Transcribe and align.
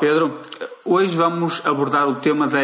Pedro, 0.00 0.38
hoje 0.84 1.16
vamos 1.16 1.64
abordar 1.66 2.06
o 2.08 2.14
tema 2.14 2.46
da 2.46 2.60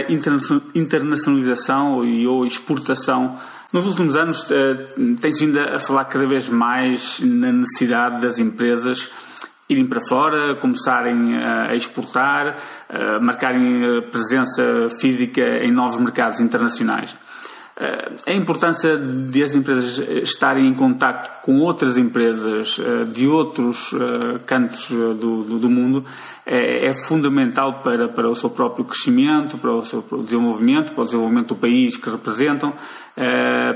internacionalização 0.74 2.04
e 2.04 2.26
ou 2.26 2.46
exportação. 2.46 3.36
Nos 3.72 3.86
últimos 3.86 4.14
anos 4.14 4.48
eh, 4.50 4.74
tem-se 5.20 5.44
vindo 5.44 5.58
a 5.58 5.80
falar 5.80 6.04
cada 6.04 6.26
vez 6.26 6.48
mais 6.48 7.20
na 7.20 7.50
necessidade 7.50 8.20
das 8.20 8.38
empresas 8.38 9.12
irem 9.68 9.88
para 9.88 10.00
fora, 10.06 10.54
começarem 10.56 11.36
a 11.36 11.74
exportar, 11.74 12.56
a 12.88 13.18
marcarem 13.18 14.02
presença 14.12 14.88
física 15.00 15.42
em 15.64 15.72
novos 15.72 15.98
mercados 15.98 16.38
internacionais. 16.38 17.16
Eh, 17.76 18.12
a 18.28 18.32
importância 18.32 18.96
de 18.96 19.42
as 19.42 19.54
empresas 19.56 19.98
estarem 20.22 20.68
em 20.68 20.74
contato 20.74 21.42
com 21.42 21.58
outras 21.58 21.98
empresas 21.98 22.78
eh, 22.78 23.04
de 23.04 23.26
outros 23.26 23.92
eh, 23.92 24.38
cantos 24.46 24.90
do, 24.90 25.58
do 25.58 25.68
mundo 25.68 26.04
é, 26.46 26.88
é, 26.88 26.92
fundamental 26.92 27.80
para, 27.82 28.08
para 28.08 28.28
o 28.28 28.34
seu 28.34 28.50
próprio 28.50 28.84
crescimento, 28.84 29.58
para 29.58 29.70
o 29.72 29.82
seu 29.84 30.04
desenvolvimento, 30.22 30.92
para 30.92 31.02
o 31.02 31.04
desenvolvimento 31.04 31.48
do 31.48 31.56
país 31.56 31.96
que 31.96 32.10
representam. 32.10 32.72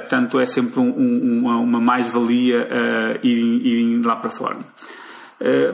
portanto, 0.01 0.39
é 0.41 0.47
sempre 0.47 0.81
um, 0.81 0.91
um, 0.91 1.63
uma, 1.63 1.81
mais-valia 1.81 2.69
irem, 3.23 3.57
irem 3.67 4.03
lá 4.03 4.17
para 4.17 4.31
fora. 4.31 4.59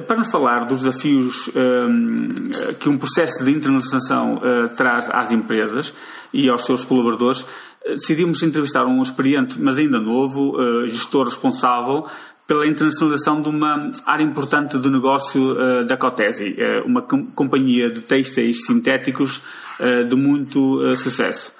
para 0.06 0.18
nos 0.18 0.28
falar 0.28 0.66
dos 0.66 0.78
desafios 0.78 1.50
que 2.78 2.88
um 2.88 2.96
processo 2.96 3.44
de 3.44 3.50
internacionalização 3.50 4.40
traz 4.76 5.08
às 5.10 5.32
empresas 5.32 5.92
e 6.32 6.48
aos 6.48 6.64
seus 6.64 6.84
colaboradores, 6.84 7.44
decidimos 7.86 8.42
entrevistar 8.42 8.86
um 8.86 9.02
experiente, 9.02 9.60
mas 9.60 9.76
ainda 9.76 10.00
novo, 10.00 10.58
uh, 10.58 10.88
gestor 10.88 11.26
responsável 11.26 12.06
pela 12.46 12.66
internacionalização 12.66 13.40
de 13.40 13.48
uma 13.48 13.90
área 14.04 14.22
importante 14.22 14.76
do 14.76 14.90
negócio 14.90 15.52
uh, 15.52 15.84
da 15.84 15.96
Cotesi, 15.96 16.56
uh, 16.58 16.86
uma 16.86 17.00
com 17.00 17.24
companhia 17.26 17.88
de 17.88 18.00
têxteis 18.00 18.64
sintéticos 18.66 19.42
de 20.08 20.14
muito 20.14 20.92
sucesso. 20.92 21.52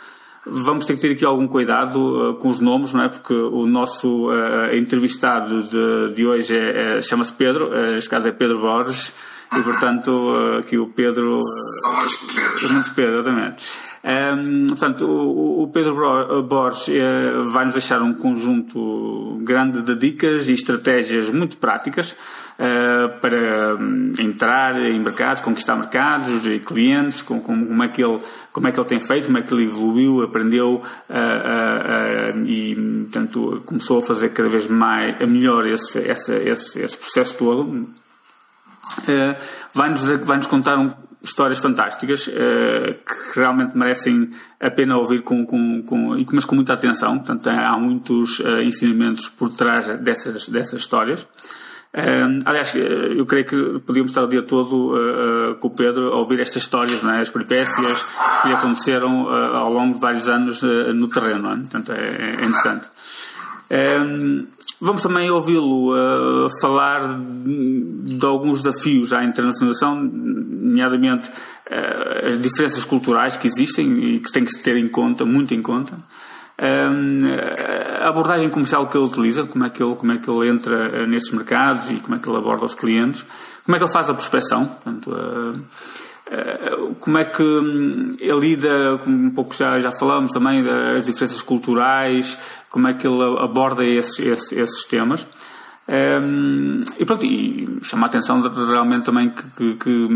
Vamos 0.46 0.84
ter 0.84 0.94
que 0.94 1.00
ter 1.00 1.12
aqui 1.14 1.24
algum 1.24 1.48
cuidado 1.48 2.38
com 2.40 2.48
os 2.48 2.60
nomes, 2.60 2.94
não 2.94 3.02
é? 3.02 3.08
Porque 3.08 3.34
o 3.34 3.66
nosso 3.66 4.28
entrevistado 4.72 5.64
de, 5.64 6.14
de 6.14 6.24
hoje 6.24 6.56
é, 6.56 6.98
é 6.98 7.02
chama-se 7.02 7.32
Pedro, 7.32 7.70
este 7.96 8.08
caso 8.08 8.28
é 8.28 8.30
Pedro 8.30 8.60
Borges, 8.60 9.12
e 9.52 9.60
portanto 9.62 10.32
aqui 10.60 10.78
o 10.78 10.86
Pedro. 10.86 11.40
São 11.40 11.96
muitos 11.96 12.16
Pedros. 12.18 12.70
Muitos 12.70 12.90
Pedros, 12.90 13.26
exatamente. 13.26 13.64
Um, 14.04 14.68
portanto, 14.68 15.06
o, 15.06 15.62
o 15.62 15.68
Pedro 15.68 16.42
Borges 16.42 16.88
uh, 16.88 17.44
vai 17.44 17.64
nos 17.64 17.72
deixar 17.72 18.02
um 18.02 18.12
conjunto 18.12 19.40
grande 19.42 19.80
de 19.80 19.94
dicas 19.94 20.50
e 20.50 20.52
estratégias 20.52 21.30
muito 21.30 21.56
práticas 21.56 22.12
uh, 22.12 23.18
para 23.18 23.76
um, 23.76 24.12
entrar 24.18 24.78
em 24.78 25.00
mercados, 25.00 25.40
conquistar 25.40 25.76
mercados 25.76 26.46
e 26.46 26.58
clientes, 26.58 27.22
com, 27.22 27.40
com, 27.40 27.64
como, 27.64 27.82
é 27.82 27.88
que 27.88 28.04
ele, 28.04 28.20
como 28.52 28.68
é 28.68 28.72
que 28.72 28.78
ele 28.78 28.88
tem 28.88 29.00
feito, 29.00 29.24
como 29.24 29.38
é 29.38 29.42
que 29.42 29.54
ele 29.54 29.64
evoluiu, 29.64 30.22
aprendeu 30.22 30.82
uh, 31.08 32.46
e, 32.46 32.74
portanto, 33.10 33.62
começou 33.64 34.00
a 34.00 34.02
fazer 34.02 34.28
cada 34.34 34.50
vez 34.50 34.68
mais, 34.68 35.18
melhor 35.26 35.66
esse, 35.66 35.98
esse, 36.00 36.34
esse, 36.34 36.78
esse 36.78 36.98
processo 36.98 37.38
todo. 37.38 37.88
vai-nos 39.72 40.04
vai 40.04 40.36
-nos 40.36 40.46
contar 40.46 40.78
um, 40.78 40.92
histórias 41.24 41.58
fantásticas 41.58 42.26
uh, 42.28 42.32
que 42.32 43.40
realmente 43.40 43.76
merecem 43.76 44.30
a 44.60 44.70
pena 44.70 44.96
ouvir 44.96 45.22
com, 45.22 45.44
com, 45.46 45.82
com, 45.82 46.16
mas 46.32 46.44
com 46.44 46.54
muita 46.54 46.74
atenção. 46.74 47.18
Portanto, 47.18 47.48
há 47.48 47.76
muitos 47.78 48.40
uh, 48.40 48.62
ensinamentos 48.62 49.28
por 49.28 49.50
trás 49.50 49.86
dessas, 49.98 50.48
dessas 50.48 50.80
histórias. 50.80 51.22
Uh, 51.92 52.42
aliás, 52.44 52.74
eu 52.74 53.24
creio 53.24 53.46
que 53.46 53.80
podíamos 53.80 54.10
estar 54.10 54.22
o 54.22 54.28
dia 54.28 54.42
todo 54.42 54.94
com 55.60 55.68
o 55.68 55.70
Pedro 55.70 56.12
a 56.12 56.16
ouvir 56.16 56.40
estas 56.40 56.62
histórias, 56.62 57.04
é? 57.04 57.20
as 57.20 57.30
peripécias 57.30 58.04
que 58.42 58.52
aconteceram 58.52 59.28
ao 59.28 59.72
longo 59.72 59.94
de 59.94 60.00
vários 60.00 60.28
anos 60.28 60.62
no 60.62 61.08
terreno. 61.08 61.52
É? 61.52 61.56
Portanto, 61.56 61.92
é, 61.92 62.32
é 62.40 62.44
interessante. 62.44 62.86
Vamos 64.84 65.00
também 65.00 65.30
ouvi-lo 65.30 65.94
uh, 65.94 66.46
falar 66.60 67.18
de, 67.18 68.18
de, 68.18 68.26
alguns 68.26 68.62
desafios 68.62 69.14
à 69.14 69.24
internacionalização, 69.24 69.96
nomeadamente 69.96 71.30
uh, 71.30 72.26
as 72.28 72.42
diferenças 72.42 72.84
culturais 72.84 73.34
que 73.34 73.46
existem 73.46 73.98
e 74.04 74.18
que 74.20 74.30
tem 74.30 74.44
que 74.44 74.50
se 74.50 74.62
ter 74.62 74.76
em 74.76 74.86
conta, 74.86 75.24
muito 75.24 75.54
em 75.54 75.62
conta. 75.62 75.94
Uh, 76.58 78.04
a 78.04 78.10
abordagem 78.10 78.50
comercial 78.50 78.86
que 78.86 78.98
ele 78.98 79.06
utiliza, 79.06 79.44
como 79.44 79.64
é 79.64 79.70
que 79.70 79.82
ele, 79.82 79.94
como 79.94 80.12
é 80.12 80.18
que 80.18 80.30
ele 80.30 80.50
entra 80.50 81.06
nesses 81.06 81.30
mercados 81.30 81.90
e 81.90 81.94
como 81.94 82.16
é 82.16 82.18
que 82.18 82.28
ele 82.28 82.36
aborda 82.36 82.66
os 82.66 82.74
clientes, 82.74 83.24
como 83.64 83.76
é 83.76 83.78
que 83.78 83.86
ele 83.86 83.92
faz 83.92 84.10
a 84.10 84.12
prospecção, 84.12 84.66
portanto, 84.66 85.10
como 87.00 87.18
é 87.18 87.24
que 87.24 87.42
hum, 87.42 88.16
ele 88.18 88.40
lida, 88.40 88.98
um 89.06 89.30
pouco 89.30 89.54
já, 89.54 89.78
já 89.78 89.92
falamos 89.92 90.32
também, 90.32 90.64
das 90.64 91.06
diferenças 91.06 91.42
culturais, 91.42 92.38
como 92.70 92.88
é 92.88 92.94
que 92.94 93.06
ele 93.06 93.22
aborda 93.38 93.84
esses, 93.84 94.18
esses, 94.18 94.52
esses 94.52 94.84
temas. 94.86 95.26
Um, 95.86 96.82
e 96.98 97.04
pronto, 97.04 97.26
e 97.26 97.78
chama 97.82 98.06
a 98.06 98.08
atenção 98.08 98.40
realmente 98.40 99.04
também 99.04 99.28
que, 99.28 99.42
que, 99.56 99.74
que, 99.74 100.08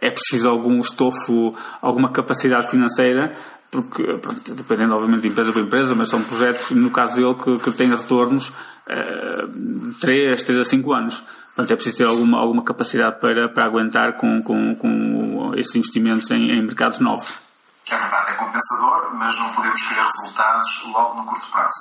é 0.00 0.10
preciso 0.10 0.48
algum 0.48 0.80
estofo, 0.80 1.54
alguma 1.80 2.10
capacidade 2.10 2.68
financeira, 2.68 3.32
porque, 3.70 4.02
pronto, 4.02 4.54
dependendo 4.54 4.94
obviamente 4.94 5.22
de 5.22 5.28
empresa 5.28 5.52
para 5.52 5.62
empresa, 5.62 5.94
mas 5.94 6.08
são 6.08 6.20
projetos, 6.24 6.72
no 6.72 6.90
caso 6.90 7.14
dele, 7.14 7.34
que, 7.34 7.56
que 7.58 7.76
têm 7.76 7.88
retornos 7.88 8.48
uh, 8.48 9.46
de 9.46 9.94
3, 10.00 10.42
3 10.42 10.58
a 10.58 10.64
5 10.64 10.92
anos. 10.92 11.22
Portanto, 11.54 11.70
é 11.72 11.76
preciso 11.76 11.96
ter 11.96 12.04
alguma, 12.04 12.38
alguma 12.38 12.64
capacidade 12.64 13.20
para, 13.20 13.48
para 13.48 13.64
aguentar 13.64 14.14
com, 14.14 14.42
com, 14.42 14.74
com 14.76 15.52
esses 15.56 15.74
investimentos 15.74 16.30
em, 16.30 16.50
em 16.50 16.62
mercados 16.62 17.00
novos 17.00 17.50
é 17.94 17.98
verdade, 17.98 18.30
é 18.30 18.34
compensador, 18.34 19.14
mas 19.14 19.38
não 19.38 19.52
podemos 19.52 19.82
querer 19.82 20.02
resultados 20.02 20.84
logo 20.86 21.14
no 21.14 21.26
curto 21.26 21.50
prazo. 21.50 21.78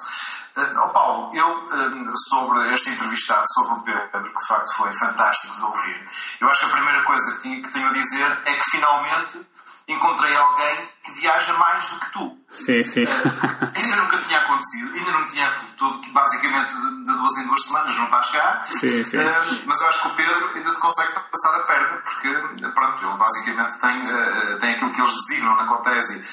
Uh, 0.57 0.79
oh 0.83 0.89
Paulo, 0.89 1.35
eu 1.35 1.47
uh, 1.47 2.17
sobre 2.29 2.73
este 2.73 2.89
entrevistado, 2.89 3.43
sobre 3.53 3.73
o 3.73 3.81
Pedro, 3.81 4.23
que 4.23 4.41
de 4.41 4.47
facto 4.47 4.75
foi 4.75 4.93
fantástico 4.93 5.55
de 5.55 5.63
ouvir, 5.63 6.07
eu 6.41 6.49
acho 6.49 6.61
que 6.61 6.65
a 6.65 6.75
primeira 6.75 7.03
coisa 7.03 7.39
que 7.39 7.71
tenho 7.71 7.87
a 7.87 7.93
dizer 7.93 8.41
é 8.45 8.53
que 8.53 8.71
finalmente 8.71 9.47
encontrei 9.87 10.35
alguém 10.35 10.89
que 11.09 11.21
viaja 11.21 11.53
mais 11.53 11.87
do 11.89 11.99
que 11.99 12.11
tu. 12.11 12.39
Sim, 12.51 12.83
sim. 12.83 13.03
Uh, 13.03 13.07
ainda 13.75 13.95
nunca 13.97 14.17
tinha 14.17 14.39
acontecido, 14.39 14.93
ainda 14.93 15.11
não 15.11 15.27
tinha 15.27 15.53
tudo, 15.77 16.01
que 16.01 16.11
basicamente 16.11 16.71
de, 16.73 17.05
duas 17.05 17.37
em 17.37 17.47
duas 17.47 17.63
semanas 17.63 17.95
não 17.95 18.05
está 18.05 18.19
a 18.19 18.23
chegar. 18.23 18.65
Sim, 18.65 19.03
sim. 19.03 19.17
Uh, 19.17 19.61
mas 19.65 19.81
eu 19.81 19.87
acho 19.87 20.01
que 20.01 20.07
o 20.07 20.11
Pedro 20.11 20.51
ainda 20.55 20.71
te 20.71 20.79
consegue 20.79 21.13
passar 21.13 21.55
a 21.55 21.59
perna, 21.59 22.01
porque 22.03 22.29
pronto, 22.73 23.05
ele 23.05 23.17
basicamente 23.17 23.79
tem, 23.79 24.03
uh, 24.03 24.59
tem 24.59 24.71
aquilo 24.71 24.91
que 24.91 25.01
eles 25.01 25.13
designam 25.13 25.55
na 25.55 25.65
Cotesi, 25.65 26.23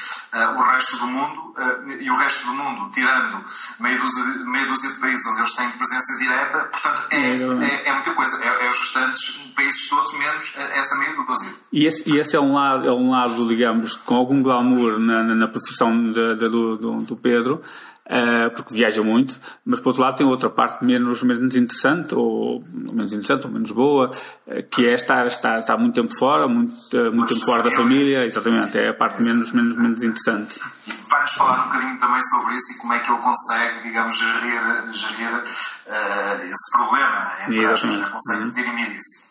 o 0.56 0.62
resto 0.62 0.96
do 0.98 1.06
mundo, 1.06 1.54
e 2.00 2.10
o 2.10 2.16
resto 2.16 2.46
do 2.46 2.54
mundo, 2.54 2.90
tirando 2.90 3.44
meia 3.80 3.98
dúzia, 3.98 4.24
meia 4.44 4.66
dúzia 4.66 4.90
de 4.90 5.00
países 5.00 5.26
onde 5.26 5.40
eles 5.40 5.54
têm 5.54 5.70
presença 5.70 6.18
direta, 6.18 6.58
portanto 6.64 7.06
é, 7.10 7.18
é, 7.18 7.88
é 7.88 7.92
muita 7.92 8.12
coisa, 8.12 8.44
é, 8.44 8.66
é, 8.66 8.68
os 8.68 8.78
restantes 8.78 9.46
países 9.54 9.88
todos, 9.88 10.12
menos 10.18 10.54
essa 10.74 10.96
meia 10.96 11.12
dúzia. 11.14 11.54
E 11.72 11.86
esse, 11.86 12.10
e 12.10 12.18
esse 12.18 12.36
é, 12.36 12.40
um 12.40 12.54
lado, 12.54 12.86
é 12.86 12.92
um 12.92 13.10
lado, 13.10 13.48
digamos, 13.48 13.96
com 13.96 14.14
algum 14.16 14.42
glamour 14.66 14.98
na, 14.98 15.22
na, 15.22 15.34
na 15.34 15.48
profissão 15.48 16.04
de, 16.04 16.34
de, 16.34 16.48
do, 16.48 16.76
do, 16.76 17.16
Pedro, 17.16 17.62
uh, 18.06 18.54
porque 18.54 18.74
viaja 18.74 19.02
muito, 19.02 19.38
mas 19.64 19.80
por 19.80 19.90
outro 19.90 20.02
lado 20.02 20.16
tem 20.16 20.26
outra 20.26 20.50
parte 20.50 20.84
menos, 20.84 21.22
menos 21.22 21.54
interessante, 21.54 22.14
ou 22.14 22.64
menos 22.72 23.12
interessante, 23.12 23.46
ou 23.46 23.52
menos 23.52 23.70
boa, 23.70 24.10
uh, 24.46 24.62
que 24.70 24.86
é 24.86 24.94
estar, 24.94 25.26
estar, 25.26 25.58
estar 25.58 25.76
muito 25.76 25.94
tempo 25.94 26.14
fora, 26.16 26.48
muito, 26.48 26.74
uh, 26.96 27.12
muito 27.12 27.32
tempo 27.34 27.46
fora 27.46 27.62
da 27.62 27.70
família, 27.70 28.26
exatamente, 28.26 28.78
é 28.78 28.88
a 28.88 28.94
parte 28.94 29.22
menos, 29.22 29.52
menos, 29.52 29.76
menos 29.76 30.02
interessante. 30.02 30.60
Vai-nos 31.08 31.32
falar 31.32 31.64
um 31.64 31.68
bocadinho 31.68 31.98
também 31.98 32.20
sobre 32.22 32.56
isso 32.56 32.74
e 32.74 32.80
como 32.80 32.92
é 32.94 32.98
que 32.98 33.12
ele 33.12 33.20
consegue, 33.20 33.82
digamos, 33.84 34.16
gerir, 34.16 34.92
gerir 34.92 35.42
esse 35.44 36.72
problema, 36.72 37.32
entre 37.42 37.64
aspas, 37.66 37.96
né? 37.96 38.08
consegue 38.10 38.42
uhum. 38.44 38.52
dirimir 38.52 38.96
isso. 38.96 39.25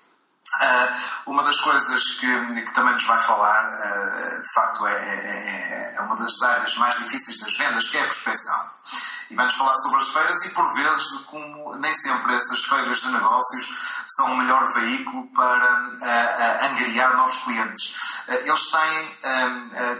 Uh, 0.55 1.31
uma 1.31 1.43
das 1.43 1.59
coisas 1.59 2.03
que, 2.13 2.61
que, 2.63 2.71
também 2.73 2.93
nos 2.93 3.05
vai 3.05 3.21
falar, 3.21 3.65
uh, 3.65 4.41
de 4.41 4.53
facto, 4.53 4.87
é, 4.87 4.93
é, 4.93 5.95
é, 5.97 6.01
uma 6.01 6.15
das 6.15 6.41
áreas 6.43 6.77
mais 6.77 6.97
difíceis 6.97 7.39
das 7.39 7.57
vendas, 7.57 7.89
que 7.89 7.97
é 7.97 8.01
a 8.01 8.05
prospecção. 8.05 8.74
E 9.29 9.35
vai-nos 9.35 9.55
falar 9.55 9.75
sobre 9.75 9.99
as 9.99 10.09
feiras 10.09 10.45
e, 10.45 10.49
por 10.49 10.73
vezes, 10.73 11.17
de 11.17 11.23
como 11.23 11.75
nem 11.75 11.93
sempre 11.95 12.35
essas 12.35 12.63
feiras 12.63 13.01
de 13.01 13.11
negócios 13.11 14.03
são 14.07 14.33
o 14.33 14.37
melhor 14.37 14.71
veículo 14.73 15.27
para 15.35 15.89
uh, 15.89 16.65
angariar 16.65 17.17
novos 17.17 17.39
clientes. 17.43 17.93
eles 18.27 18.71
têm, 18.71 19.17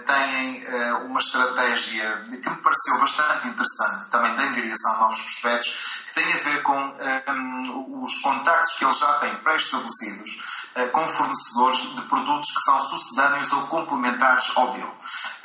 têm 0.06 0.64
uma 1.06 1.20
estratégia 1.20 2.24
que 2.26 2.50
me 2.50 2.58
pareceu 2.58 3.00
bastante 3.00 3.48
interessante, 3.48 4.10
também 4.10 4.36
de 4.36 4.44
angariação 4.44 4.94
de 4.94 5.00
novos 5.02 5.22
prospectos, 5.22 6.06
tem 6.16 6.34
a 6.34 6.38
ver 6.38 6.64
com 6.64 6.78
um, 6.78 8.02
os 8.02 8.22
contactos 8.22 8.76
que 8.78 8.86
eles 8.86 8.98
já 8.98 9.14
têm 9.16 9.36
pré-estabelecidos 9.36 10.68
uh, 10.76 10.90
com 10.92 11.08
fornecedores 11.10 11.94
de 11.94 12.02
produtos 12.04 12.54
que 12.54 12.62
são 12.62 12.80
sucedâneos 12.80 13.52
ou 13.52 13.68
complementares 13.68 14.52
ao 14.56 14.72
dele. 14.72 14.92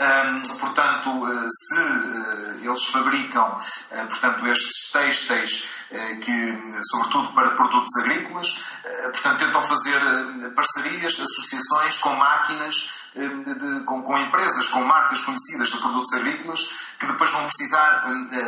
Um, 0.01 0.59
portanto, 0.59 1.11
uh, 1.11 1.51
se 1.51 1.81
uh, 1.81 2.61
eles 2.63 2.85
fabricam 2.87 3.59
portanto, 4.09 4.47
estes 4.47 4.91
têxteis 4.93 5.81
que, 6.23 6.59
sobretudo 6.91 7.33
para 7.33 7.51
produtos 7.51 7.97
agrícolas, 8.03 8.61
portanto, 9.13 9.39
tentam 9.39 9.63
fazer 9.63 10.01
parcerias, 10.55 11.21
associações 11.21 11.99
com 11.99 12.15
máquinas 12.15 13.00
de, 13.15 13.55
de, 13.55 13.85
com, 13.85 14.03
com, 14.03 14.17
empresas, 14.19 14.69
com 14.69 14.81
marcas 14.85 15.23
conhecidas 15.23 15.71
de 15.71 15.79
produtos 15.79 16.13
agrícolas 16.15 16.61
que 16.99 17.07
depois 17.07 17.31
vão 17.31 17.45
precisar, 17.45 18.05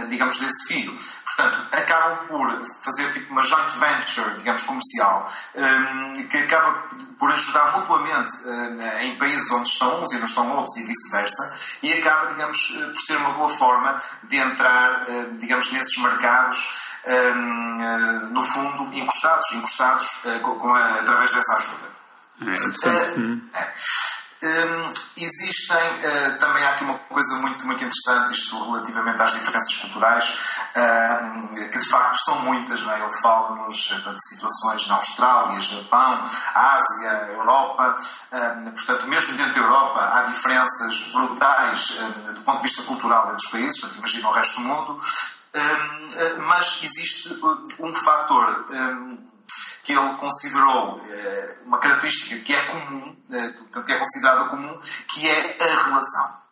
digamos, 0.09 0.39
desse 0.39 0.69
fio. 0.69 0.97
Portanto, 1.25 1.67
acabam 1.73 2.27
por 2.29 2.67
fazer 2.83 3.13
tipo 3.13 3.33
uma 3.33 3.43
joint 3.43 3.71
venture, 3.79 4.37
digamos, 4.37 4.63
comercial, 4.63 5.33
que 6.31 6.37
acaba 6.37 6.85
por 7.19 7.31
ajudar 7.33 7.79
mutuamente 7.79 8.33
em 9.01 9.17
países 9.17 9.51
onde 9.51 9.69
estão 9.69 10.05
uns 10.05 10.13
e 10.13 10.19
não 10.19 10.25
estão 10.25 10.57
outros 10.57 10.77
e 10.77 10.87
vice-versa, 10.87 11.77
e 11.83 11.93
acaba, 11.95 12.27
digamos, 12.33 12.69
por 12.69 13.01
ser 13.01 13.17
uma 13.17 13.31
boa 13.31 13.49
forma 13.49 14.01
de 14.25 14.37
entrar, 14.37 15.07
digamos, 15.39 15.73
nesses 15.73 15.97
mercados, 16.03 16.93
no 18.31 18.43
fundo, 18.43 18.95
encostados, 18.95 19.53
encostados 19.53 20.23
com, 20.43 20.75
através 20.75 21.33
dessa 21.33 21.57
ajuda. 21.57 21.93
É, 23.55 23.59
é. 23.59 23.75
Um, 24.43 24.91
existem, 25.17 25.79
uh, 25.79 26.39
também 26.41 26.65
há 26.65 26.71
aqui 26.71 26.83
uma 26.83 26.99
coisa 26.99 27.37
muito, 27.37 27.65
muito 27.65 27.85
interessante, 27.85 28.33
isto 28.33 28.61
relativamente 28.73 29.23
às 29.23 29.35
diferenças 29.35 29.77
culturais, 29.77 30.37
uh, 30.75 31.71
que 31.71 31.79
de 31.79 31.89
facto 31.89 32.19
são 32.25 32.41
muitas, 32.41 32.83
não 32.83 32.93
é? 32.93 33.01
Ele 33.01 33.21
fala-nos 33.21 33.93
eh, 33.93 34.11
de 34.11 34.29
situações 34.29 34.89
na 34.89 34.97
Austrália, 34.97 35.61
Japão, 35.61 36.25
Ásia, 36.57 37.31
Europa, 37.35 37.97
uh, 38.33 38.71
portanto, 38.73 39.07
mesmo 39.07 39.37
dentro 39.37 39.55
da 39.55 39.61
Europa 39.61 40.11
há 40.13 40.23
diferenças 40.23 41.13
brutais 41.13 41.99
do 42.35 42.41
ponto 42.43 42.57
de 42.57 42.63
vista 42.65 42.83
cultural 42.83 43.27
entre 43.27 43.37
os 43.37 43.51
países, 43.51 43.81
portanto, 43.81 43.99
imagina 43.99 44.29
o 44.29 44.33
resto 44.33 44.61
do 44.61 44.67
mundo, 44.67 44.99
mas 46.49 46.81
existe 46.83 47.39
um 47.79 47.95
fator 47.95 48.67
que 49.83 49.93
ele 49.93 50.15
considerou 50.15 51.01
eh, 51.05 51.59
uma 51.65 51.79
característica 51.79 52.37
que 52.45 52.55
é 52.55 52.63
comum, 52.65 53.17
eh, 53.33 53.55
que 53.85 53.93
é 53.93 53.99
considerada 53.99 54.45
comum, 54.47 54.81
que 55.09 55.29
é 55.29 55.57
a 55.61 55.85
relação. 55.85 56.43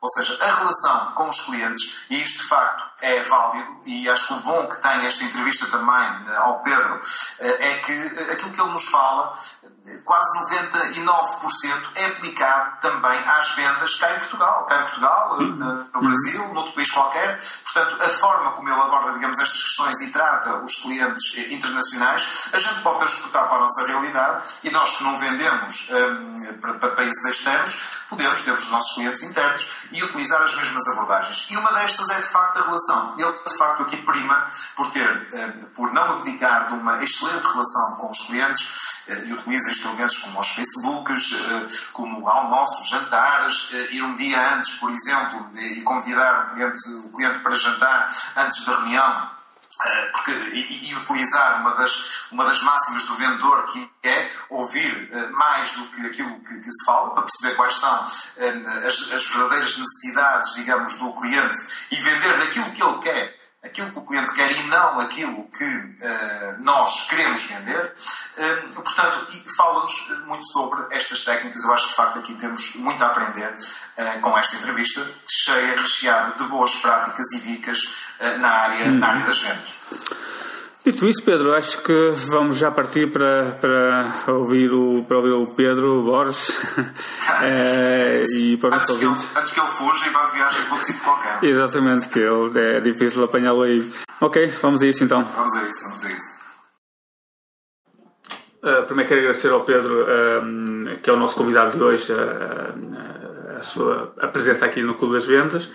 Ou 0.00 0.08
seja, 0.08 0.38
a 0.40 0.54
relação 0.54 1.12
com 1.12 1.28
os 1.28 1.40
clientes, 1.40 2.04
e 2.08 2.22
isto 2.22 2.42
de 2.42 2.48
facto 2.48 2.88
é 3.00 3.20
válido, 3.20 3.80
e 3.84 4.08
acho 4.08 4.28
que 4.28 4.32
o 4.34 4.40
bom 4.42 4.66
que 4.68 4.80
tem 4.80 5.06
esta 5.06 5.24
entrevista 5.24 5.66
também 5.66 6.32
eh, 6.32 6.36
ao 6.36 6.62
Pedro 6.62 7.00
é 7.40 7.74
que 7.78 7.92
aquilo 8.32 8.52
que 8.52 8.60
ele 8.60 8.70
nos 8.70 8.86
fala 8.86 9.34
quase 10.04 10.28
99% 10.38 11.88
é 11.94 12.06
aplicado 12.06 12.80
também 12.80 13.18
às 13.26 13.50
vendas 13.54 13.94
cá 13.96 14.14
em 14.14 14.18
Portugal, 14.18 14.64
cá 14.64 14.78
em 14.78 14.82
Portugal, 14.82 15.36
Sim. 15.36 15.44
no 15.94 16.00
Brasil, 16.00 16.42
uhum. 16.44 16.54
noutro 16.54 16.72
país 16.72 16.90
qualquer. 16.90 17.40
Portanto, 17.64 18.02
a 18.02 18.08
forma 18.10 18.52
como 18.52 18.68
ele 18.68 18.80
aborda, 18.80 19.12
digamos, 19.12 19.38
estas 19.38 19.62
questões 19.62 20.00
e 20.00 20.10
trata 20.12 20.56
os 20.58 20.74
clientes 20.76 21.36
internacionais, 21.52 22.50
a 22.52 22.58
gente 22.58 22.80
pode 22.80 22.98
transportar 23.00 23.48
para 23.48 23.58
a 23.58 23.60
nossa 23.60 23.86
realidade 23.86 24.42
e 24.64 24.70
nós 24.70 24.96
que 24.96 25.04
não 25.04 25.18
vendemos 25.18 25.90
um, 25.90 26.58
para, 26.60 26.90
países 26.90 27.24
externos, 27.24 27.97
podemos 28.08 28.42
ter 28.42 28.52
os 28.52 28.70
nossos 28.70 28.94
clientes 28.94 29.22
internos 29.22 29.70
e 29.92 30.02
utilizar 30.02 30.42
as 30.42 30.54
mesmas 30.54 30.86
abordagens. 30.88 31.48
E 31.50 31.56
uma 31.56 31.72
destas 31.72 32.08
é, 32.10 32.20
de 32.20 32.28
facto, 32.28 32.58
a 32.58 32.62
relação. 32.62 33.14
Ele, 33.18 33.32
de 33.32 33.56
facto, 33.56 33.82
aqui 33.82 33.96
prima 33.98 34.46
por 34.74 34.90
ter, 34.90 35.28
um, 35.32 35.64
por 35.74 35.92
não 35.92 36.18
abdicar 36.18 36.68
de 36.68 36.74
uma 36.74 37.02
excelente 37.02 37.46
relação 37.46 37.96
com 37.96 38.10
os 38.10 38.20
clientes, 38.26 38.88
eh, 39.08 39.24
e 39.26 39.32
utiliza 39.32 39.70
instrumentos 39.70 40.18
como 40.18 40.40
os 40.40 40.48
Facebooks, 40.48 41.32
eh, 41.32 41.66
como 41.92 42.28
almoços, 42.28 42.88
jantares, 42.88 43.70
eh, 43.72 43.94
ir 43.94 44.02
um 44.02 44.14
dia 44.14 44.54
antes, 44.54 44.74
por 44.74 44.90
exemplo, 44.90 45.50
e 45.54 45.80
convidar 45.80 46.48
o 46.48 46.54
cliente, 46.54 46.90
o 47.04 47.12
cliente 47.12 47.38
para 47.40 47.54
jantar 47.54 48.14
antes 48.36 48.64
da 48.64 48.76
reunião. 48.76 49.37
Porque, 50.12 50.32
e, 50.32 50.90
e, 50.90 50.94
utilizar 50.96 51.60
uma 51.60 51.74
das, 51.74 52.30
uma 52.32 52.44
das 52.44 52.62
máximas 52.62 53.04
do 53.04 53.14
vendedor 53.14 53.64
que 53.66 53.90
é 54.02 54.30
ouvir 54.50 55.10
mais 55.32 55.74
do 55.74 55.86
que 55.86 56.06
aquilo 56.06 56.40
que, 56.40 56.60
que 56.60 56.72
se 56.72 56.84
fala, 56.84 57.14
para 57.14 57.22
perceber 57.22 57.54
quais 57.54 57.74
são 57.74 58.06
as, 58.86 59.12
as 59.12 59.26
verdadeiras 59.26 59.78
necessidades, 59.78 60.54
digamos, 60.54 60.96
do 60.96 61.12
cliente 61.12 61.58
e 61.92 61.96
vender 61.96 62.38
daquilo 62.38 62.70
que 62.72 62.82
ele 62.82 62.98
quer 62.98 63.38
aquilo 63.62 63.90
que 63.90 63.98
o 63.98 64.02
cliente 64.02 64.34
quer 64.34 64.50
e 64.50 64.62
não 64.64 65.00
aquilo 65.00 65.44
que 65.50 65.64
uh, 65.64 66.60
nós 66.60 67.08
queremos 67.08 67.44
vender. 67.44 67.92
Uh, 68.36 68.82
portanto, 68.82 69.26
fala-nos 69.56 70.26
muito 70.26 70.46
sobre 70.46 70.94
estas 70.94 71.24
técnicas. 71.24 71.64
Eu 71.64 71.72
acho 71.72 71.84
que 71.84 71.90
de 71.90 71.96
facto 71.96 72.18
aqui 72.20 72.34
temos 72.36 72.74
muito 72.76 73.02
a 73.02 73.08
aprender 73.08 73.54
uh, 73.98 74.20
com 74.20 74.38
esta 74.38 74.56
entrevista, 74.56 75.04
cheia, 75.28 75.76
recheada 75.76 76.36
de 76.36 76.44
boas 76.44 76.76
práticas 76.76 77.26
e 77.32 77.52
dicas 77.52 77.78
na, 78.40 78.48
área, 78.48 78.86
hum. 78.86 78.98
na 78.98 79.08
área 79.08 79.26
das 79.26 79.40
vendas. 79.40 79.74
Dito 80.90 81.06
isso, 81.06 81.22
Pedro, 81.22 81.54
acho 81.54 81.82
que 81.82 82.12
vamos 82.28 82.56
já 82.56 82.70
partir 82.70 83.12
para, 83.12 83.58
para, 83.60 84.32
ouvir, 84.32 84.72
o, 84.72 85.04
para 85.04 85.18
ouvir 85.18 85.32
o 85.32 85.44
Pedro 85.54 86.02
Borges 86.02 86.50
é, 87.42 88.22
e 88.32 88.56
para 88.56 88.76
antes, 88.76 88.96
que 88.96 89.04
ele, 89.04 89.14
antes 89.36 89.52
que 89.52 89.60
ele 89.60 89.68
fuja 89.68 90.06
e 90.06 90.10
vá 90.10 90.24
de 90.24 90.32
viagem 90.32 90.62
para 90.62 90.72
outro 90.72 90.86
sítio 90.86 91.04
qualquer. 91.04 91.44
Exatamente, 91.44 92.08
que 92.08 92.20
ele, 92.20 92.58
é 92.58 92.80
difícil 92.80 93.22
apanhá-lo 93.22 93.64
aí. 93.64 93.86
Ok, 94.18 94.46
vamos 94.62 94.80
a 94.80 94.86
isso 94.86 95.04
então. 95.04 95.24
Vamos 95.24 95.56
a 95.56 95.68
isso, 95.68 95.88
vamos 95.88 96.04
a 96.06 96.10
isso. 96.10 96.38
Uh, 98.62 98.86
primeiro 98.86 99.08
quero 99.08 99.20
agradecer 99.20 99.52
ao 99.52 99.64
Pedro, 99.64 100.04
uh, 100.04 100.98
que 101.02 101.10
é 101.10 101.12
o 101.12 101.16
nosso 101.16 101.36
convidado 101.36 101.76
de 101.76 101.84
hoje, 101.84 102.12
uh, 102.14 103.27
a 103.58 103.62
sua 103.62 104.12
a 104.18 104.28
presença 104.28 104.64
aqui 104.64 104.82
no 104.82 104.94
Clube 104.94 105.14
das 105.14 105.26
Vendas 105.26 105.70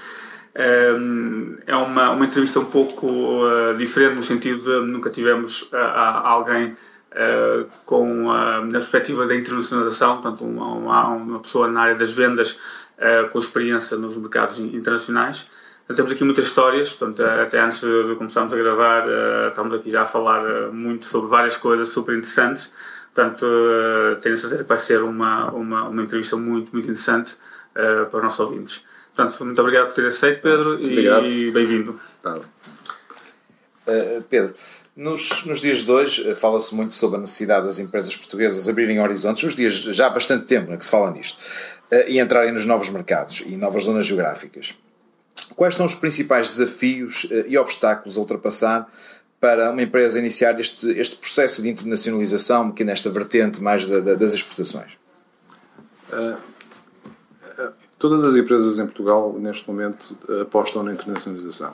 é 0.56 1.76
uma, 1.76 2.12
uma 2.12 2.26
entrevista 2.26 2.60
um 2.60 2.66
pouco 2.66 3.08
uh, 3.08 3.76
diferente 3.76 4.16
no 4.16 4.24
sentido 4.24 4.62
de 4.62 4.92
nunca 4.92 5.10
tivemos 5.10 5.64
uh, 5.74 5.78
alguém 6.24 6.68
uh, 6.68 7.68
com 7.86 8.26
na 8.26 8.72
perspectiva 8.72 9.26
da 9.26 9.36
internacionalização, 9.36 10.22
portanto 10.22 10.44
uma, 10.44 10.74
uma, 10.74 11.08
uma, 11.10 11.40
pessoa 11.40 11.68
na 11.68 11.82
área 11.82 11.96
das 11.96 12.14
vendas 12.14 12.60
com 13.32 13.40
experiência 13.40 13.98
nos 13.98 14.16
mercados 14.16 14.60
internacionais. 14.60 15.50
Então, 15.84 15.94
temos 15.94 16.14
aqui 16.14 16.24
muitas 16.24 16.46
histórias, 16.46 16.94
portanto, 16.94 17.22
até 17.22 17.60
antes 17.60 17.82
de 17.82 18.16
começarmos 18.16 18.54
a 18.54 18.56
gravar, 18.56 19.04
estamos 19.50 19.74
aqui 19.74 19.90
já 19.90 20.04
a 20.04 20.06
falar 20.06 20.72
muito 20.72 21.04
sobre 21.04 21.30
várias 21.30 21.58
coisas 21.58 21.90
super 21.90 22.16
interessantes. 22.16 22.72
Portanto, 23.14 23.46
tenho 24.22 24.38
certeza 24.38 24.64
que 24.64 24.70
vai 24.70 24.78
ser 24.78 25.02
uma, 25.02 25.52
uma, 25.52 25.90
uma 25.90 26.02
entrevista 26.02 26.38
muito, 26.38 26.72
muito 26.72 26.86
interessante 26.86 27.36
para 27.74 28.18
os 28.18 28.24
nossos 28.24 28.40
ouvintes. 28.40 28.86
Portanto, 29.16 29.46
muito 29.46 29.62
obrigado 29.62 29.88
por 29.88 29.96
ter 29.96 30.08
aceito, 30.08 30.42
Pedro, 30.42 30.82
e 30.82 31.52
bem-vindo. 31.52 32.00
Uh, 33.86 34.22
Pedro, 34.30 34.56
nos, 34.96 35.44
nos, 35.46 35.62
dias 35.62 35.80
de 35.80 35.92
hoje 35.92 36.30
eh, 36.30 36.36
fala-se 36.36 36.74
muito 36.74 36.96
sobre 36.96 37.18
a 37.18 37.20
necessidade 37.20 37.66
das 37.66 37.80
empresas 37.80 38.16
portuguesas 38.16 38.70
abrirem 38.70 39.02
horizontes, 39.02 39.44
nos 39.44 39.56
dias 39.56 39.74
já 39.74 40.08
há 40.08 40.10
bastante 40.10 40.46
tempo 40.46 40.72
né, 40.72 40.78
que 40.78 40.86
se 40.86 40.92
fala 40.92 41.12
nisto, 41.12 41.38
uh, 41.92 42.08
e 42.08 42.20
entrarem 42.20 42.52
nos 42.52 42.66
novos 42.66 42.90
mercados 42.90 43.44
e 43.46 43.58
novas 43.58 43.84
zonas 43.84 44.06
geográficas. 44.06 44.76
Quais 45.56 45.76
são 45.76 45.86
os 45.86 45.96
principais 45.96 46.56
desafios 46.56 47.26
uh, 47.26 47.46
e 47.48 47.58
obstáculos 47.58 48.18
a 48.18 48.20
ultrapassar 48.20 48.88
para 49.40 49.72
uma 49.72 49.82
empresa 49.82 50.20
iniciar 50.20 50.58
este, 50.60 50.90
este 50.92 51.18
processo 51.18 51.62
de 51.62 51.70
internacionalização, 51.70 52.72
que 52.72 52.84
nesta 52.84 53.10
vertente 53.10 53.62
mais 53.62 53.86
da, 53.86 54.00
da, 54.00 54.14
das 54.14 54.34
exportações? 54.34 54.98
Todas 58.04 58.26
as 58.26 58.36
empresas 58.36 58.80
em 58.80 58.86
Portugal, 58.86 59.34
neste 59.40 59.66
momento, 59.66 60.18
apostam 60.42 60.84
na 60.84 60.92
internacionalização. 60.92 61.74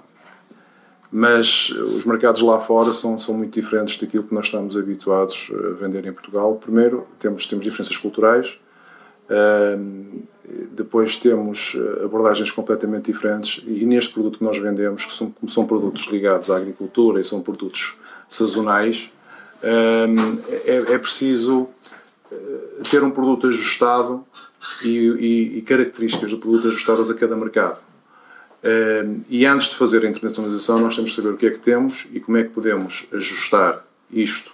Mas 1.12 1.72
os 1.72 2.06
mercados 2.06 2.40
lá 2.44 2.60
fora 2.60 2.94
são, 2.94 3.18
são 3.18 3.34
muito 3.34 3.60
diferentes 3.60 3.98
daquilo 3.98 4.22
que 4.26 4.36
nós 4.36 4.46
estamos 4.46 4.78
habituados 4.78 5.52
a 5.52 5.74
vender 5.84 6.06
em 6.06 6.14
Portugal. 6.14 6.54
Primeiro, 6.64 7.08
temos, 7.18 7.48
temos 7.48 7.66
diferenças 7.66 7.98
culturais, 7.98 8.60
depois 10.70 11.18
temos 11.18 11.76
abordagens 12.04 12.52
completamente 12.52 13.12
diferentes 13.12 13.64
e 13.66 13.84
neste 13.84 14.14
produto 14.14 14.38
que 14.38 14.44
nós 14.44 14.60
vendemos, 14.60 15.08
que 15.08 15.14
são, 15.14 15.34
são 15.48 15.66
produtos 15.66 16.10
ligados 16.12 16.52
à 16.52 16.58
agricultura 16.58 17.20
e 17.20 17.24
são 17.24 17.42
produtos 17.42 17.98
sazonais, 18.30 19.12
é, 19.64 20.94
é 20.94 20.98
preciso 21.00 21.68
eh, 22.32 22.36
ter 22.88 23.04
um 23.04 23.10
produto 23.10 23.48
ajustado 23.48 24.24
e, 24.84 24.90
e, 24.90 25.58
e 25.60 25.62
características 25.62 26.32
do 26.32 26.38
produto 26.38 26.68
ajustadas 26.68 27.10
a 27.10 27.14
cada 27.14 27.36
mercado. 27.36 27.80
E 29.30 29.46
antes 29.46 29.70
de 29.70 29.76
fazer 29.76 30.06
a 30.06 30.10
internacionalização, 30.10 30.80
nós 30.80 30.96
temos 30.96 31.12
que 31.12 31.16
saber 31.16 31.34
o 31.34 31.38
que 31.38 31.46
é 31.46 31.52
que 31.52 31.60
temos 31.60 32.08
e 32.12 32.20
como 32.20 32.38
é 32.38 32.44
que 32.44 32.50
podemos 32.50 33.08
ajustar 33.14 33.86
isto 34.12 34.52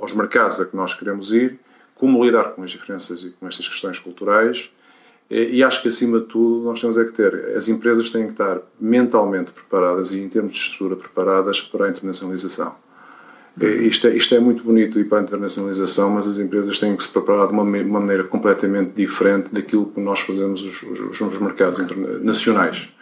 aos 0.00 0.12
mercados 0.12 0.60
a 0.60 0.64
que 0.64 0.76
nós 0.76 0.94
queremos 0.94 1.32
ir, 1.32 1.58
como 1.96 2.24
lidar 2.24 2.52
com 2.52 2.62
as 2.62 2.70
diferenças 2.70 3.22
e 3.22 3.30
com 3.30 3.48
estas 3.48 3.68
questões 3.68 3.98
culturais. 3.98 4.72
E 5.30 5.64
acho 5.64 5.82
que, 5.82 5.88
acima 5.88 6.20
de 6.20 6.26
tudo, 6.26 6.64
nós 6.64 6.80
temos 6.80 6.98
é 6.98 7.04
que 7.04 7.12
ter, 7.12 7.56
as 7.56 7.66
empresas 7.66 8.10
têm 8.10 8.26
que 8.26 8.32
estar 8.32 8.60
mentalmente 8.78 9.50
preparadas 9.52 10.12
e, 10.12 10.20
em 10.20 10.28
termos 10.28 10.52
de 10.52 10.58
estrutura, 10.58 10.96
preparadas 10.96 11.60
para 11.62 11.86
a 11.86 11.88
internacionalização. 11.88 12.76
Isto 13.60 14.08
é, 14.08 14.16
isto 14.16 14.34
é 14.34 14.40
muito 14.40 14.64
bonito 14.64 14.98
ir 14.98 15.04
para 15.04 15.18
a 15.18 15.22
internacionalização, 15.22 16.10
mas 16.10 16.26
as 16.26 16.38
empresas 16.38 16.78
têm 16.80 16.96
que 16.96 17.04
se 17.04 17.08
preparar 17.08 17.46
de 17.46 17.52
uma, 17.52 17.62
uma 17.62 18.00
maneira 18.00 18.24
completamente 18.24 18.92
diferente 18.94 19.54
daquilo 19.54 19.86
que 19.86 20.00
nós 20.00 20.20
fazemos 20.20 20.60
os, 20.62 20.82
os, 20.82 21.20
os 21.20 21.40
mercados 21.40 21.80
nacionais. 22.20 22.92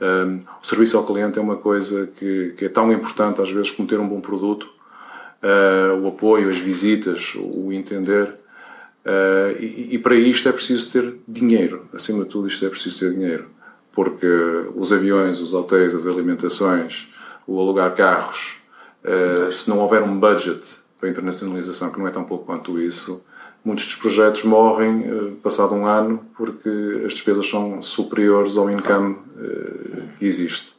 Um, 0.00 0.40
o 0.60 0.66
serviço 0.66 0.98
ao 0.98 1.06
cliente 1.06 1.38
é 1.38 1.42
uma 1.42 1.56
coisa 1.56 2.08
que, 2.18 2.54
que, 2.56 2.64
é 2.64 2.68
tão 2.68 2.92
importante 2.92 3.40
às 3.40 3.52
vezes 3.52 3.70
como 3.70 3.86
ter 3.86 4.00
um 4.00 4.08
bom 4.08 4.20
produto, 4.20 4.68
uh, 5.40 5.96
o 6.02 6.08
apoio, 6.08 6.50
as 6.50 6.58
visitas, 6.58 7.36
o 7.36 7.72
entender. 7.72 8.34
Uh, 9.06 9.56
e, 9.60 9.88
e, 9.92 9.98
para 9.98 10.16
isto 10.16 10.48
é 10.48 10.52
preciso 10.52 10.90
ter 10.90 11.14
dinheiro, 11.28 11.86
acima 11.92 12.24
de 12.24 12.30
tudo, 12.30 12.48
isto 12.48 12.66
é 12.66 12.68
preciso 12.68 12.98
ter 12.98 13.12
dinheiro, 13.14 13.46
porque 13.92 14.26
os 14.74 14.92
aviões, 14.92 15.38
os 15.38 15.54
hotéis, 15.54 15.94
as 15.94 16.08
alimentações, 16.08 17.12
o 17.46 17.60
alugar 17.60 17.94
carros, 17.94 18.61
uh, 19.04 19.52
se 19.52 19.68
não 19.68 19.78
houver 19.78 20.02
um 20.02 20.18
budget 20.18 20.60
para 20.98 21.08
a 21.08 21.10
internacionalização, 21.12 21.90
que 21.92 21.98
não 21.98 22.06
é 22.06 22.10
tão 22.10 22.24
pouco 22.24 22.44
quanto 22.44 22.80
isso, 22.80 23.24
muitos 23.64 23.86
dos 23.86 23.94
projetos 23.96 24.44
morrem 24.44 25.00
uh, 25.00 25.32
passado 25.42 25.74
um 25.74 25.86
ano 25.86 26.24
porque 26.36 27.02
as 27.04 27.12
despesas 27.12 27.48
são 27.48 27.82
superiores 27.82 28.56
ao 28.56 28.70
income 28.70 29.16
uh, 29.36 30.02
que 30.18 30.26
existe. 30.26 30.72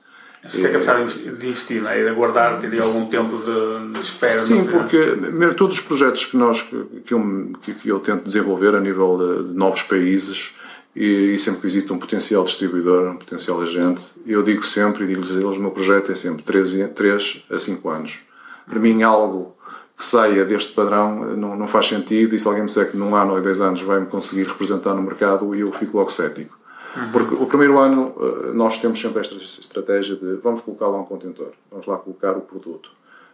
Você 0.49 0.61
tem 0.61 0.71
precisar 0.71 1.01
de 1.05 1.47
investir, 1.47 1.81
não 1.81 1.89
é? 1.89 2.09
Aguardar, 2.09 2.59
ter 2.59 2.81
algum 2.81 3.05
tempo 3.05 3.37
de, 3.37 3.93
de 3.93 3.99
espera. 4.01 4.33
Sim, 4.33 4.65
porque 4.65 4.97
todos 5.55 5.77
os 5.77 5.81
projetos 5.81 6.25
que, 6.25 6.35
nós, 6.35 6.61
que, 7.05 7.13
eu, 7.13 7.53
que 7.61 7.87
eu 7.87 7.99
tento 8.01 8.25
desenvolver 8.25 8.75
a 8.75 8.79
nível 8.81 9.17
de, 9.17 9.47
de 9.47 9.57
novos 9.57 9.83
países 9.83 10.53
e, 10.95 11.33
e, 11.33 11.39
sempre 11.39 11.61
que 11.61 11.67
visito 11.67 11.93
um 11.93 11.99
potencial 11.99 12.43
distribuidor, 12.43 13.09
um 13.09 13.17
potencial 13.17 13.59
agente, 13.61 14.01
eu 14.25 14.43
digo 14.43 14.63
sempre 14.63 15.03
e 15.03 15.07
digo-lhes 15.07 15.31
a 15.31 15.41
eles: 15.41 15.57
o 15.57 15.59
meu 15.59 15.71
projeto 15.71 16.11
é 16.11 16.15
sempre 16.15 16.43
3, 16.43 16.89
3 16.93 17.45
a 17.49 17.57
5 17.57 17.89
anos. 17.89 18.19
Para 18.67 18.79
mim, 18.79 19.01
algo 19.01 19.55
que 19.97 20.05
saia 20.05 20.45
deste 20.45 20.73
padrão 20.73 21.35
não, 21.35 21.55
não 21.55 21.67
faz 21.67 21.87
sentido 21.87 22.35
e 22.35 22.39
se 22.39 22.47
alguém 22.47 22.61
me 22.61 22.67
disser 22.67 22.89
que 22.89 22.97
num 22.97 23.15
ano 23.15 23.33
ou 23.33 23.41
dois 23.41 23.61
anos 23.61 23.81
vai-me 23.81 24.07
conseguir 24.07 24.43
representar 24.43 24.93
no 24.93 25.01
mercado, 25.01 25.53
eu 25.53 25.71
fico 25.71 25.97
logo 25.97 26.11
cético. 26.11 26.57
Uhum. 26.95 27.11
Porque 27.11 27.35
o 27.35 27.45
primeiro 27.45 27.77
ano 27.77 28.13
eh, 28.19 28.53
nós 28.53 28.79
temos 28.79 28.99
sempre 28.99 29.21
esta 29.21 29.35
estratégia 29.35 30.15
de 30.15 30.35
vamos 30.35 30.61
colocar 30.61 30.87
lá 30.87 30.99
um 30.99 31.05
contentor, 31.05 31.51
vamos 31.71 31.87
lá 31.87 31.97
colocar 31.97 32.37
o 32.37 32.41
produto, 32.41 32.91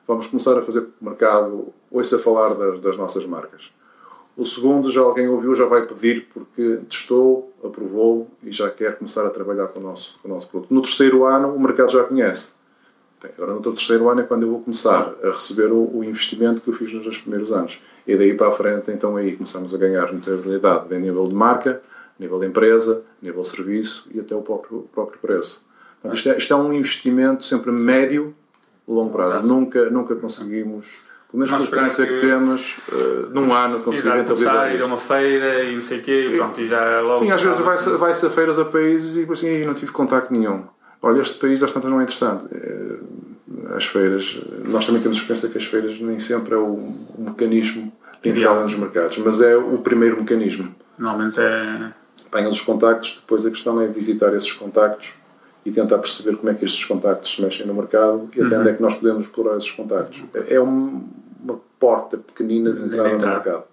vamos 0.07 0.27
começar 0.27 0.57
a 0.57 0.61
fazer 0.61 0.87
mercado, 1.01 1.73
ouça 1.91 2.19
falar 2.19 2.53
das, 2.53 2.79
das 2.79 2.97
nossas 2.97 3.25
marcas. 3.25 3.73
O 4.37 4.45
segundo, 4.45 4.89
já 4.89 5.01
alguém 5.01 5.27
ouviu, 5.27 5.53
já 5.53 5.65
vai 5.65 5.85
pedir 5.85 6.27
porque 6.33 6.79
testou, 6.89 7.48
aprovou 7.63 8.27
e 8.43 8.51
já 8.51 8.69
quer 8.69 8.97
começar 8.97 9.25
a 9.25 9.29
trabalhar 9.29 9.67
com 9.67 9.79
o 9.79 9.83
nosso, 9.83 10.17
com 10.19 10.27
o 10.27 10.31
nosso 10.31 10.49
produto. 10.49 10.73
No 10.73 10.81
terceiro 10.81 11.25
ano, 11.25 11.53
o 11.53 11.59
mercado 11.59 11.91
já 11.91 12.03
conhece. 12.03 12.59
Bem, 13.21 13.31
agora, 13.37 13.53
no 13.53 13.61
terceiro 13.61 14.09
ano 14.09 14.21
é 14.21 14.23
quando 14.23 14.43
eu 14.43 14.49
vou 14.49 14.61
começar 14.61 15.13
a 15.21 15.27
receber 15.27 15.71
o, 15.71 15.97
o, 15.97 16.03
investimento 16.03 16.61
que 16.61 16.69
eu 16.69 16.73
fiz 16.73 16.93
nos 16.93 17.03
dois 17.03 17.17
primeiros 17.17 17.51
anos. 17.51 17.81
E 18.07 18.15
daí 18.15 18.33
para 18.33 18.47
a 18.47 18.51
frente, 18.51 18.91
então 18.91 19.17
aí 19.17 19.35
começamos 19.35 19.75
a 19.75 19.77
ganhar 19.77 20.05
rentabilidade 20.05 20.93
a 20.93 20.97
nível 20.97 21.27
de 21.27 21.33
marca, 21.33 21.81
nível 22.17 22.39
de 22.39 22.47
empresa, 22.47 23.03
nível 23.21 23.41
de 23.41 23.47
serviço 23.49 24.09
e 24.13 24.19
até 24.19 24.33
o 24.33 24.41
próprio, 24.41 24.87
próprio 24.93 25.19
preço. 25.19 25.65
Portanto, 26.01 26.17
isto, 26.17 26.29
é, 26.29 26.37
isto 26.37 26.53
é 26.53 26.55
um 26.55 26.71
investimento 26.71 27.45
sempre 27.45 27.71
médio, 27.71 28.33
longo 28.87 29.11
prazo. 29.11 29.45
Nunca, 29.45 29.89
nunca 29.89 30.15
conseguimos 30.15 31.03
pelo 31.31 31.43
menos 31.43 31.51
com 31.51 31.57
a 31.57 31.63
experiência 31.63 32.05
que, 32.07 32.13
que 32.15 32.21
temos, 32.21 32.77
uh, 32.91 33.29
num 33.31 33.53
ano 33.53 33.81
conseguir 33.81 34.09
rentabilizar. 34.09 34.73
ir 34.73 34.81
a 34.81 34.85
uma 34.85 34.97
feira 34.97 35.63
e 35.63 35.75
não 35.75 35.81
sei 35.81 35.99
o 35.99 36.01
quê, 36.01 36.29
e 36.31 36.37
pronto, 36.37 36.59
e 36.59 36.65
já 36.65 37.01
logo. 37.01 37.19
Sim, 37.19 37.31
às 37.31 37.41
vezes 37.41 37.59
vai-se 37.61 37.89
vai 37.91 38.11
a 38.11 38.15
feiras 38.15 38.57
a 38.57 38.65
países 38.65 39.15
e 39.15 39.19
depois 39.21 39.39
assim, 39.39 39.63
não 39.63 39.75
tive 39.75 39.91
contacto 39.91 40.33
nenhum. 40.33 40.63
Olha, 41.01 41.21
este 41.21 41.37
país 41.39 41.61
às 41.61 41.71
tantas 41.71 41.89
não 41.89 41.99
é 41.99 42.03
interessante. 42.03 42.45
Eh, 42.51 42.97
as 43.75 43.85
feiras, 43.85 44.41
nós 44.65 44.85
também 44.85 45.01
temos 45.01 45.17
experiência 45.17 45.49
que 45.49 45.57
as 45.57 45.65
feiras 45.65 45.99
nem 45.99 46.17
sempre 46.17 46.55
é 46.55 46.57
o, 46.57 46.73
o 46.73 47.15
mecanismo 47.19 47.93
de 48.21 48.29
entrada 48.29 48.63
nos 48.63 48.75
mercados, 48.75 49.17
mas 49.19 49.39
é 49.39 49.55
o 49.55 49.77
primeiro 49.77 50.17
mecanismo. 50.17 50.75
Normalmente 50.97 51.39
é. 51.39 51.93
Apanham 52.25 52.49
os 52.49 52.61
contactos, 52.61 53.19
depois 53.21 53.45
a 53.45 53.49
questão 53.49 53.79
é 53.79 53.87
visitar 53.87 54.35
esses 54.35 54.51
contactos 54.51 55.13
e 55.69 55.71
tentar 55.71 55.99
perceber 55.99 56.35
como 56.35 56.49
é 56.49 56.55
que 56.55 56.65
estes 56.65 56.83
contactos 56.83 57.35
se 57.35 57.41
mexem 57.41 57.67
no 57.67 57.75
mercado 57.75 58.27
e 58.35 58.41
até 58.41 58.55
uhum. 58.55 58.61
onde 58.61 58.69
é 58.69 58.73
que 58.73 58.81
nós 58.81 58.95
podemos 58.95 59.25
explorar 59.25 59.55
esses 59.55 59.71
contactos. 59.71 60.25
É 60.47 60.59
um, 60.59 61.07
uma 61.41 61.59
porta 61.79 62.17
pequenina 62.17 62.71
de 62.71 62.85
entrada 62.85 63.09
no 63.09 63.19
mercado. 63.19 63.63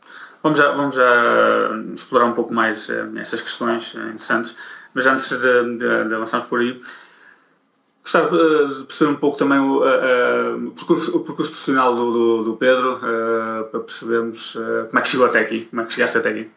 Vamos 0.43 0.59
já, 0.59 0.73
vamos 0.73 0.95
já 0.95 1.71
explorar 1.95 2.27
um 2.27 2.35
pouco 2.35 2.53
mais 2.53 2.89
uh, 2.91 3.19
essas 3.19 3.41
questões 3.41 3.95
uh, 3.95 4.01
interessantes, 4.01 4.57
mas 4.95 5.07
antes 5.07 5.31
de, 5.31 5.79
de, 5.79 6.09
de 6.09 6.15
avançarmos 6.15 6.47
por 6.49 6.61
aí, 6.61 6.79
gostava 8.03 8.29
de 8.29 8.85
perceber 8.85 9.11
um 9.11 9.17
pouco 9.17 9.39
também 9.39 9.59
o, 9.59 9.79
o, 9.79 10.71
percurso, 10.73 11.17
o 11.17 11.21
percurso, 11.21 11.51
profissional 11.51 11.95
do, 11.95 12.13
do, 12.13 12.45
do 12.45 12.57
Pedro, 12.57 13.01
para 13.71 13.81
percebermos 13.81 14.57
como 14.89 14.99
é 14.99 15.03
que 15.03 15.09
chegou 15.09 15.27
até 15.27 15.41
aqui, 15.41 15.63
como 15.65 15.83
é 15.83 15.85
que 15.87 15.93
chegaste 15.93 16.19
até 16.19 16.29
aqui. 16.29 16.51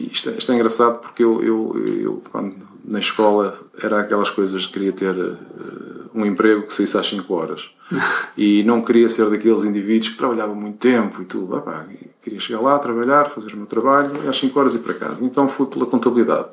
Isto 0.00 0.30
é, 0.30 0.32
isto 0.32 0.50
é 0.50 0.54
engraçado 0.54 1.00
porque 1.00 1.22
eu, 1.22 1.42
eu, 1.44 1.84
eu, 1.86 2.22
quando 2.30 2.73
na 2.84 2.98
escola 2.98 3.58
era 3.82 4.00
aquelas 4.00 4.30
coisas 4.30 4.62
de 4.62 4.68
queria 4.68 4.92
ter 4.92 5.14
uh, 5.14 6.10
um 6.14 6.24
emprego 6.24 6.66
que 6.66 6.72
saísse 6.72 6.96
às 6.96 7.06
5 7.08 7.34
horas 7.34 7.74
e 8.36 8.62
não 8.62 8.82
queria 8.82 9.08
ser 9.08 9.28
daqueles 9.30 9.64
indivíduos 9.64 10.10
que 10.10 10.18
trabalhavam 10.18 10.54
muito 10.54 10.78
tempo 10.78 11.22
e 11.22 11.24
tudo. 11.24 11.56
Ah, 11.56 11.86
queria 12.22 12.38
chegar 12.38 12.60
lá, 12.60 12.78
trabalhar, 12.78 13.30
fazer 13.30 13.54
o 13.54 13.56
meu 13.56 13.66
trabalho 13.66 14.12
e 14.24 14.28
às 14.28 14.36
5 14.36 14.58
horas 14.58 14.74
ir 14.74 14.80
para 14.80 14.94
casa. 14.94 15.24
Então 15.24 15.48
fui 15.48 15.66
pela 15.66 15.86
contabilidade. 15.86 16.50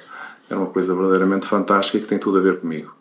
Era 0.50 0.60
uma 0.60 0.70
coisa 0.70 0.94
verdadeiramente 0.94 1.46
fantástica 1.46 2.00
que 2.00 2.08
tem 2.08 2.18
tudo 2.18 2.38
a 2.38 2.42
ver 2.42 2.60
comigo. 2.60 2.94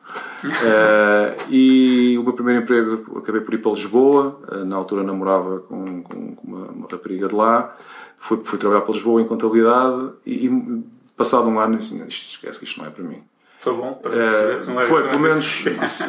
uh, 0.45 1.43
e 1.51 2.17
o 2.19 2.23
meu 2.23 2.33
primeiro 2.33 2.63
emprego 2.63 3.19
acabei 3.19 3.41
por 3.41 3.55
ir 3.55 3.59
para 3.59 3.71
Lisboa. 3.73 4.41
Uh, 4.51 4.65
na 4.65 4.77
altura 4.77 5.03
namorava 5.03 5.61
com, 5.61 6.03
com, 6.03 6.35
com 6.35 6.47
uma, 6.47 6.67
uma 6.67 6.89
rapariga 6.91 7.29
de 7.29 7.35
lá 7.35 7.77
fui, 8.21 8.39
fui 8.45 8.59
trabalhar 8.59 8.83
para 8.83 8.93
Lisboa 8.93 9.21
em 9.21 9.27
contabilidade 9.27 10.11
e, 10.25 10.47
e 10.47 10.85
passado 11.21 11.47
um 11.49 11.61
ano 11.61 11.77
assim, 11.77 12.03
esquece 12.09 12.59
que 12.59 12.65
isto 12.65 12.81
não 12.81 12.87
é 12.87 12.91
para 12.91 13.05
mim. 13.05 13.23
Foi 13.59 13.75
bom? 13.75 13.93
Para 13.93 14.17
é, 14.17 14.63
foi, 14.89 15.07
pelo 15.07 15.21
menos. 15.21 15.67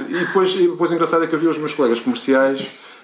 e 0.08 0.20
depois, 0.20 0.56
e 0.56 0.70
depois 0.70 0.90
o 0.90 0.94
engraçado 0.94 1.26
é 1.26 1.28
que 1.28 1.36
havia 1.36 1.50
os 1.50 1.58
meus 1.58 1.76
colegas 1.76 2.00
comerciais 2.00 2.62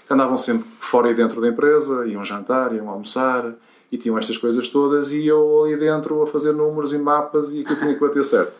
que 0.07 0.13
andavam 0.13 0.37
sempre 0.37 0.63
fora 0.79 1.11
e 1.11 1.13
dentro 1.13 1.41
da 1.41 1.49
empresa, 1.49 2.07
iam 2.07 2.23
jantar, 2.23 2.73
iam 2.73 2.87
almoçar 2.87 3.53
e 3.91 3.97
tinham 3.97 4.17
estas 4.17 4.37
coisas 4.37 4.69
todas 4.69 5.11
e 5.11 5.27
eu 5.27 5.65
ali 5.65 5.75
dentro 5.75 6.23
a 6.23 6.27
fazer 6.27 6.53
números 6.53 6.93
e 6.93 6.97
mapas 6.97 7.51
e 7.51 7.59
aquilo 7.59 7.75
tinha 7.77 7.93
que 7.93 7.99
bater 7.99 8.23
certo. 8.23 8.57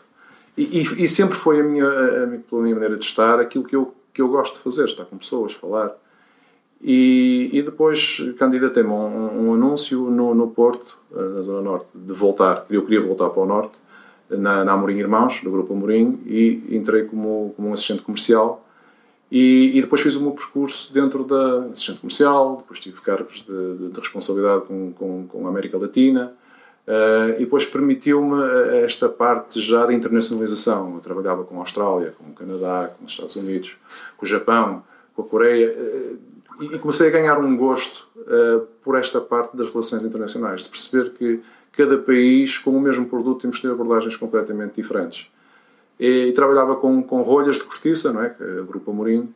E, 0.54 0.80
e, 0.80 1.04
e 1.04 1.08
sempre 1.08 1.38
foi 1.38 1.60
a 1.60 1.64
minha, 1.64 1.88
a, 1.88 2.24
a, 2.24 2.26
pela 2.50 2.62
minha 2.62 2.74
maneira 2.74 2.98
de 2.98 3.04
estar 3.06 3.40
aquilo 3.40 3.64
que 3.64 3.74
eu, 3.74 3.94
que 4.12 4.20
eu 4.20 4.28
gosto 4.28 4.56
de 4.56 4.60
fazer, 4.60 4.84
estar 4.84 5.06
com 5.06 5.16
pessoas, 5.16 5.54
falar. 5.54 5.90
E, 6.80 7.50
e 7.52 7.62
depois 7.62 8.34
candidatei-me 8.38 8.90
a 8.90 8.94
um, 8.94 9.48
um, 9.48 9.54
anúncio 9.54 10.10
no, 10.10 10.34
no 10.34 10.48
Porto, 10.48 10.96
eh, 11.12 11.20
na 11.20 11.42
Zona 11.42 11.60
Norte, 11.60 11.86
de 11.92 12.12
voltar. 12.12 12.64
Eu 12.70 12.84
queria 12.84 13.00
voltar 13.00 13.30
para 13.30 13.42
o 13.42 13.46
Norte, 13.46 13.72
na, 14.30 14.64
na 14.64 14.72
Amorim 14.72 14.98
Irmãos, 14.98 15.40
do 15.42 15.50
Grupo 15.50 15.72
Amorim, 15.72 16.20
e 16.24 16.62
entrei 16.70 17.04
como, 17.04 17.52
como 17.56 17.68
um 17.68 17.72
assistente 17.72 18.02
comercial. 18.02 18.64
E, 19.30 19.72
e, 19.74 19.80
depois 19.82 20.00
fiz 20.00 20.14
o 20.14 20.22
meu 20.22 20.30
percurso 20.30 20.92
dentro 20.92 21.24
da 21.24 21.64
assistente 21.72 22.00
comercial, 22.00 22.56
depois 22.58 22.78
tive 22.80 23.00
cargos 23.02 23.44
de, 23.44 23.76
de, 23.76 23.88
de 23.88 24.00
responsabilidade 24.00 24.62
com, 24.62 24.92
com, 24.92 25.26
com, 25.28 25.46
a 25.46 25.50
América 25.50 25.76
Latina, 25.76 26.32
uh, 26.86 27.34
e 27.36 27.40
depois 27.40 27.66
permitiu-me 27.66 28.40
esta 28.84 29.06
parte 29.06 29.60
já 29.60 29.84
de 29.84 29.94
internacionalização. 29.94 30.94
Eu 30.94 31.00
trabalhava 31.00 31.44
com 31.44 31.56
a 31.56 31.58
Austrália, 31.58 32.14
com 32.18 32.30
o 32.30 32.32
Canadá, 32.32 32.90
com 32.98 33.04
os 33.04 33.12
Estados 33.12 33.36
Unidos, 33.36 33.76
com 34.16 34.24
o 34.24 34.28
Japão, 34.28 34.82
com 35.14 35.20
a 35.20 35.24
Coreia. 35.26 35.76
Uh, 35.76 36.27
e 36.60 36.78
comecei 36.78 37.08
a 37.08 37.10
ganhar 37.10 37.38
um 37.38 37.56
gosto 37.56 38.06
uh, 38.16 38.66
por 38.82 38.96
esta 38.96 39.20
parte 39.20 39.56
das 39.56 39.68
relações 39.68 40.04
internacionais, 40.04 40.62
de 40.62 40.68
perceber 40.68 41.10
que 41.10 41.40
cada 41.72 41.96
país, 41.98 42.58
com 42.58 42.70
o 42.70 42.80
mesmo 42.80 43.08
produto, 43.08 43.42
temos 43.42 43.56
que 43.56 43.62
ter 43.62 43.70
abordagens 43.70 44.16
completamente 44.16 44.74
diferentes. 44.74 45.30
E, 45.98 46.26
e 46.28 46.32
trabalhava 46.32 46.76
com, 46.76 47.02
com 47.02 47.22
rolhas 47.22 47.56
de 47.56 47.64
cortiça, 47.64 48.12
não 48.12 48.22
é? 48.22 48.34
é 48.40 48.60
o 48.60 48.64
Grupo 48.64 48.90
Amorim, 48.90 49.32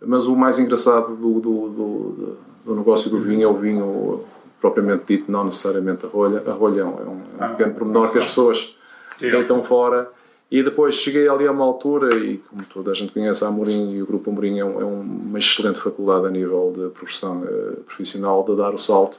mas 0.00 0.26
o 0.26 0.36
mais 0.36 0.58
engraçado 0.58 1.14
do, 1.14 1.40
do, 1.40 1.68
do, 1.68 2.36
do, 2.64 2.74
negócio 2.74 3.10
do 3.10 3.18
vinho 3.18 3.44
é 3.44 3.46
o 3.46 3.54
vinho 3.54 4.24
propriamente 4.60 5.04
dito, 5.06 5.30
não 5.30 5.44
necessariamente 5.44 6.06
a 6.06 6.08
rolha. 6.08 6.42
A 6.46 6.52
rolha 6.52 6.80
é 6.80 6.84
um, 6.84 6.88
é 6.88 7.08
um 7.08 7.22
ah, 7.38 7.48
pequeno 7.48 7.74
pormenor 7.74 8.10
que 8.10 8.18
as 8.18 8.26
pessoas 8.26 8.76
deitam 9.20 9.62
fora 9.62 10.10
e 10.52 10.62
depois 10.62 10.96
cheguei 10.96 11.26
ali 11.26 11.46
a 11.46 11.50
uma 11.50 11.64
altura, 11.64 12.14
e 12.14 12.36
como 12.36 12.62
toda 12.66 12.90
a 12.90 12.94
gente 12.94 13.10
conhece 13.10 13.42
a 13.42 13.48
Amorim 13.48 13.94
e 13.94 14.02
o 14.02 14.06
Grupo 14.06 14.28
Amorim 14.28 14.58
é, 14.58 14.64
um, 14.64 14.80
é 14.82 14.84
uma 14.84 15.38
excelente 15.38 15.80
faculdade 15.80 16.26
a 16.26 16.30
nível 16.30 16.74
de 16.76 16.90
profissão 16.90 17.40
uh, 17.40 17.80
profissional, 17.84 18.44
de 18.44 18.54
dar 18.54 18.74
o 18.74 18.76
salto. 18.76 19.18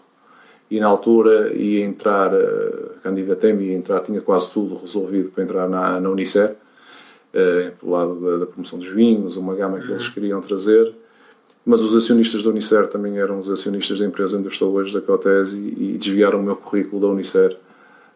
E 0.69 0.79
na 0.79 0.85
altura 0.85 1.51
ia 1.55 1.83
entrar, 1.83 2.31
uh, 2.31 2.91
candidatei-me, 3.01 3.63
ia 3.63 3.75
entrar, 3.75 4.01
tinha 4.01 4.21
quase 4.21 4.53
tudo 4.53 4.75
resolvido 4.75 5.31
para 5.31 5.43
entrar 5.43 5.67
na, 5.67 5.99
na 5.99 6.07
Unicer, 6.07 6.51
uh, 6.51 7.71
pelo 7.79 7.91
lado 7.91 8.13
da, 8.13 8.37
da, 8.37 8.45
promoção 8.45 8.77
dos 8.77 8.89
vinhos, 8.89 9.35
uma 9.35 9.55
gama 9.55 9.79
que 9.79 9.87
uhum. 9.87 9.93
eles 9.93 10.07
queriam 10.09 10.39
trazer. 10.39 10.93
Mas 11.65 11.81
os 11.81 11.95
acionistas 11.95 12.43
da 12.43 12.51
Unicer 12.51 12.87
também 12.89 13.17
eram 13.17 13.39
os 13.39 13.49
acionistas 13.49 13.97
da 13.97 14.05
empresa 14.05 14.37
onde 14.37 14.45
eu 14.45 14.51
estou 14.51 14.71
hoje, 14.71 14.93
da 14.93 15.01
Cotesi, 15.01 15.73
e 15.79 15.97
desviaram 15.97 16.39
o 16.41 16.43
meu 16.43 16.55
currículo 16.55 17.01
da 17.01 17.07
Unicer 17.07 17.57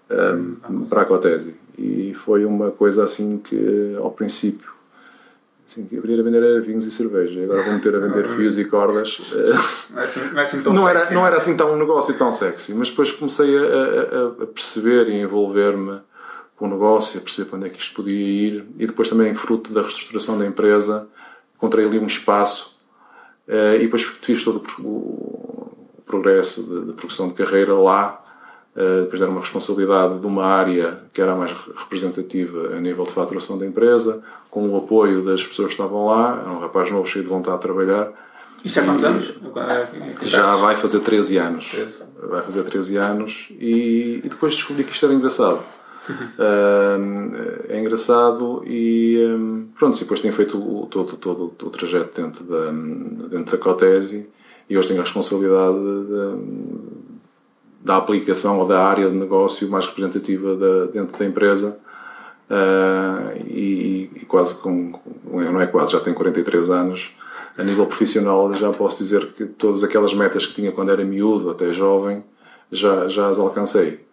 um, 0.08 0.86
para 0.86 1.02
a 1.02 1.06
Cotesi 1.06 1.66
e 1.78 2.14
foi 2.14 2.46
uma 2.46 2.72
coisa 2.72 3.04
assim 3.04 3.38
que 3.38 3.96
ao 4.02 4.12
princípio 4.12 4.78
que 5.76 5.98
eu 5.98 6.02
queria 6.02 6.24
vender 6.24 6.42
era 6.42 6.62
vinhos 6.62 6.86
e 6.86 6.92
cerveja. 6.92 7.44
Agora 7.44 7.62
vou 7.62 7.74
meter 7.74 7.94
a 7.94 8.00
vender 8.00 8.30
fios 8.30 8.58
e 8.58 8.64
cordas 8.64 9.20
não, 9.92 10.02
é 10.02 10.06
assim, 10.06 10.20
não, 10.32 10.40
é 10.40 10.44
assim 10.44 10.58
não 10.64 10.74
sexy, 10.74 10.90
era, 10.90 11.12
não 11.12 11.28
era 11.28 11.36
assim 11.36 11.58
tão 11.58 11.74
um 11.74 11.78
negócio 11.78 12.18
tão 12.18 12.32
sexy. 12.32 12.74
Mas 12.74 12.90
depois 12.90 13.12
comecei 13.12 13.58
a, 13.58 13.62
a, 13.62 14.44
a 14.44 14.48
perceber 14.48 15.10
e 15.10 15.12
a 15.12 15.24
envolver-me 15.24 16.00
com 16.56 16.68
o 16.68 16.70
negócio, 16.70 17.20
a 17.20 17.22
perceber 17.22 17.50
para 17.50 17.58
onde 17.58 17.68
é 17.68 17.70
que 17.70 17.82
isto 17.82 17.96
podia 17.96 18.14
ir. 18.14 18.66
E 18.80 18.88
depois 18.88 19.10
também 19.10 19.36
fruto 19.36 19.74
da 19.74 19.82
reestruturação 19.82 20.40
da 20.40 20.46
empresa 20.46 21.08
encontrei 21.58 21.86
ali 21.86 22.00
um 22.00 22.06
espaço 22.06 22.80
uh, 23.48 23.76
e 23.76 23.80
depois 23.80 24.04
fiz 24.04 24.44
todo 24.44 24.64
o, 24.80 25.72
progresso 26.06 26.64
de, 26.64 26.86
de, 26.86 26.94
progressão 26.94 27.28
de 27.28 27.34
carreira 27.34 27.74
lá 27.74 28.24
depois 29.04 29.20
deram 29.20 29.32
uma 29.34 29.42
responsabilidade 29.42 30.20
de 30.20 30.28
uma 30.28 30.46
área 30.46 31.00
que 31.12 31.22
era 31.22 31.32
a 31.32 31.36
mais 31.36 31.52
representativa 31.76 32.76
a 32.76 32.80
nível 32.80 33.04
de 33.04 33.12
faturação 33.12 33.58
da 33.58 33.66
empresa 33.66 34.24
com 34.52 34.70
o 34.70 34.78
apoio 34.78 35.24
das 35.24 35.46
pessoas 35.46 35.70
que 35.70 35.74
estavam 35.74 36.06
lá 36.06 36.40
era 36.42 36.52
um 36.52 36.60
rapaz 36.60 36.92
novo 36.92 37.08
cheio 37.08 37.24
de 37.24 37.30
vontade 37.30 37.58
de 37.58 37.64
trabalhar 37.64 38.12
isso 38.64 38.80
é 38.80 38.84
quantos 38.84 39.04
anos? 39.06 39.34
Já 40.24 40.56
vai 40.56 40.76
fazer 40.76 41.00
13 41.02 41.38
anos. 41.38 41.76
Vai 42.22 42.42
fazer 42.42 42.64
13 42.64 42.98
anos 42.98 43.50
e, 43.60 44.22
e 44.24 44.30
depois 44.30 44.56
descobri 44.56 44.84
que 44.84 44.92
isto 44.92 45.06
era 45.06 45.14
engraçado 45.14 45.60
é 47.70 47.80
engraçado 47.80 48.64
e 48.66 49.18
pronto, 49.78 50.00
depois 50.00 50.20
tenho 50.20 50.34
feito 50.34 50.58
o, 50.58 50.86
todo, 50.88 51.18
todo 51.18 51.54
o 51.62 51.70
trajeto 51.70 52.22
dentro 52.22 52.44
da, 52.46 52.72
dentro 53.28 53.58
da 53.58 53.64
Cotesi 53.64 54.28
e 54.70 54.78
hoje 54.78 54.90
tenho 54.90 55.00
a 55.00 55.04
responsabilidade 55.04 55.78
de, 55.78 56.97
da 57.80 57.98
aplicação 57.98 58.60
ou 58.60 58.68
da 58.68 58.84
área 58.84 59.10
de 59.10 59.16
negócio 59.16 59.70
mais 59.70 59.86
representativa 59.86 60.56
da, 60.56 60.86
dentro 60.86 61.18
da 61.18 61.26
empresa 61.26 61.78
uh, 62.50 63.38
e, 63.46 64.10
e, 64.16 64.26
quase 64.26 64.60
com, 64.60 65.00
não 65.26 65.62
é 65.62 65.68
quase, 65.68 65.94
já 65.94 66.00
tenho 66.00 66.16
43 66.16 66.70
anos 66.70 67.16
a 67.58 67.64
nível 67.64 67.86
profissional 67.86 68.54
já 68.54 68.72
posso 68.72 68.98
dizer 69.04 69.28
que 69.28 69.46
todas 69.46 69.84
aquelas 69.84 70.14
metas 70.14 70.46
que 70.46 70.54
tinha 70.54 70.72
quando 70.72 70.92
era 70.92 71.04
miúdo 71.04 71.50
até 71.50 71.72
jovem 71.72 72.24
já, 72.72 73.08
já 73.08 73.30
as 73.30 73.38
alcancei 73.38 74.06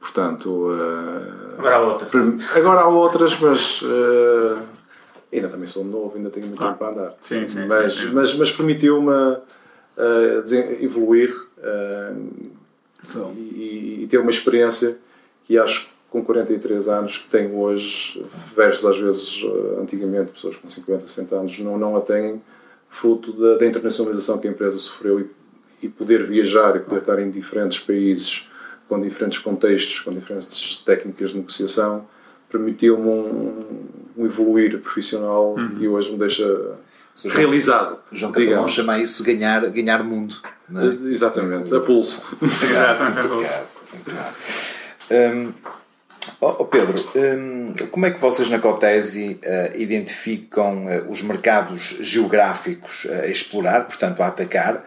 portanto 0.00 0.68
uh, 0.68 1.42
Agora 1.58 1.76
há 1.76 1.80
outras. 1.80 2.56
Agora 2.56 2.80
há 2.80 2.88
outras, 2.88 3.38
mas 3.38 3.82
uh, 3.82 4.58
ainda 5.32 5.48
também 5.48 5.66
sou 5.66 5.84
novo, 5.84 6.16
ainda 6.16 6.28
tenho 6.28 6.46
muito 6.46 6.62
ah. 6.62 6.68
tempo 6.68 6.78
para 6.78 6.88
andar. 6.88 7.14
Sim, 7.20 7.46
sim, 7.46 7.66
mas, 7.68 7.92
sim, 7.92 8.06
sim. 8.06 8.12
mas, 8.12 8.34
mas 8.36 8.50
permitiu-me 8.50 9.38
evoluir 10.80 11.32
uh, 13.16 13.34
e, 13.36 14.00
e, 14.02 14.06
ter 14.08 14.18
uma 14.18 14.30
experiência 14.30 14.98
que 15.44 15.58
acho 15.58 15.86
que 15.86 15.92
com 16.10 16.22
43 16.22 16.88
anos 16.88 17.18
que 17.18 17.28
tenho 17.30 17.58
hoje, 17.58 18.22
versus 18.54 18.84
às 18.84 18.98
vezes 18.98 19.42
antigamente 19.80 20.32
pessoas 20.32 20.56
com 20.58 20.68
50, 20.68 21.06
60 21.06 21.34
anos 21.34 21.58
não, 21.60 21.78
não 21.78 21.96
a 21.96 22.02
têm, 22.02 22.42
fruto 22.88 23.32
da, 23.32 23.56
da 23.56 23.66
internacionalização 23.66 24.38
que 24.38 24.46
a 24.46 24.50
empresa 24.50 24.78
sofreu 24.78 25.20
e, 25.20 25.30
e 25.82 25.88
poder 25.88 26.22
viajar 26.24 26.76
e 26.76 26.80
poder 26.80 27.00
estar 27.00 27.18
em 27.18 27.30
diferentes 27.30 27.78
países 27.80 28.50
com 28.86 29.00
diferentes 29.00 29.38
contextos, 29.38 30.00
com 30.00 30.12
diferentes 30.12 30.76
técnicas 30.84 31.30
de 31.30 31.38
negociação, 31.38 32.06
permitiu-me 32.50 33.08
um, 33.08 33.64
um, 34.18 34.26
evoluir 34.26 34.78
profissional 34.78 35.54
uhum. 35.54 35.78
e 35.80 35.88
hoje 35.88 36.12
me 36.12 36.18
deixa 36.18 36.76
João, 37.14 37.36
realizado. 37.36 37.98
João 38.10 38.32
Catalão 38.32 38.66
chama 38.68 38.98
isso 38.98 39.22
ganhar, 39.22 39.60
ganhar 39.70 40.02
mundo. 40.02 40.36
É? 40.74 41.08
Exatamente, 41.08 41.74
a 41.74 41.80
pulso. 41.80 42.22
um, 45.10 45.52
oh 46.40 46.64
Pedro, 46.64 46.94
um, 47.14 47.74
como 47.90 48.06
é 48.06 48.10
que 48.10 48.20
vocês 48.20 48.48
na 48.48 48.58
Cotesi 48.58 49.38
uh, 49.44 49.76
identificam 49.80 50.86
uh, 50.86 51.10
os 51.10 51.22
mercados 51.22 51.98
geográficos 52.00 53.06
a 53.10 53.26
explorar, 53.26 53.86
portanto 53.86 54.22
a 54.22 54.28
atacar? 54.28 54.82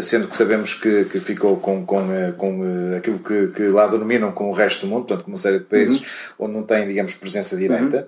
sendo 0.00 0.28
que 0.28 0.36
sabemos 0.36 0.74
que, 0.74 1.04
que 1.06 1.20
ficou 1.20 1.56
com, 1.56 1.84
com, 1.84 2.12
eh, 2.12 2.32
com 2.36 2.62
eh, 2.64 2.98
aquilo 2.98 3.18
que, 3.18 3.48
que 3.48 3.68
lá 3.68 3.86
denominam 3.86 4.32
com 4.32 4.50
o 4.50 4.52
resto 4.52 4.86
do 4.86 4.90
mundo, 4.90 5.06
portanto, 5.06 5.24
com 5.24 5.30
uma 5.30 5.36
série 5.36 5.58
de 5.58 5.64
países 5.64 6.00
uhum. 6.00 6.46
onde 6.46 6.52
não 6.54 6.62
tem, 6.62 6.86
digamos, 6.86 7.14
presença 7.14 7.56
direta. 7.56 7.96
Uhum. 7.98 8.04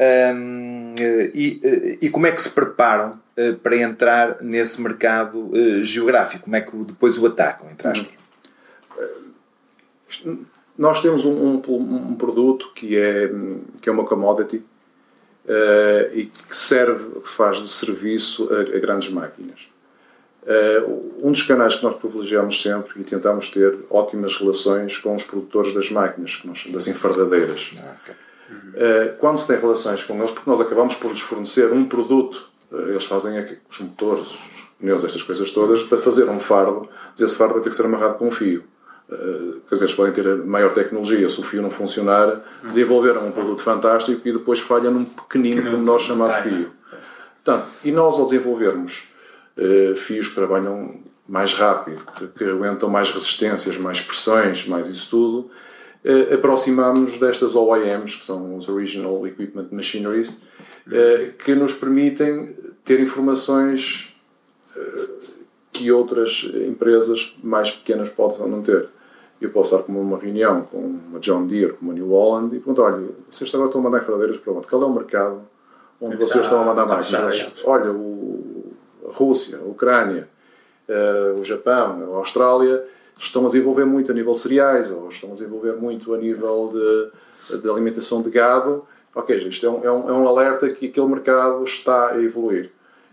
Um, 0.00 0.94
eh, 0.98 1.30
e, 1.34 1.98
e 2.02 2.10
como 2.10 2.26
é 2.26 2.32
que 2.32 2.40
se 2.40 2.50
preparam 2.50 3.20
para 3.62 3.76
entrar 3.76 4.38
nesse 4.42 4.80
mercado 4.80 5.50
geográfico? 5.80 6.44
Como 6.44 6.56
é 6.56 6.60
que 6.60 6.76
depois 6.76 7.16
o 7.18 7.26
atacam, 7.26 7.70
entre 7.70 7.86
aspas? 7.86 8.18
Nós 10.76 11.02
temos 11.02 11.24
um, 11.24 11.60
um, 11.66 12.10
um, 12.10 12.14
produto 12.14 12.70
que 12.74 12.96
é, 12.96 13.30
que 13.80 13.88
é 13.88 13.92
uma 13.92 14.04
commodity 14.04 14.56
uh, 14.56 16.14
e 16.14 16.26
que 16.26 16.56
serve, 16.56 17.20
que 17.20 17.28
faz 17.28 17.58
de 17.58 17.68
serviço 17.68 18.48
a, 18.52 18.76
a 18.76 18.78
grandes 18.78 19.10
máquinas. 19.10 19.68
Uh, 20.44 21.26
um 21.26 21.32
dos 21.32 21.42
canais 21.42 21.74
que 21.74 21.84
nós 21.84 21.96
privilegiamos 21.96 22.62
sempre 22.62 23.00
e 23.00 23.04
tentamos 23.04 23.50
ter 23.50 23.76
ótimas 23.90 24.36
relações 24.36 24.96
com 24.98 25.16
os 25.16 25.24
produtores 25.24 25.74
das 25.74 25.90
máquinas, 25.90 26.40
das 26.70 26.86
enfardadeiras. 26.86 27.72
Ah, 27.78 27.96
okay. 28.00 28.14
Uh, 28.50 29.16
quando 29.18 29.38
se 29.38 29.46
tem 29.46 29.58
relações 29.58 30.04
com 30.04 30.16
eles, 30.18 30.30
porque 30.30 30.48
nós 30.48 30.60
acabamos 30.60 30.96
por 30.96 31.10
lhes 31.10 31.20
fornecer 31.20 31.72
um 31.72 31.84
produto, 31.84 32.46
uh, 32.70 32.90
eles 32.90 33.04
fazem 33.04 33.38
os 33.68 33.80
motores, 33.80 34.26
os 34.26 34.68
pneus, 34.78 35.04
estas 35.04 35.22
coisas 35.22 35.50
todas, 35.50 35.82
para 35.82 35.98
fazer 35.98 36.28
um 36.28 36.40
fardo, 36.40 36.88
mas 37.12 37.20
esse 37.20 37.36
fardo 37.36 37.54
vai 37.54 37.62
ter 37.62 37.70
que 37.70 37.76
ser 37.76 37.86
amarrado 37.86 38.18
com 38.18 38.28
um 38.28 38.32
fio. 38.32 38.64
quer 39.08 39.74
dizer, 39.74 39.84
eles 39.84 39.94
podem 39.94 40.12
ter 40.12 40.36
maior 40.44 40.72
tecnologia, 40.72 41.28
se 41.28 41.40
o 41.40 41.42
fio 41.42 41.62
não 41.62 41.70
funcionar, 41.70 42.42
desenvolveram 42.62 43.26
um 43.26 43.32
produto 43.32 43.62
fantástico 43.62 44.26
e 44.26 44.32
depois 44.32 44.60
falha 44.60 44.90
num 44.90 45.04
pequenino 45.04 45.62
pormenor 45.62 45.98
chamado 45.98 46.42
fio. 46.42 46.70
Portanto, 47.42 47.66
e 47.82 47.90
nós 47.90 48.14
ao 48.16 48.26
desenvolvermos 48.26 49.08
eh, 49.58 49.94
fios 49.96 50.28
que 50.28 50.36
trabalham 50.36 51.00
mais 51.28 51.52
rápido, 51.52 52.00
que, 52.16 52.26
que, 52.28 52.44
aguentam 52.44 52.88
mais 52.88 53.10
resistências, 53.10 53.76
mais 53.76 54.00
pressões, 54.00 54.68
mais 54.68 54.88
isso 54.88 55.10
tudo, 55.10 55.50
uh, 56.04 56.34
aproximamos 56.34 57.18
destas 57.18 57.54
OEMs, 57.54 58.16
que 58.16 58.24
são 58.24 58.56
os 58.56 58.68
Original 58.68 59.26
Equipment 59.26 59.68
Machineries, 59.70 60.30
uh, 60.86 61.32
que 61.44 61.54
nos 61.54 61.74
permitem 61.74 62.56
ter 62.84 63.00
informações 63.00 64.14
que 65.72 65.90
outras 65.90 66.50
empresas 66.66 67.36
mais 67.42 67.72
pequenas 67.72 68.10
podem 68.10 68.48
não 68.48 68.62
ter. 68.62 68.88
Eu 69.40 69.50
posso 69.50 69.74
estar 69.74 69.84
com 69.84 69.92
uma 69.92 70.16
reunião 70.16 70.62
com 70.62 70.78
uma 70.78 71.18
John 71.20 71.46
Deere, 71.46 71.74
com 71.74 71.84
uma 71.84 71.94
New 71.94 72.08
Holland 72.08 72.56
e 72.56 72.58
perguntar, 72.58 72.82
olha, 72.82 73.08
vocês 73.30 73.52
agora 73.54 73.68
estão 73.68 73.80
a 73.80 73.84
mandar 73.84 73.98
enfradeiras 73.98 74.38
para 74.38 74.52
onde? 74.52 74.66
Qual 74.66 74.82
é 74.82 74.86
o 74.86 74.92
mercado 74.92 75.42
onde 76.00 76.16
vocês 76.16 76.44
estão 76.44 76.62
a 76.62 76.64
mandar 76.64 76.86
máquinas? 76.86 77.62
Olha, 77.64 77.92
o 77.92 78.28
a 79.08 79.12
Rússia, 79.12 79.58
a 79.58 79.62
Ucrânia, 79.62 80.28
uh, 80.88 81.40
o 81.40 81.44
Japão, 81.44 82.14
a 82.14 82.18
Austrália, 82.18 82.84
estão 83.18 83.44
a 83.44 83.48
desenvolver 83.48 83.84
muito 83.84 84.10
a 84.10 84.14
nível 84.14 84.32
de 84.32 84.40
cereais 84.40 84.90
ou 84.90 85.08
estão 85.08 85.30
a 85.30 85.34
desenvolver 85.34 85.74
muito 85.74 86.14
a 86.14 86.18
nível 86.18 86.72
de, 86.72 87.58
de 87.58 87.68
alimentação 87.68 88.22
de 88.22 88.30
gado. 88.30 88.86
Ok, 89.14 89.36
isto 89.36 89.66
é 89.66 89.70
um, 89.70 89.84
é, 89.84 89.90
um, 89.90 90.08
é 90.08 90.12
um 90.12 90.28
alerta 90.28 90.68
que 90.70 90.86
aquele 90.86 91.06
mercado 91.08 91.64
está 91.64 92.12
a 92.12 92.22
evoluir. 92.22 92.70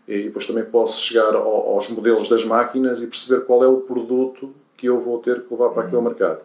E 0.08 0.24
depois 0.24 0.46
também 0.46 0.64
posso 0.64 1.02
chegar 1.02 1.34
ao, 1.34 1.74
aos 1.74 1.90
modelos 1.90 2.30
das 2.30 2.46
máquinas 2.46 3.02
e 3.02 3.08
perceber 3.08 3.46
qual 3.46 3.64
é 3.64 3.68
o 3.68 3.78
produto 3.78 4.54
que 4.78 4.88
eu 4.88 5.00
vou 5.02 5.18
ter 5.18 5.42
que 5.42 5.52
levar 5.52 5.70
para 5.70 5.84
aquele 5.84 6.02
mercado. 6.02 6.42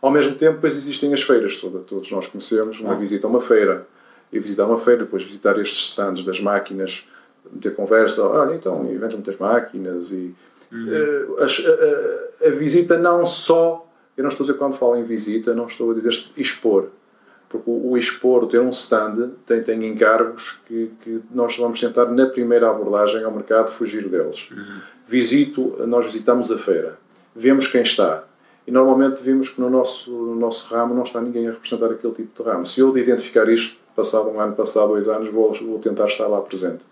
Ao 0.00 0.10
mesmo 0.10 0.36
tempo, 0.36 0.54
depois 0.54 0.76
existem 0.76 1.12
as 1.12 1.22
feiras, 1.22 1.56
todos 1.56 2.10
nós 2.10 2.28
conhecemos, 2.28 2.80
uma 2.80 2.92
ah. 2.92 2.96
visita 2.96 3.26
a 3.26 3.30
uma 3.30 3.40
feira, 3.40 3.86
e 4.32 4.38
visitar 4.38 4.66
uma 4.66 4.78
feira, 4.78 5.04
depois 5.04 5.22
visitar 5.22 5.58
estes 5.58 5.90
stands 5.90 6.24
das 6.24 6.40
máquinas 6.40 7.08
meter 7.50 7.74
conversa, 7.74 8.26
olha, 8.26 8.54
então, 8.54 8.90
e 8.90 8.96
vendes 8.96 9.14
muitas 9.14 9.36
máquinas 9.36 10.12
e 10.12 10.34
uhum. 10.72 10.88
uh, 10.88 11.36
a, 11.38 12.46
a, 12.46 12.48
a, 12.48 12.50
visita 12.50 12.98
não 12.98 13.26
só, 13.26 13.88
eu 14.16 14.22
não 14.22 14.28
estou 14.28 14.44
a 14.44 14.46
dizer 14.46 14.58
quando 14.58 14.76
falo 14.76 14.96
em 14.96 15.04
visita, 15.04 15.54
não 15.54 15.66
estou 15.66 15.90
a 15.90 15.94
dizer 15.94 16.10
expor, 16.36 16.88
porque 17.48 17.70
o, 17.70 17.90
o 17.90 17.98
expor, 17.98 18.44
o 18.44 18.46
ter 18.46 18.60
um 18.60 18.70
stand, 18.70 19.32
tem, 19.46 19.62
tem 19.62 19.86
encargos 19.86 20.62
que, 20.66 20.90
que 21.02 21.20
nós 21.30 21.56
vamos 21.56 21.78
tentar 21.78 22.06
na 22.06 22.26
primeira 22.26 22.70
abordagem 22.70 23.22
ao 23.22 23.30
mercado 23.30 23.70
fugir 23.70 24.08
deles. 24.08 24.50
Uhum. 24.50 24.80
Visito, 25.06 25.76
nós 25.86 26.06
visitamos 26.06 26.50
a 26.50 26.56
feira, 26.56 26.98
vemos 27.36 27.66
quem 27.66 27.82
está, 27.82 28.24
e 28.66 28.70
normalmente 28.70 29.22
vimos 29.22 29.50
que 29.50 29.60
no 29.60 29.68
nosso, 29.68 30.10
no 30.10 30.36
nosso 30.36 30.72
ramo 30.72 30.94
não 30.94 31.02
está 31.02 31.20
ninguém 31.20 31.48
a 31.48 31.50
representar 31.50 31.86
aquele 31.86 32.14
tipo 32.14 32.42
de 32.42 32.48
ramo. 32.48 32.64
Se 32.64 32.80
eu 32.80 32.92
de 32.92 33.00
identificar 33.00 33.48
isto, 33.48 33.82
passado 33.94 34.30
um 34.30 34.40
ano, 34.40 34.54
passado 34.54 34.88
dois 34.88 35.08
anos, 35.08 35.28
vou, 35.28 35.52
vou 35.52 35.78
tentar 35.78 36.06
estar 36.06 36.26
lá 36.28 36.40
presente 36.40 36.82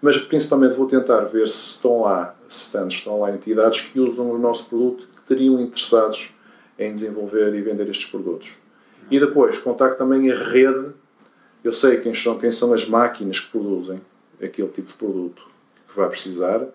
mas 0.00 0.18
principalmente 0.18 0.76
vou 0.76 0.86
tentar 0.86 1.20
ver 1.22 1.48
se 1.48 1.74
estão 1.74 2.02
lá 2.02 2.34
stands, 2.48 2.94
estão 2.94 3.20
lá 3.20 3.32
entidades 3.32 3.80
que 3.88 4.00
usam 4.00 4.30
o 4.30 4.38
nosso 4.38 4.68
produto 4.68 5.06
que 5.06 5.22
teriam 5.22 5.60
interessados 5.60 6.34
em 6.78 6.94
desenvolver 6.94 7.54
e 7.54 7.60
vender 7.60 7.88
estes 7.88 8.06
produtos. 8.10 8.58
E 9.10 9.18
depois, 9.18 9.58
contacto 9.58 9.98
também 9.98 10.30
a 10.30 10.36
rede, 10.36 10.92
eu 11.64 11.72
sei 11.72 11.98
quem 11.98 12.14
são, 12.14 12.38
quem 12.38 12.50
são 12.50 12.72
as 12.72 12.88
máquinas 12.88 13.40
que 13.40 13.50
produzem 13.50 14.00
aquele 14.40 14.68
tipo 14.68 14.88
de 14.88 14.94
produto 14.94 15.42
que 15.88 15.96
vai 15.96 16.08
precisar 16.08 16.66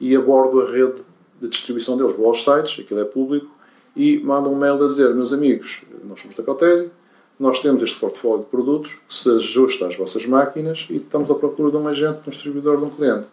e 0.00 0.16
abordo 0.16 0.60
a 0.60 0.70
rede 0.70 1.02
de 1.40 1.48
distribuição 1.48 1.96
deles. 1.96 2.16
Vou 2.16 2.26
aos 2.26 2.42
sites, 2.42 2.80
aquilo 2.80 3.00
é 3.00 3.04
público, 3.04 3.50
e 3.94 4.18
mando 4.18 4.50
um 4.50 4.56
mail 4.56 4.82
a 4.82 4.86
dizer, 4.86 5.14
meus 5.14 5.32
amigos, 5.32 5.84
nós 6.02 6.20
somos 6.20 6.36
da 6.36 6.42
Cotesi, 6.42 6.90
nós 7.38 7.60
temos 7.60 7.82
este 7.82 7.98
portfólio 7.98 8.44
de 8.44 8.50
produtos 8.50 8.94
que 8.94 9.14
se 9.14 9.28
ajusta 9.30 9.88
às 9.88 9.96
vossas 9.96 10.24
máquinas 10.26 10.86
e 10.88 10.96
estamos 10.96 11.30
à 11.30 11.34
procura 11.34 11.70
de 11.70 11.76
um 11.76 11.88
agente, 11.88 12.20
de 12.20 12.28
um 12.28 12.30
distribuidor, 12.30 12.78
de 12.78 12.84
um 12.84 12.90
cliente. 12.90 13.26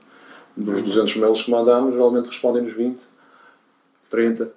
Dos 0.56 0.82
200 0.82 1.18
mails 1.18 1.44
que 1.44 1.52
mandamos, 1.52 1.94
geralmente 1.94 2.28
respondem-nos 2.28 2.74
20, 2.74 3.00
30. 4.10 4.44
Uh, 4.46 4.50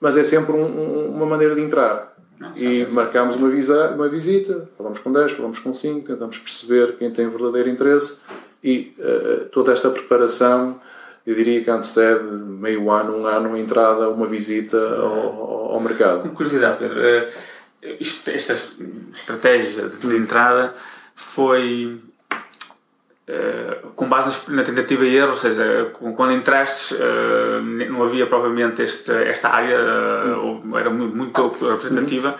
mas 0.00 0.16
é 0.16 0.24
sempre 0.24 0.52
um, 0.52 0.64
um, 0.64 1.14
uma 1.16 1.26
maneira 1.26 1.54
de 1.54 1.62
entrar. 1.62 2.16
Não, 2.38 2.56
e 2.56 2.86
marcámos 2.86 3.36
uma, 3.36 3.50
visa, 3.50 3.90
uma 3.90 4.08
visita, 4.08 4.68
falamos 4.78 4.98
com 4.98 5.12
10, 5.12 5.32
falamos 5.32 5.58
com 5.58 5.74
5, 5.74 6.06
tentamos 6.06 6.38
perceber 6.38 6.96
quem 6.96 7.10
tem 7.10 7.28
verdadeiro 7.28 7.68
interesse 7.68 8.22
e 8.64 8.94
uh, 8.98 9.46
toda 9.46 9.72
esta 9.72 9.90
preparação, 9.90 10.80
eu 11.26 11.34
diria 11.34 11.62
que 11.62 11.70
antecede 11.70 12.24
meio 12.24 12.90
ano, 12.90 13.16
um 13.18 13.26
ano, 13.26 13.56
entrada, 13.56 14.08
uma 14.08 14.26
visita 14.26 14.78
ao, 14.78 15.72
ao 15.72 15.80
mercado. 15.80 16.22
Com 16.22 16.34
curiosidade, 16.34 16.78
Pedro, 16.78 16.98
uh, 16.98 17.59
esta 17.82 18.54
estratégia 19.12 19.88
de 19.88 20.16
entrada 20.16 20.74
foi 21.14 21.98
uh, 23.28 23.88
com 23.96 24.08
base 24.08 24.52
na 24.52 24.62
tentativa 24.62 25.04
e 25.04 25.16
erro, 25.16 25.30
ou 25.30 25.36
seja, 25.36 25.90
quando 25.92 26.32
entraste 26.32 26.94
uh, 26.94 27.62
não 27.62 28.02
havia 28.02 28.26
propriamente 28.26 28.82
este, 28.82 29.10
esta 29.12 29.48
área, 29.48 29.78
uh, 29.78 30.76
era 30.76 30.90
muito, 30.90 31.16
muito 31.16 31.48
representativa, 31.70 32.36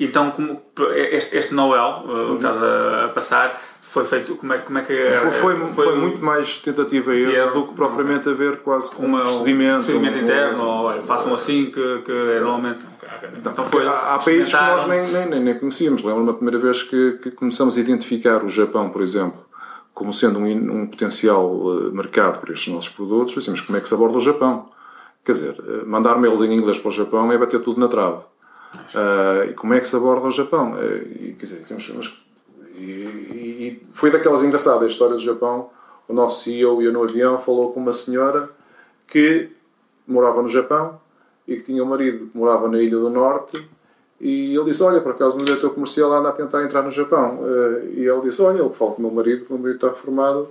então 0.00 0.30
como 0.30 0.62
este, 0.94 1.36
este 1.36 1.54
Noel 1.54 2.04
que 2.30 2.36
estás 2.36 2.62
a, 2.62 3.04
a 3.06 3.08
passar 3.08 3.60
foi 3.82 4.04
feito 4.04 4.36
como 4.36 4.52
é, 4.52 4.58
como 4.58 4.78
é 4.78 4.82
que 4.82 4.94
foi, 4.94 5.30
foi, 5.32 5.68
foi, 5.68 5.84
foi 5.86 5.96
muito 5.96 6.22
mais 6.22 6.58
tentativa 6.60 7.14
e 7.14 7.34
erro 7.34 7.62
do 7.62 7.68
que 7.68 7.74
propriamente 7.74 8.28
haver 8.28 8.58
quase 8.58 8.90
com 8.94 9.06
uma, 9.06 9.20
um 9.20 9.22
procedimento, 9.22 9.72
um 9.72 9.76
procedimento 9.76 10.18
interno 10.18 10.62
ou 10.62 10.84
olha, 10.84 11.02
façam 11.02 11.34
assim 11.34 11.66
que, 11.66 12.02
que 12.04 12.12
é. 12.12 12.40
normalmente 12.40 12.84
então, 13.36 13.52
então 13.52 13.64
foi 13.64 13.86
há, 13.86 14.14
há 14.14 14.18
países 14.18 14.54
que 14.54 14.60
nós 14.60 14.86
nem, 14.86 15.26
nem, 15.26 15.40
nem 15.40 15.58
conhecíamos. 15.58 16.02
Lembro-me 16.02 16.30
a 16.30 16.34
primeira 16.34 16.58
vez 16.58 16.82
que, 16.82 17.18
que, 17.22 17.30
começamos 17.30 17.76
a 17.76 17.80
identificar 17.80 18.44
o 18.44 18.48
Japão 18.48 18.90
por 18.90 19.02
exemplo 19.02 19.46
como 19.94 20.12
sendo 20.12 20.38
um, 20.38 20.82
um 20.82 20.86
potencial 20.86 21.50
uh, 21.52 21.92
mercado 21.92 22.40
para 22.40 22.52
estes 22.52 22.72
nossos 22.72 22.92
produtos. 22.92 23.34
Dissemos 23.34 23.60
como 23.60 23.76
é 23.76 23.80
que 23.80 23.88
se 23.88 23.94
aborda 23.94 24.18
o 24.18 24.20
Japão? 24.20 24.68
Quer 25.24 25.32
dizer, 25.32 25.58
uh, 25.58 25.86
mandar 25.86 26.16
mails 26.18 26.40
em 26.42 26.52
inglês 26.52 26.78
para 26.78 26.90
o 26.90 26.92
Japão 26.92 27.32
é 27.32 27.36
bater 27.36 27.60
tudo 27.60 27.80
na 27.80 27.88
trave. 27.88 28.18
Uh, 28.94 29.50
e 29.50 29.54
como 29.54 29.74
é 29.74 29.80
que 29.80 29.88
se 29.88 29.96
aborda 29.96 30.28
o 30.28 30.30
Japão? 30.30 30.74
Uh, 30.74 31.02
e, 31.20 31.36
quer 31.36 31.46
dizer, 31.46 31.64
temos, 31.66 32.22
e, 32.76 32.80
e, 32.80 33.82
foi 33.92 34.10
daquelas 34.10 34.42
engraçadas 34.42 34.82
a 34.82 34.86
história 34.86 35.16
do 35.16 35.20
Japão. 35.20 35.70
O 36.06 36.12
nosso 36.12 36.44
CEO 36.44 36.80
ia 36.80 36.92
no 36.92 37.02
avião, 37.02 37.38
falou 37.38 37.72
com 37.72 37.80
uma 37.80 37.92
senhora 37.92 38.50
que 39.06 39.50
morava 40.06 40.40
no 40.40 40.48
Japão 40.48 41.00
e 41.48 41.56
que 41.56 41.62
tinha 41.62 41.82
um 41.82 41.86
marido 41.86 42.26
que 42.26 42.36
morava 42.36 42.68
na 42.68 42.78
Ilha 42.78 42.98
do 42.98 43.08
Norte. 43.08 43.66
E 44.20 44.54
ele 44.54 44.64
disse: 44.64 44.82
Olha, 44.82 45.00
por 45.00 45.12
acaso 45.12 45.34
o 45.34 45.36
meu 45.38 45.46
diretor 45.46 45.70
comercial 45.70 46.12
anda 46.12 46.28
a 46.28 46.32
tentar 46.32 46.62
entrar 46.62 46.82
no 46.82 46.90
Japão. 46.90 47.40
Eh, 47.42 47.82
e 47.94 48.04
ele 48.06 48.20
disse: 48.20 48.42
Olha, 48.42 48.58
eu 48.58 48.70
falo 48.70 48.92
com 48.92 49.02
o 49.02 49.06
meu 49.06 49.14
marido, 49.14 49.46
o 49.48 49.54
meu 49.54 49.62
marido 49.62 49.76
está 49.76 49.88
reformado, 49.88 50.48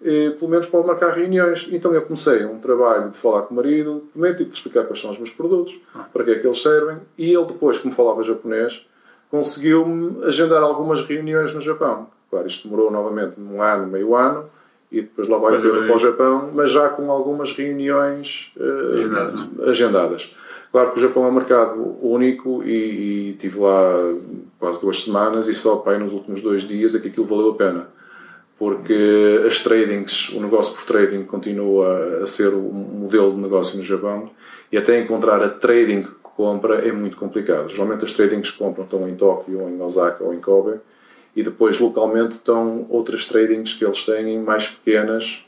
e 0.00 0.30
pelo 0.38 0.50
menos 0.50 0.66
pode 0.66 0.86
marcar 0.86 1.10
reuniões. 1.10 1.68
Então 1.72 1.92
eu 1.92 2.02
comecei 2.02 2.44
um 2.44 2.60
trabalho 2.60 3.10
de 3.10 3.16
falar 3.16 3.42
com 3.42 3.54
o 3.54 3.56
marido, 3.56 4.04
primeiro 4.12 4.36
tive 4.36 4.50
de 4.50 4.56
explicar 4.56 4.84
quais 4.84 5.00
são 5.00 5.10
os 5.10 5.16
meus 5.16 5.32
produtos, 5.32 5.80
para 6.12 6.22
que 6.22 6.30
é 6.30 6.38
que 6.38 6.46
eles 6.46 6.62
servem, 6.62 6.98
e 7.16 7.32
ele 7.34 7.46
depois, 7.46 7.78
como 7.78 7.92
falava 7.92 8.22
japonês, 8.22 8.86
conseguiu-me 9.30 10.24
agendar 10.24 10.62
algumas 10.62 11.00
reuniões 11.00 11.52
no 11.52 11.60
Japão. 11.60 12.06
Claro, 12.30 12.46
isto 12.46 12.68
demorou 12.68 12.90
novamente 12.90 13.40
um 13.40 13.60
ano, 13.60 13.86
meio 13.86 14.14
ano, 14.14 14.44
e 14.90 15.02
depois 15.02 15.28
lá 15.28 15.38
vai 15.38 15.56
o 15.56 15.60
para 15.60 15.94
o 15.94 15.98
Japão, 15.98 16.50
mas 16.54 16.70
já 16.70 16.88
com 16.88 17.10
algumas 17.10 17.52
reuniões 17.52 18.52
uh, 18.56 19.68
agendadas. 19.68 20.34
Claro 20.72 20.92
que 20.92 20.98
o 20.98 21.02
Japão 21.02 21.24
é 21.24 21.28
um 21.28 21.32
mercado 21.32 21.96
único 22.02 22.62
e, 22.62 23.30
e 23.30 23.32
tive 23.34 23.58
lá 23.58 24.14
quase 24.58 24.80
duas 24.80 25.02
semanas 25.02 25.48
e 25.48 25.54
só 25.54 25.76
pai 25.76 25.98
nos 25.98 26.12
últimos 26.12 26.42
dois 26.42 26.62
dias 26.62 26.94
é 26.94 26.98
que 26.98 27.08
aquilo 27.08 27.26
valeu 27.26 27.50
a 27.50 27.54
pena. 27.54 27.86
Porque 28.58 29.44
as 29.46 29.60
tradings, 29.60 30.30
o 30.30 30.40
negócio 30.40 30.74
por 30.74 30.84
trading 30.84 31.24
continua 31.24 32.20
a 32.22 32.26
ser 32.26 32.48
o 32.48 32.60
modelo 32.60 33.32
de 33.32 33.38
negócio 33.38 33.78
no 33.78 33.84
Japão 33.84 34.30
e 34.70 34.76
até 34.76 35.00
encontrar 35.00 35.42
a 35.42 35.48
trading 35.48 36.06
compra 36.22 36.86
é 36.86 36.92
muito 36.92 37.16
complicado. 37.16 37.68
Geralmente 37.68 38.04
as 38.04 38.12
tradings 38.12 38.50
que 38.50 38.58
compram 38.58 38.84
estão 38.84 39.08
em 39.08 39.14
Tóquio, 39.14 39.60
ou 39.60 39.68
em 39.68 39.80
Osaka, 39.80 40.22
ou 40.22 40.34
em 40.34 40.40
Kobe, 40.40 40.78
e 41.38 41.42
depois 41.44 41.78
localmente 41.78 42.34
estão 42.34 42.84
outras 42.90 43.26
tradings 43.26 43.72
que 43.74 43.84
eles 43.84 44.04
têm 44.04 44.40
mais 44.40 44.66
pequenas 44.66 45.46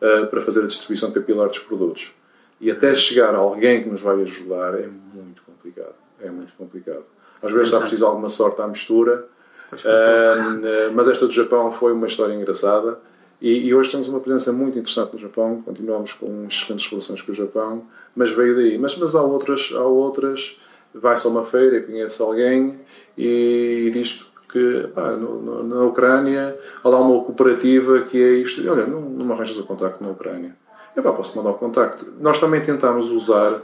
uh, 0.00 0.28
para 0.28 0.40
fazer 0.40 0.62
a 0.62 0.66
distribuição 0.68 1.10
capilar 1.10 1.48
dos 1.48 1.58
produtos. 1.58 2.14
E 2.60 2.70
até 2.70 2.94
chegar 2.94 3.34
a 3.34 3.38
alguém 3.38 3.82
que 3.82 3.88
nos 3.88 4.00
vai 4.00 4.22
ajudar 4.22 4.78
é 4.78 4.86
muito 4.86 5.42
complicado. 5.42 5.96
É 6.20 6.30
muito 6.30 6.52
complicado. 6.52 7.02
Às 7.42 7.50
vezes 7.50 7.70
está 7.70 7.80
preciso 7.80 8.06
alguma 8.06 8.28
sorte 8.28 8.62
à 8.62 8.68
mistura, 8.68 9.26
uh, 9.72 10.92
mas 10.94 11.08
esta 11.08 11.26
do 11.26 11.32
Japão 11.32 11.72
foi 11.72 11.92
uma 11.92 12.06
história 12.06 12.34
engraçada. 12.34 13.00
E, 13.40 13.66
e, 13.66 13.74
hoje 13.74 13.90
temos 13.90 14.08
uma 14.08 14.20
presença 14.20 14.52
muito 14.52 14.78
interessante 14.78 15.14
no 15.14 15.18
Japão, 15.18 15.60
continuamos 15.60 16.12
com 16.12 16.46
excelentes 16.46 16.88
relações 16.88 17.20
com 17.20 17.32
o 17.32 17.34
Japão, 17.34 17.84
mas 18.14 18.30
veio 18.30 18.54
daí. 18.54 18.78
Mas, 18.78 18.96
mas 18.96 19.16
há 19.16 19.22
outras, 19.22 19.72
há 19.74 19.82
outras, 19.84 20.60
vai-se 20.94 21.26
a 21.26 21.30
uma 21.30 21.42
feira 21.42 21.82
conhece 21.82 22.22
alguém 22.22 22.78
e 23.18 23.90
diz 23.92 24.30
que 24.52 24.88
pá, 24.94 25.12
no, 25.12 25.40
no, 25.40 25.62
na 25.64 25.82
Ucrânia 25.84 26.56
há 26.84 26.88
lá 26.88 27.00
uma 27.00 27.24
cooperativa 27.24 28.02
que 28.02 28.22
é 28.22 28.32
isto. 28.34 28.60
E, 28.60 28.68
olha, 28.68 28.86
não, 28.86 29.00
não 29.00 29.24
me 29.24 29.32
arranjas 29.32 29.56
o 29.56 29.64
contacto 29.64 30.04
na 30.04 30.10
Ucrânia. 30.10 30.54
Eu 30.94 31.02
pá, 31.02 31.12
posso 31.12 31.36
mandar 31.38 31.50
o 31.50 31.54
contacto. 31.54 32.12
Nós 32.20 32.38
também 32.38 32.60
tentamos 32.60 33.08
usar 33.10 33.62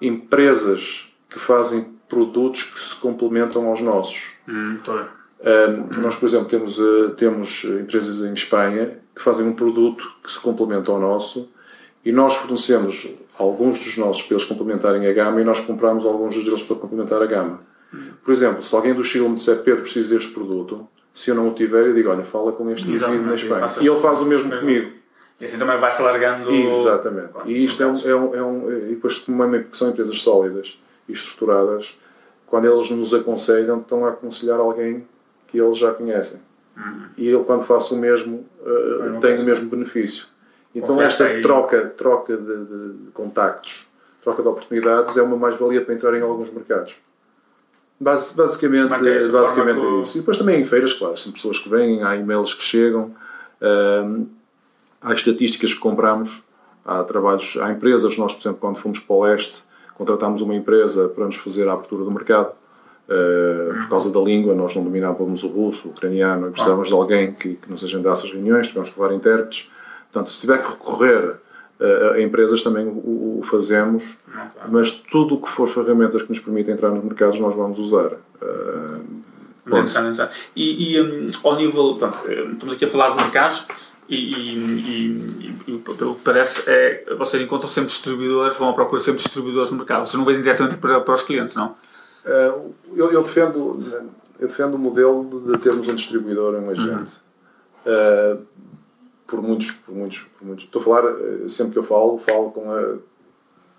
empresas 0.00 1.12
que 1.28 1.38
fazem 1.38 1.92
produtos 2.08 2.62
que 2.62 2.78
se 2.78 2.94
complementam 2.96 3.66
aos 3.66 3.80
nossos. 3.80 4.34
Hum, 4.48 4.78
um, 4.86 6.00
nós, 6.00 6.14
por 6.16 6.26
exemplo, 6.26 6.46
temos, 6.46 6.78
uh, 6.78 7.10
temos 7.16 7.64
empresas 7.64 8.20
em 8.20 8.32
Espanha 8.32 8.98
que 9.14 9.20
fazem 9.20 9.46
um 9.46 9.54
produto 9.54 10.12
que 10.22 10.30
se 10.30 10.38
complementa 10.38 10.92
ao 10.92 11.00
nosso 11.00 11.50
e 12.04 12.12
nós 12.12 12.36
fornecemos 12.36 13.14
alguns 13.38 13.84
dos 13.84 13.96
nossos 13.98 14.22
para 14.22 14.36
eles 14.36 14.46
complementarem 14.46 15.06
a 15.06 15.12
gama 15.12 15.40
e 15.40 15.44
nós 15.44 15.60
compramos 15.60 16.06
alguns 16.06 16.36
deles 16.44 16.62
para 16.62 16.76
complementar 16.76 17.20
a 17.22 17.26
gama. 17.26 17.60
Por 18.24 18.32
exemplo, 18.32 18.62
se 18.62 18.74
alguém 18.74 18.94
do 18.94 19.04
Chile 19.04 19.28
me 19.28 19.34
disser 19.34 19.62
Pedro, 19.62 19.82
preciso 19.82 20.14
deste 20.14 20.32
produto, 20.32 20.86
se 21.12 21.30
eu 21.30 21.34
não 21.34 21.48
o 21.48 21.54
tiver, 21.54 21.86
eu 21.86 21.94
digo, 21.94 22.08
olha, 22.10 22.24
fala 22.24 22.52
com 22.52 22.70
este 22.70 22.88
indivíduo 22.88 23.26
na 23.26 23.34
Espanha. 23.34 23.66
E 23.80 23.86
ele 23.86 24.00
faz 24.00 24.20
o 24.20 24.24
mesmo 24.24 24.50
comigo. 24.58 24.92
E 25.40 25.44
assim 25.44 25.58
também 25.58 25.78
vai-se 25.78 26.00
largando... 26.00 26.50
Exatamente. 26.50 27.32
E 27.46 27.64
isto 27.64 27.82
é 27.82 27.86
um, 27.86 27.98
é 27.98 28.14
um, 28.14 28.34
é 28.34 28.42
um... 28.42 28.72
E 28.86 28.94
depois, 28.94 29.18
como 29.18 29.42
são 29.72 29.90
empresas 29.90 30.20
sólidas 30.20 30.80
e 31.08 31.12
estruturadas, 31.12 31.98
quando 32.46 32.66
eles 32.66 32.90
nos 32.90 33.12
aconselham, 33.12 33.80
estão 33.80 34.06
a 34.06 34.10
aconselhar 34.10 34.60
alguém 34.60 35.06
que 35.48 35.60
eles 35.60 35.76
já 35.76 35.92
conhecem. 35.92 36.40
Uhum. 36.76 37.06
E 37.16 37.28
eu, 37.28 37.44
quando 37.44 37.64
faço 37.64 37.94
o 37.94 37.98
mesmo, 37.98 38.46
uh, 38.60 39.20
tenho 39.20 39.42
o 39.42 39.44
mesmo 39.44 39.68
benefício. 39.68 40.26
Então, 40.74 41.00
esta 41.00 41.24
aí. 41.24 41.42
troca, 41.42 41.92
troca 41.96 42.36
de, 42.36 42.56
de, 42.64 42.92
de, 43.04 43.10
contactos, 43.12 43.88
troca 44.22 44.42
de 44.42 44.48
oportunidades 44.48 45.16
é 45.16 45.22
uma 45.22 45.36
mais-valia 45.36 45.84
para 45.84 45.94
entrar 45.94 46.14
em 46.14 46.22
alguns 46.22 46.50
mercados. 46.52 47.00
Bas, 48.02 48.34
basicamente, 48.36 48.88
basicamente 49.30 49.80
é 49.80 50.00
isso. 50.00 50.18
E 50.18 50.20
depois 50.20 50.36
também 50.36 50.60
em 50.60 50.64
feiras, 50.64 50.92
claro, 50.92 51.16
são 51.16 51.32
pessoas 51.32 51.58
que 51.58 51.68
vêm, 51.68 52.02
há 52.02 52.16
e-mails 52.16 52.52
que 52.52 52.62
chegam, 52.64 53.14
há 55.00 55.14
estatísticas 55.14 55.72
que 55.72 55.78
compramos, 55.78 56.42
há 56.84 57.04
trabalhos, 57.04 57.56
há 57.60 57.70
empresas, 57.70 58.18
nós, 58.18 58.32
por 58.34 58.40
exemplo, 58.40 58.58
quando 58.60 58.76
fomos 58.76 58.98
para 58.98 59.14
o 59.14 59.22
leste, 59.22 59.62
contratámos 59.94 60.40
uma 60.40 60.54
empresa 60.54 61.08
para 61.10 61.26
nos 61.26 61.36
fazer 61.36 61.68
a 61.68 61.74
abertura 61.74 62.04
do 62.04 62.10
mercado 62.10 62.52
Uh, 63.02 63.74
por 63.80 63.88
causa 63.90 64.12
da 64.12 64.20
língua, 64.20 64.54
nós 64.54 64.74
não 64.76 64.84
dominávamos 64.84 65.42
o 65.42 65.48
russo, 65.48 65.88
o 65.88 65.90
ucraniano, 65.90 66.48
e 66.48 66.50
precisávamos 66.52 66.88
de 66.88 66.94
alguém 66.94 67.32
que, 67.32 67.54
que, 67.56 67.70
nos 67.70 67.84
agendasse 67.84 68.26
as 68.26 68.32
reuniões, 68.32 68.68
tivemos 68.68 68.90
que 68.90 68.98
levar 69.00 69.14
intérpretes. 69.14 69.70
Portanto, 70.10 70.32
se 70.32 70.40
tiver 70.40 70.62
que 70.62 70.70
recorrer 70.70 71.34
uh, 71.82 72.20
empresas, 72.20 72.62
também 72.62 72.86
o, 72.86 73.40
o 73.40 73.42
fazemos, 73.44 74.18
mas 74.70 74.90
tudo 74.90 75.34
o 75.34 75.42
que 75.42 75.48
for 75.48 75.68
ferramentas 75.68 76.22
que 76.22 76.28
nos 76.28 76.40
permitem 76.40 76.74
entrar 76.74 76.90
nos 76.90 77.04
mercados, 77.04 77.40
nós 77.40 77.54
vamos 77.54 77.78
usar. 77.78 78.12
Uh, 78.40 79.22
e, 80.56 80.96
e 80.96 81.00
um, 81.00 81.26
ao 81.44 81.56
nível, 81.56 81.96
pronto, 81.96 82.18
estamos 82.52 82.74
aqui 82.74 82.84
a 82.84 82.88
falar 82.88 83.10
de 83.10 83.16
mercados, 83.16 83.68
e, 84.08 84.16
e, 84.16 85.54
e, 85.68 85.78
pelo 85.78 86.16
que 86.16 86.22
parece, 86.22 86.68
é, 86.68 87.14
vocês 87.16 87.42
encontram 87.42 87.68
sempre 87.68 87.88
distribuidores, 87.88 88.56
vão 88.56 88.70
à 88.70 88.72
procura 88.72 89.00
sempre 89.00 89.22
distribuidores 89.22 89.70
no 89.70 89.78
mercado. 89.78 90.06
Vocês 90.06 90.18
não 90.18 90.24
vendem 90.24 90.42
diretamente 90.42 90.76
para, 90.76 91.00
para 91.00 91.14
os 91.14 91.22
clientes, 91.22 91.56
não? 91.56 91.76
Uh, 92.24 92.74
eu, 92.94 93.10
eu, 93.10 93.22
defendo, 93.22 93.82
eu 94.38 94.48
defendo 94.48 94.74
o 94.74 94.78
modelo 94.78 95.42
de, 95.46 95.58
termos 95.58 95.88
um 95.88 95.94
distribuidor, 95.94 96.54
um 96.54 96.70
agente. 96.70 97.20
Uhum. 97.86 98.36
Uh, 98.36 98.46
por 99.32 99.40
muitos, 99.40 99.70
por 99.70 99.94
muitos, 99.94 100.18
por 100.38 100.46
muitos. 100.46 100.64
Estou 100.66 100.82
a 100.82 100.84
falar, 100.84 101.04
eh, 101.06 101.48
sempre 101.48 101.72
que 101.72 101.78
eu 101.78 101.82
falo, 101.82 102.18
falo 102.18 102.50
com 102.50 102.70
a, 102.70 102.96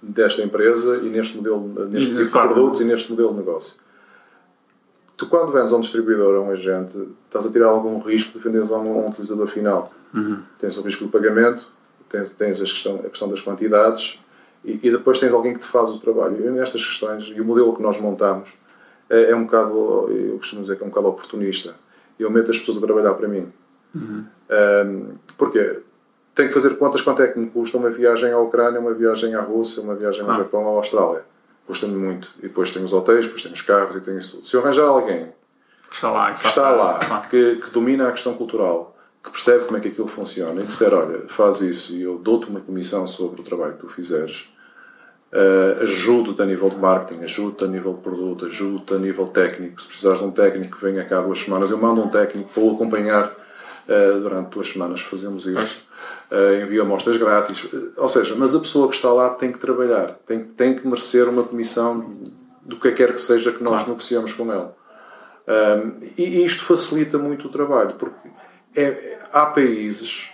desta 0.01 0.41
empresa 0.41 0.97
e 0.97 1.09
neste 1.09 1.37
modelo, 1.37 1.61
neste 1.87 2.09
tipo 2.09 2.23
de 2.23 2.31
produtos 2.31 2.81
e 2.81 2.85
neste 2.85 3.11
modelo 3.11 3.29
de 3.29 3.37
negócio. 3.37 3.75
Tu, 5.15 5.27
quando 5.27 5.51
vendes 5.51 5.71
a 5.71 5.77
um 5.77 5.81
distribuidor 5.81 6.33
ou 6.33 6.41
a 6.41 6.47
um 6.47 6.51
agente, 6.51 7.07
estás 7.25 7.45
a 7.45 7.51
tirar 7.51 7.67
algum 7.67 7.99
risco 7.99 8.39
de 8.39 8.43
venderes 8.43 8.71
a 8.71 8.79
um, 8.79 8.99
a 8.99 9.03
um 9.03 9.09
utilizador 9.09 9.45
final. 9.45 9.93
Uhum. 10.11 10.39
Tens 10.59 10.75
o 10.75 10.81
risco 10.81 11.05
do 11.05 11.11
pagamento, 11.11 11.67
tens, 12.09 12.31
tens 12.31 12.59
a, 12.59 12.63
questão, 12.63 12.95
a 12.95 13.09
questão 13.09 13.29
das 13.29 13.39
quantidades 13.39 14.19
e, 14.65 14.79
e, 14.81 14.91
depois 14.91 15.19
tens 15.19 15.31
alguém 15.31 15.53
que 15.53 15.59
te 15.59 15.67
faz 15.67 15.89
o 15.89 15.99
trabalho. 15.99 16.47
E 16.47 16.49
nestas 16.49 16.83
questões, 16.83 17.25
e 17.25 17.39
o 17.39 17.45
modelo 17.45 17.75
que 17.75 17.81
nós 17.83 18.01
montamos 18.01 18.57
é, 19.07 19.29
é, 19.29 19.35
um 19.35 19.43
bocado, 19.43 20.09
eu 20.09 20.37
costumo 20.37 20.63
dizer 20.63 20.77
que 20.77 20.83
é 20.83 20.85
um 20.85 20.89
bocado 20.89 21.09
oportunista. 21.09 21.75
Eu 22.17 22.31
meto 22.31 22.49
as 22.49 22.57
pessoas 22.57 22.79
a 22.79 22.81
trabalhar 22.81 23.13
para 23.13 23.27
mim. 23.27 23.51
Uhum. 23.93 24.25
Um, 24.49 25.15
porque 25.38 25.82
tenho 26.36 26.49
que 26.49 26.53
fazer 26.53 26.77
contas 26.77 27.01
quanto 27.01 27.21
é 27.21 27.27
que 27.27 27.39
me 27.39 27.49
custa 27.49 27.77
uma 27.77 27.89
viagem 27.89 28.32
à 28.32 28.39
Ucrânia, 28.39 28.79
uma 28.79 28.93
viagem 28.93 29.36
à 29.36 29.41
Rússia, 29.41 29.82
uma 29.84 29.95
viagem 29.95 30.21
ao 30.21 30.32
ah. 30.32 30.38
Japão 30.38 30.63
ou 30.63 30.75
à 30.75 30.77
Austrália. 30.77 31.21
Tenho 31.79 31.97
muito. 31.97 32.29
E 32.39 32.43
depois 32.43 32.71
tenho 32.71 32.86
os 32.86 32.93
hotéis, 32.93 33.25
depois 33.25 33.41
tenho 33.41 33.53
os 33.53 33.62
carros 33.62 33.95
e 33.95 34.01
tenho 34.01 34.17
isso 34.17 34.38
tudo. 34.38 34.45
Se 34.45 34.56
eu 34.56 34.62
arranjar 34.62 34.86
alguém 34.86 35.32
que 35.89 35.95
está 35.95 36.12
lá, 36.12 36.34
que, 36.34 36.47
está 36.47 36.69
lá, 36.71 37.27
que, 37.29 37.56
que 37.56 37.69
domina 37.69 38.10
a 38.10 38.12
questão 38.12 38.34
cultural, 38.34 38.95
que 39.23 39.32
percebe 39.32 39.65
como 39.65 39.77
é 39.77 39.79
que 39.79 39.88
aquilo 39.88 40.08
funciona 40.08 40.62
e 40.62 40.65
disser, 40.65 40.93
olha, 40.93 41.21
faz 41.27 41.62
isso 41.62 41.93
e 41.93 42.01
eu 42.01 42.17
dou-te 42.17 42.49
uma 42.49 42.60
comissão 42.60 43.08
sobre 43.08 43.41
o 43.41 43.43
trabalho 43.43 43.73
que 43.73 43.79
tu 43.79 43.88
fizeres, 43.88 44.53
uh, 45.32 45.84
ajudo-te 45.84 46.41
a 46.41 46.45
nível 46.45 46.67
de 46.67 46.77
marketing, 46.77 47.23
ajudo-te 47.23 47.63
a 47.63 47.67
nível 47.67 47.93
de 47.93 48.01
produto, 48.01 48.45
ajudo-te 48.47 48.93
a 48.93 48.97
nível 48.97 49.27
técnico. 49.27 49.82
Se 49.82 49.88
precisares 49.88 50.19
de 50.19 50.25
um 50.25 50.32
técnico 50.32 50.77
que 50.77 50.84
venha 50.84 51.06
cá 51.06 51.21
duas 51.21 51.39
semanas, 51.39 51.71
eu 51.71 51.77
mando 51.77 52.01
um 52.01 52.10
técnico 52.10 52.49
para 52.49 52.63
o 52.63 52.73
acompanhar 52.73 53.32
durante 54.21 54.49
duas 54.49 54.69
semanas, 54.69 55.01
fazemos 55.01 55.45
isso. 55.45 55.83
Uh, 56.31 56.63
envio 56.63 56.81
amostras 56.81 57.17
grátis. 57.17 57.67
Ou 57.95 58.09
seja, 58.09 58.35
mas 58.37 58.55
a 58.55 58.59
pessoa 58.59 58.89
que 58.89 58.95
está 58.95 59.11
lá 59.11 59.29
tem 59.31 59.51
que 59.51 59.59
trabalhar, 59.59 60.17
tem, 60.25 60.43
tem 60.43 60.75
que 60.75 60.87
merecer 60.87 61.27
uma 61.27 61.43
comissão 61.43 62.17
do 62.61 62.77
que 62.77 62.91
quer 62.91 63.13
que 63.13 63.21
seja 63.21 63.51
que 63.51 63.63
nós 63.63 63.75
claro. 63.75 63.89
negociamos 63.89 64.33
com 64.33 64.51
ela. 64.51 64.75
Um, 65.47 66.05
e 66.17 66.43
isto 66.45 66.63
facilita 66.63 67.17
muito 67.17 67.47
o 67.47 67.51
trabalho, 67.51 67.95
porque 67.95 68.29
é, 68.75 69.19
há 69.31 69.45
países 69.47 70.31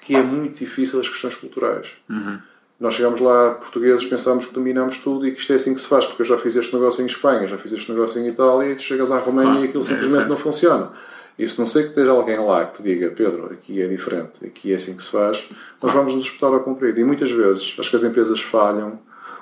que 0.00 0.16
é 0.16 0.22
muito 0.22 0.58
difícil 0.58 1.00
as 1.00 1.08
questões 1.08 1.36
culturais. 1.36 1.92
Uhum. 2.08 2.38
Nós 2.80 2.94
chegamos 2.94 3.20
lá, 3.20 3.54
portugueses, 3.54 4.04
pensamos 4.06 4.46
que 4.46 4.54
dominamos 4.54 4.98
tudo 4.98 5.26
e 5.26 5.32
que 5.32 5.40
isto 5.40 5.52
é 5.52 5.56
assim 5.56 5.72
que 5.74 5.80
se 5.80 5.86
faz, 5.86 6.04
porque 6.04 6.22
eu 6.22 6.26
já 6.26 6.38
fiz 6.38 6.56
este 6.56 6.74
negócio 6.74 7.02
em 7.02 7.06
Espanha, 7.06 7.46
já 7.46 7.56
fiz 7.56 7.72
este 7.72 7.92
negócio 7.92 8.20
em 8.20 8.28
Itália, 8.28 8.72
e 8.72 8.74
tu 8.74 8.82
chegas 8.82 9.12
à 9.12 9.18
Roménia 9.18 9.52
ah, 9.52 9.60
e 9.60 9.64
aquilo 9.68 9.84
simplesmente 9.84 10.24
é 10.24 10.28
não 10.28 10.36
funciona. 10.36 10.90
E 11.38 11.48
se 11.48 11.58
não 11.58 11.66
sei 11.66 11.84
que 11.84 11.88
esteja 11.90 12.10
alguém 12.10 12.38
lá 12.38 12.66
que 12.66 12.76
te 12.76 12.82
diga, 12.82 13.10
Pedro, 13.10 13.46
aqui 13.46 13.80
é 13.80 13.86
diferente, 13.86 14.44
aqui 14.44 14.72
é 14.72 14.76
assim 14.76 14.96
que 14.96 15.02
se 15.02 15.10
faz, 15.10 15.48
nós 15.82 15.92
vamos 15.92 16.14
nos 16.14 16.24
disputar 16.24 16.52
ao 16.52 16.60
cumprido. 16.60 17.00
E 17.00 17.04
muitas 17.04 17.30
vezes 17.30 17.74
acho 17.78 17.90
que 17.90 17.96
as 17.96 18.04
empresas 18.04 18.40
falham 18.40 18.98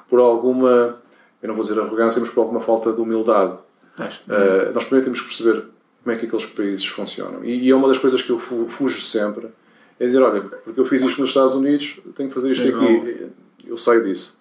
por 0.08 0.20
alguma, 0.20 0.96
eu 1.42 1.48
não 1.48 1.54
vou 1.54 1.64
dizer 1.64 1.78
arrogância, 1.78 2.20
mas 2.20 2.30
por 2.30 2.40
alguma 2.40 2.60
falta 2.60 2.92
de 2.92 3.00
humildade. 3.00 3.58
Uh, 3.98 4.72
nós 4.72 4.84
primeiro 4.84 5.04
temos 5.04 5.20
que 5.20 5.26
perceber 5.26 5.66
como 6.02 6.14
é 6.14 6.18
que 6.18 6.26
aqueles 6.26 6.46
países 6.46 6.86
funcionam. 6.86 7.44
E, 7.44 7.66
e 7.66 7.70
é 7.70 7.74
uma 7.74 7.88
das 7.88 7.98
coisas 7.98 8.22
que 8.22 8.30
eu 8.30 8.38
fujo 8.38 9.00
sempre, 9.00 9.48
é 9.98 10.06
dizer, 10.06 10.22
olha, 10.22 10.40
porque 10.40 10.80
eu 10.80 10.84
fiz 10.84 11.02
isto 11.02 11.20
nos 11.20 11.30
Estados 11.30 11.54
Unidos, 11.54 12.00
tenho 12.14 12.28
que 12.28 12.34
fazer 12.34 12.48
isto 12.48 12.62
Sim, 12.62 12.74
aqui. 12.74 13.30
Eu 13.66 13.76
saio 13.76 14.04
disso. 14.04 14.39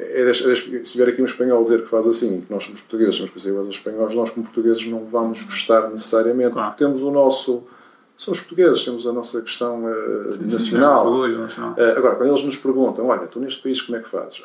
É, 0.00 0.30
é, 0.30 0.32
se 0.32 0.96
vier 0.96 1.08
aqui 1.08 1.20
um 1.20 1.24
espanhol 1.24 1.64
dizer 1.64 1.82
que 1.82 1.88
faz 1.88 2.06
assim, 2.06 2.40
que 2.42 2.52
nós 2.52 2.62
somos 2.62 2.82
portugueses, 2.82 3.16
somos 3.16 3.44
iguais 3.44 3.66
aos 3.66 3.74
espanhóis, 3.74 4.14
nós 4.14 4.30
como 4.30 4.46
portugueses 4.46 4.86
não 4.86 5.04
vamos 5.04 5.42
gostar 5.42 5.90
necessariamente, 5.90 6.52
claro. 6.52 6.68
porque 6.68 6.84
temos 6.84 7.02
o 7.02 7.10
nosso... 7.10 7.64
Somos 8.16 8.40
portugueses, 8.40 8.84
temos 8.84 9.06
a 9.06 9.12
nossa 9.12 9.42
questão 9.42 9.84
uh, 9.84 10.32
sim, 10.32 10.44
nacional. 10.44 11.04
Sim, 11.04 11.10
orgulho, 11.10 11.38
nacional. 11.38 11.72
Uh, 11.72 11.98
agora, 11.98 12.16
quando 12.16 12.30
eles 12.30 12.44
nos 12.44 12.56
perguntam, 12.56 13.06
olha, 13.06 13.26
tu 13.26 13.40
neste 13.40 13.62
país 13.62 13.80
como 13.80 13.98
é 13.98 14.00
que 14.00 14.08
fazes? 14.08 14.44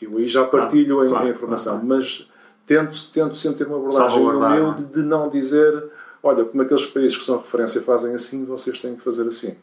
Eu 0.00 0.16
aí 0.16 0.28
já 0.28 0.44
partilho 0.44 0.96
claro, 0.96 1.08
a, 1.08 1.10
claro, 1.10 1.26
a, 1.26 1.30
informação, 1.30 1.80
mas 1.84 2.30
tento, 2.66 2.96
tento 3.12 3.36
sempre 3.36 3.58
ter 3.58 3.66
uma 3.66 3.76
abordagem 3.76 4.20
humilde 4.20 4.84
de 4.84 5.02
não 5.02 5.28
dizer 5.28 5.90
olha, 6.22 6.44
como 6.44 6.62
aqueles 6.62 6.86
países 6.86 7.16
que 7.16 7.24
são 7.24 7.38
referência 7.38 7.80
fazem 7.82 8.14
assim, 8.14 8.44
vocês 8.44 8.80
têm 8.80 8.96
que 8.96 9.02
fazer 9.02 9.26
assim. 9.26 9.56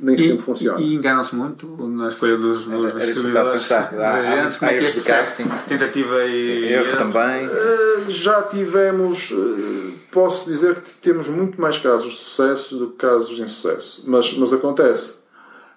Nem 0.00 0.14
e, 0.14 0.20
sempre 0.20 0.42
funciona. 0.42 0.80
E, 0.80 0.90
e 0.90 0.94
enganam-se 0.94 1.34
muito 1.34 1.66
na 1.88 2.08
escolha 2.08 2.36
dos, 2.36 2.66
dos 2.66 2.94
era, 2.94 3.06
distribuidores. 3.06 3.70
Era 3.70 3.82
pensar. 3.86 3.94
Há, 4.00 4.14
agentes, 4.14 4.62
há, 4.62 4.66
há 4.66 4.72
é 4.72 4.76
erros 4.76 4.94
de 4.94 5.00
casting. 5.00 5.44
Tentativa 5.68 6.24
e 6.24 6.72
erro 6.72 6.96
também. 6.96 7.46
Uh, 7.46 8.10
já 8.10 8.42
tivemos, 8.42 9.30
uh, 9.30 9.92
posso 10.12 10.50
dizer 10.50 10.76
que 10.76 10.90
temos 11.02 11.28
muito 11.28 11.60
mais 11.60 11.78
casos 11.78 12.12
de 12.12 12.18
sucesso 12.18 12.76
do 12.76 12.88
que 12.88 12.96
casos 12.96 13.36
de 13.36 13.42
insucesso. 13.42 14.04
Mas, 14.06 14.36
mas 14.36 14.52
acontece. 14.52 15.18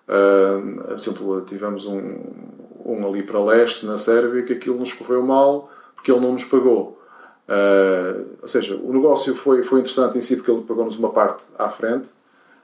Uh, 0.07 0.83
por 0.83 0.95
exemplo, 0.95 1.41
tivemos 1.41 1.85
um, 1.85 2.19
um 2.85 3.07
ali 3.07 3.23
para 3.23 3.43
leste, 3.43 3.85
na 3.85 3.97
Sérvia, 3.97 4.43
que 4.43 4.53
aquilo 4.53 4.77
nos 4.77 4.93
correu 4.93 5.23
mal 5.23 5.69
porque 6.01 6.11
ele 6.11 6.19
não 6.19 6.33
nos 6.33 6.45
pagou. 6.45 6.99
Uh, 7.47 8.25
ou 8.41 8.47
seja, 8.47 8.75
o 8.75 8.91
negócio 8.91 9.35
foi, 9.35 9.63
foi 9.63 9.81
interessante 9.81 10.17
em 10.17 10.21
si 10.21 10.35
porque 10.35 10.49
ele 10.49 10.61
pagou-nos 10.61 10.97
uma 10.97 11.11
parte 11.11 11.43
à 11.57 11.69
frente. 11.69 12.09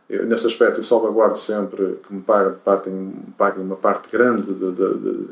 Eu, 0.10 0.26
nesse 0.26 0.48
aspecto, 0.48 0.80
eu 0.80 0.84
salvaguardo 0.84 1.38
sempre 1.38 2.00
que 2.08 2.13
me 2.13 2.22
paguem, 2.22 3.13
paguem 3.38 3.63
uma 3.63 3.76
parte 3.76 4.10
grande 4.10 4.54
de, 4.54 4.72
de, 4.72 4.98
de, 4.98 5.28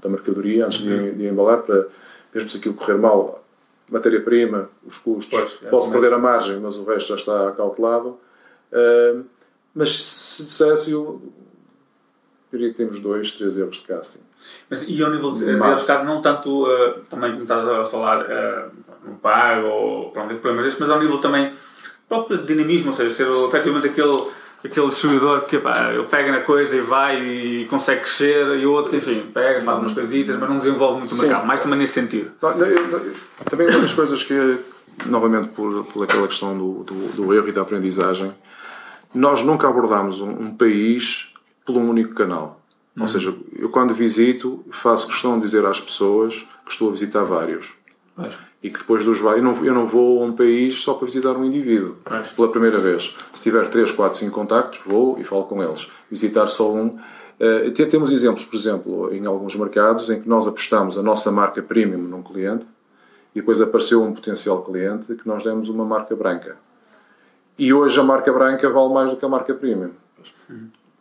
da 0.00 0.08
mercadoria 0.08 0.64
antes 0.64 0.80
uhum. 0.80 0.86
de, 0.86 1.12
de, 1.12 1.26
embalar, 1.26 1.62
para, 1.62 1.86
mesmo 2.32 2.48
se 2.48 2.56
aquilo 2.56 2.74
correr 2.74 2.96
mal, 2.96 3.44
matéria-prima, 3.90 4.70
os 4.86 4.98
custos, 4.98 5.38
pois, 5.38 5.62
é, 5.64 5.68
posso 5.68 5.90
perder 5.90 6.14
a 6.14 6.18
margem, 6.18 6.58
mas 6.60 6.76
o 6.76 6.84
resto 6.84 7.10
já 7.10 7.16
está 7.16 7.48
acautelado. 7.48 8.18
Uh, 8.72 9.24
mas 9.74 9.90
se 9.90 10.44
dissesse, 10.44 10.92
eu 10.92 11.20
diria 12.50 12.70
que 12.70 12.76
temos 12.76 13.00
dois, 13.00 13.32
três 13.32 13.58
erros 13.58 13.76
de 13.76 13.82
casting. 13.82 14.20
Mas 14.70 14.84
e 14.88 15.02
ao 15.02 15.10
nível 15.10 15.32
de 15.32 15.44
mercado, 15.44 16.04
não 16.04 16.22
tanto 16.22 16.64
uh, 16.64 17.00
também 17.10 17.32
como 17.32 17.42
estás 17.42 17.68
a 17.68 17.84
falar 17.84 18.22
uh, 18.24 18.70
no 19.04 19.16
pago 19.16 19.66
ou 19.66 20.10
pronto, 20.10 20.34
destes, 20.34 20.78
mas 20.80 20.90
ao 20.90 21.00
nível 21.00 21.18
também 21.18 21.52
próprio 22.08 22.38
dinamismo, 22.38 22.90
ou 22.90 22.96
seja, 22.96 23.14
ser 23.14 23.28
efetivamente 23.28 23.88
aquele, 23.88 24.24
aquele 24.64 24.88
distribuidor 24.88 25.42
que 25.42 25.58
pá, 25.58 25.74
pega 26.10 26.32
na 26.32 26.40
coisa 26.40 26.76
e 26.76 26.80
vai 26.80 27.20
e 27.20 27.64
consegue 27.66 28.02
crescer 28.02 28.58
e 28.58 28.66
o 28.66 28.72
outro, 28.72 28.96
enfim, 28.96 29.26
pega, 29.32 29.60
faz 29.60 29.78
umas 29.78 29.92
coisitas, 29.92 30.36
mas 30.38 30.48
não 30.48 30.58
desenvolve 30.58 31.00
muito 31.00 31.14
o 31.14 31.18
mercado, 31.18 31.46
mais 31.46 31.60
também 31.60 31.78
nesse 31.78 31.94
sentido. 31.94 32.32
Não, 32.40 32.50
eu, 32.50 32.88
eu, 32.90 33.14
também 33.50 33.68
uma 33.68 33.80
das 33.80 33.92
coisas 33.92 34.22
que, 34.22 34.58
novamente 35.06 35.48
por, 35.48 35.84
por 35.84 36.04
aquela 36.04 36.26
questão 36.28 36.56
do, 36.56 36.84
do, 36.84 36.94
do 37.12 37.34
erro 37.34 37.48
e 37.48 37.52
da 37.52 37.62
aprendizagem, 37.62 38.32
nós 39.14 39.42
nunca 39.42 39.68
abordámos 39.68 40.20
um, 40.20 40.30
um 40.30 40.54
país 40.54 41.32
por 41.64 41.76
um 41.76 41.88
único 41.88 42.14
canal. 42.14 42.60
Ou 42.96 43.02
uhum. 43.02 43.08
seja, 43.08 43.34
eu 43.54 43.68
quando 43.68 43.92
visito 43.92 44.64
faço 44.70 45.08
questão 45.08 45.38
de 45.38 45.44
dizer 45.44 45.64
às 45.66 45.80
pessoas 45.80 46.46
que 46.64 46.72
estou 46.72 46.88
a 46.88 46.92
visitar 46.92 47.24
vários. 47.24 47.74
Mas. 48.16 48.38
E 48.66 48.70
que 48.70 48.80
depois 48.80 49.04
dos. 49.04 49.20
Eu 49.20 49.42
não, 49.42 49.64
eu 49.64 49.72
não 49.72 49.86
vou 49.86 50.20
a 50.20 50.26
um 50.26 50.32
país 50.32 50.74
só 50.74 50.94
para 50.94 51.06
visitar 51.06 51.36
um 51.36 51.44
indivíduo. 51.44 51.98
Mas. 52.10 52.32
Pela 52.32 52.50
primeira 52.50 52.78
vez. 52.78 53.16
Se 53.32 53.40
tiver 53.40 53.68
3, 53.68 53.92
4, 53.92 54.18
5 54.18 54.32
contactos, 54.32 54.80
vou 54.84 55.16
e 55.20 55.22
falo 55.22 55.44
com 55.44 55.62
eles. 55.62 55.88
Visitar 56.10 56.48
só 56.48 56.74
um. 56.74 56.98
Uh, 57.38 57.70
temos 57.88 58.10
exemplos, 58.10 58.44
por 58.44 58.56
exemplo, 58.56 59.14
em 59.14 59.24
alguns 59.24 59.54
mercados 59.54 60.10
em 60.10 60.20
que 60.20 60.28
nós 60.28 60.48
apostamos 60.48 60.98
a 60.98 61.02
nossa 61.02 61.30
marca 61.30 61.62
premium 61.62 61.98
num 61.98 62.24
cliente 62.24 62.66
e 63.32 63.38
depois 63.38 63.60
apareceu 63.60 64.02
um 64.02 64.12
potencial 64.12 64.62
cliente 64.62 65.14
que 65.14 65.28
nós 65.28 65.44
demos 65.44 65.68
uma 65.68 65.84
marca 65.84 66.16
branca. 66.16 66.56
E 67.56 67.72
hoje 67.72 68.00
a 68.00 68.02
marca 68.02 68.32
branca 68.32 68.68
vale 68.68 68.92
mais 68.92 69.12
do 69.12 69.16
que 69.16 69.24
a 69.24 69.28
marca 69.28 69.54
premium. 69.54 69.92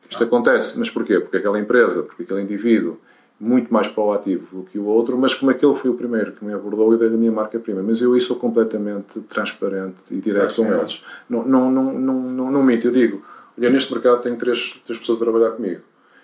Isto 0.07 0.23
acontece, 0.23 0.77
mas 0.77 0.91
porquê? 0.91 1.19
Porque 1.19 1.37
aquela 1.37 1.57
empresa, 1.57 2.03
porque 2.03 2.21
aquele 2.21 2.43
indivíduo, 2.43 2.99
muito 3.39 3.73
mais 3.73 3.87
proativo 3.89 4.47
do 4.51 4.63
que 4.63 4.79
o 4.79 4.85
outro, 4.85 5.17
mas 5.17 5.33
como 5.33 5.51
aquele 5.51 5.75
foi 5.75 5.89
o 5.89 5.95
primeiro 5.95 6.31
que 6.31 6.43
me 6.43 6.53
abordou, 6.53 6.91
eu 6.93 6.97
dei 6.97 7.09
a 7.09 7.11
minha 7.11 7.31
marca-prima. 7.31 7.83
Mas 7.83 8.01
eu 8.01 8.13
aí 8.13 8.19
sou 8.19 8.37
completamente 8.37 9.19
transparente 9.21 9.97
e 10.11 10.21
direto 10.21 10.55
com 10.55 10.73
eles. 10.73 11.03
Não, 11.29 11.45
não, 11.45 11.71
não, 11.71 11.93
não, 11.93 12.21
não, 12.21 12.51
não 12.51 12.63
minto, 12.63 12.87
eu 12.87 12.91
digo, 12.91 13.23
olha, 13.57 13.69
neste 13.69 13.93
mercado 13.93 14.21
tenho 14.21 14.37
três, 14.37 14.81
três 14.85 14.97
pessoas 14.99 15.21
a 15.21 15.23
trabalhar 15.23 15.51
comigo. 15.51 15.81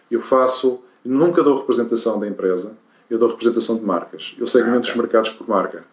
Eu 0.10 0.22
faço, 0.22 0.84
nunca 1.04 1.44
dou 1.44 1.58
representação 1.58 2.20
da 2.20 2.28
empresa, 2.28 2.74
eu 3.10 3.20
dou 3.20 3.28
representação 3.28 3.78
de 3.78 3.84
marcas. 3.84 4.36
Eu 4.40 4.48
segmento 4.48 4.80
okay. 4.80 4.92
os 4.92 4.98
mercados 4.98 5.30
por 5.32 5.48
marca. 5.50 5.84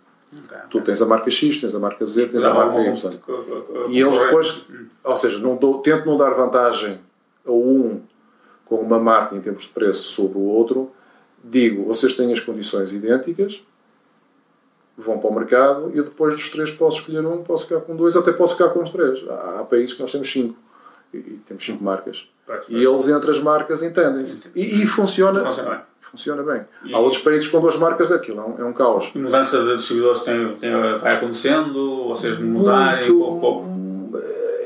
Tu 0.70 0.80
tens 0.82 1.00
a 1.00 1.06
marca 1.06 1.30
X, 1.30 1.60
tens 1.60 1.74
a 1.74 1.78
marca 1.78 2.04
Z, 2.04 2.26
tens 2.26 2.44
a 2.44 2.52
marca 2.52 2.80
Y. 2.80 3.18
E 3.88 3.98
eles 3.98 4.18
depois, 4.18 4.68
ou 5.02 5.16
seja, 5.16 5.38
não 5.38 5.56
dou, 5.56 5.80
tento 5.80 6.06
não 6.06 6.16
dar 6.16 6.30
vantagem 6.30 7.00
ou 7.44 7.66
um 7.66 8.02
com 8.66 8.76
uma 8.76 8.98
marca 8.98 9.34
em 9.34 9.40
termos 9.40 9.62
de 9.62 9.68
preço 9.70 10.08
sobre 10.08 10.36
o 10.36 10.42
outro, 10.42 10.92
digo, 11.42 11.84
vocês 11.84 12.14
têm 12.14 12.32
as 12.32 12.40
condições 12.40 12.92
idênticas, 12.92 13.62
vão 14.96 15.18
para 15.18 15.30
o 15.30 15.34
mercado 15.34 15.90
e 15.94 16.02
depois 16.02 16.34
dos 16.34 16.50
três 16.50 16.70
posso 16.72 16.98
escolher 16.98 17.24
um, 17.24 17.42
posso 17.42 17.66
ficar 17.66 17.80
com 17.80 17.94
dois, 17.94 18.16
até 18.16 18.32
posso 18.32 18.54
ficar 18.54 18.70
com 18.70 18.82
os 18.82 18.90
três. 18.90 19.24
Há, 19.28 19.64
países 19.64 19.94
que 19.94 20.02
nós 20.02 20.10
temos 20.10 20.30
cinco 20.30 20.58
e, 21.14 21.18
temos 21.46 21.64
cinco 21.64 21.82
marcas. 21.84 22.28
E 22.68 22.82
eles 22.82 23.08
entre 23.08 23.30
as 23.30 23.38
marcas 23.40 23.82
entendem-se. 23.82 24.50
E, 24.54 24.82
e, 24.82 24.86
funciona, 24.86 25.44
funciona 25.44 25.70
bem. 25.70 25.80
Funciona 26.00 26.42
bem. 26.42 26.64
E... 26.84 26.94
Há 26.94 26.98
outros 26.98 27.22
países 27.22 27.48
com 27.48 27.60
duas 27.60 27.76
marcas 27.76 28.08
daquilo, 28.08 28.40
é 28.40 28.44
um, 28.44 28.60
é 28.60 28.64
um 28.64 28.72
caos. 28.72 29.12
E 29.14 29.18
mudança 29.18 29.62
de 29.62 29.76
distribuidores 29.76 30.22
tem, 30.22 30.56
tem, 30.56 30.70
vai 30.98 31.16
acontecendo, 31.16 32.08
vocês 32.08 32.38
mudarem 32.38 33.06
pouco 33.16 33.40
pouco? 33.40 33.78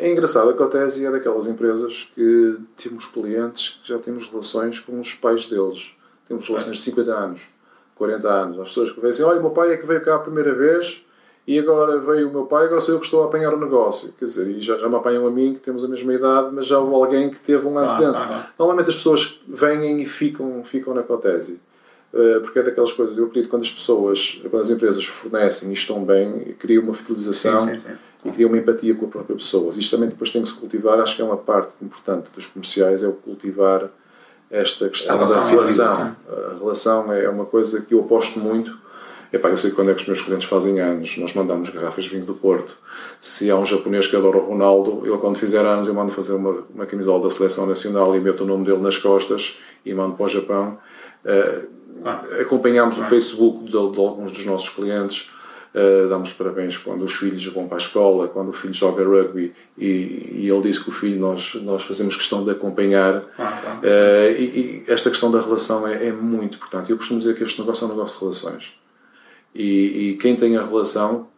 é 0.02 0.10
engraçado, 0.10 0.50
a 0.50 0.54
Cotesi 0.54 1.06
é 1.06 1.10
daquelas 1.12 1.46
empresas 1.46 2.10
que 2.14 2.56
temos 2.76 3.06
clientes 3.06 3.80
que 3.82 3.88
já 3.88 3.98
temos 3.98 4.28
relações 4.28 4.80
com 4.80 4.98
os 4.98 5.14
pais 5.14 5.46
deles. 5.46 5.94
Temos 6.32 6.48
relações 6.48 6.78
de 6.78 6.82
50 6.84 7.12
anos, 7.12 7.50
40 7.94 8.28
anos. 8.28 8.60
As 8.60 8.68
pessoas 8.68 8.90
que 8.90 9.00
veem 9.00 9.10
assim, 9.10 9.22
olha, 9.22 9.38
o 9.38 9.42
meu 9.42 9.50
pai 9.50 9.72
é 9.74 9.76
que 9.76 9.86
veio 9.86 10.02
cá 10.02 10.14
a 10.14 10.18
primeira 10.20 10.54
vez 10.54 11.04
e 11.46 11.58
agora 11.58 11.98
veio 11.98 12.30
o 12.30 12.32
meu 12.32 12.46
pai, 12.46 12.64
agora 12.64 12.80
sou 12.80 12.94
eu 12.94 12.98
que 13.00 13.04
estou 13.04 13.22
a 13.22 13.26
apanhar 13.26 13.52
o 13.52 13.60
negócio. 13.60 14.14
Quer 14.18 14.24
dizer, 14.24 14.48
e 14.48 14.58
já, 14.62 14.78
já 14.78 14.88
me 14.88 14.94
apanham 14.94 15.26
a 15.26 15.30
mim, 15.30 15.52
que 15.52 15.60
temos 15.60 15.84
a 15.84 15.88
mesma 15.88 16.14
idade, 16.14 16.48
mas 16.54 16.64
já 16.64 16.78
houve 16.78 16.94
alguém 16.94 17.28
que 17.28 17.38
teve 17.38 17.66
um 17.66 17.76
ano 17.76 17.90
ah, 17.90 17.98
dentro. 17.98 18.16
Ah, 18.16 18.46
ah. 18.46 18.52
Normalmente 18.58 18.88
as 18.88 18.96
pessoas 18.96 19.42
vêm 19.46 20.00
e 20.00 20.06
ficam, 20.06 20.64
ficam 20.64 20.94
na 20.94 21.02
Cotesi. 21.02 21.60
Eh, 22.14 22.40
porque 22.40 22.58
é 22.58 22.62
daquelas 22.62 22.92
coisas, 22.92 23.16
eu 23.16 23.24
acredito 23.24 23.44
que 23.46 23.50
quando 23.50 23.62
as 23.62 23.70
pessoas, 23.70 24.40
quando 24.50 24.60
as 24.62 24.70
empresas 24.70 25.04
fornecem 25.04 25.68
e 25.68 25.72
estão 25.72 26.02
bem, 26.02 26.54
criam 26.58 26.84
uma 26.84 26.94
fidelização 26.94 27.66
sim, 27.66 27.74
sim, 27.74 27.80
sim. 27.80 27.94
e 28.24 28.32
criam 28.32 28.48
uma 28.48 28.58
empatia 28.58 28.94
com 28.94 29.04
a 29.04 29.08
própria 29.08 29.36
pessoa. 29.36 29.70
Isto 29.70 29.96
também 29.96 30.08
depois 30.08 30.30
tem 30.30 30.42
que 30.42 30.48
se 30.48 30.54
cultivar, 30.54 30.98
acho 31.00 31.16
que 31.16 31.22
é 31.22 31.24
uma 31.24 31.36
parte 31.36 31.72
importante 31.82 32.30
dos 32.34 32.46
comerciais, 32.46 33.02
é 33.02 33.08
o 33.08 33.12
cultivar 33.12 33.90
esta 34.52 34.88
questão 34.88 35.18
da 35.18 35.46
relação. 35.46 36.16
A 36.28 36.58
relação 36.58 37.12
é 37.12 37.28
uma 37.28 37.46
coisa 37.46 37.80
que 37.80 37.94
eu 37.94 38.00
aposto 38.00 38.38
muito. 38.38 38.78
Epá, 39.32 39.48
eu 39.48 39.56
sei 39.56 39.70
quando 39.70 39.90
é 39.90 39.94
que 39.94 40.02
os 40.02 40.06
meus 40.06 40.20
clientes 40.20 40.46
fazem 40.46 40.78
anos, 40.78 41.16
nós 41.16 41.32
mandamos 41.32 41.70
garrafas 41.70 42.04
de 42.04 42.10
vinho 42.10 42.26
do 42.26 42.34
Porto. 42.34 42.76
Se 43.18 43.50
há 43.50 43.56
um 43.56 43.64
japonês 43.64 44.06
que 44.06 44.14
adora 44.14 44.36
o 44.36 44.46
Ronaldo, 44.46 45.06
ele 45.06 45.16
quando 45.16 45.38
fizer 45.38 45.64
anos 45.64 45.88
eu 45.88 45.94
mando 45.94 46.12
fazer 46.12 46.34
uma, 46.34 46.64
uma 46.74 46.84
camisola 46.84 47.22
da 47.22 47.30
Seleção 47.30 47.64
Nacional 47.64 48.14
e 48.14 48.20
meto 48.20 48.44
o 48.44 48.46
nome 48.46 48.66
dele 48.66 48.82
nas 48.82 48.98
costas 48.98 49.58
e 49.86 49.94
mando 49.94 50.16
para 50.16 50.26
o 50.26 50.28
Japão. 50.28 50.78
Uh, 51.24 51.66
ah. 52.04 52.22
Acompanhamos 52.42 52.98
ah. 52.98 53.02
o 53.02 53.04
Facebook 53.06 53.64
de, 53.64 53.70
de, 53.70 53.76
alguns 53.76 54.32
dos 54.32 54.44
nossos 54.44 54.68
clientes 54.68 55.30
Uh, 55.74 56.06
damos 56.06 56.30
parabéns 56.34 56.76
quando 56.76 57.02
os 57.02 57.14
filhos 57.14 57.46
vão 57.46 57.66
para 57.66 57.78
a 57.78 57.80
escola, 57.80 58.28
quando 58.28 58.50
o 58.50 58.52
filho 58.52 58.74
joga 58.74 59.02
rugby 59.02 59.54
e, 59.78 60.42
e 60.42 60.46
ele 60.46 60.60
diz 60.60 60.78
que 60.78 60.90
o 60.90 60.92
filho 60.92 61.18
nós, 61.18 61.54
nós 61.62 61.82
fazemos 61.82 62.14
questão 62.14 62.44
de 62.44 62.50
acompanhar. 62.50 63.24
Ah, 63.38 63.80
uh, 63.82 64.38
e, 64.38 64.44
e, 64.44 64.84
esta 64.86 65.08
questão 65.08 65.30
da 65.30 65.40
relação 65.40 65.88
é, 65.88 66.08
é, 66.08 66.12
muito 66.12 66.56
importante. 66.56 66.90
Eu 66.90 66.98
costumo 66.98 67.20
dizer 67.20 67.34
que 67.34 67.42
este 67.42 67.58
negócio 67.58 67.84
é 67.84 67.86
um 67.86 67.90
negócio 67.90 68.18
de 68.18 68.20
relações. 68.20 68.78
E, 69.54 70.10
e 70.10 70.16
quem 70.18 70.36
tem 70.36 70.58
a 70.58 70.62
relação 70.62 71.28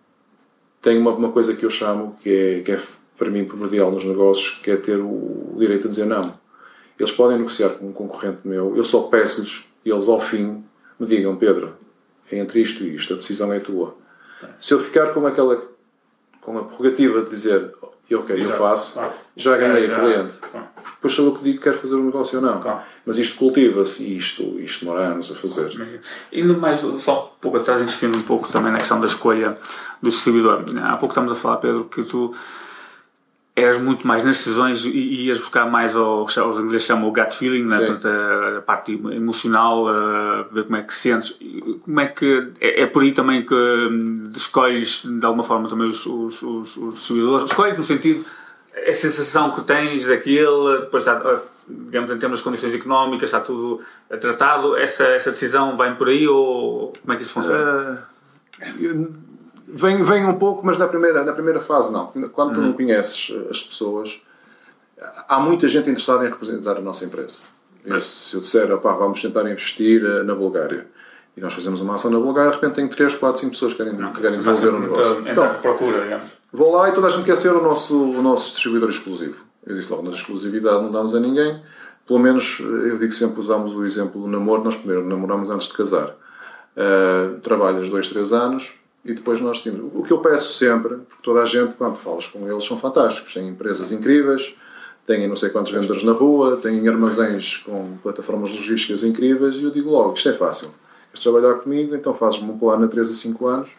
tem 0.82 0.98
uma, 0.98 1.12
uma 1.12 1.30
coisa 1.30 1.54
que 1.54 1.64
eu 1.64 1.70
chamo 1.70 2.16
que 2.20 2.28
é, 2.28 2.60
que 2.60 2.72
é 2.72 2.80
para 3.16 3.30
mim 3.30 3.44
primordial 3.44 3.92
nos 3.92 4.04
negócios, 4.04 4.60
que 4.64 4.70
é 4.72 4.76
ter 4.76 4.98
o, 4.98 5.52
o 5.54 5.56
direito 5.60 5.86
a 5.86 5.90
dizer 5.90 6.06
não. 6.06 6.36
Eles 6.98 7.12
podem 7.12 7.38
negociar 7.38 7.68
com 7.70 7.88
um 7.88 7.92
concorrente 7.92 8.46
meu, 8.46 8.76
eu 8.76 8.82
só 8.82 9.02
peço-lhes, 9.02 9.64
e 9.84 9.90
eles 9.90 10.08
ao 10.08 10.20
fim 10.20 10.64
me 10.98 11.06
digam: 11.06 11.36
Pedro, 11.36 11.74
é 12.32 12.38
entre 12.38 12.60
isto 12.60 12.82
e 12.82 12.96
isto, 12.96 13.14
a 13.14 13.16
decisão 13.16 13.52
é 13.52 13.60
tua 13.60 14.02
se 14.58 14.74
eu 14.74 14.80
ficar 14.80 15.12
com 15.12 15.26
aquela 15.26 15.62
com 16.40 16.58
a 16.58 16.64
prerrogativa 16.64 17.22
de 17.22 17.30
dizer 17.30 17.72
ok, 18.12 18.44
eu 18.44 18.50
faço, 18.52 19.00
já 19.34 19.56
ganhei 19.56 19.90
o 19.90 19.94
cliente. 19.94 20.34
Ah. 20.54 20.66
Depois 20.96 21.14
sou 21.14 21.26
eu 21.26 21.34
que 21.34 21.44
digo 21.44 21.58
que 21.58 21.64
quero 21.64 21.78
fazer 21.78 21.94
um 21.94 22.04
negócio 22.04 22.38
ou 22.38 22.44
não. 22.44 22.82
Mas 23.06 23.16
isto 23.16 23.38
cultiva-se 23.38 24.02
e 24.02 24.16
isto, 24.18 24.42
isto 24.60 24.84
demora 24.84 25.08
anos 25.08 25.30
a 25.30 25.34
fazer. 25.34 26.00
Indo 26.32 26.58
mais, 26.58 26.78
só 26.78 27.32
um 27.34 27.40
pouco 27.40 27.56
atrás, 27.56 27.80
insistindo 27.80 28.18
um 28.18 28.22
pouco 28.22 28.50
também 28.52 28.72
na 28.72 28.78
questão 28.78 29.00
da 29.00 29.06
escolha 29.06 29.56
do 30.02 30.10
distribuidor. 30.10 30.64
Há 30.82 30.96
pouco 30.96 31.12
estamos 31.12 31.32
a 31.32 31.34
falar, 31.34 31.58
Pedro, 31.58 31.84
que 31.84 32.02
tu 32.02 32.34
eras 33.56 33.80
muito 33.80 34.06
mais 34.06 34.24
nas 34.24 34.38
decisões 34.38 34.84
e 34.84 35.26
ias 35.26 35.38
buscar 35.38 35.70
mais 35.70 35.94
ao, 35.94 36.24
os 36.24 36.36
ingleses 36.36 36.86
chamam 36.86 37.08
o 37.08 37.12
gut 37.12 37.34
feeling, 37.36 37.64
né? 37.64 37.78
Portanto, 37.78 38.08
a, 38.08 38.58
a, 38.58 38.62
parte 38.62 38.92
emocional, 38.92 39.86
a 39.88 40.42
ver 40.50 40.64
como 40.64 40.76
é 40.76 40.82
que 40.82 40.92
sentes. 40.92 41.38
Como 41.84 42.00
é 42.00 42.06
que 42.06 42.52
é, 42.60 42.82
é 42.82 42.86
por 42.86 43.02
aí 43.02 43.12
também 43.12 43.46
que 43.46 43.54
hum, 43.54 44.32
escolhes 44.34 45.04
de 45.04 45.24
alguma 45.24 45.44
forma 45.44 45.68
também 45.68 45.86
os, 45.86 46.04
os, 46.04 46.42
os, 46.42 46.76
os 46.76 46.94
distribuidores? 46.94 47.46
Escolhes 47.46 47.78
no 47.78 47.84
sentido 47.84 48.24
a 48.88 48.92
sensação 48.92 49.52
que 49.52 49.60
tens 49.62 50.04
daquele, 50.04 50.80
depois 50.80 51.06
está, 51.06 51.40
digamos 51.68 52.10
em 52.10 52.18
termos 52.18 52.40
de 52.40 52.44
condições 52.44 52.74
económicas, 52.74 53.28
está 53.28 53.40
tudo 53.40 53.80
tratado. 54.20 54.76
Essa, 54.76 55.04
essa 55.04 55.30
decisão 55.30 55.76
vem 55.76 55.94
por 55.94 56.08
aí 56.08 56.26
ou 56.26 56.92
como 57.00 57.12
é 57.12 57.16
que 57.16 57.22
isso 57.22 57.32
funciona? 57.32 58.08
Uh, 58.60 59.14
Vem, 59.74 60.04
vem 60.04 60.24
um 60.24 60.34
pouco, 60.34 60.64
mas 60.64 60.78
na 60.78 60.86
primeira, 60.86 61.24
na 61.24 61.32
primeira 61.32 61.60
fase 61.60 61.92
não. 61.92 62.06
Quando 62.32 62.50
uhum. 62.50 62.54
tu 62.54 62.60
não 62.60 62.72
conheces 62.72 63.34
as 63.50 63.62
pessoas, 63.62 64.22
há 65.28 65.40
muita 65.40 65.66
gente 65.66 65.90
interessada 65.90 66.24
em 66.24 66.30
representar 66.30 66.76
a 66.76 66.80
nossa 66.80 67.04
empresa. 67.04 67.38
Eu, 67.84 68.00
se 68.00 68.36
eu 68.36 68.40
disser, 68.40 68.72
opá, 68.72 68.92
vamos 68.92 69.20
tentar 69.20 69.42
investir 69.50 70.02
eh, 70.02 70.22
na 70.22 70.34
Bulgária, 70.34 70.86
e 71.36 71.40
nós 71.40 71.52
fazemos 71.52 71.80
uma 71.80 71.96
ação 71.96 72.10
na 72.10 72.18
Bulgária, 72.18 72.50
de 72.50 72.56
repente 72.56 72.76
tem 72.76 72.88
3, 72.88 73.16
4, 73.16 73.40
5 73.40 73.52
pessoas 73.52 73.72
que 73.72 73.78
querem, 73.78 73.98
não, 73.98 74.12
que 74.12 74.22
querem 74.22 74.38
desenvolver 74.38 74.68
um 74.70 74.80
negócio. 74.80 75.28
Então, 75.28 75.54
procura, 75.60 76.02
digamos. 76.02 76.30
Vou 76.52 76.72
lá 76.72 76.88
e 76.88 76.92
toda 76.92 77.08
a 77.08 77.10
gente 77.10 77.24
quer 77.24 77.36
ser 77.36 77.50
o 77.50 77.60
nosso, 77.60 78.00
o 78.00 78.22
nosso 78.22 78.52
distribuidor 78.52 78.88
exclusivo. 78.88 79.36
Eu 79.66 79.74
disse 79.74 79.90
logo, 79.90 80.02
na 80.02 80.10
exclusividade 80.10 80.82
não 80.82 80.92
damos 80.92 81.14
a 81.14 81.20
ninguém. 81.20 81.60
Pelo 82.06 82.20
menos, 82.20 82.58
eh, 82.60 82.90
eu 82.90 82.98
digo 82.98 83.12
sempre, 83.12 83.40
usamos 83.40 83.74
o 83.74 83.84
exemplo 83.84 84.22
do 84.22 84.28
namoro. 84.28 84.62
Nós 84.62 84.76
primeiro 84.76 85.06
namoramos 85.06 85.50
antes 85.50 85.68
de 85.68 85.74
casar. 85.74 86.14
Uh, 86.76 87.38
trabalhas 87.40 87.88
2, 87.88 88.08
3 88.08 88.32
anos, 88.32 88.74
e 89.04 89.12
depois 89.12 89.40
nós 89.40 89.62
temos. 89.62 89.90
O 89.94 90.02
que 90.02 90.12
eu 90.12 90.18
peço 90.18 90.54
sempre, 90.54 90.96
porque 90.96 91.22
toda 91.22 91.42
a 91.42 91.44
gente, 91.44 91.74
quando 91.74 91.96
falas 91.96 92.26
com 92.26 92.50
eles, 92.50 92.64
são 92.64 92.78
fantásticos, 92.78 93.34
têm 93.34 93.48
empresas 93.48 93.92
incríveis, 93.92 94.56
têm 95.06 95.28
não 95.28 95.36
sei 95.36 95.50
quantos 95.50 95.72
vendedores 95.72 96.02
na 96.04 96.12
rua, 96.12 96.56
têm 96.56 96.88
armazéns 96.88 97.58
com 97.58 97.98
plataformas 97.98 98.50
logísticas 98.50 99.04
incríveis, 99.04 99.56
e 99.56 99.64
eu 99.64 99.70
digo 99.70 99.90
logo: 99.90 100.14
isto 100.14 100.28
é 100.28 100.32
fácil. 100.32 100.74
Queres 101.10 101.22
trabalhar 101.22 101.54
comigo? 101.60 101.94
Então 101.94 102.14
fazes-me 102.14 102.50
um 102.50 102.58
plano 102.58 102.84
a 102.84 102.88
3 102.88 103.10
a 103.10 103.14
5 103.14 103.46
anos 103.46 103.70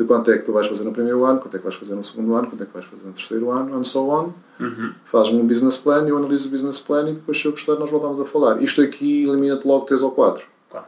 de 0.00 0.06
quanto 0.06 0.30
é 0.30 0.38
que 0.38 0.44
tu 0.44 0.52
vais 0.52 0.66
fazer 0.66 0.82
no 0.84 0.92
primeiro 0.92 1.24
ano, 1.24 1.40
quanto 1.40 1.54
é 1.54 1.58
que 1.58 1.64
vais 1.64 1.76
fazer 1.76 1.94
no 1.94 2.02
segundo 2.02 2.34
ano, 2.34 2.46
quanto 2.46 2.62
é 2.62 2.66
que 2.66 2.72
vais 2.72 2.86
fazer 2.86 3.04
no 3.04 3.12
terceiro 3.12 3.50
ano, 3.50 3.76
and 3.76 3.84
so 3.84 4.08
on. 4.08 4.32
Uhum. 4.58 4.94
Fazes-me 5.04 5.40
um 5.40 5.46
business 5.46 5.76
plan, 5.76 6.08
eu 6.08 6.16
analiso 6.16 6.48
o 6.48 6.50
business 6.50 6.80
plan 6.80 7.10
e 7.10 7.14
depois, 7.14 7.38
se 7.38 7.44
eu 7.44 7.52
gostar, 7.52 7.74
nós 7.74 7.90
voltamos 7.90 8.18
a 8.18 8.24
falar. 8.24 8.62
Isto 8.62 8.80
aqui 8.80 9.24
elimina-te 9.24 9.66
logo 9.66 9.84
3 9.84 10.00
ou 10.00 10.12
4. 10.12 10.46
Claro. 10.70 10.86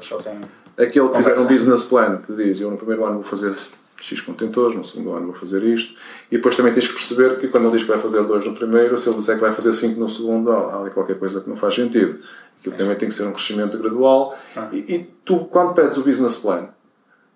Só 0.00 0.18
tem 0.18 0.40
Aquele 0.76 1.08
que 1.08 1.16
fizer 1.16 1.38
um 1.38 1.46
business 1.46 1.84
plan 1.84 2.18
que 2.18 2.32
diz 2.32 2.60
eu 2.60 2.70
no 2.70 2.76
primeiro 2.76 3.04
ano 3.04 3.14
vou 3.14 3.22
fazer 3.22 3.54
X 4.00 4.20
contentores, 4.20 4.76
no 4.76 4.84
segundo 4.84 5.12
ano 5.12 5.26
vou 5.26 5.34
fazer 5.34 5.62
isto. 5.62 5.96
E 6.30 6.36
depois 6.36 6.56
também 6.56 6.72
tens 6.72 6.88
que 6.88 6.94
perceber 6.94 7.38
que 7.38 7.48
quando 7.48 7.64
ele 7.64 7.72
diz 7.76 7.82
que 7.82 7.88
vai 7.88 8.00
fazer 8.00 8.22
dois 8.24 8.44
no 8.44 8.54
primeiro, 8.54 8.98
se 8.98 9.08
ele 9.08 9.16
disser 9.16 9.36
que 9.36 9.40
vai 9.40 9.52
fazer 9.52 9.72
cinco 9.72 10.00
no 10.00 10.08
segundo, 10.08 10.50
há 10.50 10.80
ali 10.80 10.90
qualquer 10.90 11.18
coisa 11.18 11.40
que 11.40 11.48
não 11.48 11.56
faz 11.56 11.74
sentido. 11.74 12.18
Aquilo 12.58 12.76
também 12.76 12.96
tem 12.96 13.08
que 13.08 13.14
ser 13.14 13.24
um 13.24 13.32
crescimento 13.32 13.78
gradual. 13.78 14.36
Ah. 14.56 14.68
E, 14.72 14.78
e, 14.78 14.98
tu, 15.24 15.44
quando 15.46 15.74
pedes 15.74 15.96
o 15.98 16.02
business 16.02 16.36
plan 16.36 16.68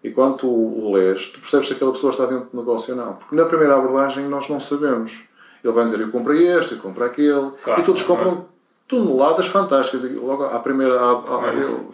e 0.02 0.10
quando 0.10 0.38
tu 0.38 0.48
o 0.48 0.94
lês, 0.94 1.26
tu 1.26 1.40
percebes 1.40 1.68
se 1.68 1.74
aquela 1.74 1.92
pessoa 1.92 2.10
está 2.10 2.26
dentro 2.26 2.50
do 2.50 2.56
negócio 2.56 2.94
ou 2.94 3.04
não. 3.04 3.14
Porque 3.14 3.34
na 3.34 3.44
primeira 3.44 3.76
abordagem 3.76 4.28
nós 4.28 4.48
não 4.48 4.60
sabemos. 4.60 5.24
Ele 5.62 5.72
vai 5.72 5.84
dizer 5.84 6.00
eu 6.00 6.10
comprei 6.10 6.46
este, 6.46 6.72
eu 6.72 6.78
comprei 6.78 7.08
aquele. 7.08 7.50
Claro, 7.62 7.80
e 7.80 7.84
todos 7.84 8.02
compram 8.02 8.46
toneladas 8.86 9.46
fantásticas. 9.46 10.08
Logo 10.12 10.44
à 10.44 10.58
primeira. 10.60 10.94
À, 10.94 11.10
à, 11.10 11.54
eu, 11.54 11.90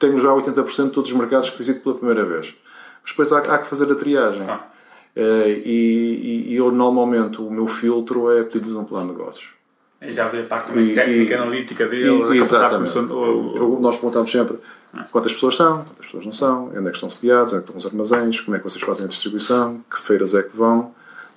tenho 0.00 0.18
já 0.18 0.30
80% 0.30 0.84
de 0.86 0.90
todos 0.90 1.12
os 1.12 1.16
mercados 1.16 1.50
que 1.50 1.58
visito 1.58 1.80
pela 1.80 1.94
primeira 1.94 2.24
vez. 2.24 2.54
Mas 3.02 3.10
depois 3.10 3.32
há, 3.32 3.38
há 3.38 3.58
que 3.58 3.68
fazer 3.68 3.92
a 3.92 3.94
triagem. 3.94 4.42
Ah. 4.48 4.66
Uh, 5.16 5.48
e, 5.64 6.46
e, 6.48 6.54
eu 6.54 6.70
normalmente 6.70 7.40
o 7.40 7.50
meu 7.50 7.66
filtro 7.66 8.30
é 8.30 8.44
pedir-lhes 8.44 8.76
um 8.76 8.84
plano 8.84 9.12
de 9.12 9.18
negócios. 9.18 9.48
E 10.00 10.12
já 10.12 10.28
vê 10.28 10.40
a 10.40 10.44
parte 10.44 10.70
e, 10.78 10.94
técnica, 10.94 11.34
e, 11.34 11.36
analítica 11.36 11.86
deles. 11.86 12.30
E, 12.30 12.38
exatamente. 12.38 12.96
O, 12.96 13.78
nós 13.80 13.96
perguntamos 13.96 14.30
sempre 14.30 14.56
ah. 14.94 15.04
quantas 15.10 15.34
pessoas 15.34 15.56
são, 15.56 15.78
quantas 15.78 16.06
pessoas 16.06 16.24
não 16.24 16.32
são, 16.32 16.68
onde 16.68 16.78
é 16.78 16.90
que 16.90 16.96
estão 16.96 17.10
sediados, 17.10 17.52
onde 17.52 17.62
é 17.62 17.64
que 17.64 17.70
estão 17.70 17.76
os 17.76 17.86
armazéns, 17.86 18.40
como 18.40 18.56
é 18.56 18.58
que 18.58 18.64
vocês 18.64 18.82
fazem 18.82 19.06
a 19.06 19.08
distribuição, 19.08 19.84
que 19.90 20.00
feiras 20.00 20.34
é 20.34 20.42
que 20.42 20.56
vão. 20.56 20.94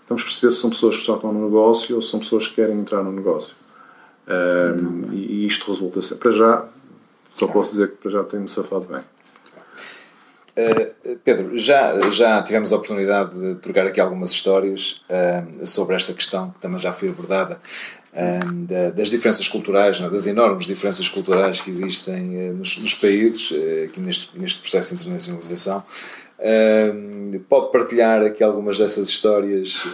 Vamos 0.08 0.24
perceber 0.24 0.52
se 0.52 0.60
são 0.60 0.70
pessoas 0.70 0.98
que 0.98 1.04
só 1.04 1.16
estão 1.16 1.34
no 1.34 1.46
negócio 1.46 1.96
ou 1.96 2.02
se 2.02 2.12
são 2.12 2.20
pessoas 2.20 2.48
que 2.48 2.56
querem 2.56 2.80
entrar 2.80 3.04
no 3.04 3.12
negócio. 3.12 3.56
Um, 4.28 5.12
e 5.12 5.46
isto 5.46 5.70
resulta 5.72 6.02
sempre. 6.02 6.20
Para 6.24 6.32
já, 6.32 6.66
só 7.34 7.48
posso 7.48 7.72
dizer 7.72 7.94
que 8.02 8.10
já 8.10 8.24
tenho-me 8.24 8.50
safado 8.50 8.88
bem. 8.88 9.02
Uh, 10.56 11.18
Pedro, 11.24 11.58
já, 11.58 12.00
já 12.12 12.44
tivemos 12.44 12.72
a 12.72 12.76
oportunidade 12.76 13.32
de 13.36 13.56
trocar 13.56 13.88
aqui 13.88 14.00
algumas 14.00 14.30
histórias 14.30 15.04
uh, 15.10 15.66
sobre 15.66 15.96
esta 15.96 16.14
questão 16.14 16.52
que 16.52 16.60
também 16.60 16.80
já 16.80 16.94
foi 16.94 17.10
abordada 17.10 17.60
uh, 18.14 18.54
da, 18.54 18.92
das 18.92 19.10
diferenças 19.10 19.48
culturais, 19.48 20.00
é? 20.00 20.08
das 20.12 20.28
enormes 20.28 20.68
diferenças 20.68 21.10
culturais 21.10 21.60
que 21.60 21.72
existem 21.72 22.54
nos, 22.54 22.78
nos, 22.78 22.94
países, 22.94 23.52
aqui 23.86 24.00
neste, 24.00 24.40
neste 24.40 24.62
processo 24.62 24.94
de 24.94 25.02
internacionalização. 25.02 25.84
pode 27.50 27.72
partilhar 27.72 28.22
aqui 28.22 28.44
algumas 28.44 28.78
dessas 28.78 29.08
histórias 29.08 29.88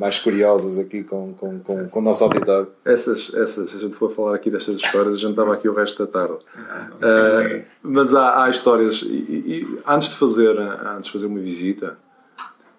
mais 0.00 0.18
curiosas 0.18 0.78
aqui 0.78 1.04
com, 1.04 1.34
com, 1.34 1.60
com, 1.60 1.86
com 1.86 1.98
o 1.98 2.02
nosso 2.02 2.24
auditório. 2.24 2.68
Essas, 2.86 3.34
essas, 3.34 3.70
se 3.70 3.76
a 3.76 3.80
gente 3.80 3.94
for 3.94 4.10
falar 4.10 4.34
aqui 4.34 4.50
destas 4.50 4.78
histórias, 4.78 5.16
a 5.16 5.18
gente 5.18 5.32
estava 5.32 5.52
aqui 5.52 5.68
o 5.68 5.74
resto 5.74 6.06
da 6.06 6.10
tarde. 6.10 6.42
Uh, 6.42 7.62
mas 7.82 8.14
há, 8.14 8.44
há 8.44 8.48
histórias, 8.48 9.02
e, 9.02 9.06
e, 9.06 9.78
antes, 9.86 10.08
de 10.08 10.16
fazer, 10.16 10.58
antes 10.58 11.08
de 11.08 11.12
fazer 11.12 11.26
uma 11.26 11.38
visita, 11.38 11.98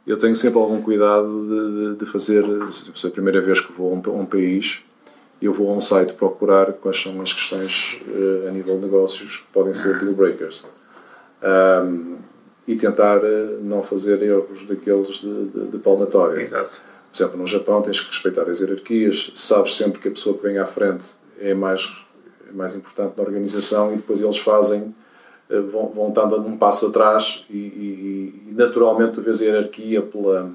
eu 0.07 0.17
tenho 0.17 0.35
sempre 0.35 0.57
algum 0.57 0.81
cuidado 0.81 1.27
de, 1.27 1.91
de, 1.91 2.03
de 2.03 2.11
fazer, 2.11 2.43
se 2.71 3.05
é 3.05 3.09
a 3.09 3.13
primeira 3.13 3.39
vez 3.39 3.61
que 3.61 3.71
vou 3.71 3.93
a 3.93 3.95
um, 3.95 4.15
a 4.17 4.21
um, 4.21 4.25
país, 4.25 4.83
eu 5.39 5.53
vou 5.53 5.69
a 5.69 5.73
um 5.75 5.81
site 5.81 6.13
procurar 6.13 6.73
quais 6.73 6.99
são 6.99 7.21
as 7.21 7.31
questões 7.31 8.01
uh, 8.07 8.47
a 8.47 8.51
nível 8.51 8.77
de 8.77 8.85
negócios 8.85 9.37
que 9.37 9.53
podem 9.53 9.75
ser 9.75 9.99
deal 9.99 10.13
breakers. 10.13 10.65
Um, 11.43 12.15
e 12.67 12.75
tentar 12.75 13.19
uh, 13.19 13.61
não 13.61 13.83
fazer 13.83 14.23
erros 14.23 14.65
daqueles 14.65 15.17
de, 15.17 15.45
de, 15.45 15.67
de 15.67 15.77
palmatória. 15.77 16.41
Exato 16.41 16.89
por 17.11 17.17
exemplo, 17.17 17.37
no 17.37 17.47
Japão 17.47 17.81
tens 17.81 17.99
que 17.99 18.07
respeitar 18.07 18.49
as 18.49 18.61
hierarquias, 18.61 19.31
sabes 19.35 19.75
sempre 19.75 19.99
que 19.99 20.07
a 20.07 20.11
pessoa 20.11 20.37
que 20.37 20.43
vem 20.43 20.57
à 20.57 20.65
frente 20.65 21.03
é 21.39 21.53
mais, 21.53 22.05
é 22.49 22.53
mais 22.53 22.75
importante 22.75 23.13
na 23.17 23.23
organização 23.23 23.91
e 23.93 23.97
depois 23.97 24.21
eles 24.21 24.37
fazem, 24.37 24.95
eh, 25.49 25.59
vão, 25.59 25.89
vão 25.89 26.07
estando 26.07 26.37
um 26.37 26.57
passo 26.57 26.87
atrás 26.87 27.45
e, 27.49 27.57
e, 27.57 28.49
e 28.49 28.55
naturalmente 28.55 29.15
tu 29.15 29.21
vês 29.21 29.41
a 29.41 29.45
hierarquia 29.45 30.01
pela, 30.01 30.49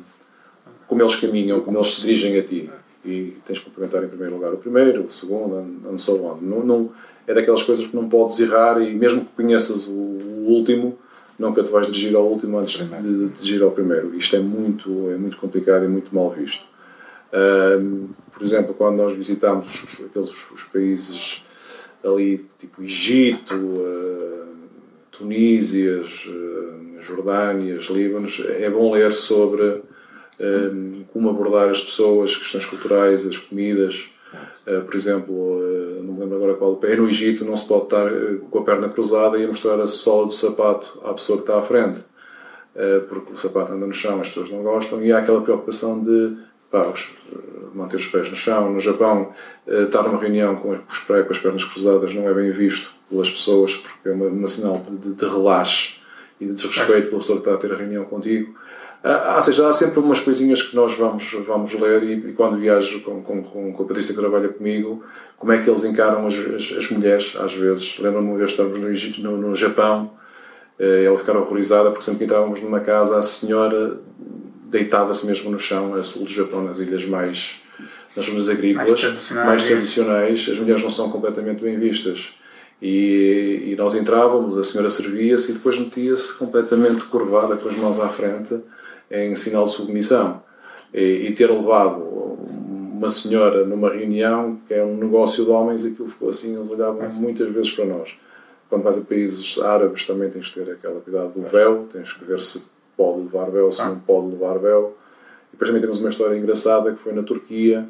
como 0.88 1.02
eles 1.02 1.16
caminham, 1.16 1.60
como 1.60 1.76
eles 1.76 1.94
se 1.94 2.02
dirigem 2.02 2.38
a 2.38 2.42
ti. 2.42 2.70
E 3.04 3.36
tens 3.46 3.58
que 3.58 3.66
cumprimentar 3.66 4.02
em 4.02 4.08
primeiro 4.08 4.34
lugar 4.34 4.52
o 4.52 4.56
primeiro, 4.56 5.04
o 5.04 5.10
segundo, 5.10 5.56
and 5.88 5.98
so 5.98 6.24
on. 6.24 6.38
Não, 6.40 6.64
não, 6.64 6.90
é 7.26 7.34
daquelas 7.34 7.62
coisas 7.62 7.86
que 7.86 7.94
não 7.94 8.08
podes 8.08 8.40
errar 8.40 8.80
e 8.80 8.94
mesmo 8.94 9.20
que 9.20 9.30
conheças 9.36 9.86
o, 9.86 9.92
o 9.92 10.46
último, 10.48 10.98
nunca 11.38 11.62
te 11.62 11.70
vais 11.70 11.86
dirigir 11.88 12.16
ao 12.16 12.26
último 12.26 12.58
antes 12.58 12.78
de, 12.78 12.84
de, 12.84 13.28
dirigir 13.28 13.62
ao 13.62 13.70
primeiro. 13.70 14.14
Isto 14.14 14.36
é 14.36 14.40
muito, 14.40 15.10
é 15.10 15.16
muito 15.16 15.36
complicado 15.36 15.84
e 15.84 15.88
muito 15.88 16.14
mal 16.14 16.30
visto. 16.30 16.64
Um, 17.32 18.08
por 18.32 18.44
exemplo, 18.44 18.74
quando 18.74 18.96
nós 18.96 19.12
visitamos 19.12 19.66
os, 19.66 20.06
aqueles 20.06 20.50
os 20.50 20.64
países 20.64 21.44
ali 22.04 22.46
tipo 22.58 22.82
Egito, 22.82 23.54
uh, 23.54 24.46
Tunísias, 25.10 26.26
uh, 26.26 27.00
Jordânias, 27.00 27.84
Líbanos, 27.84 28.42
é 28.46 28.70
bom 28.70 28.92
ler 28.92 29.12
sobre 29.12 29.82
um, 30.40 31.04
como 31.12 31.30
abordar 31.30 31.68
as 31.68 31.82
pessoas, 31.82 32.30
as 32.30 32.36
questões 32.36 32.66
culturais, 32.66 33.26
as 33.26 33.38
comidas. 33.38 34.10
Uh, 34.66 34.82
por 34.82 34.94
exemplo, 34.94 35.34
não 35.34 35.55
me 36.16 36.22
lembro 36.22 36.36
agora 36.36 36.54
qual 36.54 36.80
é 36.82 36.96
no 36.96 37.08
Egito, 37.08 37.44
não 37.44 37.56
se 37.56 37.68
pode 37.68 37.84
estar 37.84 38.06
uh, 38.06 38.38
com 38.50 38.58
a 38.58 38.62
perna 38.62 38.88
cruzada 38.88 39.38
e 39.38 39.44
a 39.44 39.48
mostrar 39.48 39.80
a 39.80 39.86
sola 39.86 40.26
do 40.26 40.32
sapato 40.32 41.00
à 41.04 41.12
pessoa 41.12 41.38
que 41.38 41.44
está 41.44 41.58
à 41.58 41.62
frente, 41.62 42.00
porque 43.08 43.32
o 43.32 43.36
sapato 43.36 43.72
anda 43.72 43.86
no 43.86 43.94
chão, 43.94 44.20
as 44.20 44.28
pessoas 44.28 44.50
não 44.50 44.62
gostam, 44.62 45.02
e 45.02 45.10
há 45.10 45.18
aquela 45.18 45.40
preocupação 45.40 46.02
de 46.02 46.36
pá, 46.70 46.86
os, 46.88 47.14
manter 47.74 47.96
os 47.96 48.08
pés 48.08 48.28
no 48.28 48.36
chão. 48.36 48.70
No 48.70 48.80
Japão, 48.80 49.32
estar 49.66 50.02
numa 50.02 50.20
reunião 50.20 50.56
com, 50.56 50.72
os 50.72 50.98
pés, 51.00 51.26
com 51.26 51.32
as 51.32 51.38
pernas 51.38 51.64
cruzadas 51.64 52.14
não 52.14 52.28
é 52.28 52.34
bem 52.34 52.50
visto 52.50 52.92
pelas 53.08 53.30
pessoas, 53.30 53.76
porque 53.76 54.10
é 54.10 54.12
uma, 54.12 54.26
uma 54.26 54.46
sinal 54.46 54.78
de, 54.78 54.96
de, 54.96 55.14
de 55.14 55.24
relaxe 55.24 55.96
e 56.40 56.46
de 56.46 56.52
desrespeito 56.52 57.08
pela 57.08 57.20
pessoa 57.20 57.40
que 57.40 57.48
está 57.48 57.54
a 57.54 57.56
ter 57.58 57.72
a 57.72 57.76
reunião 57.76 58.04
contigo. 58.04 58.54
Ah, 59.08 59.34
ou 59.36 59.42
seja, 59.42 59.68
há 59.68 59.72
sempre 59.72 60.00
umas 60.00 60.18
coisinhas 60.18 60.62
que 60.62 60.74
nós 60.74 60.94
vamos, 60.94 61.32
vamos 61.46 61.72
ler 61.74 62.02
e, 62.02 62.12
e 62.30 62.32
quando 62.32 62.56
viajo 62.56 63.02
com, 63.02 63.22
com, 63.22 63.40
com, 63.40 63.82
a 63.84 63.86
Patrícia 63.86 64.12
que 64.12 64.20
trabalha 64.20 64.48
comigo, 64.48 65.04
como 65.38 65.52
é 65.52 65.62
que 65.62 65.70
eles 65.70 65.84
encaram 65.84 66.26
as, 66.26 66.34
as, 66.34 66.76
as 66.76 66.90
mulheres, 66.90 67.36
às 67.38 67.54
vezes. 67.54 68.00
Lembro-me 68.00 68.30
uma 68.30 68.36
vez 68.36 68.50
estávamos 68.50 68.80
no, 68.80 68.90
Egito, 68.90 69.22
no, 69.22 69.36
no 69.36 69.54
Japão, 69.54 70.10
eh, 70.76 71.04
ela 71.04 71.16
ficava 71.16 71.38
horrorizada 71.38 71.90
porque 71.90 72.04
sempre 72.04 72.18
que 72.18 72.24
entrávamos 72.24 72.60
numa 72.60 72.80
casa, 72.80 73.16
a 73.16 73.22
senhora 73.22 74.00
deitava-se 74.64 75.24
mesmo 75.24 75.52
no 75.52 75.58
chão, 75.60 75.94
a 75.94 76.02
sul 76.02 76.24
do 76.24 76.30
Japão, 76.30 76.64
nas 76.64 76.80
ilhas 76.80 77.04
mais 77.04 77.62
nas 78.16 78.26
zonas 78.26 78.48
agrícolas, 78.48 78.88
mais 78.88 79.00
tradicionais. 79.02 79.46
mais 79.46 79.64
tradicionais, 79.64 80.48
as 80.50 80.58
mulheres 80.58 80.82
não 80.82 80.90
são 80.90 81.10
completamente 81.10 81.62
bem 81.62 81.78
vistas. 81.78 82.34
E, 82.82 83.62
e 83.66 83.76
nós 83.76 83.94
entrávamos, 83.94 84.58
a 84.58 84.64
senhora 84.64 84.90
servia-se 84.90 85.52
e 85.52 85.54
depois 85.54 85.78
metia-se 85.78 86.34
completamente 86.34 87.04
curvada 87.04 87.56
com 87.56 87.68
as 87.68 87.76
mãos 87.76 88.00
à 88.00 88.08
frente 88.08 88.58
em 89.10 89.34
sinal 89.36 89.64
de 89.64 89.72
submissão. 89.72 90.42
E, 90.92 91.26
e, 91.28 91.34
ter 91.34 91.50
levado 91.50 92.00
uma 92.00 93.08
senhora 93.08 93.64
numa 93.64 93.90
reunião, 93.90 94.58
que 94.66 94.74
é 94.74 94.82
um 94.82 94.96
negócio 94.96 95.44
de 95.44 95.50
homens, 95.50 95.84
aquilo 95.84 96.08
ficou 96.08 96.30
assim, 96.30 96.56
eles 96.56 96.70
olhavam 96.70 97.08
muitas 97.10 97.52
vezes 97.52 97.70
para 97.72 97.84
nós. 97.84 98.18
Quando 98.68 98.82
vais 98.82 98.98
a 98.98 99.02
países 99.02 99.60
árabes 99.60 100.06
também 100.06 100.30
tens 100.30 100.48
que 100.48 100.60
ter 100.60 100.72
aquela 100.72 101.00
cuidado 101.00 101.32
do 101.34 101.42
véu, 101.42 101.86
tens 101.92 102.12
que 102.12 102.24
ver 102.24 102.42
se 102.42 102.70
pode 102.96 103.20
levar 103.20 103.50
véu, 103.50 103.70
se 103.70 103.84
não 103.84 103.98
pode 104.00 104.28
levar 104.28 104.58
véu. 104.58 104.96
E 105.48 105.52
depois 105.52 105.68
também 105.68 105.80
temos 105.80 106.00
uma 106.00 106.08
história 106.08 106.36
engraçada 106.36 106.92
que 106.92 106.98
foi 106.98 107.12
na 107.12 107.22
Turquia, 107.22 107.86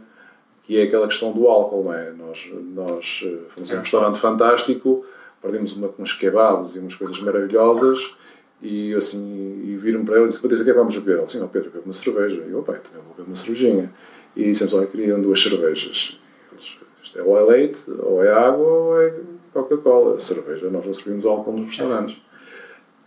que 0.65 0.79
é 0.79 0.83
aquela 0.83 1.07
questão 1.07 1.33
do 1.33 1.47
álcool, 1.47 1.85
não 1.85 1.95
é? 1.95 2.11
Nós, 2.11 2.53
nós 2.75 3.25
eh, 3.25 3.39
fomos 3.51 3.73
a 3.73 3.77
um 3.77 3.81
restaurante 3.81 4.19
fantástico, 4.19 5.07
perdemos 5.41 5.77
uma, 5.77 5.89
uns 5.99 6.13
kebabs 6.13 6.75
e 6.75 6.81
umas 6.81 6.97
coisas 6.97 7.19
maravilhosas, 7.21 8.17
e 8.61 8.95
assim, 8.95 9.63
e 9.65 9.77
viram 9.77 10.05
para 10.05 10.17
ele 10.17 10.25
e 10.25 10.29
disse: 10.29 10.41
Patrícia, 10.41 10.63
o 10.63 10.65
que 10.65 10.71
é 10.71 10.73
que 10.73 10.79
vamos 10.79 10.99
beber? 10.99 11.17
Ele 11.19 11.27
disse: 11.27 11.39
Não, 11.39 11.49
Pedro, 11.49 11.71
bebe 11.71 11.85
uma 11.85 11.93
cerveja. 11.93 12.43
E 12.47 12.51
eu, 12.51 12.63
pai, 12.63 12.79
também 12.79 13.03
vou 13.03 13.15
beber 13.15 13.27
uma 13.29 13.37
cervejinha. 13.37 13.93
E 14.35 14.45
dissemos: 14.45 14.75
Olha, 14.75 14.87
queriam 14.87 15.21
duas 15.21 15.43
cervejas. 15.43 16.19
Eles, 16.53 16.79
isto 17.03 17.19
é 17.19 17.23
ou 17.23 17.39
é 17.39 17.43
leite, 17.43 17.83
ou 17.91 18.25
é 18.25 18.33
água, 18.33 18.67
ou 18.67 19.01
é 19.01 19.15
Coca-Cola. 19.53 20.19
Cerveja, 20.19 20.71
nós 20.71 20.87
não 20.87 20.95
servimos 20.95 21.27
álcool 21.27 21.53
nos 21.53 21.69
restaurantes. 21.69 22.21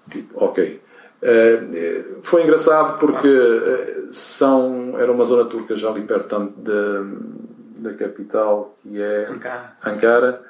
Tipo, 0.10 0.44
ok. 0.44 0.82
Uh, 1.22 2.20
foi 2.22 2.44
engraçado 2.44 2.98
porque 2.98 3.28
uh, 3.28 4.08
são, 4.14 4.98
era 4.98 5.12
uma 5.12 5.26
zona 5.26 5.50
turca 5.50 5.76
já 5.76 5.90
ali 5.90 6.04
perto 6.04 6.54
da, 6.58 7.06
da 7.78 7.94
capital, 7.94 8.78
que 8.82 9.02
é 9.02 9.28
Ankara. 9.28 9.76
Ankara 9.86 10.49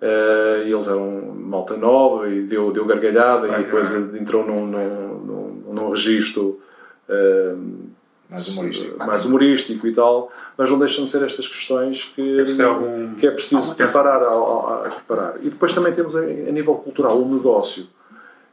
Uh, 0.00 0.60
eles 0.66 0.88
eram 0.88 1.34
malta 1.34 1.74
nova 1.74 2.28
e 2.28 2.42
deu, 2.42 2.70
deu 2.70 2.84
gargalhada 2.84 3.48
e 3.48 3.64
depois 3.64 3.90
entrou 4.14 4.46
num, 4.46 4.66
num, 4.66 5.18
num, 5.20 5.72
num 5.72 5.88
registro 5.88 6.60
uh, 7.08 7.86
mais 8.28 8.48
humorístico. 8.48 9.06
mais 9.06 9.24
humorístico 9.24 9.86
e 9.86 9.92
tal, 9.92 10.30
mas 10.58 10.70
não 10.70 10.78
deixam 10.78 11.04
de 11.04 11.10
ser 11.10 11.24
estas 11.24 11.48
questões 11.48 12.12
que, 12.14 12.44
é, 12.60 12.64
algum... 12.64 13.14
que 13.14 13.26
é 13.26 13.30
preciso 13.30 13.74
preparar, 13.74 14.22
a, 14.22 14.26
a, 14.26 14.86
a, 14.86 14.90
preparar. 14.90 15.36
E 15.40 15.48
depois 15.48 15.72
também 15.72 15.94
temos 15.94 16.14
a, 16.14 16.20
a 16.20 16.52
nível 16.52 16.74
cultural 16.74 17.18
um 17.18 17.34
negócio. 17.34 17.86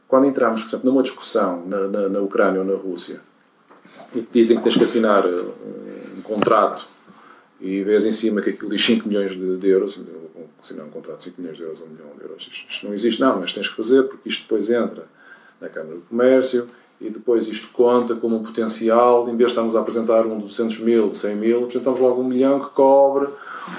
Quando 0.08 0.26
entramos, 0.26 0.62
por 0.62 0.68
exemplo, 0.70 0.90
numa 0.90 1.02
discussão 1.02 1.62
na, 1.66 1.88
na, 1.88 2.08
na 2.08 2.20
Ucrânia 2.20 2.60
ou 2.60 2.66
na 2.66 2.74
Rússia 2.74 3.20
e 4.14 4.20
te 4.20 4.28
dizem 4.32 4.56
que 4.56 4.62
tens 4.62 4.76
que 4.76 4.84
assinar 4.84 5.26
um, 5.26 5.50
um 6.18 6.22
contrato 6.22 6.86
e 7.60 7.82
vês 7.82 8.04
em 8.04 8.12
cima 8.12 8.40
que 8.40 8.50
aquilo 8.50 8.70
diz 8.70 8.84
5 8.84 9.08
milhões 9.08 9.32
de, 9.32 9.56
de 9.56 9.68
euros, 9.68 10.00
assinar 10.64 10.86
um 10.86 10.90
contrato 10.90 11.18
de 11.18 11.24
5 11.24 11.40
milhões 11.40 11.56
de 11.56 11.62
euros 11.62 11.82
a 11.82 11.84
1 11.84 11.88
milhão 11.88 12.06
de 12.16 12.22
euros. 12.22 12.48
Isto, 12.50 12.70
isto, 12.70 12.86
não 12.86 12.94
existe, 12.94 13.20
não, 13.20 13.38
mas 13.38 13.52
tens 13.52 13.68
que 13.68 13.76
fazer 13.76 14.04
porque 14.04 14.28
isto 14.28 14.42
depois 14.44 14.70
entra 14.70 15.06
na 15.60 15.68
Câmara 15.68 15.96
de 15.96 16.02
Comércio 16.02 16.68
e 17.00 17.10
depois 17.10 17.46
isto 17.48 17.72
conta 17.72 18.14
como 18.16 18.36
um 18.36 18.42
potencial, 18.42 19.28
em 19.28 19.36
vez 19.36 19.48
de 19.48 19.52
estarmos 19.52 19.76
a 19.76 19.80
apresentar 19.80 20.26
um 20.26 20.38
de 20.38 20.44
200 20.44 20.78
mil, 20.80 21.10
de 21.10 21.16
100 21.18 21.36
mil, 21.36 21.64
apresentamos 21.64 22.00
logo 22.00 22.22
um 22.22 22.24
milhão 22.24 22.60
que 22.60 22.70
cobre 22.70 23.28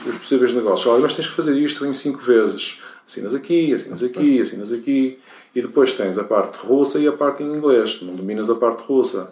os 0.08 0.18
possíveis 0.18 0.54
negócios. 0.54 0.88
Olha, 0.88 1.02
mas 1.02 1.16
tens 1.16 1.28
que 1.28 1.36
fazer 1.36 1.58
isto 1.58 1.86
em 1.86 1.94
5 1.94 2.22
vezes. 2.22 2.82
Assinas 3.08 3.36
aqui, 3.36 3.74
assinas 3.74 4.04
aqui, 4.04 4.42
assinas 4.42 4.72
aqui. 4.72 5.20
E 5.56 5.62
depois 5.62 5.94
tens 5.94 6.18
a 6.18 6.24
parte 6.24 6.58
russa 6.58 7.00
e 7.00 7.08
a 7.08 7.14
parte 7.14 7.44
em 7.44 7.56
inglês. 7.56 8.02
Não 8.02 8.16
dominas 8.16 8.50
a 8.50 8.56
parte 8.56 8.82
russa. 8.84 9.28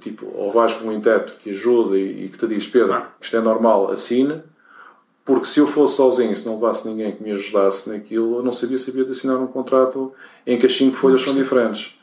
tipo, 0.00 0.26
ou 0.34 0.52
vais 0.52 0.74
com 0.74 0.88
um 0.88 0.92
intérprete 0.92 1.38
que 1.38 1.50
ajuda 1.50 1.96
e, 1.96 2.26
e 2.26 2.28
que 2.28 2.36
te 2.36 2.46
diz, 2.46 2.66
Pedro, 2.68 3.02
isto 3.20 3.36
é 3.36 3.40
normal, 3.40 3.90
assina 3.90 4.44
porque 5.24 5.46
se 5.46 5.58
eu 5.58 5.66
fosse 5.66 5.96
sozinho, 5.96 6.36
se 6.36 6.44
não 6.44 6.54
levasse 6.54 6.86
ninguém 6.86 7.12
que 7.12 7.22
me 7.22 7.32
ajudasse 7.32 7.88
naquilo, 7.88 8.36
eu 8.36 8.42
não 8.42 8.52
sabia 8.52 8.76
se 8.76 8.90
havia 8.90 9.04
de 9.04 9.12
assinar 9.12 9.38
um 9.38 9.46
contrato 9.46 10.12
em 10.46 10.58
que 10.58 10.66
as 10.66 10.74
cinco 10.74 10.96
folhas 10.96 11.22
são 11.22 11.34
diferentes. 11.34 11.98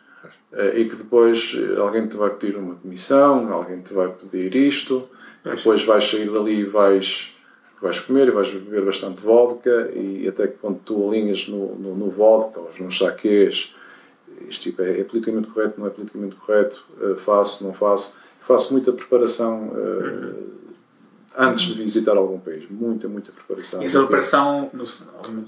Eh, 0.54 0.82
e 0.82 0.86
que 0.90 0.96
depois 0.96 1.56
eh, 1.56 1.80
alguém 1.80 2.08
te 2.08 2.18
vai 2.18 2.30
pedir 2.32 2.58
uma 2.58 2.76
comissão, 2.76 3.52
alguém 3.54 3.80
te 3.82 3.94
vai 3.94 4.10
pedir 4.10 4.54
isto, 4.56 5.08
depois 5.44 5.84
vais 5.84 6.04
sair 6.04 6.30
dali 6.30 6.60
e 6.60 6.64
vais, 6.66 7.38
vais 7.82 8.00
comer 8.02 8.28
e 8.28 8.32
vais 8.32 8.52
beber 8.52 8.84
bastante 8.84 9.22
vodka 9.22 9.92
e 9.96 10.28
até 10.28 10.48
que 10.48 10.58
quando 10.58 10.80
tu 10.80 11.08
alinhas 11.08 11.48
no, 11.48 11.76
no, 11.76 11.96
no 11.96 12.10
vodka 12.10 12.60
ou 12.60 12.70
nos 12.82 12.98
saquês, 12.98 13.74
isto 14.50 14.64
tipo, 14.64 14.82
é, 14.82 15.00
é, 15.00 15.04
politicamente 15.04 15.48
correto, 15.48 15.80
não 15.80 15.88
é 15.88 15.90
politicamente 15.90 16.36
correto, 16.36 16.84
uh, 17.00 17.16
faço, 17.16 17.64
não 17.64 17.74
faço. 17.74 18.18
Faço 18.42 18.74
muita 18.74 18.92
preparação 18.92 19.70
uh, 19.70 20.61
antes 21.38 21.76
de 21.76 21.84
visitar 21.84 22.18
algum 22.18 22.40
país. 22.40 22.64
Muita, 22.70 23.08
muita 23.08 23.32
preparação. 23.32 23.82
E 23.82 23.86
essa 23.86 24.00
preparação, 24.00 24.70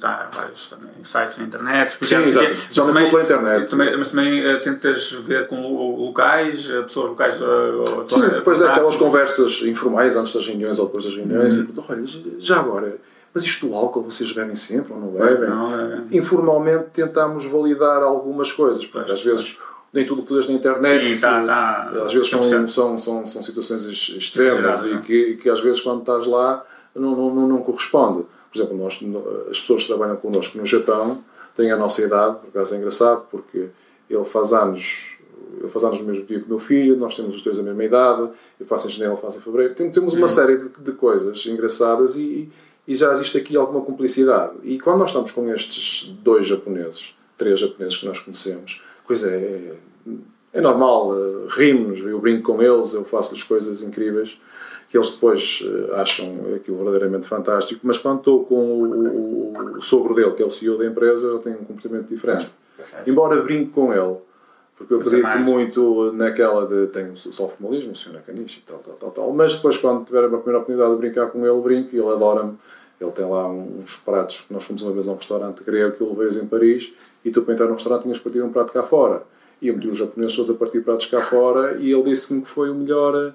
há 0.02 0.30
vários 0.34 0.76
sites 1.04 1.38
na 1.38 1.46
internet. 1.46 1.98
Sim, 2.02 2.24
exato. 2.24 2.56
Geralmente 2.72 3.10
pela 3.10 3.24
internet. 3.24 3.70
Também, 3.70 3.98
mas 3.98 4.08
também 4.10 4.56
uh, 4.56 4.62
tentas 4.62 5.12
ver 5.12 5.48
com 5.48 5.62
locais, 5.98 6.70
uh, 6.70 6.84
pessoas 6.84 7.10
locais. 7.10 7.42
Uh, 7.42 8.06
Sim, 8.08 8.30
depois 8.30 8.60
daquelas 8.60 8.96
conversas 8.96 9.62
informais 9.64 10.16
antes 10.16 10.34
das 10.34 10.48
reuniões 10.48 10.80
ou 10.80 10.86
depois 10.86 11.04
das 11.04 11.16
reuniões. 11.16 11.58
Uhum. 11.58 12.36
E, 12.38 12.42
já 12.42 12.60
agora, 12.60 12.98
mas 13.34 13.44
isto 13.44 13.68
do 13.68 13.76
álcool 13.76 14.04
vocês 14.04 14.32
bebem 14.32 14.56
sempre 14.56 14.94
ou 14.94 15.00
não 15.00 15.08
bebem? 15.08 15.50
Não, 15.50 15.80
é. 15.80 16.04
Informalmente 16.12 16.86
tentamos 16.94 17.46
validar 17.46 18.04
algumas 18.04 18.52
coisas, 18.52 18.86
porque 18.86 19.12
às 19.12 19.24
vezes 19.24 19.58
nem 19.94 20.06
tudo 20.06 20.24
o 20.24 20.26
que 20.26 20.34
lês 20.34 20.48
na 20.48 20.56
internet. 20.56 21.08
Sim, 21.08 21.22
tá, 21.22 21.46
tá, 21.46 22.04
às 22.04 22.14
vezes 22.14 22.30
são, 22.30 22.68
são, 22.68 22.98
são, 22.98 23.26
são 23.26 23.44
situações 23.44 23.86
extremas 23.86 24.84
e 24.86 24.98
que, 25.00 25.36
que 25.38 25.50
às 25.50 25.62
vezes 25.62 25.80
quando 25.80 26.00
estás 26.00 26.26
lá 26.26 26.66
não, 26.96 27.16
não, 27.16 27.48
não 27.48 27.62
corresponde. 27.62 28.26
Por 28.52 28.58
exemplo, 28.58 28.78
nós, 28.78 29.00
as 29.50 29.60
pessoas 29.60 29.84
que 29.84 29.88
trabalham 29.88 30.16
connosco 30.16 30.58
no 30.58 30.66
Japão 30.66 31.24
têm 31.56 31.72
a 31.72 31.78
nossa 31.78 32.02
idade, 32.02 32.40
por 32.40 32.50
acaso 32.50 32.74
é 32.74 32.78
engraçado, 32.78 33.26
porque 33.30 33.70
ele 34.10 34.24
faz 34.24 34.54
anos, 34.54 35.18
ele 35.60 35.68
faz 35.68 35.84
anos 35.84 36.00
no 36.00 36.06
mesmo 36.06 36.26
dia 36.26 36.40
que 36.40 36.46
o 36.46 36.50
meu 36.50 36.60
filho, 36.60 36.96
nós 36.96 37.16
temos 37.16 37.36
os 37.36 37.42
dois 37.42 37.60
a 37.60 37.64
mesma 37.64 37.84
idade, 37.84 38.30
eu 38.60 38.66
faço 38.66 38.88
em 38.88 38.92
janeiro, 38.92 39.14
ele 39.14 39.22
faz 39.22 39.38
em 39.38 39.42
fevereiro. 39.42 39.76
Temos 39.76 40.14
uma 40.14 40.26
hum. 40.26 40.28
série 40.28 40.58
de, 40.58 40.70
de 40.80 40.92
coisas 40.94 41.46
engraçadas 41.46 42.16
e, 42.16 42.52
e 42.88 42.96
já 42.96 43.12
existe 43.12 43.38
aqui 43.38 43.56
alguma 43.56 43.82
cumplicidade. 43.82 44.54
E 44.64 44.80
quando 44.80 45.00
nós 45.00 45.10
estamos 45.10 45.32
com 45.32 45.48
estes 45.50 46.10
dois 46.24 46.46
japoneses, 46.46 47.16
três 47.38 47.60
japoneses 47.60 47.98
que 47.98 48.06
nós 48.06 48.20
conhecemos, 48.20 48.84
coisa 49.06 49.30
é, 49.30 49.74
é 50.54 50.62
normal, 50.62 51.10
uh, 51.10 51.48
rimos, 51.48 52.00
eu 52.02 52.20
brinco 52.20 52.54
com 52.54 52.62
eles, 52.62 52.94
eu 52.94 53.04
faço-lhes 53.04 53.44
coisas 53.44 53.82
incríveis 53.82 54.40
que 54.90 54.98
eles 54.98 55.12
depois 55.12 55.62
uh, 55.62 55.96
acham 55.96 56.54
aquilo 56.56 56.78
verdadeiramente 56.78 57.28
fantástico, 57.28 57.82
mas 57.84 57.98
quando 57.98 58.20
estou 58.20 58.46
com 58.46 58.56
o, 58.56 59.54
o, 59.54 59.78
o 59.78 59.82
sogro 59.82 60.14
dele, 60.14 60.34
que 60.34 60.44
é 60.44 60.46
o 60.46 60.52
CEO 60.52 60.78
da 60.78 60.86
empresa, 60.86 61.28
ele 61.28 61.40
tem 61.40 61.54
um 61.54 61.64
comportamento 61.64 62.08
diferente. 62.08 62.52
Embora 63.08 63.42
brinque 63.42 63.72
com 63.72 63.92
ele, 63.92 64.18
porque 64.76 64.94
eu 64.94 65.00
acredito 65.00 65.40
muito 65.40 66.12
naquela 66.14 66.68
de 66.68 66.88
tenho 66.88 67.16
só 67.16 67.48
formalismo, 67.48 67.94
o 67.94 67.96
senhor 67.96 68.18
é 68.18 68.22
caniche 68.22 68.62
e 68.64 68.70
tal, 68.70 68.80
tal, 68.80 68.94
tal, 68.96 69.12
tal, 69.12 69.34
mas 69.34 69.56
depois 69.56 69.78
quando 69.78 70.06
tiver 70.06 70.26
a 70.26 70.28
primeira 70.28 70.60
oportunidade 70.60 70.94
de 70.94 70.98
brincar 71.00 71.32
com 71.32 71.46
ele, 71.46 71.62
brinco 71.62 71.96
e 71.96 72.00
ele 72.00 72.10
adora-me. 72.10 72.54
Ele 73.02 73.12
tem 73.12 73.26
lá 73.26 73.50
uns 73.50 73.98
pratos 73.98 74.42
que 74.42 74.54
nós 74.54 74.64
fomos 74.64 74.82
uma 74.84 74.94
vez 74.94 75.10
a 75.10 75.12
um 75.12 75.16
restaurante 75.16 75.64
grego 75.64 75.98
que 75.98 76.04
ele 76.04 76.16
veio 76.16 76.44
em 76.44 76.48
Paris 76.48 76.94
e 77.24 77.32
tu 77.32 77.42
para 77.44 77.54
entrar 77.54 77.68
no 77.68 77.74
restaurante 77.74 78.04
tinhas 78.04 78.20
partido 78.20 78.46
um 78.46 78.52
prato 78.52 78.72
cá 78.74 78.84
fora. 78.84 79.24
E 79.62 79.68
eu 79.68 79.76
meti 79.76 79.88
os 79.88 79.98
japoneses 79.98 80.36
todos 80.36 80.52
a 80.52 80.56
partir 80.56 80.82
pratos 80.82 81.06
cá 81.06 81.22
fora 81.22 81.78
e 81.78 81.92
ele 81.92 82.04
disse-me 82.04 82.42
que 82.42 82.50
foi 82.50 82.70
o 82.70 82.76
melhor, 82.76 83.34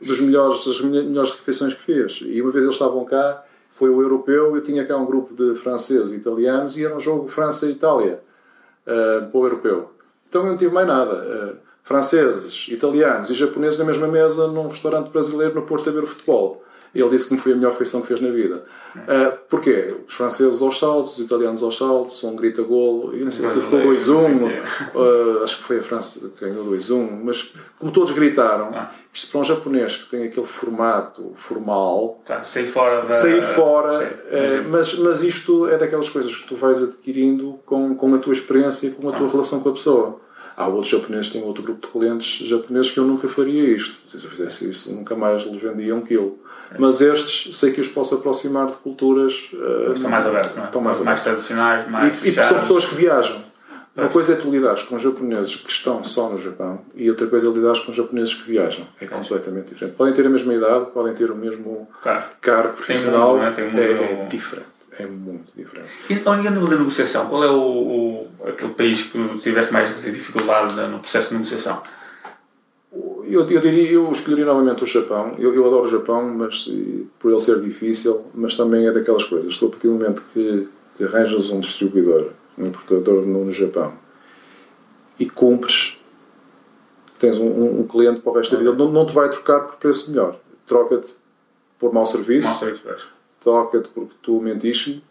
dos 0.00 0.20
melhores, 0.20 0.64
das 0.64 0.80
melhores 0.80 1.30
refeições 1.32 1.74
que 1.74 1.80
fez. 1.80 2.20
E 2.22 2.40
uma 2.40 2.50
vez 2.50 2.64
eles 2.64 2.76
estavam 2.76 3.04
cá, 3.04 3.44
foi 3.72 3.90
o 3.90 4.00
europeu. 4.00 4.56
Eu 4.56 4.62
tinha 4.62 4.86
cá 4.86 4.96
um 4.96 5.04
grupo 5.04 5.34
de 5.34 5.54
franceses 5.54 6.12
e 6.12 6.16
italianos 6.16 6.78
e 6.78 6.84
era 6.84 6.96
um 6.96 7.00
jogo 7.00 7.28
França-Itália 7.28 8.22
uh, 8.86 9.30
para 9.30 9.38
o 9.38 9.44
europeu. 9.44 9.90
Então 10.28 10.42
eu 10.42 10.50
não 10.52 10.56
tive 10.56 10.72
mais 10.72 10.86
nada. 10.86 11.14
Uh, 11.14 11.66
franceses, 11.82 12.68
italianos 12.68 13.30
e 13.30 13.34
japoneses 13.34 13.78
na 13.78 13.84
mesma 13.84 14.08
mesa 14.08 14.48
num 14.48 14.68
restaurante 14.68 15.10
brasileiro 15.10 15.54
no 15.54 15.62
Porto 15.62 15.88
a 15.90 15.92
ver 15.92 16.02
o 16.02 16.06
futebol. 16.06 16.64
Ele 17.00 17.10
disse 17.10 17.28
que 17.28 17.34
me 17.34 17.40
foi 17.40 17.52
a 17.52 17.56
melhor 17.56 17.72
refeição 17.72 18.00
que 18.00 18.08
fez 18.08 18.20
na 18.20 18.30
vida. 18.30 18.64
Uh, 18.96 19.36
porquê? 19.48 19.94
Os 20.06 20.14
franceses 20.14 20.62
aos 20.62 20.78
saltos, 20.78 21.18
os 21.18 21.24
italianos 21.24 21.62
aos 21.62 21.76
saltos, 21.76 22.22
um 22.24 22.34
grita 22.34 22.62
golo, 22.62 23.14
e 23.14 23.22
não 23.22 23.30
sei 23.30 23.48
se 23.50 23.60
ficou 23.60 23.80
2-1, 23.80 24.62
uh, 24.94 25.44
acho 25.44 25.58
que 25.58 25.62
foi 25.64 25.78
a 25.78 25.82
França 25.82 26.30
que 26.30 26.44
ganhou 26.44 26.64
2-1, 26.64 27.20
mas 27.22 27.54
como 27.78 27.92
todos 27.92 28.12
gritaram, 28.12 28.70
ah. 28.74 28.90
isto 29.12 29.30
para 29.30 29.40
um 29.40 29.44
japonês 29.44 29.96
que 29.96 30.10
tem 30.10 30.24
aquele 30.24 30.46
formato 30.46 31.32
formal, 31.36 32.22
tá, 32.24 32.42
sair 32.42 32.66
fora, 32.66 33.02
da... 33.02 33.14
sair 33.14 33.42
fora 33.42 34.02
é, 34.30 34.62
mas, 34.62 34.98
mas 34.98 35.22
isto 35.22 35.68
é 35.68 35.76
daquelas 35.76 36.08
coisas 36.08 36.34
que 36.34 36.48
tu 36.48 36.56
vais 36.56 36.82
adquirindo 36.82 37.58
com, 37.66 37.94
com 37.94 38.14
a 38.14 38.18
tua 38.18 38.32
experiência 38.32 38.86
e 38.86 38.90
com 38.90 39.08
a 39.08 39.12
tua 39.12 39.26
ah. 39.26 39.30
relação 39.30 39.60
com 39.60 39.68
a 39.68 39.72
pessoa. 39.72 40.25
Há 40.56 40.68
outros 40.68 40.88
japoneses, 40.88 41.28
tem 41.30 41.42
outro 41.42 41.62
grupo 41.62 41.86
de 41.86 41.92
clientes 41.92 42.48
japoneses 42.48 42.90
que 42.90 42.98
eu 42.98 43.04
nunca 43.04 43.28
faria 43.28 43.62
isto. 43.62 43.94
Se 44.08 44.16
eu 44.16 44.30
fizesse 44.30 44.70
isso, 44.70 44.94
nunca 44.94 45.14
mais 45.14 45.42
lhes 45.42 45.60
vendia 45.60 45.94
um 45.94 46.00
quilo. 46.00 46.38
Mas 46.78 47.02
estes, 47.02 47.54
sei 47.56 47.72
que 47.72 47.80
os 47.80 47.88
posso 47.88 48.14
aproximar 48.14 48.66
de 48.68 48.76
culturas 48.76 49.50
uh, 49.52 49.92
estão 49.92 50.10
mais 50.10 50.26
abertos, 50.26 50.56
não 50.56 50.62
é? 50.62 50.66
estão 50.66 50.80
mais, 50.80 50.98
mais 51.00 51.22
tradicionais, 51.22 51.86
mais. 51.88 52.24
E, 52.24 52.30
e 52.30 52.32
são 52.32 52.58
pessoas 52.60 52.86
que 52.86 52.94
viajam. 52.94 53.44
Uma 53.94 54.08
coisa 54.08 54.32
é 54.34 54.36
tu 54.36 54.50
lidares 54.50 54.82
com 54.82 54.98
japoneses 54.98 55.56
que 55.56 55.70
estão 55.70 56.04
só 56.04 56.28
no 56.28 56.38
Japão 56.38 56.80
e 56.94 57.08
outra 57.08 57.26
coisa 57.26 57.48
é 57.48 57.50
lidares 57.50 57.80
com 57.80 57.92
japoneses 57.92 58.34
que 58.34 58.50
viajam. 58.50 58.86
É 59.00 59.06
completamente 59.06 59.68
diferente. 59.72 59.94
Podem 59.94 60.12
ter 60.12 60.26
a 60.26 60.28
mesma 60.28 60.54
idade, 60.54 60.86
podem 60.92 61.14
ter 61.14 61.30
o 61.30 61.36
mesmo 61.36 61.88
claro. 62.02 62.24
cargo 62.40 62.74
profissional. 62.74 63.38
Muito, 63.38 63.58
é? 63.58 63.64
Muito... 63.64 63.80
É, 63.80 64.22
é 64.22 64.26
diferente 64.26 64.75
é 64.98 65.06
muito 65.06 65.52
diferente. 65.56 65.88
E 66.10 66.20
ao 66.24 66.36
nível 66.36 66.64
da 66.64 66.76
negociação, 66.76 67.28
qual 67.28 67.44
é 67.44 67.50
o, 67.50 67.60
o, 67.60 68.28
aquele 68.44 68.74
país 68.74 69.04
que 69.04 69.38
tiveste 69.38 69.72
mais 69.72 70.02
dificuldade 70.02 70.74
no 70.74 70.98
processo 70.98 71.28
de 71.28 71.34
negociação? 71.34 71.82
Eu, 73.24 73.48
eu, 73.48 73.60
diria, 73.60 73.90
eu 73.90 74.10
escolheria 74.10 74.46
novamente 74.46 74.84
o 74.84 74.86
Japão. 74.86 75.34
Eu, 75.38 75.54
eu 75.54 75.66
adoro 75.66 75.84
o 75.84 75.88
Japão, 75.88 76.22
mas 76.22 76.68
por 77.18 77.30
ele 77.30 77.40
ser 77.40 77.60
difícil, 77.60 78.24
mas 78.34 78.56
também 78.56 78.86
é 78.86 78.92
daquelas 78.92 79.24
coisas. 79.24 79.52
Estou 79.52 79.68
a 79.68 79.72
partir 79.72 79.88
do 79.88 79.94
momento 79.94 80.22
que, 80.32 80.68
que 80.96 81.04
arranjas 81.04 81.50
um 81.50 81.60
distribuidor, 81.60 82.30
um 82.56 82.66
importador 82.66 83.26
no, 83.26 83.44
no 83.44 83.52
Japão 83.52 83.92
e 85.18 85.28
cumpres, 85.28 85.98
tens 87.18 87.38
um, 87.38 87.46
um, 87.46 87.80
um 87.80 87.86
cliente 87.86 88.20
para 88.20 88.32
o 88.32 88.34
resto 88.34 88.52
da 88.52 88.58
vida, 88.58 88.72
não, 88.72 88.90
não 88.90 89.06
te 89.06 89.14
vai 89.14 89.28
trocar 89.30 89.60
por 89.60 89.76
preço 89.76 90.10
melhor. 90.10 90.38
Troca-te 90.66 91.14
por 91.78 91.92
mau 91.92 92.06
serviço. 92.06 92.48
Mau 92.48 92.58
serviço, 92.58 93.15
toca-te 93.46 93.88
porque 93.90 94.14
tu 94.20 94.40
mentiste, 94.40 95.04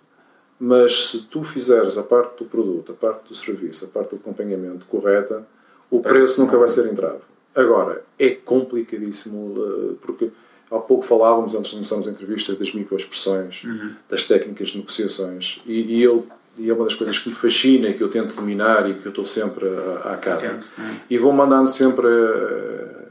mas 0.60 1.12
se 1.12 1.22
tu 1.22 1.42
fizeres 1.42 1.98
a 1.98 2.04
parte 2.04 2.44
do 2.44 2.50
produto, 2.50 2.92
a 2.92 2.96
parte 2.96 3.30
do 3.30 3.36
serviço, 3.36 3.86
a 3.86 3.88
parte 3.88 4.10
do 4.10 4.18
acompanhamento 4.18 4.86
correta, 4.88 5.48
o 5.90 6.02
preço 6.02 6.42
nunca 6.42 6.58
vai 6.58 6.68
ser 6.68 6.92
entrave. 6.92 7.22
Agora, 7.56 8.04
é 8.20 8.32
complicadíssimo, 8.32 9.56
eh, 9.58 9.94
porque 10.02 10.32
há 10.70 10.78
pouco 10.80 11.06
falávamos, 11.06 11.56
antes 11.56 11.70
de 11.70 11.78
começarmos 11.78 12.10
a 12.10 12.12
entrevista, 12.12 12.56
das 12.56 12.74
microexpressões, 12.74 13.64
uhum. 13.64 13.94
das 14.10 14.28
técnicas 14.28 14.70
de 14.70 14.80
negociações, 14.80 15.62
e, 15.66 15.96
e, 15.96 16.04
eu, 16.04 16.28
e 16.58 16.70
é 16.70 16.74
uma 16.74 16.84
das 16.84 16.94
coisas 16.94 17.18
que 17.18 17.30
me 17.30 17.36
fascina 17.36 17.94
que 17.94 18.02
eu 18.02 18.10
tento 18.10 18.36
dominar 18.36 18.90
e 18.90 18.96
que 18.96 19.06
eu 19.06 19.12
estou 19.12 19.24
sempre 19.24 19.66
à, 19.66 20.12
à 20.12 20.18
cara. 20.18 20.60
Uhum. 20.78 20.96
E 21.10 21.18
vou 21.18 21.32
mandando 21.32 21.70
sempre 21.70 22.06
uh, 22.06 23.06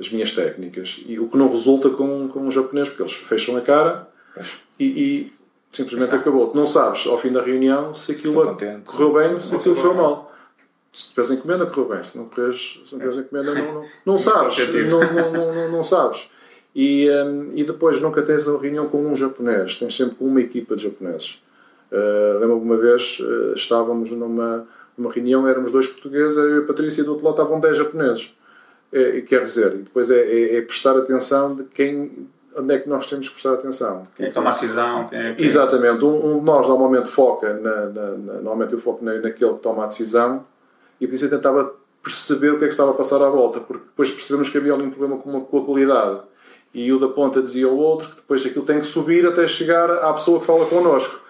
as 0.00 0.10
minhas 0.10 0.32
técnicas, 0.32 1.00
e 1.06 1.16
o 1.20 1.28
que 1.28 1.36
não 1.36 1.48
resulta 1.48 1.90
com, 1.90 2.26
com 2.26 2.48
os 2.48 2.54
japoneses, 2.54 2.88
porque 2.88 3.04
eles 3.04 3.12
fecham 3.12 3.56
a 3.56 3.60
cara 3.60 4.08
e, 4.78 4.84
e 4.84 5.32
simplesmente 5.72 6.14
acabou. 6.14 6.54
Não 6.54 6.66
sabes, 6.66 7.06
ao 7.06 7.18
fim 7.18 7.32
da 7.32 7.42
reunião, 7.42 7.92
se 7.94 8.12
aquilo 8.12 8.34
se 8.56 8.96
correu 8.96 9.12
bem, 9.12 9.38
se 9.38 9.54
aquilo 9.54 9.74
correu 9.76 9.94
mal. 9.94 10.32
Se 10.92 11.10
tiveres 11.10 11.30
encomenda, 11.30 11.66
correu 11.66 11.88
bem. 11.88 12.02
Se 12.02 12.16
não 12.16 12.28
tiveres, 12.28 12.82
se 12.86 12.96
não 12.96 13.06
encomenda, 13.06 13.54
não, 13.54 13.74
não, 13.74 13.84
não 14.06 14.18
sabes. 14.18 14.58
Não, 14.90 15.12
não, 15.12 15.32
não, 15.32 15.72
não, 15.72 15.82
sabes. 15.82 16.30
E, 16.74 17.08
um, 17.10 17.50
e 17.54 17.64
depois 17.64 18.00
nunca 18.00 18.22
tens 18.22 18.46
uma 18.46 18.60
reunião 18.60 18.88
com 18.88 19.04
um 19.04 19.14
japonês, 19.14 19.76
tens 19.76 19.96
sempre 19.96 20.16
uma 20.20 20.40
equipa 20.40 20.76
de 20.76 20.84
japoneses. 20.84 21.42
Uh, 21.90 22.38
Lembro-me 22.40 22.62
uma 22.62 22.76
vez, 22.76 23.18
uh, 23.20 23.54
estávamos 23.54 24.10
numa, 24.10 24.66
numa 24.96 25.12
reunião, 25.12 25.46
éramos 25.46 25.72
dois 25.72 25.86
portugueses, 25.86 26.36
eu 26.36 26.56
e 26.56 26.58
a 26.60 26.66
Patrícia, 26.66 27.02
e 27.02 27.04
do 27.04 27.12
outro 27.12 27.24
lado 27.24 27.36
estavam 27.36 27.60
dez 27.60 27.76
japoneses. 27.76 28.34
É, 28.90 29.20
quer 29.20 29.42
dizer, 29.42 29.70
depois 29.76 30.10
é, 30.10 30.20
é, 30.20 30.56
é 30.56 30.62
prestar 30.62 30.96
atenção 30.96 31.54
de 31.54 31.64
quem 31.64 32.26
onde 32.58 32.74
é 32.74 32.78
que 32.78 32.88
nós 32.88 33.08
temos 33.08 33.28
que 33.28 33.34
prestar 33.34 33.54
atenção. 33.54 34.06
Quem 34.16 34.26
é 34.26 34.28
que 34.28 34.34
toma 34.34 34.50
a 34.50 34.52
decisão? 34.52 35.08
Quem 35.08 35.18
é 35.18 35.34
que... 35.34 35.44
Exatamente. 35.44 36.04
Um, 36.04 36.36
um, 36.36 36.38
de 36.40 36.44
nós 36.44 36.66
normalmente 36.66 37.08
foca, 37.08 37.54
na, 37.54 37.86
na, 37.86 38.10
na, 38.10 38.32
normalmente 38.34 38.72
eu 38.72 38.80
foco 38.80 39.04
na, 39.04 39.14
naquele 39.14 39.54
que 39.54 39.60
toma 39.60 39.84
a 39.84 39.86
decisão 39.86 40.44
e 41.00 41.06
por 41.06 41.14
isso 41.14 41.26
eu 41.26 41.30
tentava 41.30 41.72
perceber 42.02 42.50
o 42.50 42.58
que 42.58 42.64
é 42.64 42.68
que 42.68 42.72
estava 42.72 42.90
a 42.90 42.94
passar 42.94 43.22
à 43.22 43.28
volta, 43.28 43.60
porque 43.60 43.84
depois 43.86 44.10
percebemos 44.10 44.48
que 44.48 44.58
havia 44.58 44.72
ali 44.72 44.84
um 44.84 44.90
problema 44.90 45.20
com, 45.20 45.40
com 45.40 45.58
a 45.58 45.64
qualidade. 45.64 46.20
E 46.72 46.92
o 46.92 46.98
da 46.98 47.08
ponta 47.08 47.42
dizia 47.42 47.66
ao 47.66 47.76
outro 47.76 48.08
que 48.08 48.16
depois 48.16 48.44
aquilo 48.44 48.64
tem 48.64 48.80
que 48.80 48.86
subir 48.86 49.26
até 49.26 49.46
chegar 49.48 49.90
à 49.90 50.12
pessoa 50.12 50.40
que 50.40 50.46
fala 50.46 50.66
connosco. 50.66 51.20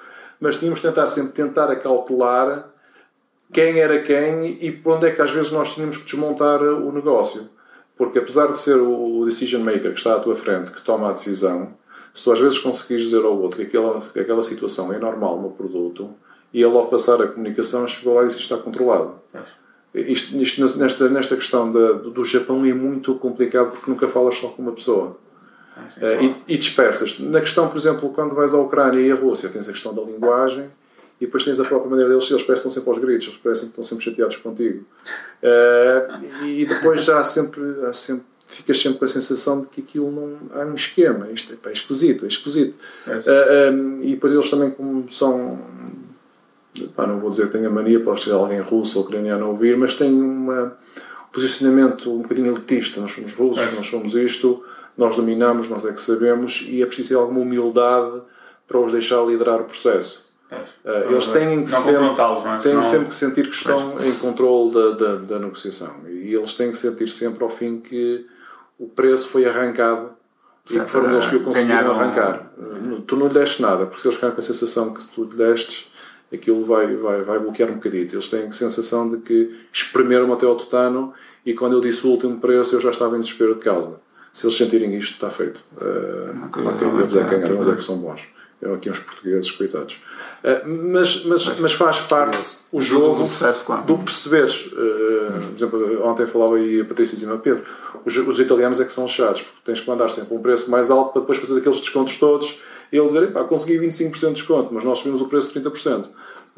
Mas 0.41 0.57
tínhamos 0.57 0.81
que 0.81 0.87
tentar 0.87 1.09
sempre 1.09 1.33
tentar 1.33 1.71
acautelar 1.71 2.69
quem 3.53 3.79
era 3.79 4.01
quem 4.01 4.59
e 4.61 4.71
por 4.71 4.97
onde 4.97 5.07
é 5.07 5.11
que 5.11 5.23
às 5.23 5.31
vezes 5.31 5.51
nós 5.51 5.75
tínhamos 5.75 5.97
que 5.97 6.05
desmontar 6.05 6.61
o 6.61 6.93
negócio. 6.93 7.49
Porque 7.99 8.21
apesar 8.21 8.47
de 8.47 8.61
ser 8.61 8.77
o 8.77 9.25
decision 9.25 9.63
maker 9.63 9.93
que 9.93 9.99
está 9.99 10.15
à 10.15 10.21
tua 10.21 10.37
frente, 10.37 10.71
que 10.71 10.81
toma 10.83 11.11
a 11.11 11.13
decisão, 11.13 11.75
se 12.15 12.23
tu 12.23 12.31
às 12.31 12.39
vezes 12.39 12.59
conseguires 12.59 13.05
dizer 13.05 13.25
ao 13.25 13.37
outro 13.37 13.59
que 13.59 13.65
aquela, 13.65 14.01
que 14.01 14.21
aquela 14.21 14.43
situação 14.43 14.93
é 14.93 14.99
normal 14.99 15.43
no 15.43 15.51
produto, 15.51 16.09
e 16.55 16.63
ele 16.63 16.77
ao 16.77 16.87
passar 16.87 17.21
a 17.21 17.27
comunicação 17.27 17.87
chegou 17.87 18.15
lá 18.15 18.23
e 18.23 18.29
disse 18.29 18.39
está 18.39 18.57
controlado. 18.57 19.15
Isto, 19.93 20.37
isto, 20.37 20.79
nesta, 20.79 21.09
nesta 21.09 21.35
questão 21.35 21.73
da, 21.73 21.93
do 21.93 22.25
Japão 22.25 22.65
é 22.65 22.73
muito 22.73 23.15
complicado 23.17 23.73
porque 23.73 23.91
nunca 23.91 24.07
falas 24.07 24.37
só 24.37 24.49
com 24.49 24.63
uma 24.63 24.73
pessoa. 24.73 25.17
Uh, 25.97 26.25
e, 26.49 26.55
e 26.55 26.59
dispersas. 26.59 27.21
Na 27.21 27.41
questão, 27.41 27.69
por 27.69 27.77
exemplo, 27.77 28.11
quando 28.11 28.35
vais 28.35 28.53
à 28.53 28.59
Ucrânia 28.59 29.01
e 29.01 29.13
à 29.13 29.15
Rússia, 29.15 29.49
tens 29.49 29.69
a 29.69 29.73
questão 29.73 29.95
da 29.95 30.03
linguagem 30.03 30.69
e 31.21 31.27
depois 31.27 31.45
tens 31.45 31.59
a 31.59 31.65
própria 31.65 31.91
maneira 31.91 32.11
deles, 32.11 32.31
eles 32.31 32.45
parecem 32.45 32.71
sempre 32.71 32.91
aos 32.91 32.99
gritos, 32.99 33.27
eles 33.27 33.39
parecem 33.39 33.65
que 33.65 33.71
estão 33.71 33.85
sempre 33.85 34.05
chateados 34.05 34.37
contigo. 34.37 34.85
Uh, 35.43 36.45
e 36.45 36.65
depois 36.65 37.05
já 37.05 37.19
há 37.19 37.25
sempre, 37.25 37.63
há 37.87 37.93
sempre, 37.93 38.25
ficas 38.47 38.79
sempre 38.79 38.99
com 38.99 39.05
a 39.05 39.09
sensação 39.09 39.63
de 39.63 39.67
que 39.67 39.81
aquilo 39.81 40.11
não. 40.13 40.39
há 40.61 40.65
um 40.65 40.75
esquema, 40.75 41.29
isto 41.33 41.53
é, 41.53 41.57
pá, 41.57 41.71
é 41.71 41.73
esquisito, 41.73 42.25
é 42.25 42.29
esquisito. 42.29 42.75
É. 43.07 43.17
Uh, 43.17 43.23
ah, 43.27 43.73
um, 43.73 44.03
e 44.03 44.15
depois 44.15 44.33
eles 44.33 44.49
também, 44.49 44.71
como 44.71 45.11
são. 45.11 45.59
Pá, 46.95 47.05
não 47.05 47.19
vou 47.19 47.31
dizer 47.31 47.47
que 47.47 47.53
tenha 47.53 47.69
mania, 47.69 47.99
pode 47.99 48.23
ser 48.23 48.31
alguém 48.31 48.61
russo 48.61 49.01
ou 49.01 49.05
ucraniano 49.05 49.45
a 49.45 49.49
ouvir, 49.49 49.77
mas 49.77 49.95
têm 49.95 50.13
uma, 50.13 50.67
um 50.67 51.33
posicionamento 51.33 52.15
um 52.15 52.23
bocadinho 52.23 52.53
elitista. 52.53 53.01
Nós 53.01 53.11
somos 53.11 53.33
russos, 53.33 53.67
é. 53.67 53.75
nós 53.75 53.87
somos 53.89 54.15
isto, 54.15 54.63
nós 54.97 55.17
dominamos, 55.17 55.69
nós 55.69 55.85
é 55.85 55.93
que 55.93 56.01
sabemos, 56.01 56.65
e 56.69 56.81
é 56.81 56.87
preciso 56.87 57.09
ter 57.09 57.15
alguma 57.17 57.41
humildade 57.41 58.21
para 58.69 58.79
os 58.79 58.93
deixar 58.93 59.25
liderar 59.27 59.61
o 59.61 59.65
processo. 59.65 60.28
Uh, 60.51 61.11
eles 61.11 61.27
têm, 61.27 61.63
que, 61.63 61.69
sempre, 61.69 62.07
é? 62.07 62.59
têm 62.63 62.83
sempre 62.83 63.09
que 63.09 63.15
sentir 63.15 63.49
que 63.49 63.55
estão 63.55 63.91
pois. 63.91 64.07
em 64.07 64.15
controle 64.15 64.73
da, 64.73 64.91
da, 64.93 65.17
da, 65.17 65.39
negociação 65.39 66.01
e 66.09 66.35
eles 66.35 66.55
têm 66.55 66.71
que 66.71 66.79
sentir 66.79 67.09
sempre 67.09 67.45
ao 67.45 67.51
fim 67.51 67.79
que 67.81 68.25
o 68.79 68.89
preço 68.89 69.29
foi 69.29 69.45
arrancado 69.45 70.11
certo. 70.65 70.83
e 70.83 70.87
que 70.87 70.91
foram 70.91 71.13
eles 71.13 71.27
que 71.27 71.37
o 71.37 71.45
conseguiram 71.45 71.91
arrancar. 71.91 72.51
Um... 72.57 73.03
Tu 73.03 73.15
não 73.15 73.29
lhe 73.29 73.35
deste 73.35 73.61
nada, 73.61 73.85
porque 73.85 74.01
se 74.01 74.09
eles 74.09 74.15
ficarem 74.15 74.35
com 74.35 74.41
a 74.41 74.45
sensação 74.45 74.95
que 74.95 75.07
tu 75.09 75.25
lhe 75.25 75.37
destes, 75.37 75.93
aquilo 76.33 76.65
vai, 76.65 76.87
vai, 76.97 77.23
vai 77.23 77.39
bloquear 77.39 77.71
um 77.71 77.75
bocadinho. 77.75 78.09
Eles 78.11 78.29
têm 78.29 78.49
a 78.49 78.53
sensação 78.53 79.11
de 79.11 79.19
que 79.19 79.55
espremeram 79.71 80.33
até 80.33 80.47
ao 80.47 80.57
tutano 80.57 81.13
e 81.45 81.53
quando 81.53 81.75
eu 81.75 81.81
disse 81.83 82.07
o 82.07 82.11
último 82.11 82.41
preço 82.41 82.75
eu 82.75 82.81
já 82.81 82.91
estava 82.91 83.17
em 83.17 83.21
desespero 83.21 83.55
de 83.55 83.61
causa. 83.61 84.01
Se 84.33 84.47
eles 84.47 84.57
sentirem 84.57 84.95
isto, 84.97 85.13
está 85.13 85.29
feito. 85.29 85.63
Uh, 85.77 86.47
okay, 86.47 86.63
okay, 86.67 86.89
eles 86.89 87.17
é 87.17 87.25
que 87.25 87.31
ganharam, 87.31 87.55
eles 87.55 87.69
é 87.69 87.75
que 87.75 87.85
são 87.85 87.99
bons. 87.99 88.38
Eram 88.61 88.75
aqui 88.75 88.91
uns 88.91 88.99
portugueses, 88.99 89.51
coitados. 89.53 90.01
Uh, 90.43 90.69
mas, 90.69 91.25
mas, 91.25 91.61
mas 91.61 91.73
faz 91.73 92.01
parte 92.01 92.59
o 92.73 92.81
jogo 92.81 93.23
do, 93.23 93.29
processo, 93.29 93.65
claro. 93.65 93.83
do 93.85 93.99
perceberes. 93.99 94.67
Uh, 94.67 95.49
por 95.49 95.57
exemplo, 95.57 96.07
ontem 96.07 96.27
falava 96.27 96.57
aí 96.57 96.81
a 96.81 96.85
Patrícia 96.85 97.17
dizia, 97.17 97.37
Pedro, 97.37 97.63
os, 98.05 98.17
os, 98.17 98.41
italianos 98.41 98.81
é 98.81 98.85
que 98.85 98.93
são 98.93 99.07
chatos, 99.07 99.43
porque 99.43 99.61
tens 99.65 99.81
que 99.81 99.89
mandar 99.89 100.09
sempre 100.09 100.35
um 100.35 100.43
preço 100.43 100.71
mais 100.71 100.91
alto 100.91 101.13
para 101.13 101.21
depois 101.21 101.39
fazer 101.39 101.59
aqueles 101.61 101.81
descontos 101.81 102.17
todos 102.17 102.61
e 102.93 102.97
eles 102.97 103.13
dizerem, 103.13 103.31
pá, 103.33 103.45
consegui 103.45 103.79
25% 103.79 104.29
de 104.29 104.33
desconto, 104.35 104.75
mas 104.75 104.83
nós 104.83 104.99
subimos 104.99 105.21
o 105.21 105.29
preço 105.29 105.53
de 105.53 105.61
30%. 105.61 106.07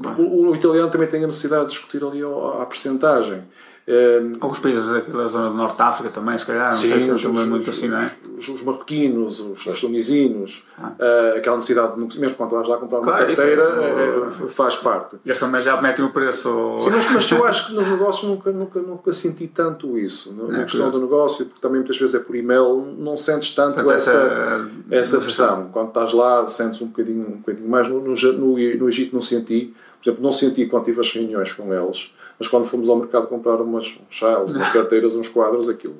Porque 0.01 0.23
o, 0.23 0.51
o, 0.51 0.55
italiano 0.55 0.91
também 0.91 1.09
tem 1.09 1.23
a 1.23 1.27
necessidade 1.27 1.65
de 1.65 1.71
discutir 1.73 2.03
ali 2.03 2.23
a, 2.23 2.63
a 2.63 2.67
percentagem. 2.67 3.43
Um, 3.89 4.33
Alguns 4.41 4.59
países 4.61 4.85
da 4.85 5.27
zona 5.27 5.51
do 5.51 5.57
Norte 5.57 5.77
de 5.77 5.83
África 5.83 6.11
também, 6.11 6.37
se 6.39 6.47
calhar, 6.47 6.67
não 6.67 6.73
sim, 6.73 6.89
sei 6.89 7.01
se 7.01 7.11
os, 7.11 7.25
muito 7.25 7.71
assim, 7.71 7.89
não 7.89 7.99
é? 7.99 8.15
os, 8.39 8.49
os 8.49 8.63
marroquinos, 8.63 9.41
os, 9.41 9.67
os 9.67 9.81
tunisinos, 9.81 10.67
ah. 10.79 10.93
uh, 10.99 11.39
aquela 11.39 11.57
necessidade, 11.57 11.95
de, 11.95 12.21
mesmo 12.21 12.37
quando 12.37 12.51
estás 12.51 12.69
lá 12.69 12.77
comprar 12.77 13.01
uma 13.01 13.13
carteira, 13.13 13.63
é, 13.63 14.45
é, 14.45 14.49
faz 14.49 14.77
parte. 14.77 15.17
Eles 15.25 15.41
também 15.41 15.61
já 15.61 15.81
metem 15.83 16.05
o 16.05 16.11
preço. 16.11 16.77
Sim, 16.79 16.91
mas, 16.91 17.11
mas 17.11 17.31
eu 17.33 17.45
acho 17.45 17.69
que 17.69 17.75
nos 17.75 17.89
negócios 17.89 18.31
nunca, 18.31 18.53
nunca, 18.53 18.81
nunca 18.81 19.13
senti 19.13 19.49
tanto 19.49 19.99
isso. 19.99 20.33
Na, 20.35 20.61
é, 20.61 20.65
questão 20.65 20.91
do 20.91 21.01
negócio, 21.01 21.47
porque 21.47 21.61
também 21.61 21.81
muitas 21.81 21.99
vezes 21.99 22.15
é 22.15 22.21
por 22.21 22.37
e-mail, 22.37 22.95
não 22.99 23.17
sentes 23.17 23.55
tanto 23.55 23.79
essa, 23.91 24.11
essa, 24.11 24.71
essa 24.91 25.19
versão. 25.19 25.69
Quando 25.73 25.89
estás 25.89 26.13
lá, 26.13 26.47
sentes 26.49 26.81
um 26.81 26.89
bocadinho, 26.89 27.27
um 27.27 27.37
bocadinho 27.39 27.69
mais. 27.69 27.89
No, 27.89 28.01
no, 28.01 28.15
no 28.15 28.89
Egito 28.89 29.15
não 29.15 29.23
senti. 29.23 29.75
Por 30.03 30.09
exemplo, 30.09 30.25
não 30.25 30.33
senti 30.33 30.67
quando 30.67 30.85
tive 30.85 31.01
as 31.01 31.13
reuniões 31.13 31.53
com 31.53 31.75
eles, 31.75 32.15
mas 32.39 32.49
quando 32.49 32.67
fomos 32.67 32.89
ao 32.89 32.97
mercado 32.97 33.27
comprar 33.27 33.61
umas 33.61 34.01
uns 34.11 34.23
umas 34.23 34.73
carteiras, 34.73 35.15
uns 35.15 35.29
quadros, 35.29 35.69
aquilo 35.69 35.97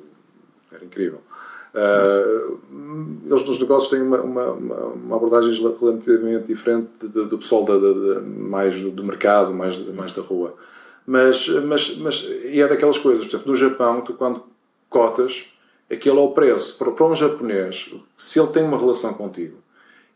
era 0.71 0.83
incrível. 0.83 1.21
Uh, 1.73 2.59
eles 3.25 3.47
nos 3.47 3.59
negócios 3.59 3.89
têm 3.89 4.01
uma, 4.01 4.21
uma, 4.21 4.51
uma 4.51 5.15
abordagem 5.15 5.53
relativamente 5.53 6.45
diferente 6.45 6.89
do, 7.01 7.27
do 7.27 7.37
pessoal 7.37 7.63
da, 7.63 7.79
mais 8.21 8.81
do, 8.81 9.03
mercado, 9.03 9.53
mais, 9.53 9.77
mais 9.93 10.11
da 10.11 10.21
rua. 10.21 10.53
Mas, 11.05 11.47
mas, 11.47 11.97
mas 11.97 12.29
e 12.45 12.61
é 12.61 12.67
daquelas 12.67 12.97
coisas, 12.97 13.25
por 13.25 13.35
exemplo, 13.35 13.51
no 13.51 13.55
Japão, 13.57 14.01
tu 14.01 14.13
quando 14.13 14.43
cotas, 14.89 15.53
aquele 15.89 16.17
é 16.17 16.21
o 16.21 16.31
preço. 16.31 16.77
Para, 16.77 16.91
para 16.91 17.05
um 17.05 17.15
japonês, 17.15 17.93
se 18.17 18.39
ele 18.39 18.49
tem 18.49 18.63
uma 18.63 18.77
relação 18.77 19.13
contigo, 19.13 19.57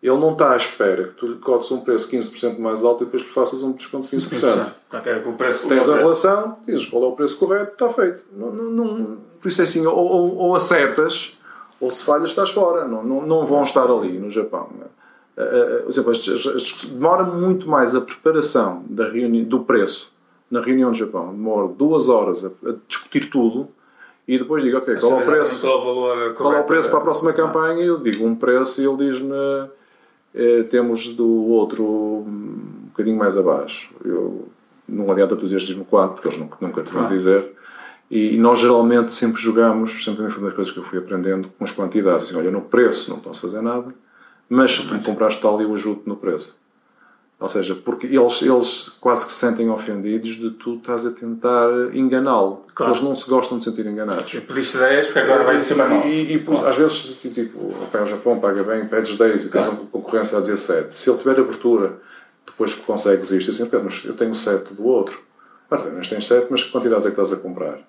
ele 0.07 0.19
não 0.19 0.33
está 0.33 0.53
à 0.53 0.57
espera 0.57 1.07
que 1.07 1.15
tu 1.15 1.25
lhe 1.25 1.35
cotes 1.35 1.71
um 1.71 1.79
preço 1.79 2.11
15% 2.11 2.59
mais 2.59 2.83
alto 2.83 3.03
e 3.03 3.05
depois 3.05 3.23
lhe 3.23 3.29
faças 3.29 3.63
um 3.63 3.71
desconto 3.71 4.07
de 4.07 4.15
15%. 4.15 4.67
o 5.29 5.33
preço, 5.33 5.67
Tens 5.67 5.89
a 5.89 5.97
relação, 5.97 6.57
dizes 6.67 6.85
qual 6.85 7.03
é 7.05 7.07
o 7.07 7.11
preço 7.13 7.39
correto, 7.39 7.71
está 7.71 7.89
feito. 7.89 8.23
Não, 8.31 8.51
não, 8.51 8.71
não, 8.71 9.17
por 9.41 9.47
isso 9.47 9.61
é 9.61 9.63
assim, 9.63 9.83
ou, 9.85 9.97
ou, 9.97 10.35
ou, 10.37 10.55
acertas, 10.55 11.39
ou 11.81 11.89
se 11.89 12.05
falhas 12.05 12.29
estás 12.29 12.51
fora. 12.51 12.87
Não, 12.87 13.03
não, 13.03 13.25
não 13.25 13.45
vão 13.47 13.63
estar 13.63 13.89
ali 13.89 14.19
no 14.19 14.29
Japão. 14.29 14.69
Uh, 15.35 15.85
uh, 15.85 15.89
exemplo, 15.89 16.13
demora 16.91 17.23
muito 17.23 17.67
mais 17.67 17.95
a 17.95 18.01
preparação 18.01 18.83
da 18.87 19.07
reuni 19.07 19.43
do 19.43 19.61
preço 19.61 20.13
na 20.51 20.61
reunião 20.61 20.91
do 20.91 20.97
Japão. 20.97 21.31
Demora 21.31 21.67
duas 21.67 22.09
horas 22.09 22.45
a, 22.45 22.49
a 22.69 22.75
discutir 22.87 23.29
tudo 23.31 23.69
e 24.27 24.37
depois 24.37 24.61
digo, 24.63 24.77
ok, 24.77 24.97
qual 24.99 25.19
é 25.19 25.23
o 25.23 25.25
preço? 25.25 25.61
Qual, 25.61 26.53
é 26.53 26.59
o 26.59 26.63
preço 26.63 26.89
para 26.89 26.99
a 26.99 27.01
próxima 27.01 27.33
campanha? 27.33 27.83
Eu 27.83 27.99
digo 27.99 28.25
um 28.25 28.35
preço 28.35 28.81
e 28.81 28.85
ele 28.85 28.97
diz-me 28.97 29.33
eh, 30.35 30.63
temos 30.63 31.15
do 31.15 31.27
outro 31.27 31.83
um 31.85 32.87
bocadinho 32.87 33.17
mais 33.17 33.37
abaixo. 33.37 33.95
Eu, 34.03 34.49
não 34.87 35.09
adianta 35.09 35.35
tu 35.35 35.43
dizeres 35.43 35.65
diz-me 35.65 35.85
quanto, 35.85 36.15
porque 36.15 36.27
eles 36.27 36.37
nunca, 36.37 36.57
nunca 36.59 36.83
te 36.83 36.91
vão 36.91 37.07
dizer. 37.07 37.53
E, 38.11 38.35
e, 38.35 38.37
nós 38.37 38.59
geralmente 38.59 39.13
sempre 39.13 39.41
jogamos, 39.41 40.03
sempre 40.03 40.29
foi 40.29 40.39
uma 40.39 40.47
das 40.47 40.55
coisas 40.55 40.71
que 40.71 40.79
eu 40.79 40.83
fui 40.83 40.99
aprendendo, 40.99 41.49
com 41.57 41.63
as 41.63 41.71
quantidades. 41.71 42.25
Assim, 42.25 42.35
olha, 42.35 42.51
no 42.51 42.61
preço 42.61 43.09
não 43.09 43.19
posso 43.19 43.41
fazer 43.41 43.61
nada, 43.61 43.95
mas 44.47 44.71
se 44.71 44.87
tu 44.87 44.93
me 44.93 45.01
compraste 45.01 45.41
tal, 45.41 45.59
eu 45.61 45.73
ajudo 45.73 46.03
no 46.05 46.15
preço. 46.15 46.55
Ou 47.37 47.49
seja, 47.49 47.75
porque 47.75 48.07
eles, 48.07 48.41
eles 48.41 48.97
quase 49.01 49.25
que 49.25 49.31
se 49.33 49.39
sentem 49.39 49.69
ofendidos 49.69 50.35
de 50.37 50.51
tu 50.51 50.75
estás 50.75 51.05
a 51.05 51.11
tentar 51.11 51.69
enganá-lo. 51.93 52.65
Claro. 52.73 52.93
Eles 52.93 53.03
não 53.03 53.13
se 53.13 53.29
gostam 53.29 53.59
de 53.59 53.65
sentir 53.65 53.85
enganados. 53.85 54.33
E 54.33 54.39
pediste 54.39 54.77
10, 54.77 55.07
porque 55.07 55.19
agora 55.19 55.43
vai 55.43 55.61
ser 55.61 55.75
mal. 55.75 55.89
E, 56.07 56.33
e 56.33 56.39
claro. 56.39 56.67
às 56.67 56.77
vezes, 56.77 57.11
assim, 57.11 57.31
tipo, 57.31 57.73
okay, 57.83 57.99
o 57.99 58.05
Japão 58.05 58.39
paga 58.39 58.63
bem, 58.63 58.85
pedes 58.85 59.17
10 59.17 59.45
e 59.45 59.49
tens 59.49 59.65
claro. 59.65 59.81
uma 59.81 59.89
concorrência 59.91 60.37
a 60.37 60.41
dizer 60.41 60.57
7. 60.57 60.97
Se 60.97 61.09
ele 61.09 61.17
tiver 61.17 61.37
abertura, 61.39 61.99
depois 62.45 62.73
que 62.73 62.81
consegues 62.83 63.31
isto, 63.31 63.51
assim, 63.51 63.69
mas 63.83 64.05
eu 64.05 64.15
tenho 64.15 64.33
7 64.33 64.73
do 64.73 64.85
outro. 64.85 65.19
Ah, 65.69 65.77
mas 65.93 66.07
tens 66.07 66.25
7, 66.27 66.47
mas 66.49 66.63
que 66.63 66.71
quantidades 66.71 67.05
é 67.05 67.11
que 67.11 67.19
estás 67.19 67.37
a 67.37 67.41
comprar? 67.41 67.79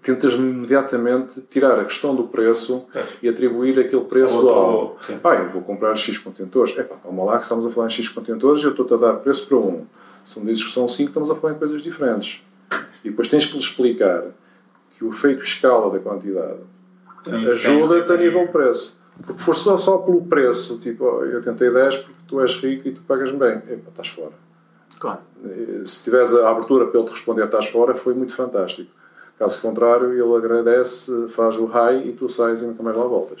Tentas 0.00 0.34
imediatamente 0.34 1.40
tirar 1.50 1.78
a 1.78 1.84
questão 1.84 2.14
do 2.14 2.24
preço 2.24 2.88
é. 2.94 3.04
e 3.22 3.28
atribuir 3.28 3.78
aquele 3.78 4.04
preço 4.04 4.48
ao. 4.48 4.96
Ah, 5.24 5.34
eu 5.34 5.50
vou 5.50 5.62
comprar 5.62 5.94
X 5.94 6.18
contentores. 6.18 6.78
É 6.78 6.82
pá, 6.82 6.96
calma 7.02 7.24
lá 7.24 7.36
que 7.36 7.44
estamos 7.44 7.66
a 7.66 7.70
falar 7.70 7.86
em 7.86 7.90
X 7.90 8.08
contentores 8.08 8.62
e 8.62 8.64
eu 8.64 8.70
estou-te 8.70 8.94
a 8.94 8.96
dar 8.96 9.14
preço 9.14 9.46
para 9.46 9.58
um. 9.58 9.84
Se 10.24 10.38
me 10.38 10.46
dizes 10.46 10.64
que 10.64 10.72
são 10.72 10.86
5, 10.86 11.08
estamos 11.08 11.30
a 11.30 11.34
falar 11.34 11.54
em 11.54 11.58
coisas 11.58 11.82
diferentes. 11.82 12.44
E 13.04 13.10
depois 13.10 13.28
tens 13.28 13.46
que 13.46 13.54
lhe 13.54 13.58
explicar 13.58 14.24
que 14.96 15.04
o 15.04 15.10
efeito 15.10 15.42
escala 15.42 15.90
da 15.90 15.98
quantidade 15.98 16.60
ajuda-te 17.50 18.12
a 18.12 18.16
nível 18.16 18.46
preço. 18.48 19.00
Porque 19.24 19.42
for 19.42 19.54
só, 19.54 19.76
só 19.76 19.98
pelo 19.98 20.22
preço, 20.22 20.78
tipo, 20.78 21.04
oh, 21.04 21.24
eu 21.24 21.42
tentei 21.42 21.70
10 21.70 21.96
porque 21.98 22.20
tu 22.26 22.40
és 22.40 22.54
rico 22.56 22.88
e 22.88 22.92
tu 22.92 23.00
pagas-me 23.02 23.38
bem. 23.38 23.56
Epá, 23.68 23.90
estás 23.90 24.08
fora. 24.08 24.32
Claro. 24.98 25.20
Se 25.84 26.04
tiveres 26.04 26.32
a 26.34 26.50
abertura 26.50 26.86
para 26.86 27.00
ele 27.00 27.08
te 27.08 27.12
responder 27.12 27.44
estás 27.44 27.66
fora, 27.66 27.94
foi 27.94 28.14
muito 28.14 28.34
fantástico 28.34 28.90
Caso 29.42 29.60
contrário, 29.60 30.12
ele 30.12 30.36
agradece, 30.36 31.26
faz 31.30 31.56
o 31.58 31.66
high 31.66 32.06
e 32.06 32.12
tu 32.12 32.28
sais 32.28 32.62
e 32.62 32.64
nunca 32.64 32.80
mais 32.80 32.96
lá 32.96 33.02
voltas. 33.02 33.40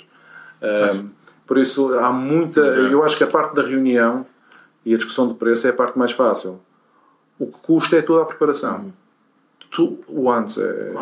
Um, 0.60 1.10
por 1.46 1.56
isso, 1.58 1.96
há 1.96 2.10
muita. 2.10 2.60
Eu 2.60 3.04
acho 3.04 3.16
que 3.16 3.22
a 3.22 3.28
parte 3.28 3.54
da 3.54 3.62
reunião 3.62 4.26
e 4.84 4.92
a 4.92 4.96
discussão 4.96 5.28
de 5.28 5.34
preço 5.34 5.64
é 5.68 5.70
a 5.70 5.72
parte 5.72 5.96
mais 5.96 6.10
fácil. 6.10 6.60
O 7.38 7.46
que 7.46 7.56
custa 7.60 7.98
é 7.98 8.02
toda 8.02 8.22
a 8.22 8.24
preparação. 8.24 8.78
Uhum. 8.80 8.92
Tu, 9.70 9.98
o 10.08 10.28
antes 10.28 10.58
é, 10.58 10.92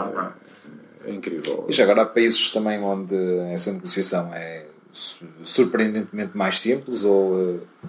é, 1.06 1.08
é, 1.08 1.14
incrível. 1.14 1.64
E 1.66 1.72
já 1.72 1.84
agora 1.84 2.02
há 2.02 2.06
países 2.06 2.50
também 2.50 2.78
onde 2.82 3.16
essa 3.54 3.72
negociação 3.72 4.34
é 4.34 4.66
surpreendentemente 4.92 6.36
mais 6.36 6.60
simples 6.60 7.04
ou. 7.04 7.40
Eh, 7.40 7.88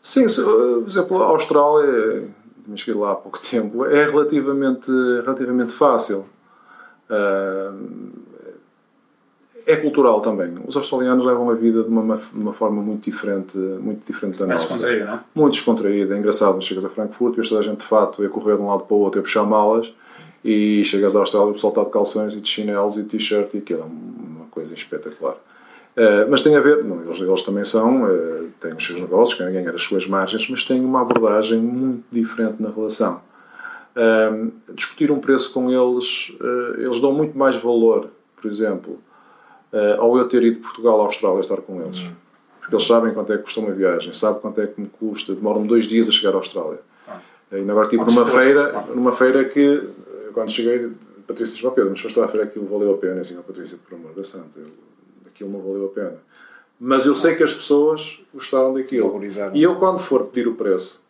Sim, 0.00 0.24
por 0.24 0.86
exemplo, 0.86 1.22
a 1.22 1.26
Austrália 1.26 2.26
também 2.66 2.76
cheguei 2.76 3.00
lá 3.00 3.12
há 3.12 3.14
pouco 3.14 3.38
tempo, 3.40 3.86
é 3.86 4.04
relativamente, 4.04 4.90
relativamente 5.24 5.72
fácil. 5.72 6.26
Uh, 7.08 8.26
é 9.66 9.76
cultural 9.76 10.20
também. 10.20 10.54
Os 10.66 10.76
australianos 10.76 11.24
levam 11.24 11.50
a 11.50 11.54
vida 11.54 11.82
de 11.82 11.88
uma, 11.88 12.20
uma 12.32 12.52
forma 12.52 12.80
muito 12.80 13.04
diferente, 13.04 13.58
muito 13.58 14.06
diferente 14.06 14.38
da 14.38 14.46
Mais 14.46 14.60
nossa. 14.60 14.74
Descontraída, 14.74 15.04
não? 15.06 15.20
Muito 15.34 15.54
descontraída. 15.54 16.14
É 16.14 16.18
engraçado, 16.18 16.62
chegas 16.62 16.84
a 16.84 16.88
Frankfurt, 16.88 17.34
vês 17.34 17.48
toda 17.48 17.60
a 17.60 17.64
gente 17.64 17.78
de 17.78 17.84
fato 17.84 18.22
a 18.22 18.28
correr 18.28 18.56
de 18.56 18.62
um 18.62 18.68
lado 18.68 18.84
para 18.84 18.94
o 18.94 19.00
outro, 19.00 19.18
a 19.18 19.22
puxar 19.22 19.44
malas, 19.44 19.92
e 20.44 20.84
chegas 20.84 21.16
à 21.16 21.20
Austrália, 21.20 21.50
o 21.50 21.52
pessoal 21.54 21.72
está 21.72 21.82
de 21.82 21.90
calções 21.90 22.34
e 22.34 22.40
de 22.40 22.48
chinelos 22.48 22.96
e 22.96 23.02
t-shirt, 23.02 23.54
e 23.54 23.58
aquilo 23.58 23.80
é 23.80 23.84
uma 23.84 24.46
coisa 24.52 24.72
espetacular. 24.72 25.34
Uh, 25.34 26.30
mas 26.30 26.42
tem 26.42 26.54
a 26.54 26.60
ver, 26.60 26.84
não, 26.84 27.02
eles, 27.02 27.20
eles, 27.20 27.42
também 27.42 27.64
são, 27.64 28.04
uh, 28.56 28.60
têm 28.60 28.74
os 28.74 28.86
seus 28.86 29.00
negócios, 29.00 29.36
querem 29.36 29.52
ganhar 29.52 29.74
as 29.74 29.82
suas 29.82 30.06
margens, 30.06 30.48
mas 30.48 30.64
têm 30.64 30.84
uma 30.84 31.02
abordagem 31.02 31.60
muito 31.60 32.04
diferente 32.10 32.62
na 32.62 32.70
relação. 32.70 33.20
Uh, 33.96 34.52
discutir 34.74 35.10
um 35.10 35.18
preço 35.18 35.52
com 35.52 35.70
eles, 35.70 36.36
eles 36.78 37.00
dão 37.00 37.12
muito 37.12 37.36
mais 37.36 37.56
valor, 37.56 38.10
por 38.40 38.50
exemplo, 38.50 38.98
ao 39.98 40.16
eu 40.16 40.28
ter 40.28 40.42
ido 40.42 40.56
de 40.56 40.62
Portugal 40.62 41.00
à 41.00 41.04
Austrália 41.04 41.40
estar 41.40 41.58
com 41.58 41.80
eles. 41.82 42.00
Uhum. 42.00 42.12
Porque 42.60 42.74
eles 42.74 42.86
sabem 42.86 43.14
quanto 43.14 43.32
é 43.32 43.36
que 43.36 43.44
custa 43.44 43.60
uma 43.60 43.72
viagem, 43.72 44.12
sabem 44.12 44.40
quanto 44.40 44.60
é 44.60 44.66
que 44.66 44.80
me 44.80 44.88
custa, 44.88 45.34
demoram-me 45.34 45.68
dois 45.68 45.86
dias 45.86 46.08
a 46.08 46.12
chegar 46.12 46.32
à 46.32 46.36
Austrália. 46.36 46.80
Ah. 47.06 47.18
Ainda 47.52 47.72
agora 47.72 47.86
estive 47.86 48.04
numa 48.04 48.26
feira, 48.26 48.84
numa 48.94 49.12
feira 49.12 49.44
que, 49.44 49.82
quando 50.34 50.50
cheguei, 50.50 50.90
Patrícia 51.26 51.54
disse-me, 51.54 51.74
Pedro, 51.74 51.90
mas 51.90 52.00
foste 52.00 52.20
à 52.20 52.28
feira 52.28 52.46
aquilo 52.46 52.66
valeu 52.66 52.94
a 52.94 52.98
pena. 52.98 53.16
Eu 53.16 53.22
disse, 53.22 53.34
Patrícia, 53.36 53.78
por 53.78 53.96
amor 53.96 54.14
da 54.14 54.24
santa, 54.24 54.58
eu 54.58 54.66
aquilo 55.26 55.50
não 55.50 55.60
valeu 55.60 55.86
a 55.86 55.88
pena. 55.88 56.16
Mas 56.78 57.06
eu 57.06 57.14
sei 57.14 57.34
que 57.34 57.42
as 57.42 57.54
pessoas 57.54 58.20
gostaram 58.32 58.74
daquilo. 58.74 59.08
Valorizaram. 59.08 59.56
E 59.56 59.62
eu, 59.62 59.76
quando 59.76 59.98
for 59.98 60.26
pedir 60.26 60.46
o 60.46 60.54
preço, 60.54 61.02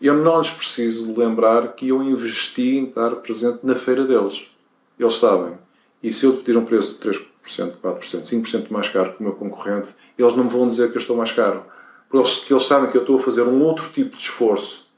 eu 0.00 0.14
não 0.14 0.38
lhes 0.38 0.50
preciso 0.50 1.14
lembrar 1.16 1.74
que 1.74 1.88
eu 1.88 2.02
investi 2.02 2.76
em 2.76 2.84
estar 2.84 3.10
presente 3.16 3.60
na 3.62 3.74
feira 3.74 4.04
deles. 4.04 4.50
Eles 4.98 5.14
sabem. 5.16 5.58
E 6.02 6.12
se 6.12 6.24
eu 6.24 6.34
pedir 6.34 6.56
um 6.56 6.64
preço 6.64 6.98
de 6.98 7.08
3%, 7.08 7.74
4%, 7.82 8.00
5% 8.00 8.70
mais 8.70 8.88
caro 8.88 9.12
que 9.12 9.20
o 9.20 9.22
meu 9.22 9.32
concorrente, 9.32 9.94
eles 10.18 10.34
não 10.34 10.44
me 10.44 10.50
vão 10.50 10.66
dizer 10.66 10.90
que 10.90 10.96
eu 10.96 11.00
estou 11.00 11.16
mais 11.16 11.32
caro. 11.32 11.64
Porque 12.08 12.18
eles, 12.18 12.50
eles 12.50 12.62
sabem 12.64 12.90
que 12.90 12.96
eu 12.96 13.02
estou 13.02 13.18
a 13.18 13.20
fazer 13.20 13.42
um 13.42 13.62
outro 13.62 13.88
tipo 13.90 14.16
de 14.16 14.22
esforço 14.22 14.90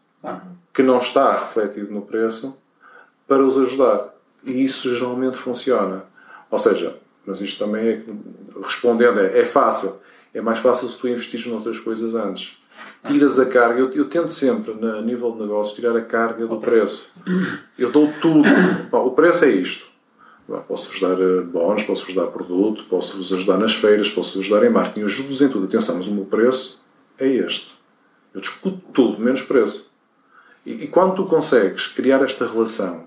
que 0.72 0.82
não 0.82 0.98
está 0.98 1.32
refletido 1.32 1.92
no 1.92 2.02
preço 2.02 2.58
para 3.28 3.44
os 3.44 3.56
ajudar. 3.56 4.14
E 4.44 4.64
isso 4.64 4.94
geralmente 4.94 5.38
funciona. 5.38 6.04
Ou 6.50 6.58
seja, 6.58 6.96
mas 7.26 7.40
isto 7.40 7.64
também 7.64 7.88
é, 7.88 8.02
respondendo, 8.62 9.20
é, 9.20 9.40
é 9.40 9.44
fácil. 9.44 9.94
É 10.34 10.40
mais 10.40 10.58
fácil 10.58 10.88
se 10.88 10.98
tu 10.98 11.06
investires 11.06 11.46
noutras 11.46 11.78
coisas 11.78 12.16
antes. 12.16 12.58
Tiras 13.06 13.38
a 13.38 13.46
carga, 13.46 13.78
eu, 13.78 13.92
eu 13.92 14.08
tento 14.08 14.32
sempre, 14.32 14.72
a 14.72 15.00
nível 15.00 15.30
de 15.32 15.42
negócios, 15.42 15.76
tirar 15.76 15.96
a 15.96 16.02
carga 16.02 16.44
do 16.46 16.58
preço. 16.58 17.12
Eu 17.78 17.92
dou 17.92 18.12
tudo. 18.20 18.48
o 18.92 19.10
preço 19.12 19.44
é 19.44 19.50
isto. 19.50 19.86
Posso-vos 20.66 21.00
dar 21.00 21.18
eh, 21.20 21.40
bónus, 21.40 21.84
posso-vos 21.84 22.14
dar 22.14 22.26
produto, 22.26 22.84
posso-vos 22.90 23.32
ajudar 23.32 23.56
nas 23.56 23.74
feiras, 23.74 24.10
posso-vos 24.10 24.44
ajudar 24.44 24.66
em 24.66 24.70
marketing. 24.70 25.00
Eu 25.00 25.06
ajudo-vos 25.06 25.40
em 25.40 25.48
tudo. 25.48 25.66
Atenção, 25.66 25.96
mas 25.96 26.08
o 26.08 26.14
meu 26.14 26.26
preço 26.26 26.82
é 27.18 27.26
este. 27.26 27.76
Eu 28.34 28.40
discuto 28.40 28.80
tudo, 28.92 29.20
menos 29.20 29.42
preço. 29.42 29.90
E, 30.66 30.72
e 30.72 30.86
quando 30.88 31.14
tu 31.14 31.24
consegues 31.24 31.86
criar 31.86 32.22
esta 32.22 32.46
relação 32.46 33.06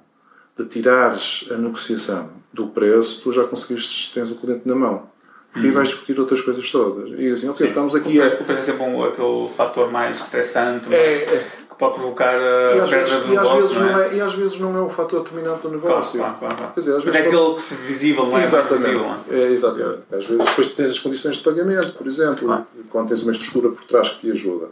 de 0.57 0.65
tirares 0.65 1.47
a 1.51 1.57
negociação 1.57 2.31
do 2.51 2.67
preço, 2.67 3.21
tu 3.21 3.31
já 3.31 3.43
conseguiste, 3.43 4.13
tens 4.13 4.31
o 4.31 4.35
cliente 4.35 4.67
na 4.67 4.75
mão. 4.75 5.16
Uhum. 5.65 5.71
vais 5.73 5.89
discutir 5.89 6.19
outras 6.19 6.41
coisas 6.41 6.69
todas. 6.71 7.09
E 7.19 7.31
assim, 7.31 7.49
ok, 7.49 7.65
Sim, 7.65 7.69
estamos 7.71 7.95
aqui 7.95 8.19
o 8.19 8.23
a. 8.25 8.29
Preço 8.29 8.61
é 8.61 8.63
sempre 8.63 8.83
um, 8.83 9.03
aquele 9.03 9.47
fator 9.49 9.91
mais 9.91 10.19
estressante. 10.19 10.93
É, 10.93 11.13
é, 11.23 11.47
pode 11.77 11.93
provocar 11.95 12.33
a 12.35 12.75
e 12.75 12.79
vezes, 12.89 12.89
perda 13.11 13.19
do 13.19 13.33
e 13.33 13.35
negócio, 13.35 13.55
vezes 13.61 13.75
não 13.75 13.91
não 13.91 13.99
é? 13.99 14.07
é, 14.07 14.13
e 14.15 14.21
às 14.21 14.33
vezes 14.33 14.59
não 14.59 14.77
é 14.77 14.81
o 14.81 14.89
fator 14.89 15.23
determinante 15.23 15.61
do 15.61 15.69
negócio. 15.71 16.19
Claro, 16.19 16.35
claro, 16.39 16.55
claro. 16.55 16.73
Quer 16.73 16.79
dizer, 16.79 16.95
às 16.95 17.05
Mas 17.05 17.15
vezes 17.15 17.19
é 17.19 17.23
podes- 17.31 17.39
aquele 17.41 17.55
que 17.55 17.61
se 17.61 17.75
visível, 17.75 18.23
não 18.23 18.29
é? 18.29 18.33
Mais 18.33 18.47
Exatamente. 18.47 18.83
visível, 18.87 19.05
é? 19.31 19.35
É, 19.39 19.51
exatamente. 19.51 19.99
Às 20.11 20.25
vezes 20.25 20.45
depois 20.45 20.67
tens 20.75 20.89
as 20.89 20.99
condições 20.99 21.35
de 21.37 21.43
pagamento, 21.43 21.93
por 21.93 22.07
exemplo, 22.07 22.65
quando 22.89 23.07
tens 23.09 23.23
uma 23.23 23.31
estrutura 23.31 23.69
por 23.69 23.83
trás 23.85 24.09
que 24.09 24.19
te 24.21 24.31
ajuda 24.31 24.69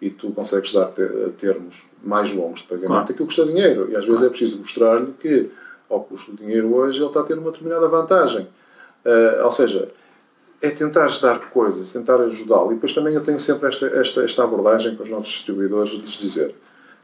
e 0.00 0.10
tu 0.10 0.30
consegues 0.32 0.72
dar 0.72 0.86
te- 0.86 1.30
termos 1.38 1.86
mais 2.02 2.32
longos 2.32 2.60
de 2.60 2.66
pagamento, 2.66 2.88
Claro. 2.90 3.04
aquilo 3.10 3.26
custa 3.26 3.44
dinheiro. 3.46 3.88
E 3.90 3.96
às 3.96 4.04
vezes 4.06 4.22
é 4.24 4.28
preciso 4.28 4.58
mostrar-lhe 4.58 5.12
que, 5.20 5.50
ao 5.88 6.00
custo 6.02 6.32
do 6.32 6.38
dinheiro 6.38 6.74
hoje, 6.74 6.98
ele 6.98 7.06
está 7.06 7.20
a 7.20 7.22
ter 7.24 7.34
uma 7.38 7.50
determinada 7.52 7.88
vantagem. 7.88 8.48
Ah, 9.06 9.42
ou 9.44 9.50
seja, 9.52 9.88
é 10.60 10.70
tentar 10.70 11.08
dar 11.20 11.50
coisas, 11.50 11.92
tentar 11.92 12.20
ajudá-lo. 12.20 12.72
E 12.72 12.74
depois 12.74 12.92
também 12.92 13.14
eu 13.14 13.22
tenho 13.22 13.38
sempre 13.38 13.68
esta, 13.68 13.86
esta, 13.86 14.24
esta 14.24 14.44
abordagem 14.44 14.96
com 14.96 15.02
os 15.02 15.10
nossos 15.10 15.32
distribuidores 15.32 15.90
de 15.90 15.98
lhes 15.98 16.18
dizer: 16.18 16.54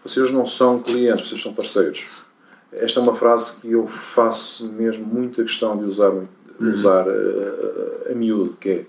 vocês 0.04 0.30
não 0.30 0.46
são 0.46 0.80
clientes, 0.80 1.28
vocês 1.28 1.42
são 1.42 1.54
parceiros. 1.54 2.24
Esta 2.72 2.98
é 2.98 3.02
uma 3.02 3.14
frase 3.14 3.60
que 3.60 3.70
eu 3.70 3.86
faço 3.86 4.68
mesmo 4.72 5.06
muita 5.06 5.42
questão 5.42 5.76
de 5.76 5.84
usar, 5.84 6.12
usar 6.58 7.06
a, 7.08 8.08
a, 8.08 8.12
a 8.12 8.14
miúdo, 8.14 8.56
que 8.60 8.68
é 8.68 8.86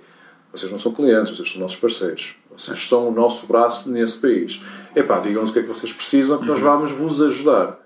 vocês 0.56 0.72
não 0.72 0.80
são 0.80 0.94
clientes, 0.94 1.36
vocês 1.36 1.52
são 1.52 1.62
nossos 1.62 1.80
parceiros. 1.80 2.36
Vocês 2.58 2.88
são 2.88 3.10
o 3.10 3.12
nosso 3.12 3.48
braço 3.48 3.90
nesse 3.90 4.22
país. 4.22 4.62
Epá, 4.96 5.20
digam-nos 5.20 5.50
o 5.50 5.54
que 5.54 5.60
é 5.60 5.62
que 5.64 5.68
vocês 5.68 5.92
precisam 5.92 6.40
que 6.40 6.46
nós 6.46 6.60
vamos 6.60 6.92
vos 6.92 7.22
ajudar. 7.22 7.78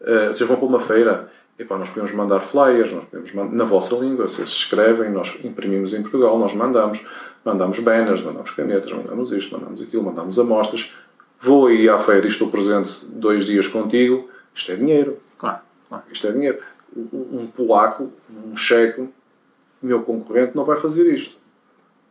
Uh, 0.00 0.28
vocês 0.28 0.48
vão 0.48 0.56
para 0.56 0.66
uma 0.66 0.80
feira, 0.80 1.27
epá, 1.58 1.76
nós 1.76 1.88
podemos 1.88 2.12
mandar 2.12 2.40
flyers, 2.40 2.92
nós 2.92 3.04
podemos 3.04 3.32
mandar, 3.32 3.54
na 3.54 3.64
vossa 3.64 3.96
língua, 3.96 4.28
vocês 4.28 4.48
escrevem, 4.48 5.10
nós 5.10 5.38
imprimimos 5.44 5.92
em 5.92 6.02
Portugal, 6.02 6.38
nós 6.38 6.54
mandamos, 6.54 7.04
mandamos 7.44 7.80
banners, 7.80 8.22
mandamos 8.22 8.50
canetas, 8.52 8.92
mandamos 8.92 9.32
isto, 9.32 9.58
mandamos 9.58 9.82
aquilo, 9.82 10.04
mandamos 10.04 10.38
amostras. 10.38 10.94
Vou 11.40 11.66
aí 11.66 11.88
à 11.88 11.98
feira 11.98 12.26
e 12.26 12.28
estou 12.28 12.50
presente 12.50 13.06
dois 13.06 13.46
dias 13.46 13.66
contigo, 13.66 14.28
isto 14.54 14.72
é 14.72 14.76
dinheiro. 14.76 15.18
Claro, 15.36 15.60
claro. 15.88 16.04
Isto 16.10 16.26
é 16.28 16.32
dinheiro. 16.32 16.58
Um, 16.96 17.40
um 17.40 17.46
polaco, 17.46 18.10
um 18.30 18.56
checo, 18.56 19.08
meu 19.80 20.02
concorrente, 20.02 20.56
não 20.56 20.64
vai 20.64 20.76
fazer 20.76 21.12
isto. 21.12 21.37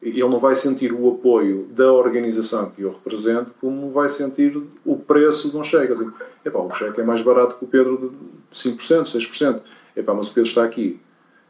Ele 0.01 0.21
não 0.21 0.39
vai 0.39 0.55
sentir 0.55 0.93
o 0.93 1.09
apoio 1.09 1.67
da 1.71 1.91
organização 1.91 2.69
que 2.69 2.83
eu 2.83 2.91
represento, 2.91 3.51
como 3.59 3.89
vai 3.89 4.09
sentir 4.09 4.55
o 4.85 4.95
preço 4.95 5.49
de 5.49 5.57
um 5.57 5.63
cheque. 5.63 5.95
Digo, 5.95 6.13
epá, 6.45 6.59
o 6.59 6.71
cheque 6.73 7.01
é 7.01 7.03
mais 7.03 7.21
barato 7.21 7.55
que 7.57 7.65
o 7.65 7.67
Pedro 7.67 7.97
de 7.97 8.57
5%, 8.57 9.03
6%. 9.03 9.61
Epá, 9.95 10.13
mas 10.13 10.27
o 10.27 10.33
Pedro 10.33 10.49
está 10.49 10.63
aqui. 10.63 10.99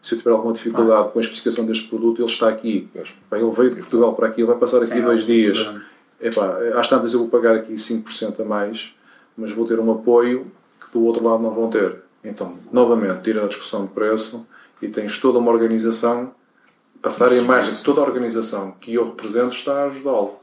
Se 0.01 0.13
eu 0.13 0.19
tiver 0.19 0.31
alguma 0.31 0.53
dificuldade 0.53 1.09
com 1.11 1.19
a 1.19 1.21
especificação 1.21 1.65
deste 1.65 1.89
produto, 1.89 2.21
ele 2.21 2.31
está 2.31 2.47
aqui. 2.47 2.89
Epá, 2.95 3.37
ele 3.37 3.51
veio 3.51 3.69
de 3.69 3.75
Portugal 3.75 4.13
para 4.15 4.27
aqui, 4.27 4.41
ele 4.41 4.47
vai 4.47 4.57
passar 4.57 4.77
aqui 4.77 4.93
Sim, 4.93 5.01
dois 5.01 5.23
é 5.23 5.25
dias. 5.25 5.75
Epá, 6.19 6.57
às 6.75 6.87
tantas 6.87 7.13
eu 7.13 7.19
vou 7.19 7.29
pagar 7.29 7.55
aqui 7.55 7.73
5% 7.73 8.39
a 8.39 8.45
mais, 8.45 8.95
mas 9.35 9.51
vou 9.51 9.67
ter 9.67 9.79
um 9.79 9.91
apoio 9.91 10.47
que 10.79 10.91
do 10.91 11.03
outro 11.03 11.23
lado 11.23 11.43
não 11.43 11.51
vão 11.51 11.69
ter. 11.69 11.97
Então, 12.23 12.55
novamente, 12.71 13.21
tira 13.21 13.43
a 13.43 13.47
discussão 13.47 13.85
de 13.85 13.91
preço 13.91 14.47
e 14.81 14.87
tens 14.87 15.19
toda 15.19 15.39
uma 15.39 15.51
organização, 15.51 16.31
passar 17.01 17.29
a 17.29 17.35
imagem 17.35 17.73
que 17.73 17.83
toda 17.83 18.01
a 18.01 18.03
organização 18.03 18.71
que 18.79 18.93
eu 18.93 19.05
represento 19.05 19.55
está 19.55 19.83
a 19.83 19.85
ajudá-lo. 19.85 20.39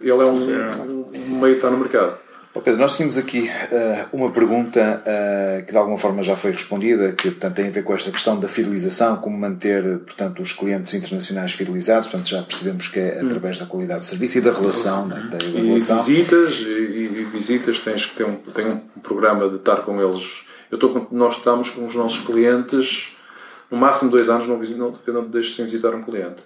Ele 0.00 0.10
é 0.10 0.14
um, 0.14 0.36
um, 0.36 1.40
meio 1.40 1.54
que 1.54 1.58
está 1.58 1.70
no 1.70 1.78
mercado. 1.78 2.18
Ó 2.54 2.60
Pedro, 2.60 2.80
nós 2.80 2.96
tínhamos 2.96 3.18
aqui 3.18 3.50
eh, 3.50 4.06
uma 4.14 4.30
pergunta 4.30 5.02
eh, 5.04 5.62
que 5.66 5.72
de 5.72 5.76
alguma 5.76 5.98
forma 5.98 6.22
já 6.22 6.34
foi 6.34 6.52
respondida, 6.52 7.12
que 7.12 7.30
portanto, 7.30 7.54
tem 7.54 7.68
a 7.68 7.70
ver 7.70 7.84
com 7.84 7.92
esta 7.94 8.10
questão 8.10 8.40
da 8.40 8.48
fidelização, 8.48 9.18
como 9.18 9.36
manter 9.36 9.98
portanto, 9.98 10.40
os 10.40 10.52
clientes 10.52 10.94
internacionais 10.94 11.52
fidelizados, 11.52 12.08
portanto 12.08 12.30
já 12.30 12.42
percebemos 12.42 12.88
que 12.88 12.98
é 12.98 13.20
através 13.20 13.58
da 13.58 13.66
qualidade 13.66 14.00
do 14.00 14.06
serviço 14.06 14.38
e 14.38 14.40
da 14.40 14.52
relação, 14.52 15.06
né, 15.06 15.28
da, 15.30 15.36
da 15.36 15.44
E 15.44 15.66
relação. 15.66 16.02
visitas, 16.02 16.54
e, 16.60 17.10
e 17.20 17.28
visitas, 17.30 17.80
tens 17.80 18.06
que 18.06 18.16
ter 18.16 18.24
um, 18.24 18.36
tem 18.36 18.66
um 18.68 19.00
programa 19.02 19.50
de 19.50 19.56
estar 19.56 19.82
com 19.82 20.00
eles. 20.00 20.46
Eu 20.70 20.76
estou 20.76 21.06
nós 21.10 21.36
estamos 21.36 21.68
com 21.68 21.84
os 21.84 21.94
nossos 21.94 22.24
clientes, 22.24 23.15
no 23.70 23.76
máximo 23.78 24.10
dois 24.10 24.28
anos, 24.28 24.46
não, 24.46 24.58
não, 24.58 24.98
eu 25.06 25.12
não 25.12 25.24
deixo 25.24 25.54
sem 25.54 25.64
visitar 25.64 25.94
um 25.94 26.02
cliente. 26.02 26.42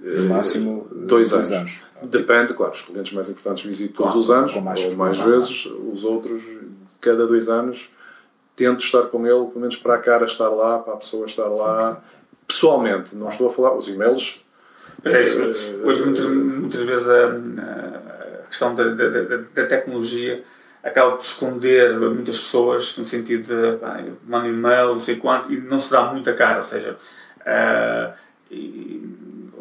No 0.00 0.28
máximo 0.28 0.86
eh, 0.92 1.06
Dois, 1.06 1.32
anos. 1.32 1.82
Depende, 2.02 2.54
claro, 2.54 2.72
os 2.72 2.82
clientes 2.82 3.12
mais 3.12 3.28
importantes 3.28 3.64
visito 3.64 3.94
todos 3.94 4.14
os 4.14 4.30
anos, 4.30 4.54
mais 4.62 4.84
ou 4.84 4.96
mais 4.96 5.22
vezes, 5.22 5.66
os 5.66 6.04
outros, 6.04 6.44
cada 7.00 7.26
dois 7.26 7.48
anos, 7.48 7.94
tento 8.54 8.80
estar 8.84 9.02
com 9.04 9.26
ele, 9.26 9.46
pelo 9.46 9.60
menos 9.60 9.76
para 9.76 9.94
a 9.94 9.98
cara 9.98 10.24
estar 10.24 10.48
lá, 10.50 10.78
para 10.78 10.94
a 10.94 10.96
pessoa 10.96 11.26
estar 11.26 11.48
lá, 11.48 12.00
pessoalmente. 12.46 13.16
Não 13.16 13.28
estou 13.28 13.48
a 13.48 13.52
falar, 13.52 13.76
os 13.76 13.88
e-mails, 13.88 14.44
É 15.04 15.22
isso. 15.22 15.42
Hoje, 15.84 16.04
muitas, 16.04 16.26
muitas 16.26 16.80
vezes, 16.82 17.08
a, 17.08 17.26
a 17.26 18.46
questão 18.48 18.74
da, 18.74 18.84
da, 18.84 19.08
da, 19.08 19.36
da 19.54 19.66
tecnologia 19.66 20.44
acaba 20.88 21.12
por 21.12 21.22
esconder 21.22 21.98
muitas 21.98 22.38
pessoas, 22.40 22.96
no 22.98 23.04
sentido 23.04 23.46
de 23.46 23.76
pá, 23.78 24.02
mando 24.26 24.48
e-mail, 24.48 24.88
não 24.88 25.00
sei 25.00 25.16
quanto, 25.16 25.52
e 25.52 25.60
não 25.60 25.78
se 25.78 25.90
dá 25.92 26.02
muita 26.12 26.32
cara. 26.32 26.56
Ou 26.58 26.62
seja, 26.62 26.96
ah, 27.46 28.12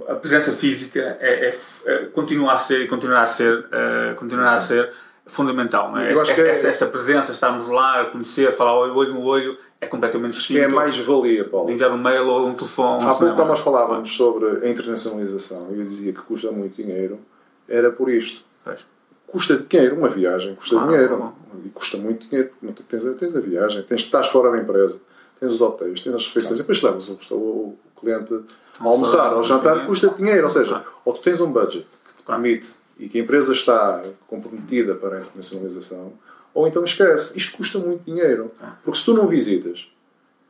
a 0.08 0.16
presença 0.16 0.52
física 0.54 1.18
é, 1.20 1.50
é, 1.50 1.52
é- 1.86 2.06
continua 2.14 2.54
a 2.54 2.58
ser 2.58 2.82
e 2.82 2.88
continuará 2.88 3.22
a 3.22 3.26
ser, 3.26 3.66
ah, 3.72 4.14
continuará 4.16 4.52
a 4.52 4.60
ser 4.60 4.92
fundamental. 5.26 5.92
Não 5.92 6.00
é? 6.00 6.14
Eu 6.14 6.22
acho 6.22 6.32
esta, 6.32 6.34
que 6.36 6.42
é- 6.42 6.52
esta, 6.52 6.68
esta 6.70 6.86
presença, 6.86 7.32
estarmos 7.32 7.68
lá 7.68 8.02
a 8.02 8.06
conhecer, 8.06 8.48
a 8.48 8.52
falar 8.52 8.80
olho, 8.80 9.14
no 9.14 9.24
olho, 9.24 9.58
é 9.82 9.86
completamente 9.86 10.32
que 10.48 10.58
é 10.58 10.62
distinto 10.62 10.76
mais 10.76 10.98
valia, 10.98 11.44
de 11.44 11.50
Paulo. 11.50 11.70
enviar 11.70 11.92
um 11.92 11.98
mail 11.98 12.28
ou 12.28 12.48
um 12.48 12.54
telefone. 12.54 13.06
Há 13.06 13.14
pouco 13.14 13.46
nós 13.46 13.60
falávamos 13.60 14.10
sobre 14.16 14.66
a 14.66 14.70
internacionalização 14.70 15.68
e 15.72 15.80
eu 15.80 15.86
dizia 15.86 16.14
que 16.14 16.22
custa 16.22 16.52
muito 16.52 16.82
dinheiro, 16.82 17.20
era 17.68 17.92
por 17.92 18.10
isto. 18.10 18.46
Pois. 18.64 18.88
Custa 19.28 19.58
dinheiro, 19.58 19.98
uma 19.98 20.10
viagem 20.10 20.56
custa 20.56 20.80
dinheiro. 20.80 21.18
claro. 21.18 21.34
E 21.66 21.70
custa 21.70 21.98
muito 21.98 22.28
dinheiro, 22.28 22.52
tens, 22.88 23.06
a, 23.06 23.14
tens 23.14 23.36
a 23.36 23.40
viagem, 23.40 23.84
tens, 23.84 24.02
estás 24.02 24.28
fora 24.28 24.52
da 24.52 24.58
empresa, 24.58 25.02
tens 25.40 25.54
os 25.54 25.62
hotéis, 25.62 26.02
tens 26.02 26.16
as 26.16 26.28
refeições, 26.28 26.60
e 26.60 26.62
depois 26.62 26.82
levas 26.82 27.10
o, 27.10 27.36
o, 27.36 27.78
cliente 28.00 28.34
a 28.80 28.84
almoçar, 28.84 29.34
ao 29.34 29.44
jantar, 29.44 29.86
custa 29.86 30.10
dinheiro. 30.10 30.44
Ou 30.44 30.50
seja, 30.50 30.84
ou 31.04 31.14
tu 31.14 31.22
tens 31.22 31.42
um 31.42 31.52
budget 31.52 31.86
que 32.08 32.22
te 32.22 32.26
permite 32.26 32.68
e 33.00 33.10
que 33.10 33.20
a 33.20 33.22
empresa 33.22 33.52
está 33.54 34.04
comprometida 34.28 34.96
para 34.96 35.18
a 35.18 35.20
internacionalização, 35.20 36.14
ou 36.54 36.68
então 36.68 36.84
esquece. 36.84 37.38
Isto 37.38 37.58
custa 37.58 37.80
muito 37.80 38.04
dinheiro. 38.04 38.52
Porque 38.84 38.98
se 38.98 39.06
tu 39.06 39.14
não 39.14 39.28
visitas 39.28 39.92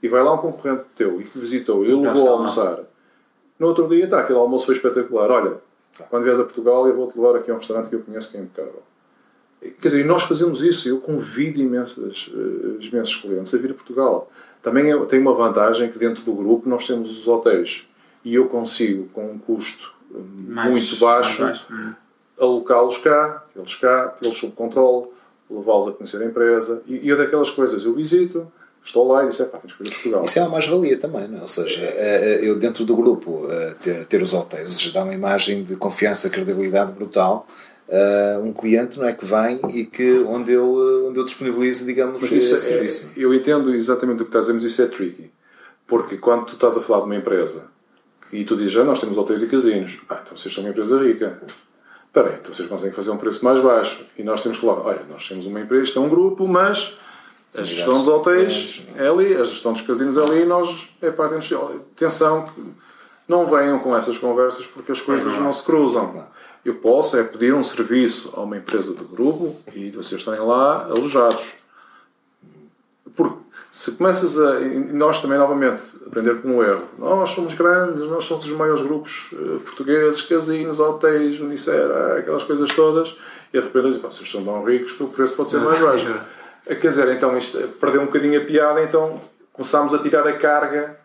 e 0.02 0.08
vai 0.08 0.24
lá 0.24 0.34
um 0.34 0.38
concorrente 0.38 0.84
teu 0.96 1.20
e 1.20 1.24
te 1.24 1.38
visitou 1.38 1.84
e 1.84 1.88
ele 1.88 2.02
levou 2.02 2.18
está 2.18 2.30
a 2.30 2.34
almoçar, 2.34 2.80
no 3.60 3.68
outro 3.68 3.88
dia, 3.88 4.08
tá, 4.08 4.20
aquele 4.20 4.38
almoço 4.38 4.68
foi 4.68 4.76
espetacular. 4.76 5.32
Olha, 5.32 5.58
quando 6.10 6.24
vieres 6.24 6.40
a 6.40 6.44
Portugal, 6.44 6.88
eu 6.88 6.96
vou-te 6.96 7.18
levar 7.18 7.38
aqui 7.38 7.50
a 7.52 7.54
um 7.54 7.58
restaurante 7.58 7.90
que 7.90 7.96
eu 7.96 8.02
conheço 8.02 8.32
que 8.32 8.38
é 8.38 8.42
impecável. 8.42 8.82
Quer 9.62 9.88
dizer, 9.88 10.06
nós 10.06 10.24
fazemos 10.24 10.62
isso. 10.62 10.88
Eu 10.88 11.00
convido 11.00 11.60
imensas, 11.60 12.32
eh, 12.34 12.86
imensos 12.86 13.16
clientes 13.16 13.54
a 13.54 13.58
vir 13.58 13.72
a 13.72 13.74
Portugal. 13.74 14.32
Também 14.62 14.92
é- 14.92 15.06
tem 15.06 15.20
uma 15.20 15.34
vantagem 15.34 15.92
que 15.92 15.98
dentro 15.98 16.24
do 16.24 16.34
grupo 16.34 16.70
nós 16.70 16.86
temos 16.86 17.10
os 17.18 17.28
hotéis 17.28 17.88
e 18.24 18.36
eu 18.36 18.48
consigo, 18.48 19.08
com 19.14 19.32
um 19.32 19.38
custo 19.40 19.94
eh, 20.14 20.18
Mais- 20.48 20.70
muito 20.72 21.00
baixo, 21.00 21.42
baixo. 21.44 21.68
Hum. 21.74 21.94
alocá-los 22.40 22.98
cá, 23.00 23.44
tê-los 23.54 23.76
cá, 23.76 24.10
tê-los 24.10 24.38
sob 24.38 24.54
controle, 24.54 25.08
levá-los 25.50 25.88
a 25.88 25.92
conhecer 25.92 26.22
a 26.22 26.26
empresa. 26.26 26.84
E, 26.86 27.08
e 27.08 27.12
é 27.12 27.16
daquelas 27.16 27.50
coisas, 27.50 27.84
eu 27.84 27.94
visito, 27.96 28.50
estou 28.88 29.08
lá 29.08 29.24
e 29.26 29.28
disse, 29.28 29.44
pá, 29.46 29.58
tens 29.58 29.74
que 29.74 29.88
a 29.88 29.92
Portugal. 29.92 30.24
Isso 30.24 30.40
é 30.40 30.42
uma 30.44 30.52
mais-valia 30.52 30.98
também, 30.98 31.28
não 31.28 31.40
é? 31.40 31.42
Ou 31.42 31.48
seja, 31.48 31.82
eh, 31.84 32.40
eh, 32.42 32.50
eu 32.50 32.58
dentro 32.58 32.86
do 32.86 32.96
grupo 32.96 33.46
eh, 33.50 33.76
ter, 33.82 34.06
ter 34.06 34.22
os 34.22 34.34
hotéis 34.34 34.92
dá 34.94 35.04
uma 35.04 35.14
imagem 35.14 35.64
de 35.64 35.76
confiança, 35.76 36.30
credibilidade 36.30 36.92
brutal. 36.94 37.46
Um 38.44 38.52
cliente 38.52 39.00
não 39.00 39.08
é 39.08 39.14
que 39.14 39.24
vem 39.26 39.62
e 39.70 39.86
que 39.86 40.20
onde 40.28 40.52
eu, 40.52 41.08
onde 41.08 41.18
eu 41.20 41.24
disponibilizo, 41.24 41.86
digamos, 41.86 42.22
Mas 42.22 42.32
isso 42.32 42.56
esse 42.56 42.74
é- 42.74 42.74
serviço. 42.74 43.10
eu 43.16 43.34
entendo 43.34 43.74
exatamente 43.74 44.22
o 44.22 44.26
que 44.26 44.30
estás 44.30 44.46
a 44.50 44.54
dizer, 44.54 44.54
mas 44.56 44.64
isso 44.74 44.82
é 44.82 44.88
tricky. 44.88 45.32
Porque 45.88 46.18
quando 46.18 46.46
tu 46.46 46.54
estás 46.56 46.76
a 46.76 46.82
falar 46.82 47.00
de 47.00 47.06
uma 47.06 47.16
empresa 47.16 47.68
e 48.34 48.44
tu 48.44 48.58
dizes, 48.58 48.76
ah, 48.76 48.84
nós 48.84 49.00
temos 49.00 49.18
hotéis 49.18 49.42
e 49.42 49.48
casinos, 49.48 50.00
ah, 50.10 50.20
então 50.22 50.38
vocês 50.38 50.54
são 50.54 50.64
uma 50.66 50.70
empresa 50.70 51.02
rica. 51.02 51.42
Espera 52.08 52.30
aí, 52.30 52.36
então 52.42 52.54
vocês 52.54 52.68
conseguem 52.68 52.94
fazer 52.94 53.12
um 53.12 53.18
preço 53.18 53.46
mais 53.46 53.60
baixo. 53.62 54.06
E 54.18 54.24
nós 54.24 54.44
temos 54.44 54.58
que 54.60 54.66
falar, 54.66 54.82
olha, 54.86 55.02
nós 55.10 55.26
temos 55.28 55.46
uma 55.46 55.62
empresa, 55.62 55.84
isto 55.86 56.00
é 56.00 56.02
um 56.02 56.10
grupo, 56.10 56.46
mas 56.46 56.98
a 57.56 57.64
gestão 57.64 57.94
dos 57.94 58.08
hotéis 58.08 58.82
é 58.96 59.08
ali, 59.08 59.36
a 59.36 59.44
gestão 59.44 59.74
dos 59.74 59.82
casinos 59.82 60.18
é 60.18 60.22
ali, 60.22 60.42
e 60.42 60.46
nós, 60.46 60.90
é 61.02 61.10
pá, 61.12 61.28
temos, 61.28 61.52
atenção, 61.96 62.50
não 63.28 63.46
venham 63.46 63.80
com 63.80 63.96
essas 63.96 64.18
conversas 64.18 64.66
porque 64.66 64.92
as 64.92 65.02
coisas 65.02 65.38
não 65.38 65.52
se 65.52 65.64
cruzam. 65.64 66.26
Eu 66.64 66.76
posso 66.76 67.18
é 67.18 67.24
pedir 67.24 67.54
um 67.54 67.64
serviço 67.64 68.34
a 68.36 68.42
uma 68.42 68.58
empresa 68.58 68.94
do 68.94 69.04
grupo 69.04 69.56
e 69.74 69.92
vocês 69.92 70.20
estarem 70.20 70.42
lá 70.42 70.86
alojados. 70.86 71.54
Porque 73.16 73.38
se 73.72 73.92
começas 73.92 74.38
a. 74.38 74.60
Nós 74.92 75.22
também, 75.22 75.38
novamente, 75.38 75.82
aprender 76.06 76.42
com 76.42 76.58
o 76.58 76.64
erro. 76.64 76.84
Nós 76.98 77.30
somos 77.30 77.54
grandes, 77.54 78.08
nós 78.10 78.26
somos 78.26 78.46
os 78.46 78.52
maiores 78.52 78.82
grupos 78.82 79.30
eh, 79.34 79.60
portugueses, 79.64 80.22
casinos, 80.24 80.80
hotéis, 80.80 81.40
Unicera, 81.40 82.18
aquelas 82.20 82.44
coisas 82.44 82.70
todas, 82.74 83.18
e 83.54 83.60
de 83.60 83.64
repente 83.64 83.86
dizem, 83.86 84.02
"Pá, 84.02 84.10
vocês 84.10 84.30
são 84.30 84.44
tão 84.44 84.64
ricos 84.64 84.94
que 84.94 85.04
o 85.04 85.08
preço 85.08 85.36
pode 85.36 85.52
ser 85.52 85.60
mais 85.60 85.80
baixo. 85.80 86.20
Quer 86.76 86.90
dizer, 86.90 87.08
então 87.10 87.38
isto 87.38 87.58
perdeu 87.80 88.02
um 88.02 88.06
bocadinho 88.06 88.42
a 88.42 88.44
piada, 88.44 88.84
então 88.84 89.20
começámos 89.54 89.94
a 89.94 90.00
tirar 90.00 90.28
a 90.28 90.34
carga 90.38 90.98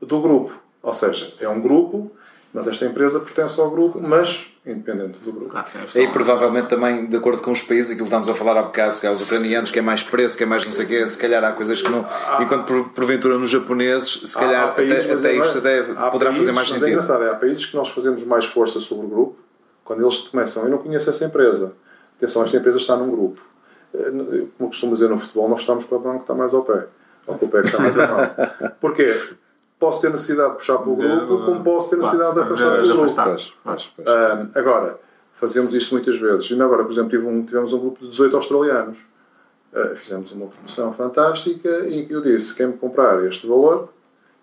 do 0.00 0.20
grupo. 0.20 0.52
Ou 0.82 0.92
seja, 0.92 1.34
é 1.40 1.48
um 1.48 1.60
grupo 1.60 2.10
Mas 2.52 2.66
esta 2.66 2.84
empresa 2.84 3.20
pertence 3.20 3.60
ao 3.60 3.70
grupo, 3.70 4.00
mas 4.00 4.46
independente 4.66 5.20
do 5.20 5.32
grupo. 5.32 5.56
Ah, 5.56 5.64
e 5.94 6.08
provavelmente 6.08 6.66
também, 6.66 7.06
de 7.06 7.16
acordo 7.16 7.40
com 7.40 7.52
os 7.52 7.62
países, 7.62 7.92
aquilo 7.92 8.06
que 8.06 8.14
estamos 8.14 8.28
a 8.28 8.34
falar 8.34 8.58
há 8.58 8.62
bocado, 8.62 8.94
se 8.94 9.00
calhar 9.00 9.14
os 9.14 9.24
ucranianos, 9.24 9.70
que 9.70 9.78
é 9.78 9.82
mais 9.82 10.02
preço, 10.02 10.36
que 10.36 10.42
é 10.42 10.46
mais 10.46 10.64
não 10.64 10.72
sei 10.72 10.84
o 10.84 10.88
quê, 10.88 11.06
se 11.08 11.16
calhar 11.16 11.42
há 11.44 11.52
coisas 11.52 11.80
que 11.80 11.88
não. 11.88 12.04
Enquanto 12.40 12.90
porventura 12.92 13.38
nos 13.38 13.50
japoneses, 13.50 14.22
se 14.24 14.36
calhar 14.36 14.64
há, 14.64 14.64
há 14.64 14.72
países, 14.72 15.04
até, 15.04 15.14
até 15.14 15.36
isto 15.36 15.58
até 15.58 15.82
poderá 15.82 16.10
países, 16.10 16.38
fazer 16.38 16.52
mais 16.52 16.68
sentido. 16.68 16.86
É 16.86 16.90
engraçado, 16.90 17.24
é, 17.24 17.30
há 17.30 17.34
países 17.34 17.66
que 17.66 17.76
nós 17.76 17.88
fazemos 17.88 18.24
mais 18.24 18.46
força 18.46 18.80
sobre 18.80 19.06
o 19.06 19.08
grupo, 19.08 19.36
quando 19.84 20.02
eles 20.02 20.18
começam, 20.18 20.64
eu 20.64 20.70
não 20.70 20.78
conheço 20.78 21.08
essa 21.08 21.24
empresa. 21.24 21.74
Atenção, 22.16 22.44
esta 22.44 22.56
empresa 22.56 22.78
está 22.78 22.96
num 22.96 23.08
grupo. 23.08 23.40
Eh, 23.94 24.46
como 24.56 24.70
costumo 24.70 24.94
dizer 24.94 25.08
no 25.08 25.18
futebol, 25.18 25.48
nós 25.48 25.60
estamos 25.60 25.84
com 25.84 25.96
a 25.96 25.98
mão 25.98 26.16
que 26.16 26.22
está 26.22 26.34
mais 26.34 26.54
ao 26.54 26.62
pé. 26.62 26.86
Ou 27.26 27.38
com 27.38 27.46
o 27.46 27.48
pé 27.48 27.62
que 27.62 27.68
está 27.68 27.80
mais 27.80 27.98
a 27.98 28.06
mão. 28.06 28.18
Porquê? 28.80 29.14
Posso 29.78 30.00
ter 30.02 30.10
necessidade 30.10 30.50
de 30.50 30.56
puxar 30.56 30.78
para 30.78 30.90
o 30.90 30.96
grupo, 30.96 31.44
como 31.44 31.64
posso 31.64 31.90
ter 31.90 31.96
necessidade 31.96 32.34
de 32.34 32.40
afastar 32.40 32.76
do 32.82 32.88
grupo. 32.88 33.02
agora, 34.54 35.00
fazemos 35.34 35.72
isto 35.72 35.94
muitas 35.94 36.18
vezes. 36.18 36.52
Ainda 36.52 36.64
agora, 36.64 36.84
por 36.84 36.92
exemplo, 36.92 37.10
tivemos 37.46 37.72
um 37.72 37.78
grupo 37.78 38.00
de 38.00 38.10
18 38.10 38.36
australianos. 38.36 38.98
Uh, 39.72 39.94
fizemos 39.94 40.32
uma 40.32 40.48
promoção 40.48 40.92
fantástica 40.92 41.88
em 41.88 42.06
que 42.06 42.12
eu 42.12 42.20
disse: 42.20 42.54
quem 42.54 42.66
me 42.66 42.72
comprar 42.74 43.24
este 43.24 43.46
valor, 43.46 43.88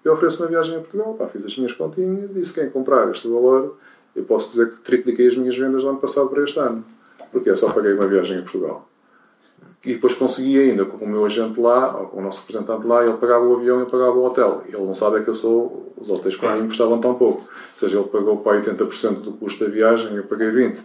eu 0.04 0.14
ofereço 0.14 0.42
uma 0.42 0.50
viagem 0.50 0.78
a 0.78 0.80
Portugal. 0.80 1.14
Pá, 1.14 1.28
fiz 1.28 1.46
as 1.46 1.56
minhas 1.56 1.74
continhas, 1.74 2.34
disse: 2.34 2.54
quem 2.54 2.70
comprar 2.70 3.12
este 3.12 3.28
valor, 3.28 3.78
eu 4.16 4.24
posso 4.24 4.50
dizer 4.50 4.72
que 4.72 4.80
tripliquei 4.80 5.28
as 5.28 5.38
minhas 5.38 5.56
vendas 5.56 5.84
do 5.84 5.90
ano 5.90 6.00
passado 6.00 6.30
para 6.30 6.44
este 6.44 6.58
ano. 6.60 6.84
Porque 7.32 7.50
é 7.50 7.56
só 7.56 7.72
paguei 7.72 7.94
uma 7.94 8.08
viagem 8.08 8.40
a 8.40 8.42
Portugal. 8.42 8.88
E 9.88 9.94
depois 9.94 10.14
consegui 10.16 10.60
ainda, 10.60 10.84
com 10.84 11.06
o 11.06 11.08
meu 11.08 11.24
agente 11.24 11.58
lá, 11.58 11.98
ou 11.98 12.08
com 12.08 12.20
o 12.20 12.22
nosso 12.22 12.42
representante 12.42 12.86
lá, 12.86 13.06
ele 13.06 13.14
pagava 13.14 13.46
o 13.46 13.56
avião 13.56 13.78
e 13.78 13.84
eu 13.84 13.86
pagava 13.86 14.12
o 14.12 14.26
hotel. 14.26 14.64
Ele 14.68 14.84
não 14.84 14.94
sabe 14.94 15.20
é 15.20 15.22
que 15.22 15.30
eu 15.30 15.34
sou, 15.34 15.94
os 15.98 16.10
hotéis 16.10 16.36
para 16.36 16.50
claro. 16.50 16.62
mim 16.62 16.68
custavam 16.68 17.00
tão 17.00 17.16
pouco. 17.16 17.44
Ou 17.44 17.50
seja, 17.78 17.98
ele 17.98 18.10
pagou 18.10 18.36
para 18.40 18.60
80% 18.62 19.22
do 19.22 19.32
custo 19.32 19.64
da 19.64 19.72
viagem 19.72 20.12
e 20.12 20.18
eu 20.18 20.26
paguei 20.26 20.48
20%. 20.48 20.80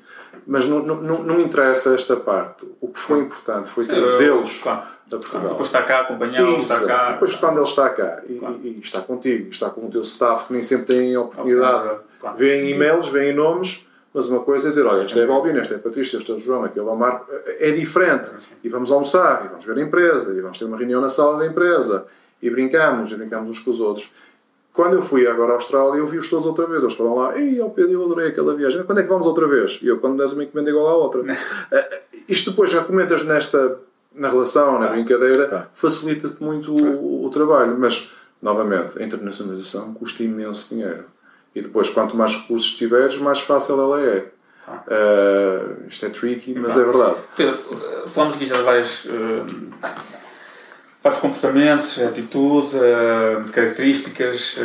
Mas 0.46 0.68
não, 0.68 0.84
não, 0.84 1.22
não 1.24 1.40
interessa 1.40 1.96
esta 1.96 2.14
parte. 2.14 2.64
O 2.80 2.86
que 2.86 3.00
foi 3.00 3.18
importante 3.18 3.70
foi 3.70 3.84
trazê-los 3.84 4.62
claro. 4.62 4.82
a 5.06 5.16
Portugal. 5.16 5.48
Depois 5.48 5.68
está 5.68 5.82
cá, 5.82 6.00
acompanhá-lo, 6.02 6.56
está 6.56 6.86
cá. 6.86 7.12
Depois 7.14 7.34
quando 7.34 7.56
ele 7.56 7.66
está 7.68 7.90
cá 7.90 8.22
e, 8.28 8.34
claro. 8.34 8.60
e, 8.62 8.78
está 8.78 9.00
contigo, 9.00 9.48
está 9.50 9.68
com 9.68 9.86
o 9.86 9.90
teu 9.90 10.02
staff, 10.02 10.46
que 10.46 10.52
nem 10.52 10.62
sempre 10.62 10.86
tem 10.86 11.16
oportunidade. 11.16 11.98
Claro. 12.20 12.36
Vêem 12.36 12.70
e-mails, 12.70 13.08
vêem 13.08 13.34
nomes 13.34 13.88
mas 14.14 14.28
uma 14.28 14.40
coisa 14.40 14.68
é 14.68 14.70
dizer, 14.70 14.84
olha, 14.84 15.04
este 15.04 15.18
é 15.18 15.26
Balbino, 15.26 15.60
este 15.60 15.74
é 15.74 15.78
Patrícia, 15.78 16.18
este 16.18 16.30
é 16.30 16.34
o 16.34 16.38
João, 16.38 16.64
aquele 16.64 16.86
é 16.86 16.90
o 16.90 16.96
Marco. 16.96 17.26
É 17.58 17.70
diferente. 17.70 18.28
E 18.62 18.68
vamos 18.68 18.92
almoçar, 18.92 19.46
e 19.46 19.48
vamos 19.48 19.64
ver 19.64 19.78
a 19.78 19.80
empresa, 19.80 20.32
e 20.32 20.40
vamos 20.40 20.58
ter 20.58 20.66
uma 20.66 20.76
reunião 20.76 21.00
na 21.00 21.08
sala 21.08 21.38
da 21.38 21.46
empresa, 21.46 22.06
e 22.40 22.50
brincamos, 22.50 23.10
e 23.10 23.16
brincamos 23.16 23.50
uns 23.50 23.60
com 23.60 23.70
os 23.70 23.80
outros. 23.80 24.14
Quando 24.72 24.94
eu 24.94 25.02
fui 25.02 25.26
agora 25.26 25.52
à 25.52 25.54
Austrália, 25.54 25.98
eu 25.98 26.06
vi-os 26.06 26.28
todos 26.30 26.46
outra 26.46 26.66
vez. 26.66 26.82
Eles 26.82 26.94
foram 26.94 27.14
lá, 27.14 27.38
ei, 27.38 27.60
ó 27.60 27.68
Pedro, 27.68 27.92
eu 27.92 28.04
adorei 28.04 28.28
aquela 28.28 28.54
viagem. 28.54 28.82
Quando 28.84 28.98
é 28.98 29.02
que 29.02 29.08
vamos 29.08 29.26
outra 29.26 29.46
vez? 29.46 29.78
E 29.82 29.86
eu, 29.86 29.98
quando 29.98 30.16
des 30.16 30.32
uma 30.32 30.44
encomenda 30.44 30.70
igual 30.70 30.88
à 30.88 30.96
outra. 30.96 31.22
Eh, 31.70 32.00
isto 32.26 32.50
depois 32.50 32.70
já 32.70 32.82
comentas 32.82 33.22
nesta, 33.24 33.78
na 34.14 34.28
relação, 34.28 34.78
na 34.78 34.88
brincadeira, 34.88 35.46
tá. 35.46 35.68
facilita-te 35.74 36.42
muito 36.42 36.74
o, 36.74 37.26
o 37.26 37.30
trabalho. 37.30 37.76
Mas, 37.78 38.12
novamente, 38.40 38.98
a 38.98 39.04
internacionalização 39.04 39.92
custa 39.92 40.22
imenso 40.22 40.74
dinheiro. 40.74 41.04
E 41.54 41.60
depois, 41.60 41.90
quanto 41.90 42.16
mais 42.16 42.34
recursos 42.34 42.74
tiveres, 42.76 43.18
mais 43.18 43.40
fácil 43.40 43.80
ela 43.80 44.00
é. 44.00 44.24
Ah. 44.66 44.82
Uh, 44.86 45.88
isto 45.88 46.06
é 46.06 46.08
tricky, 46.08 46.54
mas 46.54 46.76
é 46.76 46.84
verdade. 46.84 47.16
Pedro, 47.36 47.58
falamos 48.06 48.36
aqui 48.36 48.46
já 48.46 48.56
de 48.56 48.62
várias, 48.62 49.04
uh, 49.06 49.70
vários 51.02 51.20
comportamentos, 51.20 52.00
atitudes, 52.00 52.74
uh, 52.74 53.52
características 53.52 54.58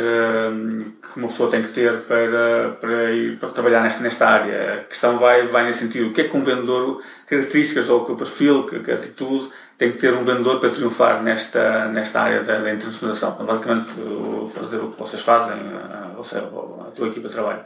que 1.12 1.18
uma 1.18 1.28
pessoa 1.28 1.50
tem 1.50 1.62
que 1.62 1.70
ter 1.70 2.00
para, 2.02 2.76
para, 2.80 3.12
ir, 3.12 3.38
para 3.38 3.48
trabalhar 3.50 3.82
nesta, 3.82 4.02
nesta 4.02 4.28
área. 4.28 4.74
A 4.74 4.84
questão 4.84 5.18
vai, 5.18 5.48
vai 5.48 5.64
nesse 5.64 5.80
sentido. 5.80 6.08
O 6.08 6.12
que 6.12 6.22
é 6.22 6.24
que 6.24 6.36
um 6.36 6.44
vendedor, 6.44 7.02
características 7.26 7.90
ou 7.90 8.04
que 8.04 8.12
o 8.12 8.16
perfil, 8.16 8.66
que, 8.66 8.78
que 8.78 8.92
atitude 8.92 9.50
tem 9.78 9.92
que 9.92 9.98
ter 9.98 10.12
um 10.12 10.24
vendedor 10.24 10.58
para 10.58 10.70
triunfar 10.70 11.22
nesta, 11.22 11.86
nesta 11.88 12.20
área 12.20 12.42
da, 12.42 12.58
da 12.58 12.74
internacionalização. 12.74 13.32
Então, 13.34 13.46
basicamente, 13.46 13.88
fazer 14.50 14.78
o 14.78 14.90
que 14.90 14.98
vocês 14.98 15.22
fazem, 15.22 15.56
eh, 15.56 16.16
ou 16.16 16.24
seja, 16.24 16.46
a 16.46 16.90
tua 16.90 17.06
equipa 17.06 17.28
de 17.28 17.34
trabalho. 17.34 17.60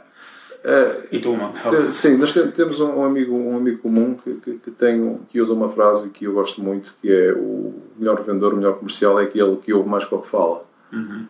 Uh, 0.63 1.07
e 1.11 1.19
tu, 1.19 1.35
mano? 1.35 1.53
Sim, 1.91 2.17
nós 2.17 2.31
temos 2.31 2.79
um 2.79 3.03
amigo, 3.03 3.35
um 3.35 3.57
amigo 3.57 3.79
comum 3.79 4.15
que, 4.15 4.35
que, 4.35 4.59
que, 4.59 4.71
tem, 4.71 5.19
que 5.27 5.41
usa 5.41 5.51
uma 5.51 5.67
frase 5.67 6.09
que 6.11 6.23
eu 6.23 6.33
gosto 6.33 6.63
muito, 6.63 6.93
que 7.01 7.11
é 7.11 7.33
o 7.33 7.73
melhor 7.97 8.23
vendedor, 8.23 8.53
o 8.53 8.57
melhor 8.57 8.75
comercial 8.75 9.19
é 9.19 9.23
aquele 9.23 9.57
que 9.57 9.73
ouve 9.73 9.89
mais 9.89 10.05
que 10.05 10.15
o 10.15 10.19
que 10.19 10.29
fala. 10.29 10.63
Uhum. 10.93 11.27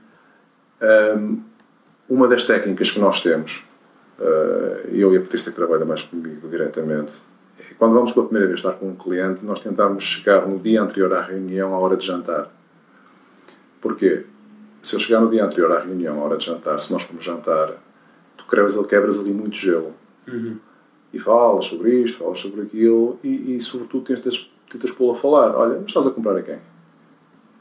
Um, 1.18 1.44
uma 2.08 2.28
das 2.28 2.44
técnicas 2.44 2.92
que 2.92 3.00
nós 3.00 3.24
temos, 3.24 3.68
uh, 4.20 4.88
eu 4.92 5.12
e 5.14 5.18
a 5.18 5.22
Patrícia 5.22 5.52
que 5.52 5.58
trabalha 5.58 5.86
mais 5.86 6.04
comigo 6.04 6.48
diretamente, 6.48 7.14
quando 7.78 7.94
vamos 7.94 8.12
pela 8.12 8.26
primeira 8.26 8.48
vez 8.48 8.60
estar 8.60 8.74
com 8.74 8.90
um 8.90 8.96
cliente, 8.96 9.44
nós 9.46 9.60
tentamos 9.60 10.04
chegar 10.04 10.48
no 10.48 10.60
dia 10.60 10.82
anterior 10.82 11.14
à 11.14 11.22
reunião 11.22 11.74
à 11.74 11.80
hora 11.80 11.96
de 11.96 12.06
jantar. 12.06 12.50
Porquê? 13.80 14.26
Se 14.82 14.96
eu 14.96 15.00
chegar 15.00 15.22
no 15.22 15.30
dia 15.30 15.46
anterior 15.46 15.72
à 15.72 15.80
reunião 15.80 16.20
à 16.20 16.24
hora 16.24 16.38
de 16.38 16.46
jantar, 16.46 16.80
se 16.80 16.92
nós 16.92 17.04
formos 17.04 17.24
jantar, 17.24 17.74
tu 18.38 18.46
quebras, 18.46 18.76
quebras 18.88 19.20
ali 19.20 19.32
muito 19.32 19.56
gelo. 19.56 19.94
Uhum. 20.28 20.58
E 21.14 21.20
falas 21.20 21.66
sobre 21.66 22.02
isto, 22.02 22.20
falas 22.20 22.40
sobre 22.40 22.62
aquilo 22.62 23.20
e, 23.24 23.56
e 23.56 23.62
sobretudo, 23.62 24.04
tentas, 24.04 24.52
tentas 24.70 24.92
pô-lo 24.92 25.12
a 25.12 25.16
falar. 25.16 25.56
Olha, 25.56 25.76
mas 25.76 25.88
estás 25.88 26.08
a 26.08 26.12
comprar 26.12 26.36
a 26.36 26.42
quem? 26.42 26.60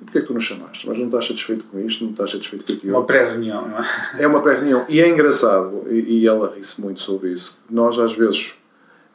Porquê 0.00 0.18
é 0.18 0.20
que 0.22 0.26
tu 0.26 0.34
nos 0.34 0.44
chamaste? 0.44 0.88
Mas 0.88 0.98
não 0.98 1.07
estás 1.07 1.26
satisfeito 1.26 1.64
com 1.66 1.78
isto, 1.78 2.03
não 2.03 2.11
estás 2.11 2.30
satisfeito 2.30 2.64
com 2.64 2.72
aquilo. 2.72 2.96
Uma 2.96 3.05
pré-reunião, 3.05 3.68
não 3.68 3.78
é? 3.78 3.84
É 4.18 4.26
uma 4.26 4.40
pré-reunião. 4.40 4.84
E 4.88 5.00
é 5.00 5.09
engraçado, 5.09 5.84
e, 5.88 6.18
e 6.18 6.26
ela 6.26 6.53
ri-se 6.55 6.80
muito 6.80 7.00
sobre 7.00 7.30
isso, 7.30 7.64
nós 7.70 7.98
às 7.98 8.14
vezes 8.14 8.62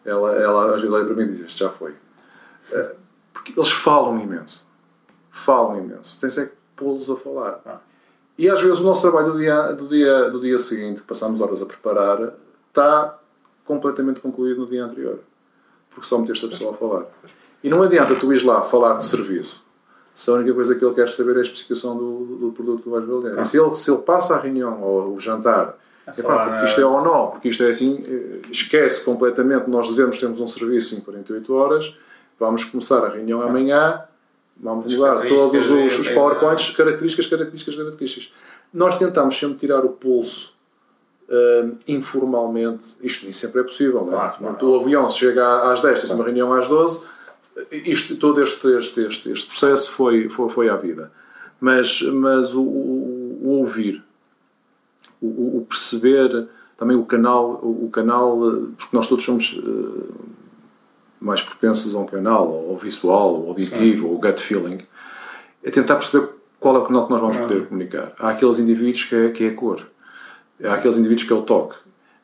ela, 0.07 0.35
ela 0.35 0.65
às 0.75 0.81
vezes 0.81 0.91
olha 0.91 1.05
para 1.05 1.15
mim 1.15 1.23
e 1.23 1.33
diz: 1.33 1.45
Este 1.45 1.59
já 1.59 1.69
foi. 1.69 1.91
Uh, 1.91 2.95
porque 3.33 3.53
eles 3.55 3.71
falam 3.71 4.19
imenso. 4.19 4.67
Falam 5.29 5.77
imenso. 5.77 6.19
Tens 6.19 6.37
é 6.37 6.45
que 6.45 6.53
pô-los 6.75 7.09
a 7.09 7.15
falar. 7.15 7.61
Ah. 7.65 7.79
E 8.37 8.49
às 8.49 8.61
vezes 8.61 8.79
o 8.79 8.83
nosso 8.83 9.01
trabalho 9.01 9.33
do 9.33 9.37
dia, 9.37 9.73
do 9.73 9.87
dia, 9.87 10.29
do 10.29 10.39
dia 10.39 10.57
seguinte, 10.57 11.01
que 11.01 11.07
passamos 11.07 11.41
horas 11.41 11.61
a 11.61 11.65
preparar, 11.65 12.33
está 12.69 13.19
completamente 13.65 14.19
concluído 14.19 14.61
no 14.61 14.67
dia 14.67 14.85
anterior. 14.85 15.19
Porque 15.89 16.07
só 16.07 16.17
meteste 16.19 16.45
a 16.45 16.49
pessoa 16.49 16.73
a 16.73 16.77
falar. 16.77 17.05
E 17.63 17.69
não 17.69 17.83
adianta 17.83 18.15
tu 18.15 18.31
ires 18.31 18.43
lá 18.43 18.61
falar 18.61 18.97
de 18.97 19.05
serviço 19.05 19.65
se 20.17 20.31
a 20.31 20.33
única 20.33 20.51
coisa 20.51 20.73
que 20.73 20.83
ele 20.83 20.95
quer 20.95 21.09
saber 21.09 21.35
é 21.35 21.39
a 21.39 21.41
especificação 21.43 21.95
do, 21.95 22.37
do 22.37 22.51
produto 22.51 22.81
que 22.81 22.89
vais 22.89 23.05
vender. 23.05 23.37
Ah. 23.37 23.45
Se, 23.45 23.59
ele, 23.59 23.75
se 23.75 23.91
ele 23.91 24.01
passa 24.01 24.35
a 24.35 24.39
reunião 24.39 24.81
ou 24.81 25.13
o 25.13 25.19
jantar 25.19 25.77
Epá, 26.15 26.49
porque 26.49 26.65
isto 26.65 26.81
é 26.81 26.85
ou 26.85 27.03
não, 27.03 27.27
porque 27.31 27.49
isto 27.49 27.63
é 27.63 27.71
assim, 27.71 28.01
eh, 28.07 28.47
esquece 28.49 29.03
completamente. 29.03 29.69
Nós 29.69 29.87
dizemos 29.87 30.15
que 30.15 30.21
temos 30.21 30.39
um 30.39 30.47
serviço 30.47 30.95
em 30.95 31.01
48 31.01 31.53
horas, 31.53 31.97
vamos 32.39 32.63
começar 32.63 33.03
a 33.05 33.09
reunião 33.09 33.41
amanhã, 33.41 34.03
vamos 34.55 34.93
mudar 34.95 35.27
todos 35.27 35.69
os, 35.69 35.99
os 35.99 36.09
PowerPoints, 36.09 36.75
características, 36.75 37.27
características, 37.27 37.75
características. 37.75 38.33
Nós 38.73 38.97
tentamos 38.97 39.37
sempre 39.37 39.57
tirar 39.57 39.83
o 39.83 39.89
pulso 39.89 40.53
uh, 41.29 41.77
informalmente, 41.87 42.97
isto 43.01 43.25
nem 43.25 43.33
sempre 43.33 43.61
é 43.61 43.63
possível, 43.63 44.05
não 44.05 44.13
é? 44.13 44.15
Claro, 44.15 44.37
claro. 44.37 44.69
O 44.69 44.79
avião 44.79 45.09
se 45.09 45.19
chega 45.19 45.71
às 45.71 45.81
10, 45.81 46.01
tens 46.01 46.11
uma 46.11 46.23
reunião 46.23 46.53
às 46.53 46.67
12, 46.67 47.05
isto, 47.71 48.15
todo 48.17 48.41
este, 48.41 48.67
este, 48.77 49.01
este, 49.01 49.31
este 49.31 49.47
processo 49.47 49.91
foi, 49.91 50.29
foi, 50.29 50.49
foi 50.49 50.69
à 50.69 50.75
vida. 50.75 51.11
Mas, 51.59 52.01
mas 52.03 52.53
o, 52.53 52.61
o, 52.61 53.39
o 53.43 53.49
ouvir, 53.59 54.03
o, 55.21 55.57
o, 55.57 55.65
perceber 55.67 56.47
também 56.77 56.95
o 56.95 57.05
canal, 57.05 57.59
o, 57.63 57.89
canal, 57.91 58.37
porque 58.77 58.95
nós 58.95 59.07
todos 59.07 59.25
somos 59.25 59.53
uh, 59.53 60.13
mais 61.19 61.41
propensos 61.41 61.95
a 61.95 61.99
um 61.99 62.05
canal, 62.05 62.47
ou 62.49 62.77
visual, 62.77 63.41
ou 63.41 63.49
auditivo, 63.49 64.07
ou 64.09 64.19
gut 64.19 64.39
feeling, 64.39 64.79
é 65.63 65.71
tentar 65.71 65.95
perceber 65.95 66.29
qual 66.59 66.75
é 66.75 66.79
o 66.79 66.83
canal 66.83 67.05
que 67.05 67.11
nós 67.11 67.21
vamos 67.21 67.37
poder 67.37 67.67
comunicar. 67.67 68.13
Há 68.19 68.29
aqueles 68.29 68.59
indivíduos 68.59 69.03
que 69.03 69.15
é, 69.15 69.29
que 69.29 69.43
é 69.45 69.47
a 69.49 69.53
cor, 69.53 69.81
há 70.63 70.73
aqueles 70.73 70.97
indivíduos 70.97 71.27
que 71.27 71.33
é 71.33 71.35
o 71.35 71.41
toque, 71.41 71.75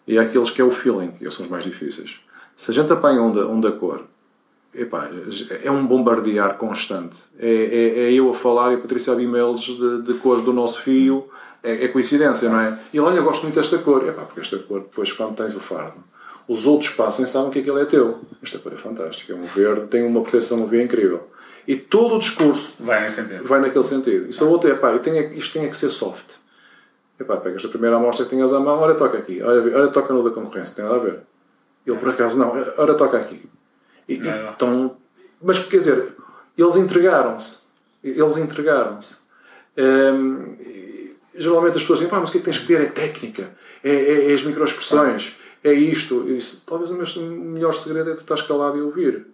e 0.08 0.18
há 0.18 0.22
aqueles 0.22 0.52
que 0.52 0.62
é 0.62 0.64
o 0.64 0.72
feeling, 0.72 1.12
que 1.12 1.30
são 1.32 1.46
os 1.46 1.52
mais 1.52 1.64
difíceis. 1.64 2.20
Se 2.56 2.72
a 2.72 2.74
gente 2.74 2.91
apanha 2.94 3.22
um 3.22 3.34
da, 3.34 3.48
um 3.48 3.60
da 3.60 3.72
cor, 3.72 4.06
epá, 4.74 5.10
é 5.64 5.72
um 5.72 5.86
bombardear 5.86 6.58
constante. 6.58 7.18
É, 7.38 7.48
é, 7.48 8.00
é, 8.06 8.14
eu 8.14 8.30
a 8.30 8.34
falar 8.34 8.72
e 8.72 8.76
a 8.76 8.80
Patrícia 8.80 9.14
a 9.14 9.22
e-mails 9.22 9.62
de, 9.62 10.02
de 10.02 10.14
cor 10.16 10.41
do 10.41 10.54
nosso 10.54 10.82
fio 10.82 11.30
é, 11.64 11.86
é, 11.86 11.88
coincidência, 11.88 12.49
não 12.49 12.59
é? 12.59 12.78
E 12.93 12.97
ele, 12.97 13.05
olha, 13.05 13.18
eu 13.18 13.24
gosto 13.24 13.43
muito 13.43 13.55
desta 13.55 13.78
cor. 13.78 14.07
É 14.07 14.11
pá, 14.11 14.24
porque 14.24 14.41
esta 14.41 14.57
cor, 14.59 14.82
depois, 14.82 15.11
quando 15.14 15.36
tens 15.36 15.55
o 15.55 15.59
fardo, 15.59 16.03
os 16.47 16.66
outros 16.68 16.91
passam 16.91 17.24
e 17.24 17.28
sabem 17.28 17.49
que 17.51 17.59
aquele 17.59 17.82
é 17.82 17.86
teu. 17.86 18.20
Esta 18.41 18.59
cor 18.59 18.74
é 18.74 18.78
fantástica, 18.78 19.32
é 19.32 19.36
um 19.36 19.43
verde, 19.43 19.88
tem 19.88 20.05
uma 20.05 20.22
proteção 20.22 20.57
no 20.57 20.68
V 20.68 20.84
incrível. 20.84 21.30
E 21.66 21.78
todo 21.78 22.16
o 22.16 22.20
discurso 22.20 22.84
vai, 22.84 23.03
nesse 23.03 23.16
sentido. 23.16 23.47
vai 23.47 23.61
naquele 23.61 23.84
sentido. 23.84 24.30
E 24.30 24.34
se 24.34 24.43
o 24.43 24.49
outro 24.49 24.70
é, 24.70 24.76
pá, 24.76 24.93
isto 25.36 25.53
tem 25.53 25.70
que 25.70 25.78
ser 25.78 25.89
soft. 25.89 26.36
É 27.18 27.24
pá, 27.24 27.38
pegas 27.38 27.64
a 27.64 27.70
primeira 27.70 27.95
amostra 27.95 28.26
que 28.26 28.32
tenhas 28.32 28.51
à 28.51 28.59
mão, 28.59 28.80
olha, 28.80 28.95
toca 28.95 29.18
aqui, 29.18 29.41
olha, 29.41 29.78
olha 29.78 29.88
toca 29.88 30.14
no 30.14 30.24
da 30.24 30.32
concorrência, 30.32 30.76
tem 30.76 30.84
nada 30.84 30.97
a 30.97 30.99
ver. 30.99 31.20
Ele, 31.86 31.97
por 31.97 32.09
acaso, 32.09 32.38
não, 32.38 32.51
olha, 32.51 32.93
toca 32.95 33.18
aqui. 33.18 33.49
E, 34.09 34.16
então, 34.53 34.97
mas, 35.41 35.59
quer 35.66 35.78
dizer, 35.78 36.16
eles 36.57 36.76
entregaram-se. 36.76 37.59
Eles 38.03 38.38
entregaram-se. 38.38 39.18
Um, 39.78 40.55
geralmente 41.36 41.78
as 41.78 41.82
pessoas 41.82 42.00
dizem, 42.00 42.20
mas 42.20 42.30
o 42.30 42.32
que 42.32 42.38
é 42.38 42.42
que 42.42 42.46
tens 42.46 42.60
que 42.60 42.68
ter? 42.68 42.82
É 42.82 42.86
técnica, 42.86 43.50
é, 43.84 43.92
é, 43.92 44.32
é 44.32 44.34
as 44.34 44.44
microexpressões, 44.44 45.36
é 45.64 45.74
isto. 45.74 46.30
Isso. 46.30 46.64
Talvez 46.68 46.92
o 46.92 47.22
melhor 47.22 47.74
segredo 47.74 48.12
é 48.12 48.16
tu 48.16 48.22
estás 48.22 48.42
calado 48.42 48.78
e 48.78 48.82
ouvir. 48.82 49.26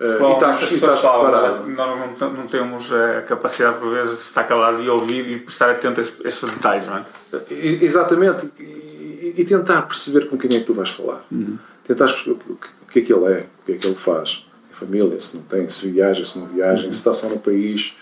Uh, 0.00 0.30
e 0.30 0.32
estás, 0.32 0.72
e 0.72 0.74
estás 0.74 1.00
preparado. 1.00 1.68
Nós 1.68 2.20
não, 2.20 2.32
não, 2.32 2.46
temos 2.48 2.92
a 2.92 3.22
capacidade, 3.22 3.78
por 3.78 3.94
vezes, 3.94 4.16
de 4.16 4.22
estar 4.22 4.42
calado 4.44 4.82
e 4.82 4.88
ouvir 4.88 5.28
e 5.28 5.44
estar 5.46 5.70
atento 5.70 6.00
a 6.00 6.28
esses, 6.28 6.50
detalhes, 6.50 6.86
não 6.86 6.98
é? 6.98 7.04
Exatamente. 7.50 8.50
E, 8.58 9.34
e, 9.38 9.44
tentar 9.44 9.82
perceber 9.82 10.26
com 10.26 10.36
quem 10.36 10.56
é 10.56 10.60
que 10.60 10.66
tu 10.66 10.74
vais 10.74 10.90
falar. 10.90 11.24
Uhum. 11.30 11.56
Tentar 11.86 12.06
perceber 12.06 12.32
o 12.32 12.36
que, 12.36 12.52
o 12.52 12.86
que 12.90 12.98
é 12.98 13.02
que 13.02 13.12
ele 13.12 13.32
é, 13.32 13.46
o 13.62 13.66
que 13.66 13.72
é 13.72 13.76
que 13.76 13.86
ele 13.86 13.94
faz. 13.94 14.44
A 14.72 14.74
família, 14.74 15.20
se 15.20 15.36
não 15.36 15.44
tem, 15.44 15.68
se 15.68 15.92
viaja, 15.92 16.24
se 16.24 16.36
não 16.36 16.48
viaja, 16.48 16.86
uhum. 16.86 16.92
se 16.92 16.98
está 16.98 17.14
só 17.14 17.28
no 17.28 17.38
país. 17.38 17.96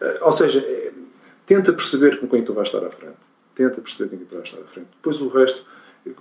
Uh, 0.00 0.06
ou 0.22 0.32
seja, 0.32 0.64
tenta 1.52 1.70
perceber 1.70 2.18
com 2.18 2.26
quem 2.26 2.42
tu 2.42 2.54
vais 2.54 2.68
estar 2.68 2.86
à 2.86 2.90
frente. 2.90 3.18
Tenta 3.54 3.78
perceber 3.82 4.08
com 4.08 4.16
quem 4.16 4.26
tu 4.26 4.34
vais 4.34 4.48
estar 4.48 4.62
à 4.62 4.64
frente. 4.64 4.88
Depois 4.96 5.20
o 5.20 5.28
resto 5.28 5.66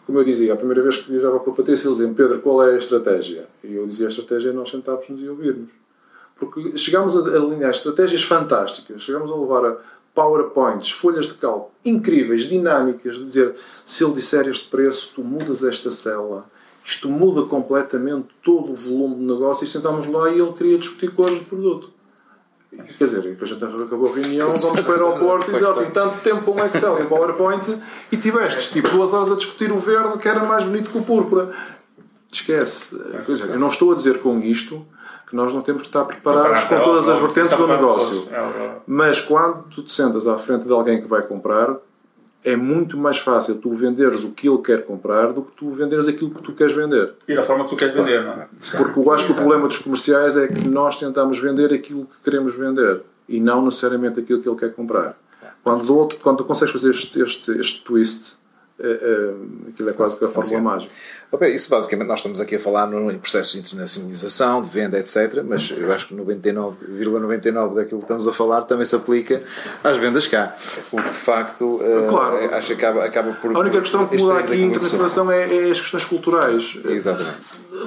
como 0.05 0.19
eu 0.19 0.23
dizia, 0.23 0.53
a 0.53 0.57
primeira 0.57 0.84
vez 0.84 0.97
que 0.97 1.09
viajava 1.09 1.39
com 1.39 1.49
a 1.49 1.53
Patrícia, 1.55 1.88
eles 1.88 1.97
diziam, 1.97 2.13
Pedro, 2.13 2.39
qual 2.39 2.61
é 2.61 2.75
a 2.75 2.77
estratégia? 2.77 3.47
E 3.63 3.73
eu 3.73 3.88
dizia, 3.88 4.07
a 4.07 4.09
estratégia 4.09 4.49
é 4.49 4.53
nós 4.53 4.69
sentarmos-nos 4.69 5.19
e 5.19 5.27
ouvirmos. 5.27 5.71
Porque 6.38 6.77
chegámos 6.77 7.17
a 7.17 7.21
alinhar 7.36 7.71
estratégias 7.71 8.21
fantásticas, 8.21 9.01
chegámos 9.01 9.32
a 9.32 9.36
levar 9.36 9.65
a 9.65 9.77
PowerPoints, 10.13 10.91
folhas 10.91 11.27
de 11.27 11.34
cálculo 11.36 11.71
incríveis, 11.84 12.43
dinâmicas, 12.43 13.15
de 13.15 13.25
dizer, 13.25 13.55
se 13.84 14.03
ele 14.03 14.13
disser 14.13 14.47
este 14.47 14.69
preço, 14.69 15.13
tu 15.15 15.23
mudas 15.23 15.63
esta 15.63 15.89
célula, 15.89 16.45
isto 16.86 17.09
muda 17.09 17.43
completamente 17.43 18.27
todo 18.43 18.73
o 18.73 18.75
volume 18.75 19.15
do 19.15 19.34
negócio, 19.34 19.63
e 19.63 19.67
sentámos 19.67 20.05
lá 20.05 20.29
e 20.29 20.39
ele 20.39 20.53
queria 20.53 20.77
discutir 20.77 21.09
cores 21.11 21.39
do 21.39 21.45
produto. 21.45 21.89
Quer 22.97 23.03
dizer, 23.03 23.22
depois 23.22 23.51
a 23.51 23.53
gente 23.55 23.84
acabou 23.84 24.11
a 24.11 24.15
reunião, 24.15 24.49
vamos 24.49 24.82
para 24.82 24.89
o 24.89 24.93
aeroporto 24.93 25.51
e 25.51 25.53
dizer 25.53 25.67
assim, 25.67 25.91
tanto 25.91 26.19
tempo 26.22 26.53
para 26.53 26.63
um 26.63 26.65
Excel 26.65 26.99
e 26.99 27.03
um 27.03 27.05
PowerPoint 27.07 27.78
e 28.11 28.17
tiveste 28.17 28.74
tipo 28.74 28.89
duas 28.89 29.13
horas 29.13 29.32
a 29.32 29.36
discutir 29.36 29.72
o 29.72 29.80
verde 29.80 30.17
que 30.19 30.28
era 30.28 30.43
mais 30.43 30.63
bonito 30.63 30.89
que 30.89 30.97
o 30.97 31.03
púrpura. 31.03 31.51
Esquece. 32.32 32.97
Dizer, 33.28 33.49
eu 33.49 33.59
não 33.59 33.67
estou 33.67 33.91
a 33.91 33.95
dizer 33.95 34.19
com 34.19 34.39
isto 34.39 34.86
que 35.28 35.36
nós 35.36 35.53
não 35.53 35.61
temos 35.61 35.82
que 35.82 35.89
estar 35.89 36.05
preparados 36.05 36.63
com 36.63 36.80
todas 36.80 37.09
as 37.09 37.19
vertentes 37.19 37.57
do 37.57 37.67
negócio. 37.67 38.28
Mas 38.88 39.19
quando 39.19 39.63
tu 39.63 39.84
te 39.84 39.91
sentas 39.91 40.26
à 40.26 40.38
frente 40.38 40.65
de 40.65 40.72
alguém 40.72 41.01
que 41.01 41.07
vai 41.07 41.22
comprar, 41.24 41.76
é 42.43 42.55
muito 42.55 42.97
mais 42.97 43.19
fácil 43.19 43.59
tu 43.59 43.73
venderes 43.73 44.23
o 44.23 44.33
que 44.33 44.47
ele 44.49 44.57
quer 44.59 44.83
comprar 44.83 45.31
do 45.31 45.43
que 45.43 45.51
tu 45.51 45.69
venderes 45.69 46.07
aquilo 46.07 46.31
que 46.31 46.41
tu 46.41 46.53
queres 46.53 46.73
vender. 46.73 47.13
E 47.27 47.35
da 47.35 47.43
forma 47.43 47.65
que 47.65 47.71
tu 47.71 47.75
queres 47.75 47.93
vender, 47.93 48.23
não 48.23 48.33
é? 48.33 48.47
Porque 48.77 48.99
eu 48.99 49.11
acho 49.11 49.25
que 49.25 49.31
o 49.31 49.35
problema 49.35 49.67
dos 49.67 49.77
comerciais 49.77 50.35
é 50.37 50.47
que 50.47 50.67
nós 50.67 50.97
tentamos 50.99 51.37
vender 51.39 51.71
aquilo 51.73 52.05
que 52.05 52.23
queremos 52.23 52.55
vender 52.55 53.01
e 53.29 53.39
não 53.39 53.63
necessariamente 53.63 54.19
aquilo 54.19 54.41
que 54.41 54.49
ele 54.49 54.57
quer 54.57 54.73
comprar. 54.73 55.15
Quando, 55.63 55.85
do 55.85 55.95
outro, 55.95 56.17
quando 56.19 56.39
tu 56.39 56.45
consegues 56.45 56.71
fazer 56.71 56.89
este, 56.89 57.21
este, 57.21 57.51
este 57.59 57.83
twist, 57.83 58.37
é, 58.84 58.89
é, 58.89 59.69
aquilo 59.69 59.89
é 59.89 59.93
quase 59.93 60.17
que 60.17 60.25
a 60.25 60.27
fórmula 60.27 60.59
mágica. 60.61 60.91
Okay, 61.32 61.53
isso 61.53 61.69
basicamente 61.69 62.07
nós 62.07 62.19
estamos 62.19 62.41
aqui 62.41 62.55
a 62.55 62.59
falar 62.59 62.88
no, 62.88 63.11
em 63.11 63.17
processos 63.17 63.53
de 63.53 63.59
internacionalização, 63.59 64.61
de 64.61 64.69
venda, 64.69 64.97
etc. 64.97 65.43
Mas 65.47 65.71
eu 65.71 65.91
acho 65.91 66.07
que 66.07 66.15
99,99% 66.15 67.41
,99 67.41 67.75
daquilo 67.75 67.99
que 67.99 68.05
estamos 68.05 68.27
a 68.27 68.32
falar 68.32 68.63
também 68.63 68.86
se 68.86 68.95
aplica 68.95 69.41
às 69.84 69.97
vendas 69.97 70.25
cá. 70.27 70.55
O 70.91 70.97
que 70.97 71.09
de 71.09 71.17
facto 71.17 71.75
uh, 71.75 72.09
claro. 72.09 72.55
acho 72.55 72.67
que 72.67 72.73
acaba, 72.73 73.05
acaba 73.05 73.34
por. 73.34 73.55
A 73.55 73.59
única 73.59 73.79
questão 73.79 74.07
que 74.07 74.17
muda 74.17 74.39
aqui 74.39 74.55
em 74.55 74.65
internacionalização 74.65 75.32
é, 75.32 75.67
é, 75.67 75.71
as 75.71 75.79
questões 75.79 76.05
culturais. 76.05 76.79
Exatamente. 76.86 77.38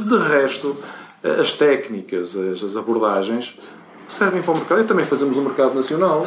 De 0.07 0.16
resto, 0.16 0.76
as 1.22 1.53
técnicas, 1.53 2.36
as, 2.36 2.62
as 2.62 2.76
abordagens 2.76 3.59
servem 4.09 4.42
para 4.42 4.53
o 4.53 4.57
mercado. 4.57 4.80
E 4.80 4.84
também 4.84 5.05
fazemos 5.05 5.36
o 5.36 5.40
um 5.40 5.45
mercado 5.45 5.74
nacional. 5.74 6.26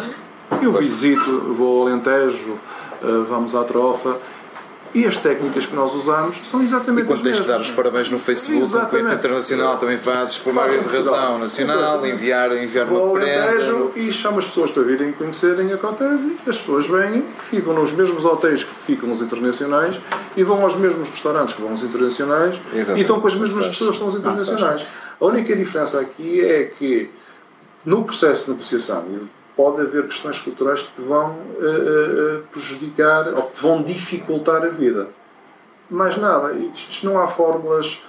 Eu 0.62 0.74
visito, 0.74 1.54
vou 1.54 1.82
ao 1.82 1.88
Alentejo, 1.88 2.58
eh, 3.04 3.26
vamos 3.28 3.54
à 3.54 3.64
Trofa 3.64 4.18
e 4.98 5.06
as 5.06 5.16
técnicas 5.18 5.68
que 5.68 5.76
nós 5.76 5.94
usamos 5.94 6.42
são 6.44 6.60
exatamente 6.64 7.04
e 7.04 7.08
quando 7.08 7.22
tens 7.22 7.40
que 7.40 7.46
dar 7.46 7.62
os 7.62 7.70
parabéns 7.70 8.10
no 8.10 8.18
Facebook, 8.18 8.64
exatamente. 8.64 8.88
um 8.88 8.90
cliente 8.90 9.14
internacional 9.14 9.78
também 9.78 9.96
fazes 9.96 10.40
por 10.40 10.52
uma 10.52 10.68
de 10.68 10.76
razão 10.76 11.38
nacional, 11.38 12.04
enviar, 12.04 12.52
enviar 12.58 12.88
uma 12.88 13.14
prenda. 13.14 13.92
E 13.96 14.12
chama 14.12 14.40
as 14.40 14.46
pessoas 14.46 14.72
para 14.72 14.82
virem 14.82 15.12
conhecerem 15.12 15.72
a 15.72 15.78
Cotese 15.78 16.38
as 16.48 16.58
pessoas 16.58 16.88
vêm, 16.88 17.24
ficam 17.48 17.74
nos 17.74 17.92
mesmos 17.92 18.26
hotéis 18.26 18.64
que 18.64 18.74
ficam 18.88 19.12
os 19.12 19.22
internacionais 19.22 20.00
e 20.36 20.44
vão 20.44 20.64
aos 20.64 20.76
mesmos 20.76 21.10
restaurantes 21.10 21.54
que 21.54 21.62
vão 21.62 21.74
os 21.74 21.84
internacionais 21.84 22.60
exatamente. 22.74 22.98
e 22.98 23.02
estão 23.02 23.22
com 23.22 23.28
as 23.28 23.36
mesmas 23.36 23.68
pessoas 23.68 23.92
que 23.92 23.96
estão 23.98 24.08
os 24.08 24.16
internacionais. 24.16 24.84
a 25.22 25.26
única 25.26 25.56
diferença 25.56 26.00
aqui 26.00 26.42
é 26.42 26.64
que 26.64 27.12
no 27.86 28.04
processo 28.04 28.46
de 28.46 28.52
negociação 28.52 29.06
pode 29.58 29.82
haver 29.82 30.06
questões 30.06 30.40
culturais 30.40 30.84
que 30.84 30.94
te 30.94 31.02
vão 31.02 31.32
uh, 31.32 32.38
uh, 32.38 32.48
prejudicar 32.52 33.34
ou 33.34 33.42
que 33.44 33.56
te 33.56 33.62
vão 33.62 33.82
dificultar 33.82 34.64
a 34.64 34.70
vida. 34.70 35.10
Mais 35.90 36.16
nada. 36.16 36.54
Isto 36.54 37.08
não 37.08 37.20
há 37.20 37.28
fórmulas 37.28 38.04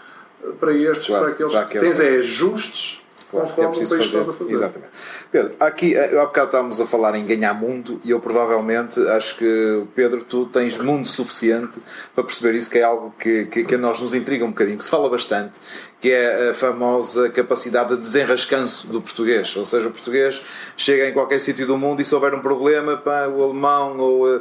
para 0.61 0.73
estes, 0.73 1.07
claro, 1.07 1.25
para 1.25 1.33
aqueles. 1.33 1.53
Para 1.53 1.67
Tens 1.67 2.01
é 2.01 2.17
ajustes 2.19 2.99
Claro, 3.31 3.53
que 3.55 3.61
é 3.61 3.69
preciso 3.69 3.97
fazer. 3.97 4.25
fazer. 4.25 4.53
Exatamente. 4.53 4.91
Pedro, 5.31 5.55
aqui, 5.61 5.97
há 5.97 6.25
bocado 6.25 6.47
estávamos 6.47 6.81
a 6.81 6.87
falar 6.87 7.15
em 7.15 7.25
ganhar 7.27 7.53
mundo 7.53 8.01
e 8.03 8.11
eu 8.11 8.21
provavelmente 8.21 8.99
acho 9.09 9.37
que, 9.37 9.85
Pedro, 9.95 10.25
tu 10.25 10.47
tens 10.47 10.79
mundo 10.79 11.07
suficiente 11.07 11.79
para 12.15 12.25
perceber 12.25 12.57
isso, 12.57 12.71
que 12.71 12.79
é 12.79 12.83
algo 12.83 13.15
que, 13.19 13.45
que, 13.47 13.65
que 13.65 13.75
a 13.75 13.79
nós 13.79 14.01
nos 14.01 14.15
intriga 14.15 14.45
um 14.45 14.49
bocadinho, 14.49 14.79
que 14.79 14.85
se 14.85 14.91
fala 14.91 15.11
bastante, 15.11 15.59
que 16.01 16.13
é 16.13 16.51
a 16.51 16.55
famosa 16.55 17.29
capacidade 17.29 17.95
de 17.97 18.01
desenrascanço 18.01 18.87
do 18.87 19.01
português. 19.01 19.57
Ou 19.57 19.65
seja, 19.65 19.89
o 19.89 19.91
português 19.91 20.41
chega 20.77 21.09
em 21.09 21.13
qualquer 21.13 21.41
sítio 21.41 21.67
do 21.67 21.77
mundo 21.77 22.01
e 22.01 22.05
se 22.05 22.15
houver 22.15 22.35
um 22.35 22.41
problema, 22.41 22.97
pá, 22.97 23.27
o 23.27 23.43
alemão 23.43 23.99
ou 23.99 24.27
uh, 24.27 24.41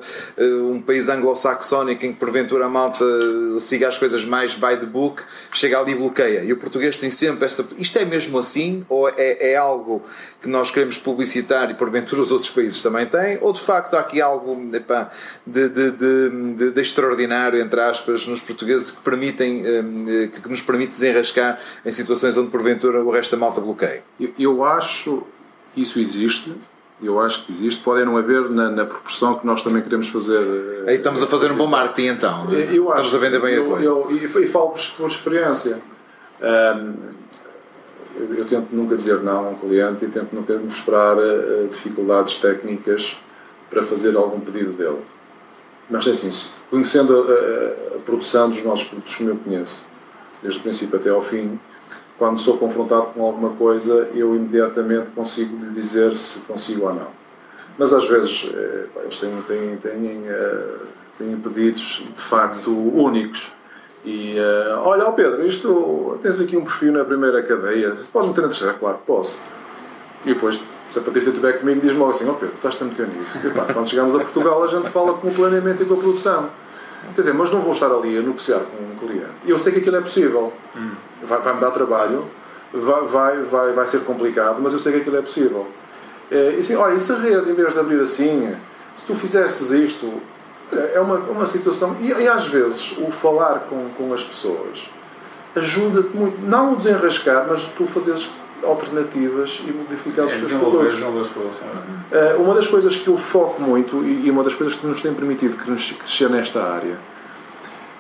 um 0.71 0.81
país 0.81 1.09
anglo-saxónico 1.09 2.05
em 2.05 2.13
que 2.13 2.19
porventura 2.19 2.65
a 2.65 2.69
malta 2.69 3.05
siga 3.59 3.87
as 3.87 3.97
coisas 3.97 4.23
mais 4.23 4.53
by 4.53 4.77
the 4.79 4.85
book, 4.85 5.23
chega 5.51 5.79
ali 5.79 5.93
e 5.93 5.95
bloqueia. 5.95 6.43
E 6.43 6.53
o 6.53 6.57
português 6.57 6.97
tem 6.97 7.09
sempre 7.09 7.45
essa. 7.45 7.67
Isto 7.77 7.97
é 7.99 8.05
mesmo 8.05 8.37
assim? 8.37 8.85
Ou 8.87 9.09
é, 9.09 9.51
é 9.51 9.55
algo 9.55 10.03
que 10.47 10.51
nós 10.51 10.71
queremos 10.71 10.97
publicitar 10.97 11.69
e 11.69 11.73
porventura 11.73 12.21
os 12.21 12.31
outros 12.31 12.49
países 12.49 12.81
também 12.81 13.05
têm? 13.05 13.37
Ou 13.41 13.51
de 13.51 13.59
facto 13.59 13.95
há 13.95 13.99
aqui 13.99 14.21
algo 14.21 14.57
epá, 14.73 15.09
de, 15.45 15.67
de, 15.67 15.91
de, 15.91 16.71
de, 16.71 16.81
extraordinário, 16.81 17.59
entre 17.59 17.81
aspas, 17.81 18.25
nos 18.25 18.39
portugueses 18.39 18.91
que, 18.91 19.01
permitem, 19.01 19.63
um, 19.81 20.05
que 20.29 20.49
nos 20.49 20.61
permite 20.61 20.91
desenrascar 20.91 21.59
em 21.85 21.91
situações 21.91 22.37
onde 22.37 22.49
porventura 22.49 23.03
o 23.03 23.11
resto 23.11 23.35
da 23.35 23.37
malta 23.37 23.59
bloqueia? 23.59 24.03
Eu, 24.17 24.33
eu 24.39 24.63
acho 24.63 25.23
que 25.75 25.81
isso 25.81 25.99
existe, 25.99 26.55
eu 27.03 27.19
acho 27.19 27.45
que 27.45 27.51
existe, 27.51 27.83
pode 27.83 28.05
não 28.05 28.15
haver 28.15 28.49
na, 28.49 28.71
na, 28.71 28.85
proporção 28.85 29.35
que 29.35 29.45
nós 29.45 29.61
também 29.61 29.81
queremos 29.81 30.07
fazer. 30.07 30.85
Aí 30.87 30.95
estamos 30.95 31.21
a 31.21 31.27
fazer 31.27 31.51
um 31.51 31.57
bom 31.57 31.67
marketing 31.67 32.07
então. 32.07 32.49
Eu 32.51 32.87
estamos 32.89 33.13
a 33.13 33.17
vender 33.17 33.41
bem 33.41 33.53
eu, 33.53 33.65
a 33.65 33.69
coisa. 33.69 33.85
Eu, 33.85 34.43
e, 34.43 34.47
falo 34.47 34.69
por, 34.69 35.07
experiência. 35.07 35.81
Um, 36.41 37.17
eu, 38.37 38.45
tento 38.45 38.75
nunca 38.75 38.95
dizer 38.95 39.21
não 39.21 39.47
a 39.47 39.49
um 39.49 39.55
cliente 39.55 40.05
e 40.05 40.09
tento 40.09 40.33
nunca 40.33 40.57
mostrar 40.57 41.17
uh, 41.17 41.67
dificuldades 41.69 42.39
técnicas 42.39 43.21
para 43.69 43.83
fazer 43.83 44.15
algum 44.15 44.39
pedido 44.39 44.73
dele. 44.73 44.99
Mas 45.89 46.07
é 46.07 46.11
assim, 46.11 46.31
conhecendo 46.69 47.15
a, 47.21 47.95
a, 47.95 47.99
produção 48.01 48.49
dos 48.49 48.63
nossos 48.63 48.87
produtos 48.87 49.15
como 49.15 49.29
eu 49.29 49.37
conheço, 49.37 49.83
desde 50.41 50.59
o 50.59 50.63
princípio 50.63 50.99
até 50.99 51.09
ao 51.09 51.21
fim, 51.21 51.59
quando 52.17 52.39
sou 52.39 52.57
confrontado 52.57 53.07
com 53.07 53.25
alguma 53.25 53.51
coisa, 53.51 54.09
eu 54.13 54.35
imediatamente 54.35 55.11
consigo 55.11 55.55
lhe 55.57 55.71
dizer 55.71 56.15
se 56.17 56.41
consigo 56.41 56.87
ou 56.87 56.93
não. 56.93 57.07
Mas 57.77 57.93
às 57.93 58.07
vezes 58.07 58.51
eh, 58.55 58.85
eles 59.03 59.19
têm, 59.19 59.41
têm, 59.43 59.77
têm, 59.77 60.23
eh, 60.27 60.75
têm 61.17 61.39
pedidos 61.39 62.05
de 62.15 62.21
facto 62.23 62.71
únicos. 62.71 63.53
E 64.07 64.39
uh, 64.39 64.79
olha, 64.85 65.05
oh 65.05 65.11
Pedro, 65.11 65.45
isto 65.45 66.17
tens 66.21 66.39
aqui 66.39 66.55
um 66.55 66.63
perfil 66.63 66.93
na 66.93 67.03
primeira 67.03 67.43
cadeia, 67.43 67.93
podes 68.13 68.29
meter 68.29 68.41
na 68.41 68.47
terceira? 68.47 68.73
Claro 68.75 68.99
posso. 69.05 69.37
E 70.25 70.33
depois, 70.33 70.63
se 70.89 70.99
a 70.99 71.01
Patrícia 71.01 71.29
estiver 71.29 71.59
comigo, 71.59 71.81
diz-me 71.81 71.99
logo 71.99 72.11
assim: 72.11 72.25
Ó 72.25 72.31
oh 72.31 72.35
Pedro, 72.35 72.55
estás-te 72.55 72.83
a 72.83 72.87
meter 72.87 73.05
nisso. 73.09 73.37
E, 73.45 73.49
pá, 73.49 73.65
quando 73.65 73.85
chegamos 73.89 74.15
a 74.15 74.19
Portugal, 74.19 74.63
a 74.63 74.67
gente 74.67 74.89
fala 74.91 75.13
com 75.15 75.27
o 75.27 75.33
planeamento 75.33 75.83
e 75.83 75.85
com 75.85 75.95
a 75.95 75.97
produção. 75.97 76.49
Quer 77.13 77.21
dizer, 77.21 77.33
mas 77.33 77.51
não 77.51 77.59
vou 77.59 77.73
estar 77.73 77.91
ali 77.91 78.17
a 78.17 78.21
negociar 78.21 78.59
com 78.59 78.81
um 78.81 78.95
cliente. 78.95 79.27
Eu 79.45 79.59
sei 79.59 79.73
que 79.73 79.79
aquilo 79.79 79.97
é 79.97 80.01
possível. 80.01 80.53
Hum. 80.77 80.91
Vai, 81.23 81.41
vai 81.41 81.55
me 81.55 81.59
dar 81.59 81.71
trabalho, 81.71 82.25
vai, 82.73 83.05
vai, 83.07 83.43
vai, 83.43 83.73
vai 83.73 83.87
ser 83.87 84.05
complicado, 84.05 84.61
mas 84.61 84.71
eu 84.71 84.79
sei 84.79 84.93
que 84.93 84.99
aquilo 84.99 85.17
é 85.17 85.21
possível. 85.21 85.67
É, 86.31 86.53
e 86.55 86.59
assim, 86.59 86.75
olha, 86.75 86.93
e 86.95 86.99
se 87.01 87.11
a 87.11 87.17
rede, 87.17 87.51
em 87.51 87.53
vez 87.53 87.73
de 87.73 87.79
abrir 87.79 87.99
assim, 87.99 88.55
se 88.95 89.05
tu 89.05 89.13
fizesses 89.13 89.71
isto, 89.71 90.21
é 90.71 90.99
uma, 90.99 91.15
uma 91.15 91.45
situação. 91.45 91.95
E, 91.99 92.07
e 92.07 92.27
às 92.27 92.47
vezes 92.47 92.97
o 92.97 93.11
falar 93.11 93.67
com, 93.69 93.89
com 93.97 94.13
as 94.13 94.23
pessoas 94.23 94.89
ajuda-te 95.55 96.15
muito, 96.15 96.39
não 96.41 96.73
o 96.73 96.75
desenrascar, 96.75 97.45
mas 97.47 97.69
tu 97.69 97.85
fazeres 97.85 98.29
alternativas 98.63 99.61
e 99.67 99.71
modificar 99.71 100.25
os 100.25 100.31
é, 100.31 100.35
seus 100.35 100.51
produtos. 100.53 100.99
É? 102.11 102.35
Uh, 102.35 102.41
uma 102.41 102.53
das 102.53 102.67
coisas 102.67 102.95
que 102.95 103.07
eu 103.07 103.17
foco 103.17 103.61
muito 103.61 104.03
e 104.03 104.29
uma 104.29 104.43
das 104.43 104.55
coisas 104.55 104.75
que 104.75 104.85
nos 104.85 105.01
tem 105.01 105.13
permitido 105.13 105.55
crescer 105.55 106.29
nesta 106.29 106.61
área 106.63 106.97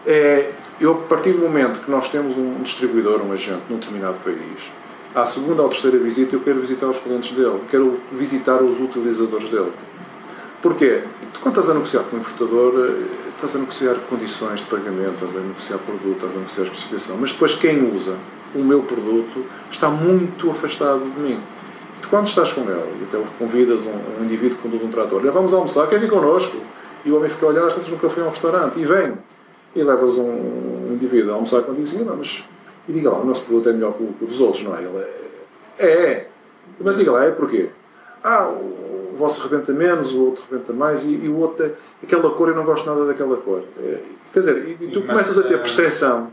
é 0.05 0.51
eu, 0.79 0.91
a 0.91 0.95
partir 1.07 1.31
do 1.31 1.39
momento 1.39 1.79
que 1.79 1.89
nós 1.89 2.09
temos 2.09 2.37
um 2.37 2.61
distribuidor, 2.61 3.21
um 3.21 3.31
agente 3.31 3.63
num 3.69 3.77
determinado 3.77 4.19
país, 4.19 4.71
à 5.13 5.25
segunda 5.25 5.63
ou 5.63 5.69
terceira 5.69 5.97
visita 5.97 6.35
eu 6.35 6.39
quero 6.39 6.59
visitar 6.59 6.87
os 6.87 6.99
clientes 6.99 7.31
dele, 7.35 7.59
quero 7.69 7.99
visitar 8.11 8.61
os 8.61 8.79
utilizadores 8.79 9.49
dele. 9.49 9.71
Porquê? 10.61 11.03
Quando 11.41 11.59
estás 11.59 11.69
a 11.69 11.73
negociar 11.73 12.03
com 12.03 12.15
um 12.15 12.19
importador, 12.19 12.73
eh, 12.85 13.29
estás 13.35 13.55
a 13.55 13.59
negociar 13.59 13.95
condições 14.09 14.61
de 14.61 14.65
pagamento, 14.65 15.13
estás 15.13 15.37
a 15.37 15.39
negociar 15.39 15.77
produto, 15.79 16.15
estás 16.15 16.33
a 16.33 16.37
negociar 16.37 16.63
especificação, 16.63 17.17
mas 17.17 17.31
depois 17.31 17.53
quem 17.53 17.95
usa 17.95 18.15
o 18.55 18.59
meu 18.59 18.81
produto 18.81 19.45
está 19.69 19.89
muito 19.89 20.49
afastado 20.49 21.03
de 21.03 21.19
mim. 21.19 21.39
E 22.03 22.07
quando 22.07 22.25
estás 22.25 22.53
com 22.53 22.61
ele, 22.61 23.01
e 23.01 23.03
até 23.03 23.23
convidas 23.37 23.81
um, 23.81 24.21
um 24.21 24.25
indivíduo 24.25 24.57
que 24.57 24.63
conduz 24.63 24.83
um 24.83 24.89
trator, 24.89 25.21
olha, 25.21 25.31
vamos 25.31 25.53
almoçar, 25.53 25.87
quer 25.87 25.99
vir 25.99 26.09
connosco? 26.09 26.57
E 27.05 27.11
o 27.11 27.17
homem 27.17 27.29
fica 27.29 27.45
a 27.45 27.49
olhar, 27.49 27.67
estás 27.67 27.87
no 27.87 27.97
café 27.97 28.21
a 28.21 28.25
um 28.25 28.29
restaurante, 28.29 28.79
e 28.79 28.85
vem. 28.85 29.13
E 29.75 29.83
levas 29.83 30.15
um, 30.15 30.27
um 30.27 30.93
indivíduo 30.93 31.31
a 31.31 31.35
almoçar 31.35 31.61
contigo 31.61 31.81
e 31.81 31.83
diz, 31.83 32.05
não, 32.05 32.15
mas... 32.15 32.49
E 32.87 32.93
diga 32.93 33.11
lá, 33.11 33.19
o 33.19 33.25
nosso 33.25 33.45
produto 33.45 33.69
é 33.69 33.73
melhor 33.73 33.93
que 33.93 34.03
o, 34.03 34.07
que 34.07 34.23
o 34.23 34.27
dos 34.27 34.41
outros, 34.41 34.63
não 34.63 34.75
é? 34.75 34.81
Ele 34.81 34.97
é... 34.97 35.27
É, 35.79 36.27
mas 36.79 36.97
diga 36.97 37.11
lá, 37.11 37.25
é 37.25 37.31
porquê? 37.31 37.69
Ah, 38.23 38.47
o 38.47 38.86
vosso 39.17 39.47
rebenta 39.47 39.73
menos, 39.73 40.13
o 40.13 40.25
outro 40.25 40.43
rebenta 40.49 40.71
mais, 40.71 41.03
e, 41.03 41.15
e 41.15 41.27
o 41.27 41.37
outro, 41.37 41.65
é, 41.65 41.73
aquela 42.03 42.29
cor, 42.31 42.49
eu 42.49 42.55
não 42.55 42.63
gosto 42.63 42.85
nada 42.87 43.05
daquela 43.05 43.37
cor. 43.37 43.63
É, 43.79 43.99
quer 44.31 44.39
dizer, 44.39 44.77
e, 44.81 44.87
tu 44.87 45.01
começas 45.01 45.37
a 45.37 45.43
ter 45.43 45.57
percepção 45.61 46.31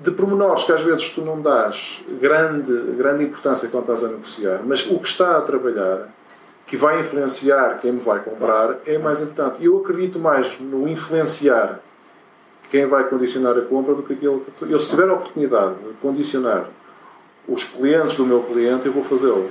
de 0.00 0.10
pormenores 0.10 0.64
que 0.64 0.72
às 0.72 0.80
vezes 0.80 1.08
tu 1.10 1.22
não 1.22 1.40
dás 1.40 2.04
grande, 2.20 2.72
grande 2.96 3.24
importância 3.24 3.68
quando 3.68 3.84
estás 3.84 4.04
a 4.04 4.08
negociar, 4.08 4.60
mas 4.64 4.90
o 4.90 4.98
que 4.98 5.08
está 5.08 5.38
a 5.38 5.40
trabalhar, 5.40 6.08
que 6.66 6.76
vai 6.76 7.00
influenciar 7.00 7.78
quem 7.78 7.92
me 7.92 8.00
vai 8.00 8.20
comprar, 8.20 8.78
é 8.86 8.98
mais 8.98 9.20
importante. 9.20 9.62
E 9.62 9.66
eu 9.66 9.78
acredito 9.78 10.18
mais 10.18 10.60
no 10.60 10.88
influenciar 10.88 11.80
quem 12.70 12.86
vai 12.86 13.04
condicionar 13.08 13.56
a 13.56 13.62
compra 13.62 13.94
do 13.94 14.02
que 14.02 14.14
aquilo 14.14 14.40
que. 14.40 14.72
Eu, 14.72 14.78
se 14.80 14.90
tiver 14.90 15.08
a 15.08 15.14
oportunidade 15.14 15.74
de 15.74 15.92
condicionar 16.00 16.68
os 17.46 17.64
clientes 17.64 18.16
do 18.16 18.26
meu 18.26 18.42
cliente, 18.42 18.86
eu 18.86 18.92
vou 18.92 19.04
fazê-lo. 19.04 19.48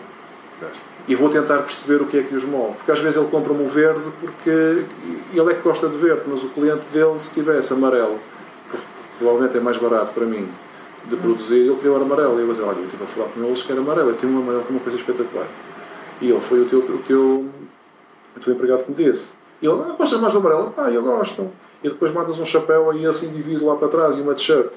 E 1.08 1.16
vou 1.16 1.30
tentar 1.30 1.58
perceber 1.60 2.02
o 2.02 2.08
que 2.08 2.18
é 2.18 2.24
que 2.24 2.34
os 2.34 2.46
move. 2.46 2.76
Porque 2.78 2.92
às 2.92 3.00
vezes 3.00 3.20
ele 3.20 3.30
compra-me 3.30 3.64
o 3.64 3.70
verde 3.70 4.02
porque 4.22 4.50
ele 5.34 5.52
é 5.52 5.54
que 5.54 5.62
gosta 5.62 5.90
de 5.90 5.98
verde, 5.98 6.24
mas 6.28 6.44
o 6.44 6.50
cliente 6.50 6.86
dele, 6.94 7.20
se 7.20 7.34
tivesse 7.34 7.74
amarelo, 7.74 8.20
provavelmente 9.18 9.58
é 9.58 9.60
mais 9.60 9.78
barato 9.78 10.14
para 10.14 10.26
mim 10.26 10.48
de 11.06 11.16
produzir, 11.18 11.60
ele 11.60 11.76
queria 11.76 11.92
o 11.92 11.96
amarelo. 12.02 12.38
E 12.38 12.42
eu 12.42 12.46
vou 12.46 12.52
dizer: 12.54 12.64
Olha, 12.64 12.78
eu 12.78 12.86
estive 12.86 13.04
a 13.04 13.08
falar 13.08 13.28
com 13.30 13.44
eles 13.44 13.62
que 13.62 13.72
era 13.72 13.82
amarelo, 13.82 14.10
eu 14.10 14.16
tenho 14.16 14.34
um 14.34 14.40
amarelo 14.40 14.64
que 14.64 14.72
uma 14.72 14.80
coisa 14.80 14.98
espetacular. 14.98 15.48
E 16.22 16.30
ele 16.30 16.40
foi 16.40 16.62
o 16.62 16.66
teu, 16.66 16.80
o 16.80 16.98
teu, 17.00 17.46
o 18.38 18.40
teu 18.40 18.54
empregado 18.54 18.86
que 18.86 18.92
me 18.92 18.98
disse. 18.98 19.34
E 19.62 19.66
ele: 19.66 19.82
ah, 19.82 19.96
Gostas 19.98 20.22
mais 20.22 20.34
do 20.34 20.40
amarelo? 20.40 20.74
Ah, 20.78 20.90
eu 20.90 21.04
gosto. 21.04 21.52
E 21.84 21.90
depois 21.90 22.14
mandas 22.14 22.40
um 22.40 22.46
chapéu 22.46 22.90
a 22.90 22.98
esse 22.98 23.26
indivíduo 23.26 23.68
lá 23.68 23.76
para 23.76 23.90
trás 23.90 24.18
e 24.18 24.22
uma 24.22 24.34
t-shirt. 24.34 24.72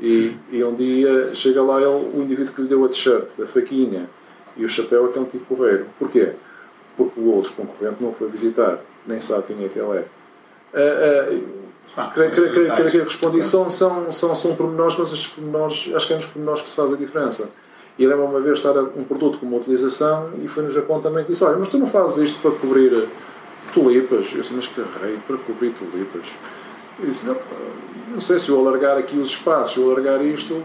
E, 0.00 0.36
e 0.50 0.64
um 0.64 0.74
dia 0.74 1.32
chega 1.34 1.62
lá 1.62 1.80
ele, 1.80 2.10
o 2.14 2.20
indivíduo 2.20 2.52
que 2.52 2.62
lhe 2.62 2.68
deu 2.68 2.84
a 2.84 2.88
t-shirt, 2.88 3.28
a 3.40 3.46
faquinha, 3.46 4.10
e 4.56 4.64
o 4.64 4.68
chapéu 4.68 5.06
é 5.06 5.12
que 5.12 5.18
é 5.18 5.22
um 5.22 5.24
tipo 5.24 5.54
porreiro. 5.54 5.86
Porquê? 5.98 6.32
Porque 6.96 7.18
o 7.18 7.30
outro 7.30 7.52
concorrente 7.54 8.02
não 8.02 8.12
foi 8.12 8.28
visitar, 8.28 8.78
nem 9.06 9.20
sabe 9.20 9.44
quem 9.48 9.64
é 9.64 9.68
que 9.68 9.78
ele 9.78 9.98
é. 9.98 10.04
Uh, 10.74 11.62
creio, 12.12 12.30
creio, 12.30 12.50
creio, 12.50 12.74
creio 12.74 12.90
que 12.90 12.98
respondi. 12.98 13.42
São, 13.42 13.68
são, 13.68 14.10
são, 14.10 14.34
são 14.34 14.56
pormenores, 14.56 14.96
mas 14.98 15.12
estes 15.12 15.28
pormenores, 15.34 15.90
acho 15.94 16.06
que 16.06 16.12
é 16.12 16.16
nos 16.16 16.26
pormenores 16.26 16.62
que 16.62 16.68
se 16.68 16.76
faz 16.76 16.92
a 16.92 16.96
diferença. 16.96 17.50
E 17.98 18.06
lembro 18.06 18.24
uma 18.24 18.40
vez 18.40 18.58
estar 18.58 18.72
um 18.78 19.04
produto 19.04 19.38
com 19.38 19.46
uma 19.46 19.58
utilização 19.58 20.30
e 20.42 20.48
foi 20.48 20.62
no 20.62 20.70
Japão 20.70 21.00
também 21.00 21.24
que 21.24 21.32
disse: 21.32 21.44
Olha, 21.44 21.58
mas 21.58 21.68
tu 21.68 21.78
não 21.78 21.86
fazes 21.86 22.30
isto 22.30 22.40
para 22.40 22.50
cobrir 22.52 23.08
tulipas? 23.74 24.32
Eu 24.32 24.40
disse: 24.40 24.54
Mas 24.54 24.66
que 24.66 24.80
rei, 24.80 25.18
para 25.26 25.36
cobrir 25.36 25.70
tulipas? 25.72 26.26
Eu 26.98 27.06
disse: 27.06 27.26
Não, 27.26 27.36
não 28.12 28.20
sei 28.20 28.38
se 28.38 28.48
eu 28.48 28.58
alargar 28.58 28.96
aqui 28.96 29.18
os 29.18 29.28
espaços, 29.28 29.74
se 29.74 29.80
eu 29.80 29.90
alargar 29.90 30.24
isto, 30.24 30.62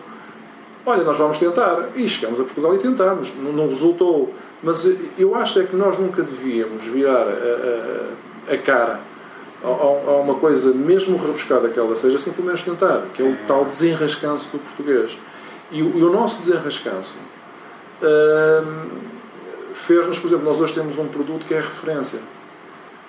olha, 0.87 1.03
nós 1.03 1.17
vamos 1.17 1.37
tentar. 1.37 1.89
E 1.95 2.07
chegamos 2.07 2.39
a 2.39 2.43
Portugal 2.43 2.73
e 2.75 2.79
tentamos. 2.79 3.35
Não, 3.35 3.51
não 3.51 3.67
resultou. 3.67 4.33
Mas 4.63 4.89
eu 5.17 5.35
acho 5.35 5.59
é 5.59 5.63
que 5.65 5.75
nós 5.75 5.99
nunca 5.99 6.23
devíamos 6.23 6.83
virar 6.83 7.27
a, 7.27 8.51
a, 8.51 8.53
a 8.53 8.57
cara 8.57 8.99
a, 9.63 9.67
a, 9.67 10.21
uma 10.21 10.35
coisa, 10.35 10.73
mesmo 10.73 11.17
rebuscada 11.17 11.69
que 11.69 11.79
ela 11.79 11.95
seja, 11.95 12.17
sem 12.17 12.33
pelo 12.33 12.47
menos 12.47 12.61
tentar, 12.61 13.03
que 13.13 13.21
é 13.21 13.25
o 13.25 13.37
tal 13.47 13.65
desenrascanço 13.65 14.49
do 14.51 14.59
português. 14.59 15.17
E 15.71 15.79
e 15.79 15.81
o 15.81 16.11
nosso 16.11 16.41
desenrascanço 16.41 17.15
hum, 18.01 18.87
fez-nos, 19.73 20.17
por 20.19 20.27
exemplo, 20.27 20.45
nós 20.45 20.59
hoje 20.59 20.73
temos 20.73 20.97
um 20.97 21.07
produto 21.07 21.45
que 21.45 21.53
é 21.53 21.57
referência 21.57 22.19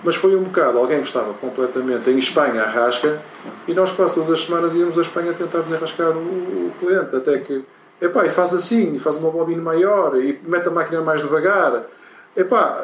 mas 0.05 0.17
foi 0.17 0.37
um 0.37 0.45
bocado 0.45 0.79
alguém 0.79 1.01
que 1.01 1.09
estava 1.09 1.35
completamente 1.35 2.09
em 2.11 2.19
Espanha 2.19 2.63
à 2.63 2.67
rasca 2.67 3.21
e 3.67 3.75
nós 3.75 3.91
quase 3.93 4.15
todas 4.15 4.31
as 4.31 4.41
semanas 4.41 4.75
íamos 4.75 4.97
à 4.97 5.03
Espanha 5.03 5.33
tentar 5.33 5.61
desenrascar 5.61 6.11
o, 6.17 6.21
o 6.21 6.73
cliente, 6.79 7.17
até 7.17 7.39
que 7.39 7.65
epá, 8.01 8.25
e 8.25 8.31
faz 8.31 8.55
assim, 8.55 8.95
e 8.95 8.99
faz 8.99 9.17
uma 9.17 9.31
bobina 9.31 9.61
maior 9.61 10.17
e 10.17 10.41
mete 10.45 10.69
a 10.69 10.71
máquina 10.71 11.01
mais 11.01 11.23
devagar. 11.23 11.85
Epá, 12.37 12.81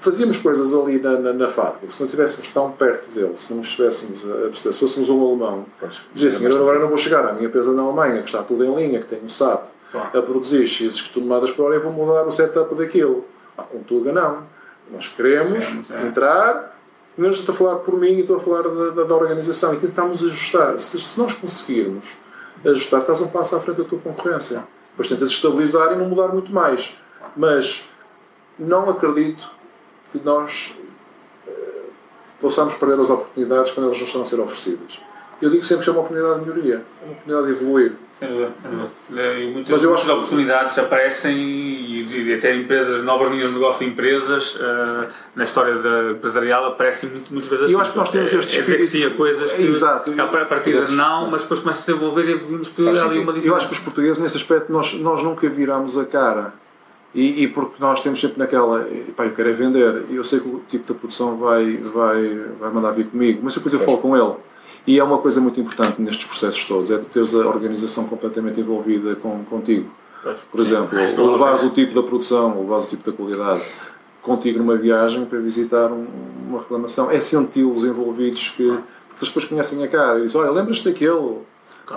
fazíamos 0.00 0.36
coisas 0.36 0.74
ali 0.74 0.98
na, 0.98 1.12
na, 1.18 1.32
na 1.32 1.48
fábrica, 1.48 1.90
se 1.90 2.00
não 2.00 2.06
estivéssemos 2.06 2.52
tão 2.52 2.70
perto 2.72 3.10
dele, 3.10 3.32
se 3.36 3.52
não 3.52 3.62
estivéssemos 3.62 4.24
a 4.24 4.34
perceber, 4.34 4.72
se 4.72 4.80
fôssemos 4.80 5.08
um 5.08 5.26
alemão, 5.26 5.66
dizia 6.12 6.28
assim, 6.28 6.44
eu 6.44 6.56
agora 6.56 6.78
não 6.78 6.88
vou 6.88 6.98
chegar 6.98 7.26
à 7.26 7.32
minha 7.32 7.46
empresa 7.46 7.72
na 7.72 7.82
Alemanha, 7.82 8.20
que 8.22 8.28
está 8.28 8.42
tudo 8.42 8.64
em 8.64 8.74
linha, 8.74 9.00
que 9.00 9.06
tem 9.06 9.22
um 9.22 9.28
SAP, 9.28 9.64
a 9.94 10.22
produzir 10.22 10.66
X 10.66 11.08
toneladas 11.08 11.50
por 11.52 11.66
hora, 11.66 11.76
e 11.76 11.78
vou 11.78 11.92
mudar 11.92 12.24
o 12.24 12.30
setup 12.30 12.74
daquilo. 12.74 13.24
Ah, 13.58 13.62
com 13.62 13.82
Tuga 13.82 14.12
não 14.12 14.59
nós 14.92 15.08
queremos 15.08 15.64
é. 15.90 16.06
entrar, 16.06 16.76
primeiro 17.14 17.36
estou 17.36 17.54
a 17.54 17.58
falar 17.58 17.76
por 17.76 17.98
mim 17.98 18.12
e 18.12 18.20
estou 18.20 18.36
a 18.36 18.40
falar 18.40 18.62
da, 18.62 18.90
da, 18.90 19.04
da 19.04 19.14
organização 19.14 19.74
e 19.74 19.78
tentamos 19.78 20.22
ajustar. 20.24 20.78
Se, 20.80 21.00
se, 21.00 21.18
nós 21.18 21.32
conseguirmos 21.34 22.16
ajustar, 22.64 23.00
estás 23.00 23.20
um 23.20 23.28
passo 23.28 23.56
à 23.56 23.60
frente 23.60 23.78
da 23.78 23.84
tua 23.84 23.98
concorrência. 23.98 24.64
Depois 24.90 25.08
tentas 25.08 25.30
estabilizar 25.30 25.92
e 25.92 25.96
não 25.96 26.08
mudar 26.08 26.28
muito 26.28 26.52
mais. 26.52 26.96
Mas 27.36 27.90
não 28.58 28.90
acredito 28.90 29.50
que 30.12 30.20
nós 30.24 30.78
eh, 31.46 31.82
possamos 32.40 32.74
perder 32.74 33.00
as 33.00 33.08
oportunidades 33.08 33.72
quando 33.72 33.86
elas 33.86 33.98
não 33.98 34.06
estão 34.06 34.22
a 34.22 34.24
ser 34.24 34.40
oferecidas. 34.40 35.00
Eu 35.40 35.50
digo 35.50 35.64
sempre 35.64 35.84
que 35.84 35.90
é 35.90 35.92
uma 35.92 36.02
oportunidade 36.02 36.40
de 36.40 36.46
melhoria, 36.46 36.84
é 37.00 37.04
uma 37.04 37.12
oportunidade 37.12 37.46
de 37.46 37.52
evoluir. 37.52 37.92
E 38.22 39.50
muitas, 39.52 39.70
Mas 39.70 39.82
eu 39.82 39.94
acho 39.94 40.12
oportunidades 40.12 40.74
que... 40.74 40.80
aparecem 40.80 41.34
e, 41.34 42.04
e, 42.04 42.34
até 42.34 42.54
empresas, 42.54 43.02
novas 43.02 43.30
linhas 43.30 43.48
de 43.48 43.54
negócio 43.54 43.84
de 43.84 43.92
empresas 43.92 44.56
uh, 44.56 45.06
na 45.34 45.44
história 45.44 45.74
da 45.76 46.10
empresarial 46.10 46.66
aparecem 46.66 47.08
muito, 47.08 47.32
muitas 47.32 47.50
vezes 47.50 47.64
assim. 47.64 47.74
Eu 47.74 47.80
acho 47.80 47.92
que 47.92 47.98
nós 47.98 48.10
temos 48.10 48.32
este 48.32 48.56
é, 48.56 48.60
espírito. 48.60 48.82
É 48.84 48.86
sim, 48.86 49.10
coisas 49.16 49.52
que, 49.52 49.62
Exato. 49.62 50.12
que 50.12 50.20
a 50.20 50.26
partir 50.26 50.84
de 50.84 50.94
não, 50.94 51.30
mas 51.30 51.42
depois 51.42 51.60
começa 51.60 51.78
a 51.78 51.82
se 51.82 51.92
desenvolver 51.92 52.28
e 52.28 52.34
vimos 52.34 52.68
que 52.68 52.86
há 52.86 52.90
ali 52.90 53.18
uma 53.20 53.32
diferença. 53.32 53.46
Eu 53.46 53.56
acho 53.56 53.68
que 53.68 53.74
os 53.74 53.80
portugueses, 53.80 54.18
nesse 54.18 54.36
aspecto, 54.36 54.70
nós, 54.70 54.92
nós 55.00 55.22
nunca 55.22 55.48
viramos 55.48 55.96
a 55.96 56.04
cara. 56.04 56.52
E, 57.14 57.42
e 57.42 57.48
porque 57.48 57.76
nós 57.80 58.02
temos 58.02 58.20
sempre 58.20 58.38
naquela, 58.38 58.86
pá, 59.16 59.24
eu 59.24 59.32
quero 59.32 59.48
é 59.48 59.52
vender, 59.52 60.04
e 60.10 60.16
eu 60.16 60.22
sei 60.22 60.38
que 60.38 60.46
o 60.46 60.62
tipo 60.68 60.92
de 60.92 60.98
produção 60.98 61.36
vai, 61.36 61.78
vai, 61.78 62.40
vai 62.60 62.70
mandar 62.70 62.92
vir 62.92 63.06
comigo, 63.06 63.40
mas 63.42 63.54
depois 63.54 63.72
eu 63.74 63.80
falo 63.80 63.98
com 63.98 64.16
ele 64.16 64.36
e 64.90 64.98
é 64.98 65.04
uma 65.04 65.18
coisa 65.18 65.40
muito 65.40 65.60
importante 65.60 66.02
nestes 66.02 66.26
processos 66.26 66.64
todos, 66.66 66.90
é 66.90 66.98
teres 66.98 67.32
a 67.32 67.46
organização 67.46 68.08
completamente 68.08 68.60
envolvida 68.60 69.14
com, 69.14 69.44
contigo. 69.44 69.88
Por 70.50 70.60
exemplo, 70.60 70.98
ou 71.18 71.30
levares 71.30 71.62
o 71.62 71.70
tipo 71.70 71.94
da 71.94 72.02
produção, 72.02 72.56
ou 72.56 72.62
levares 72.62 72.86
o 72.86 72.88
tipo 72.88 73.08
da 73.08 73.16
qualidade 73.16 73.62
contigo 74.20 74.58
numa 74.58 74.76
viagem 74.76 75.24
para 75.26 75.38
visitar 75.38 75.92
um, 75.92 76.06
uma 76.48 76.58
reclamação. 76.58 77.08
É 77.08 77.20
senti-los 77.20 77.84
envolvidos 77.84 78.48
que, 78.48 78.64
porque 79.08 79.24
depois 79.24 79.44
conhecem 79.44 79.82
a 79.84 79.88
cara 79.88 80.18
e 80.18 80.22
dizem, 80.22 80.40
olha, 80.40 80.50
lembras-te 80.50 80.90
daquele. 80.90 81.38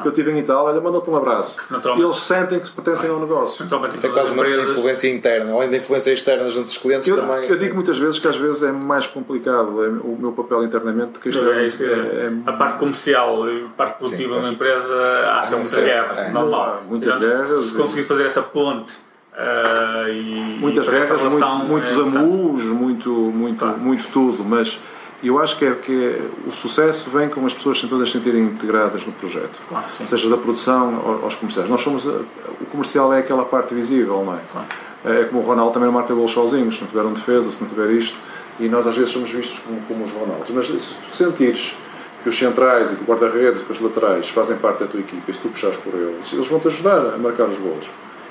Que 0.02 0.08
eu 0.08 0.12
estive 0.12 0.32
em 0.32 0.39
Itália, 0.39 0.64
olha, 0.64 0.82
manda-te 0.82 1.10
um 1.10 1.16
abraço. 1.16 1.58
E 1.98 2.02
eles 2.02 2.18
sentem 2.18 2.60
que 2.60 2.70
pertencem 2.72 3.10
ao 3.10 3.20
negócio. 3.20 3.66
Isso 3.94 4.08
é 4.08 4.10
quase 4.10 4.34
uma 4.34 4.48
influência 4.48 5.10
interna, 5.10 5.54
além 5.54 5.70
da 5.70 5.78
influência 5.78 6.12
externa 6.12 6.50
junto 6.50 6.66
dos 6.66 6.78
clientes 6.78 7.08
eu, 7.08 7.18
também. 7.18 7.50
Eu 7.50 7.58
digo 7.58 7.76
muitas 7.76 7.98
vezes 7.98 8.20
que 8.20 8.28
às 8.28 8.36
vezes 8.36 8.64
é 8.64 8.72
mais 8.72 9.07
complicado 9.07 9.84
é 9.84 9.90
o 9.90 10.18
meu 10.20 10.32
papel 10.32 10.64
internamente 10.64 11.20
que 11.20 11.30
isto 11.30 11.48
é, 11.49 11.65
é, 11.65 11.68
é, 11.68 12.32
A 12.45 12.53
parte 12.53 12.80
comercial 12.80 13.49
e 13.49 13.65
a 13.65 13.70
parte 13.70 13.98
produtiva 13.98 14.36
de 14.36 14.40
uma 14.40 14.53
empresa 14.53 14.98
há 15.32 15.44
sempre 15.44 15.68
muita 15.68 15.82
guerra, 15.82 16.22
é. 16.22 16.32
normal. 16.32 16.84
Muitas 16.88 17.15
guerras. 17.18 17.61
Se 17.64 17.78
conseguir 17.78 18.03
fazer 18.03 18.26
esta 18.26 18.41
ponte 18.41 18.94
uh, 19.34 20.10
e. 20.10 20.57
Muitas 20.60 20.88
guerras, 20.88 21.22
muito, 21.22 21.48
muitos 21.48 21.98
é 21.98 22.02
amus, 22.02 22.64
muito, 22.65 23.10
muito, 23.10 23.60
claro. 23.60 23.78
muito 23.78 24.07
tudo, 24.11 24.44
mas 24.44 24.80
eu 25.28 25.40
acho 25.40 25.58
que, 25.58 25.66
é, 25.66 25.72
que 25.72 26.06
é, 26.06 26.22
o 26.48 26.52
sucesso 26.52 27.10
vem 27.10 27.30
com 27.30 27.45
as 27.45 27.54
pessoas 27.54 27.82
todas 27.82 28.10
se 28.10 28.18
sentirem 28.18 28.44
integradas 28.44 29.06
no 29.06 29.14
projeto, 29.14 29.58
claro, 29.70 29.86
seja 30.04 30.30
da 30.30 30.38
produção 30.38 31.20
aos 31.24 31.36
comerciais. 31.36 31.70
Nós 31.70 31.82
somos 31.82 32.06
o 32.06 32.66
comercial 32.70 33.14
é 33.14 33.20
aquela 33.20 33.45
parte 33.45 33.74
visível, 33.74 34.24
não 34.26 34.36
é? 34.36 34.41
Claro. 34.52 34.68
É 35.06 35.26
como 35.26 35.41
o 35.41 35.44
Ronaldo 35.44 35.74
também 35.74 35.88
não 35.88 35.94
marca 35.94 36.14
gols 36.14 36.32
sozinhos, 36.32 36.76
se 36.76 36.82
não 36.82 36.88
tiver 36.88 37.04
um 37.04 37.14
defesa, 37.14 37.52
se 37.52 37.62
não 37.62 37.70
tiver 37.70 37.90
isto, 37.91 38.18
e 38.60 38.70
nós 38.70 38.88
às 38.88 38.95
vezes 38.95 39.12
somos 39.12 39.30
vistos 39.32 39.60
como, 39.60 39.82
como 39.82 40.04
os 40.04 40.12
Ronaldos. 40.12 40.50
Mas 40.52 40.68
se 40.68 40.95
tu 40.95 41.10
sentires 41.10 41.76
que 42.22 42.30
os 42.30 42.38
centrais 42.38 42.94
e 42.94 42.95
que 42.95 43.04
o 43.04 43.06
guarda-redes 43.06 43.62
e 43.62 43.66
que 43.66 43.72
os 43.72 43.82
laterais 43.82 44.30
fazem 44.30 44.58
parte 44.58 44.80
da 44.80 44.88
tua 44.88 45.02
equipa 45.02 45.30
e 45.30 45.34
se 45.34 45.41
tu 45.41 45.50
puxares 45.50 45.78
por 45.78 45.94
eles, 45.94 46.32
eles 46.32 46.48
vão-te 46.48 46.68
ajudar 46.68 47.14
a 47.14 47.18
marcar 47.18 47.50
os 47.50 47.58
gols. 47.58 47.86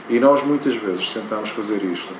E 0.09 0.19
nós 0.19 0.43
muitas 0.43 0.75
vezes 0.75 1.13
tentamos 1.13 1.51
fazer 1.51 1.83
isto 1.85 2.15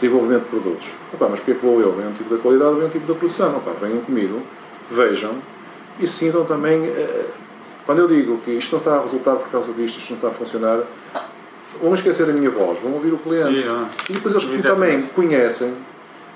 desenvolvimento 0.00 0.44
de 0.44 0.48
produtos. 0.48 0.88
Opa, 1.12 1.28
mas 1.28 1.40
porquê 1.40 1.54
que 1.58 1.66
vou 1.66 1.80
eu? 1.80 1.92
Vem 1.92 2.06
um 2.06 2.12
tipo 2.12 2.34
da 2.34 2.40
qualidade, 2.40 2.76
vem 2.76 2.86
um 2.86 2.90
tipo 2.90 3.06
da 3.06 3.14
produção. 3.14 3.56
Opa, 3.56 3.72
venham 3.80 4.00
comigo, 4.00 4.42
vejam 4.90 5.36
e 5.98 6.06
sintam 6.06 6.44
também. 6.44 6.84
Eh, 6.86 7.26
quando 7.84 8.00
eu 8.00 8.08
digo 8.08 8.38
que 8.38 8.50
isto 8.50 8.72
não 8.72 8.78
está 8.78 8.96
a 8.96 9.00
resultar 9.00 9.36
por 9.36 9.48
causa 9.50 9.72
disto, 9.72 9.98
isto 9.98 10.10
não 10.10 10.16
está 10.16 10.28
a 10.28 10.32
funcionar, 10.32 10.82
vão 11.80 11.94
esquecer 11.94 12.28
a 12.28 12.32
minha 12.32 12.50
voz, 12.50 12.78
vão 12.80 12.92
ouvir 12.92 13.12
o 13.12 13.18
cliente. 13.18 13.62
Sim, 13.62 13.86
e 14.10 14.12
depois 14.12 14.34
eles 14.34 14.62
também 14.62 15.02
conhecem 15.14 15.74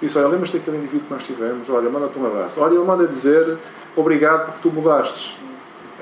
disse, 0.01 0.19
olha, 0.19 0.29
lembras-te 0.29 0.59
daquele 0.59 0.79
indivíduo 0.79 1.07
que 1.07 1.15
nós 1.15 1.23
tivemos? 1.23 1.71
Olha, 1.71 1.89
manda-te 1.89 2.19
um 2.19 2.27
abraço. 2.27 2.61
Olha, 2.61 2.75
ele 2.75 2.85
manda 2.85 3.07
dizer 3.07 3.57
obrigado 3.95 4.47
porque 4.47 4.69
tu 4.69 4.71
mudaste 4.71 5.39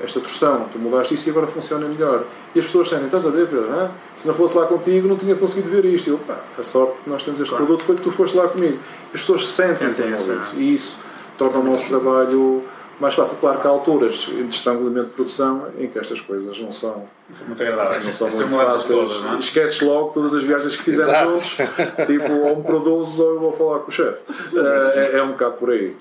esta 0.03 0.19
torção, 0.19 0.67
tu 0.71 0.79
mudaste 0.79 1.13
isso 1.13 1.27
e 1.27 1.31
agora 1.31 1.47
funciona 1.47 1.87
melhor. 1.87 2.23
E 2.55 2.59
as 2.59 2.65
pessoas 2.65 2.89
sentem, 2.89 3.05
estás 3.05 3.25
a 3.25 3.29
ver, 3.29 3.47
Pedro? 3.47 3.69
Não? 3.69 3.91
Se 4.17 4.27
não 4.27 4.33
fosse 4.33 4.57
lá 4.57 4.65
contigo, 4.65 5.07
não 5.07 5.17
tinha 5.17 5.35
conseguido 5.35 5.69
ver 5.69 5.85
isto. 5.85 6.07
E 6.07 6.09
eu, 6.11 6.17
pá, 6.17 6.39
a 6.57 6.63
sorte 6.63 7.03
que 7.03 7.09
nós 7.09 7.23
temos 7.23 7.39
este 7.39 7.49
claro. 7.49 7.65
produto 7.65 7.85
foi 7.85 7.95
que 7.95 8.01
tu 8.01 8.11
foste 8.11 8.35
lá 8.35 8.47
comigo. 8.47 8.79
As 9.13 9.21
pessoas 9.21 9.47
sentem-se 9.47 10.01
envolvidas. 10.01 10.53
E 10.55 10.73
isso 10.73 10.99
torna 11.37 11.59
o 11.59 11.63
nosso 11.63 11.87
trabalho 11.87 12.63
mais 13.01 13.13
fácil. 13.13 13.37
Claro 13.37 13.59
que 13.59 13.67
há 13.67 13.69
alturas 13.69 14.13
de 14.13 14.47
estrangulamento 14.47 15.07
de 15.07 15.13
produção 15.13 15.67
em 15.77 15.87
que 15.87 15.97
estas 15.97 16.21
coisas 16.21 16.59
não 16.59 16.71
são 16.71 17.03
muito 17.47 17.61
agradáveis. 17.61 18.05
Não 18.05 18.13
são 18.13 18.29
muito 18.29 18.55
fáceis. 18.55 18.87
Todas, 18.87 19.33
é? 19.33 19.37
Esqueces 19.37 19.81
logo 19.81 20.09
todas 20.09 20.33
as 20.35 20.43
viagens 20.43 20.75
que 20.75 20.83
fizemos 20.83 21.11
juntos. 21.11 21.57
tipo, 22.05 22.31
ou 22.31 22.57
me 22.57 22.63
produzes 22.63 23.19
ou 23.19 23.33
eu 23.33 23.39
vou 23.39 23.53
falar 23.53 23.79
com 23.79 23.89
o 23.89 23.91
chefe. 23.91 24.19
É, 24.55 25.17
é, 25.17 25.23
um 25.23 25.31
bocado 25.31 25.53
por 25.53 25.71
aí. 25.71 25.95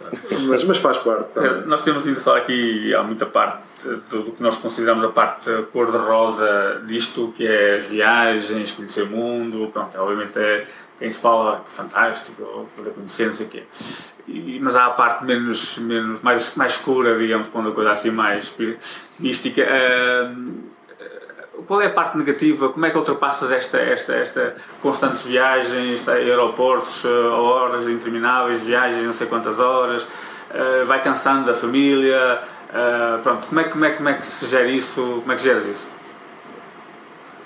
Mas, 0.46 0.64
mas 0.64 0.78
faz 0.78 0.98
parte. 0.98 1.38
É, 1.38 1.66
nós 1.66 1.82
temos 1.82 2.02
vindo 2.02 2.20
falar 2.20 2.38
aqui, 2.38 2.94
há 2.94 3.02
muita 3.02 3.26
parte 3.26 3.62
do, 3.84 4.22
do 4.22 4.32
que 4.32 4.42
nós 4.42 4.56
consideramos 4.56 5.04
a 5.04 5.08
parte 5.08 5.50
cor-de-rosa 5.72 6.82
disto, 6.86 7.32
que 7.36 7.46
é 7.46 7.76
as 7.76 7.84
viagens, 7.84 8.72
conhecer 8.72 9.02
o 9.02 9.06
mundo. 9.06 9.70
Pronto, 9.72 9.96
obviamente 9.98 10.38
é 10.38 10.66
quem 11.00 11.10
se 11.10 11.18
fala 11.18 11.64
fantástico, 11.66 12.42
ou 12.42 12.66
poder 12.76 12.90
conhecer, 12.90 13.26
não 13.26 13.32
sei 13.32 13.46
o 13.46 13.48
quê. 13.48 13.62
E, 14.28 14.60
mas 14.60 14.76
há 14.76 14.84
a 14.84 14.90
parte 14.90 15.24
menos, 15.24 15.78
menos 15.78 16.20
mais, 16.20 16.54
mais 16.56 16.72
escura, 16.72 17.18
digamos, 17.18 17.48
quando 17.48 17.70
a 17.70 17.72
coisa 17.72 17.92
assim 17.92 18.10
mais 18.10 18.54
mística. 19.18 19.62
Uh, 19.62 20.70
qual 21.66 21.80
é 21.80 21.86
a 21.86 21.90
parte 21.90 22.18
negativa? 22.18 22.68
Como 22.68 22.84
é 22.84 22.90
que 22.90 22.98
ultrapassas 22.98 23.50
esta, 23.50 23.78
esta, 23.78 24.14
esta 24.14 24.54
constantes 24.82 25.24
viagens, 25.24 26.06
aeroportos, 26.06 27.04
horas 27.06 27.88
intermináveis, 27.88 28.60
viagens 28.60 29.02
não 29.02 29.14
sei 29.14 29.26
quantas 29.26 29.58
horas, 29.58 30.02
uh, 30.02 30.84
vai 30.84 31.02
cansando 31.02 31.46
da 31.46 31.54
família? 31.54 32.42
Uh, 32.68 33.22
pronto, 33.22 33.46
como 33.46 33.60
é, 33.60 33.64
como, 33.64 33.84
é, 33.86 33.90
como 33.90 34.08
é 34.10 34.14
que 34.14 34.26
se 34.26 34.46
gera 34.46 34.68
isso? 34.68 35.00
Como 35.00 35.32
é 35.32 35.36
que 35.36 35.42
geres 35.42 35.64
isso? 35.64 36.00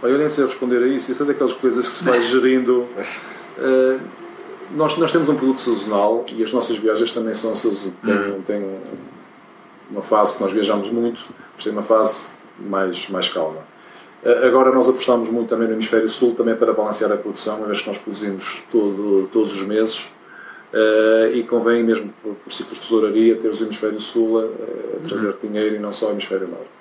eu 0.02 0.18
nem 0.18 0.28
sei 0.28 0.44
responder 0.44 0.82
a 0.82 0.86
isso. 0.86 1.10
Isso 1.10 1.22
é 1.22 1.26
daquelas 1.26 1.55
coisas 1.55 1.86
que 1.86 1.94
se 1.94 2.05
vai 2.05 2.20
gerindo. 2.22 2.86
Uh, 3.59 4.01
nós, 4.72 4.97
nós 4.98 5.12
temos 5.12 5.28
um 5.28 5.36
produto 5.36 5.60
sazonal 5.60 6.24
e 6.32 6.43
as 6.43 6.52
nossas 6.52 6.76
viagens 6.76 7.12
também 7.12 7.35
são 7.35 7.55
sazonais. 7.55 7.94
Tem, 8.05 8.43
tem 8.43 8.78
uma 9.90 10.02
fase 10.02 10.36
que 10.36 10.43
nós 10.43 10.52
viajamos 10.52 10.90
muito, 10.90 11.20
mas 11.55 11.64
tem 11.64 11.72
uma 11.72 11.82
fase 11.82 12.31
mais, 12.59 13.09
mais 13.09 13.28
calma. 13.28 13.60
Uh, 14.24 14.47
agora 14.47 14.72
nós 14.72 14.89
apostamos 14.89 15.31
muito 15.31 15.48
também 15.48 15.68
no 15.68 15.74
Hemisfério 15.74 16.09
Sul, 16.09 16.35
também 16.35 16.56
para 16.56 16.72
balancear 16.72 17.12
a 17.12 17.16
produção, 17.16 17.59
uma 17.59 17.66
vez 17.66 17.82
que 17.82 17.89
nós 17.89 17.98
produzimos 17.98 18.62
todo, 18.70 19.28
todos 19.32 19.52
os 19.52 19.66
meses. 19.66 20.10
Uh, 20.72 21.32
e 21.32 21.44
convém 21.44 21.85
mesmo 21.85 22.12
por, 22.20 22.35
por 22.35 22.52
ciclos 22.52 22.78
de 22.78 22.85
tesouraria 22.85 23.36
ter 23.36 23.48
o 23.48 23.62
Hemisfério 23.62 24.01
Sul 24.01 24.40
a, 24.40 24.43
a 24.43 25.09
trazer 25.09 25.28
uhum. 25.28 25.35
dinheiro 25.44 25.76
e 25.76 25.78
não 25.78 25.93
só 25.93 26.09
o 26.09 26.10
Hemisfério 26.10 26.48
Norte. 26.48 26.74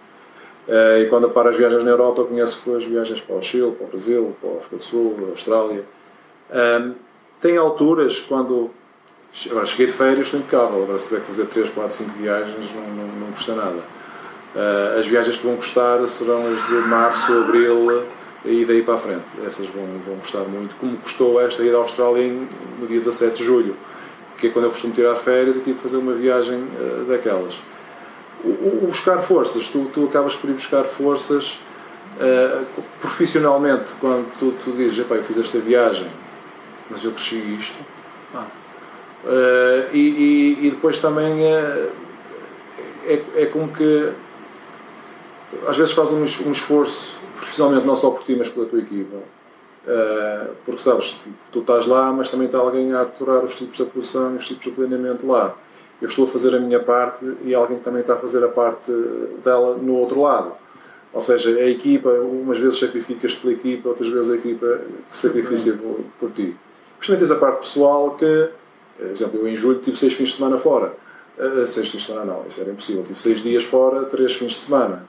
Uh, 0.67 1.03
e 1.03 1.09
quando 1.09 1.29
para 1.29 1.49
as 1.49 1.57
viagens 1.57 1.83
na 1.83 1.91
Europa, 1.91 2.21
eu 2.21 2.25
conheço 2.25 2.75
as 2.75 2.85
viagens 2.85 3.21
para 3.21 3.35
o 3.35 3.41
Chile, 3.41 3.71
para 3.73 3.85
o 3.85 3.89
Brasil, 3.89 4.35
para 4.41 4.49
a 4.49 4.57
África 4.57 4.77
do 4.77 4.83
Sul, 4.83 5.13
para 5.15 5.25
a 5.25 5.29
Austrália. 5.29 5.83
Um, 6.53 6.93
tem 7.41 7.57
alturas 7.57 8.19
quando. 8.19 8.71
Agora, 9.49 9.65
cheguei 9.65 9.87
de 9.87 9.93
férias, 9.93 10.27
estou 10.27 10.39
impecável. 10.39 10.83
Agora, 10.83 10.99
se 10.99 11.07
tiver 11.07 11.21
que 11.21 11.27
fazer 11.27 11.45
3, 11.47 11.69
4, 11.69 11.95
5 11.95 12.11
viagens, 12.19 12.73
não, 12.75 12.87
não, 12.95 13.07
não 13.07 13.31
custa 13.31 13.55
nada. 13.55 13.79
Uh, 14.55 14.99
as 14.99 15.07
viagens 15.07 15.37
que 15.37 15.45
vão 15.45 15.55
custar 15.55 16.07
serão 16.07 16.45
as 16.45 16.67
de 16.67 16.75
março, 16.87 17.33
abril 17.33 18.03
e 18.45 18.63
daí 18.63 18.83
para 18.83 18.93
a 18.93 18.97
frente. 18.99 19.25
Essas 19.45 19.65
vão, 19.67 19.85
vão 20.05 20.17
custar 20.17 20.43
muito. 20.43 20.75
Como 20.75 20.97
custou 20.97 21.41
esta 21.41 21.63
ida 21.63 21.75
à 21.75 21.79
Austrália 21.79 22.21
em, 22.21 22.47
no 22.79 22.85
dia 22.85 22.99
17 22.99 23.37
de 23.37 23.43
julho, 23.43 23.75
que 24.37 24.47
é 24.47 24.49
quando 24.51 24.65
eu 24.65 24.71
costumo 24.71 24.93
tirar 24.93 25.15
férias 25.15 25.57
e 25.57 25.61
tive 25.61 25.77
que 25.77 25.81
fazer 25.81 25.97
uma 25.97 26.13
viagem 26.13 26.59
uh, 26.59 27.05
daquelas 27.05 27.59
o, 28.43 28.83
o 28.83 28.87
buscar 28.87 29.19
forças, 29.19 29.67
tu, 29.67 29.89
tu 29.93 30.05
acabas 30.05 30.35
por 30.35 30.49
ir 30.49 30.53
buscar 30.53 30.83
forças 30.83 31.59
uh, 32.17 32.65
profissionalmente, 32.99 33.93
quando 33.99 34.27
tu, 34.37 34.53
tu 34.63 34.71
dizes, 34.71 34.97
eu 34.97 35.23
fiz 35.23 35.37
esta 35.37 35.59
viagem, 35.59 36.07
mas 36.93 37.03
eu 37.03 37.11
cresci 37.11 37.55
isto. 37.55 37.83
Ah. 38.33 38.47
Uh, 39.25 39.95
e, 39.95 39.99
e, 39.99 40.67
e, 40.67 40.71
depois 40.71 40.97
também 40.99 41.41
uh, 41.41 41.91
é, 43.05 43.23
é 43.35 43.45
como 43.47 43.69
que 43.69 44.11
às 45.67 45.77
vezes 45.77 45.93
faz 45.93 46.11
um, 46.11 46.21
um 46.21 46.51
esforço 46.51 47.15
profissionalmente 47.37 47.87
não 47.87 47.95
só 47.95 48.11
por 48.11 48.23
ti 48.23 48.35
mas 48.35 48.49
pela 48.49 48.65
tua 48.65 48.79
equipa 48.79 49.15
uh, 49.15 50.53
porque 50.65 50.81
sabes, 50.81 51.13
tipo, 51.23 51.35
tu 51.53 51.59
estás 51.59 51.87
lá 51.87 52.11
mas 52.11 52.31
também 52.31 52.47
está 52.47 52.57
alguém 52.57 52.93
a 52.93 53.01
aturar 53.01 53.45
os 53.45 53.55
tipos 53.55 53.77
de 53.77 53.85
produção 53.85 54.33
e 54.33 54.35
os 54.35 54.45
tipos 54.45 54.65
de 54.65 54.71
planeamento 54.71 55.25
lá 55.25 55.55
eu 56.01 56.09
estou 56.09 56.25
a 56.25 56.27
fazer 56.27 56.53
a 56.53 56.59
minha 56.59 56.81
parte 56.81 57.25
e 57.45 57.55
alguém 57.55 57.79
também 57.79 58.01
está 58.01 58.15
a 58.15 58.17
fazer 58.17 58.43
a 58.43 58.49
parte 58.49 58.91
dela 59.41 59.77
no 59.77 59.95
outro 59.95 60.19
lado. 60.21 60.51
Ou 61.13 61.21
seja, 61.21 61.49
a 61.51 61.69
equipa, 61.69 62.09
umas 62.09 62.57
vezes 62.57 62.79
sacrificas 62.79 63.35
pela 63.35 63.53
equipa, 63.53 63.87
outras 63.87 64.09
vezes 64.09 64.29
a 64.29 64.35
equipa 64.35 64.81
que 65.09 65.15
sacrifica 65.15 65.77
por, 65.77 66.03
por 66.19 66.31
ti. 66.31 66.57
Depois 67.03 67.19
tens 67.19 67.31
a 67.31 67.35
parte 67.35 67.59
pessoal 67.59 68.11
que, 68.11 68.49
por 68.97 69.07
exemplo, 69.07 69.39
eu 69.41 69.47
em 69.47 69.55
julho 69.55 69.79
tive 69.79 69.97
seis 69.97 70.13
fins 70.13 70.29
de 70.29 70.35
semana 70.37 70.57
fora. 70.57 70.93
Uh, 71.37 71.65
seis 71.65 71.89
fins 71.89 72.01
de 72.01 72.07
semana 72.07 72.25
não, 72.25 72.45
isso 72.47 72.61
era 72.61 72.71
impossível. 72.71 73.03
Tive 73.03 73.19
seis 73.19 73.41
dias 73.41 73.65
fora, 73.65 74.05
três 74.05 74.33
fins 74.33 74.53
de 74.53 74.59
semana. 74.59 75.05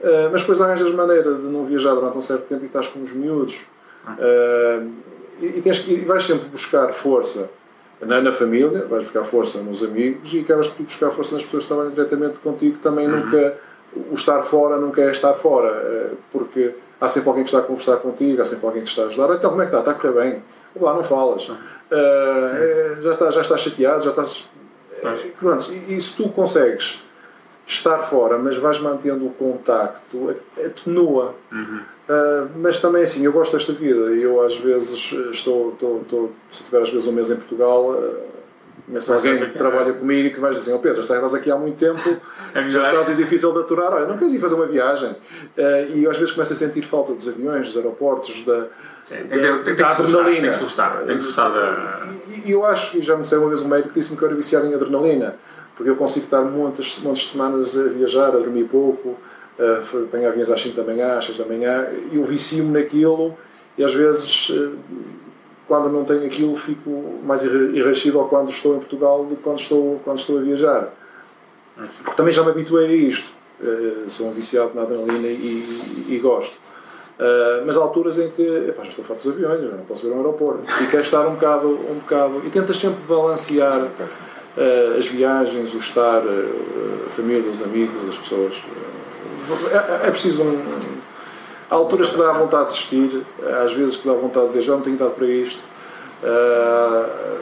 Uh, 0.00 0.30
mas 0.30 0.42
depois 0.42 0.60
arranjas 0.60 0.92
maneira 0.92 1.34
de 1.34 1.42
não 1.42 1.64
viajar 1.64 1.94
durante 1.94 2.16
um 2.16 2.22
certo 2.22 2.46
tempo 2.46 2.62
e 2.62 2.66
estás 2.66 2.86
com 2.88 3.02
os 3.02 3.12
miúdos. 3.12 3.66
Uh, 4.06 4.92
e, 5.40 5.46
e, 5.46 5.62
tens, 5.62 5.88
e 5.88 5.96
vais 6.04 6.22
sempre 6.22 6.48
buscar 6.48 6.92
força 6.92 7.50
na, 8.00 8.20
na 8.20 8.32
família, 8.32 8.86
vais 8.86 9.04
buscar 9.04 9.24
força 9.24 9.58
nos 9.58 9.82
amigos 9.82 10.32
e 10.32 10.40
acabas 10.40 10.68
por 10.68 10.84
buscar 10.84 11.10
força 11.10 11.34
nas 11.34 11.44
pessoas 11.44 11.64
que 11.64 11.68
trabalham 11.68 11.90
diretamente 11.92 12.38
contigo. 12.38 12.78
Também 12.78 13.06
uhum. 13.06 13.24
nunca. 13.24 13.58
O 14.10 14.14
estar 14.14 14.42
fora 14.42 14.76
nunca 14.76 15.00
é 15.02 15.10
estar 15.12 15.34
fora, 15.34 15.68
eh, 15.68 16.10
porque 16.32 16.74
há 17.00 17.08
sempre 17.08 17.28
alguém 17.28 17.44
que 17.44 17.50
está 17.50 17.60
a 17.60 17.62
conversar 17.62 17.98
contigo, 17.98 18.42
há 18.42 18.44
sempre 18.44 18.66
alguém 18.66 18.82
que 18.82 18.88
está 18.88 19.02
a 19.02 19.06
ajudar. 19.06 19.32
Então, 19.36 19.50
como 19.50 19.62
é 19.62 19.66
que 19.66 19.70
está? 19.70 19.78
Está 19.78 19.90
a 19.92 19.94
correr 19.94 20.20
bem? 20.20 20.42
Lá 20.76 20.94
não 20.94 21.04
falas. 21.04 21.48
Uh, 21.48 23.02
já, 23.02 23.10
está, 23.12 23.30
já 23.30 23.40
estás 23.42 23.60
chateado, 23.60 24.04
já 24.04 24.10
estás. 24.10 24.48
Pronto, 25.38 25.72
e, 25.72 25.96
e 25.96 26.00
se 26.00 26.16
tu 26.16 26.28
consegues 26.30 27.04
estar 27.66 27.98
fora, 27.98 28.38
mas 28.38 28.56
vais 28.56 28.80
mantendo 28.80 29.26
o 29.26 29.30
contacto, 29.30 30.34
atenua. 30.58 31.34
Uhum. 31.52 31.80
Uh, 32.08 32.50
mas 32.56 32.80
também 32.80 33.02
assim, 33.02 33.24
eu 33.24 33.32
gosto 33.32 33.56
desta 33.56 33.72
vida. 33.72 34.10
Eu 34.10 34.42
às 34.42 34.56
vezes 34.56 35.12
estou, 35.32 35.72
estou, 35.72 36.02
estou 36.02 36.32
se 36.50 36.64
tiver 36.64 36.82
às 36.82 36.90
vezes 36.90 37.06
um 37.06 37.12
mês 37.12 37.30
em 37.30 37.36
Portugal, 37.36 37.90
uh, 37.90 38.33
conheço 38.86 39.12
alguém 39.12 39.38
que 39.38 39.58
trabalha 39.58 39.92
comigo 39.92 40.28
e 40.28 40.30
que 40.30 40.40
vais 40.40 40.56
dizer 40.56 40.70
assim, 40.70 40.78
oh 40.78 40.82
Pedro, 40.82 41.02
já 41.02 41.14
estás 41.14 41.34
aqui 41.34 41.50
há 41.50 41.56
muito 41.56 41.76
tempo, 41.76 42.00
é 42.54 42.68
já 42.68 42.82
estás 42.82 43.16
difícil 43.16 43.52
de 43.52 43.60
aturar, 43.60 43.92
olha, 43.92 44.06
não 44.06 44.18
queres 44.18 44.34
ir 44.34 44.38
fazer 44.38 44.54
uma 44.54 44.66
viagem? 44.66 45.10
Uh, 45.10 45.94
e 45.94 46.04
eu 46.04 46.10
às 46.10 46.18
vezes 46.18 46.32
começo 46.32 46.52
a 46.52 46.56
sentir 46.56 46.82
falta 46.82 47.12
dos 47.14 47.28
aviões, 47.28 47.68
dos 47.68 47.76
aeroportos, 47.76 48.44
da, 48.44 48.68
Sim, 49.06 49.16
tem, 49.28 49.40
da, 49.40 49.58
tem, 49.58 49.74
da 49.74 49.88
adrenalina. 49.88 50.32
Tem 50.32 50.40
que 50.42 50.48
assustar, 50.48 50.98
tem 50.98 51.06
que 51.06 51.22
assustar 51.22 51.52
da... 51.52 52.08
E 52.44 52.50
eu 52.50 52.64
acho, 52.64 52.98
e 52.98 53.02
já 53.02 53.16
me 53.16 53.24
sei 53.24 53.38
uma 53.38 53.48
vez 53.48 53.60
um 53.62 53.68
médico 53.68 53.88
que 53.90 54.00
disse-me 54.00 54.16
que 54.16 54.22
eu 54.22 54.28
era 54.28 54.36
viciado 54.36 54.66
em 54.66 54.74
adrenalina, 54.74 55.36
porque 55.76 55.90
eu 55.90 55.96
consigo 55.96 56.24
estar 56.26 56.42
muitas, 56.42 57.00
muitas 57.02 57.28
semanas 57.28 57.78
a 57.78 57.88
viajar, 57.88 58.28
a 58.28 58.38
dormir 58.38 58.64
pouco, 58.64 59.10
uh, 59.58 60.04
apanhar 60.04 60.28
aviões 60.28 60.50
às 60.50 60.60
5 60.60 60.76
da 60.76 60.84
manhã, 60.84 61.18
às 61.18 61.26
6 61.26 61.38
da 61.38 61.44
manhã, 61.44 61.86
e 62.12 62.16
eu 62.16 62.24
vicio-me 62.24 62.70
naquilo 62.70 63.36
e 63.76 63.84
às 63.84 63.92
vezes, 63.92 64.50
uh, 64.50 64.76
quando 65.66 65.90
não 65.90 66.04
tenho 66.04 66.24
aquilo, 66.26 66.56
fico 66.56 67.20
mais 67.24 67.42
irascível 67.44 68.24
quando 68.24 68.50
estou 68.50 68.76
em 68.76 68.78
Portugal 68.78 69.24
do 69.24 69.36
que 69.36 69.42
quando 69.42 69.58
estou, 69.58 70.00
quando 70.04 70.18
estou 70.18 70.38
a 70.38 70.42
viajar. 70.42 70.92
Porque 71.74 72.16
também 72.16 72.32
já 72.32 72.42
me 72.42 72.50
habituei 72.50 72.86
a 72.86 72.92
isto. 72.92 73.32
Uh, 73.60 74.08
sou 74.10 74.28
um 74.28 74.32
viciado 74.32 74.72
na 74.74 74.82
adrenalina 74.82 75.28
e, 75.28 76.06
e, 76.08 76.14
e 76.14 76.18
gosto. 76.18 76.54
Uh, 77.18 77.64
mas 77.64 77.76
há 77.76 77.80
alturas 77.80 78.18
em 78.18 78.28
que 78.30 78.42
epá, 78.42 78.82
já 78.82 78.90
estou 78.90 79.04
farto 79.04 79.22
dos 79.22 79.32
aviões, 79.32 79.60
já 79.60 79.76
não 79.76 79.84
posso 79.84 80.06
ver 80.06 80.12
um 80.12 80.16
aeroporto 80.16 80.64
e 80.82 80.86
quero 80.88 81.02
estar 81.02 81.26
um 81.26 81.34
bocado, 81.34 81.68
um 81.68 82.00
bocado 82.00 82.42
e 82.44 82.50
tentas 82.50 82.76
sempre 82.76 83.00
balancear 83.08 83.82
uh, 83.82 84.98
as 84.98 85.06
viagens, 85.06 85.72
o 85.72 85.78
estar, 85.78 86.22
a 86.22 87.10
família, 87.10 87.48
os 87.48 87.62
amigos, 87.62 88.08
as 88.08 88.18
pessoas 88.18 88.64
é, 89.70 90.08
é 90.08 90.10
preciso 90.10 90.42
um. 90.42 90.93
Há 91.74 91.76
alturas 91.76 92.08
que 92.08 92.16
dá 92.16 92.30
vontade 92.30 92.68
de 92.68 92.74
desistir, 92.74 93.26
às 93.64 93.72
vezes 93.72 93.96
que 93.96 94.06
dá 94.06 94.14
vontade 94.14 94.46
de 94.46 94.52
dizer 94.52 94.64
já 94.64 94.74
não 94.74 94.80
tenho 94.80 94.94
idade 94.94 95.14
para 95.14 95.26
isto, 95.26 95.60
uh, 96.22 97.34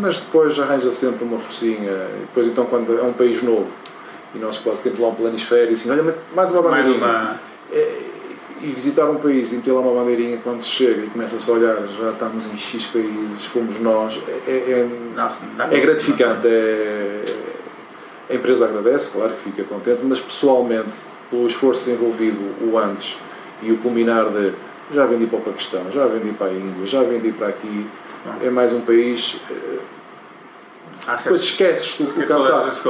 mas 0.00 0.20
depois 0.20 0.56
arranja 0.60 0.92
sempre 0.92 1.24
uma 1.24 1.40
forcinha. 1.40 2.06
Depois, 2.20 2.46
então, 2.46 2.64
quando 2.66 2.96
é 2.96 3.02
um 3.02 3.12
país 3.12 3.42
novo 3.42 3.66
e 4.32 4.38
nós 4.38 4.58
quase 4.58 4.82
temos 4.82 5.00
lá 5.00 5.08
um 5.08 5.16
planisfério 5.16 5.70
e 5.70 5.72
assim, 5.72 5.90
olha, 5.90 6.16
mais 6.32 6.52
uma 6.52 6.62
bandeirinha. 6.62 6.98
Mais 6.98 7.30
uma... 7.30 7.40
É, 7.72 7.98
e 8.60 8.66
visitar 8.68 9.10
um 9.10 9.16
país 9.16 9.50
e 9.50 9.56
meter 9.56 9.72
lá 9.72 9.80
uma 9.80 10.00
bandeirinha 10.00 10.38
quando 10.44 10.62
se 10.62 10.68
chega 10.68 11.02
e 11.02 11.10
começa-se 11.10 11.50
a 11.50 11.54
olhar, 11.54 11.88
já 11.88 12.10
estamos 12.10 12.46
em 12.46 12.56
X 12.56 12.84
países, 12.84 13.44
fomos 13.44 13.80
nós, 13.80 14.22
é, 14.46 14.50
é, 14.52 14.88
é 15.68 15.80
gratificante. 15.80 16.46
É, 16.46 17.24
a 18.30 18.34
empresa 18.34 18.66
agradece, 18.66 19.10
claro 19.10 19.32
que 19.32 19.50
fica 19.50 19.64
contente, 19.64 20.04
mas 20.04 20.20
pessoalmente, 20.20 20.92
pelo 21.28 21.44
esforço 21.44 21.90
envolvido 21.90 22.38
o 22.64 22.78
antes 22.78 23.18
e 23.62 23.72
o 23.72 23.78
culminar 23.78 24.28
de 24.30 24.52
já 24.92 25.06
vendi 25.06 25.26
para 25.26 25.38
o 25.38 25.42
Paquistão, 25.42 25.90
já 25.90 26.06
vendi 26.06 26.32
para 26.32 26.48
a 26.48 26.52
Índia, 26.52 26.86
já 26.86 27.02
vendi 27.02 27.32
para 27.32 27.48
aqui, 27.48 27.86
é 28.42 28.50
mais 28.50 28.72
um 28.72 28.82
país. 28.82 29.36
ah, 31.06 31.16
depois 31.16 31.42
esqueces 31.42 32.00
o, 32.00 32.20
o 32.20 32.26
cansaço. 32.26 32.88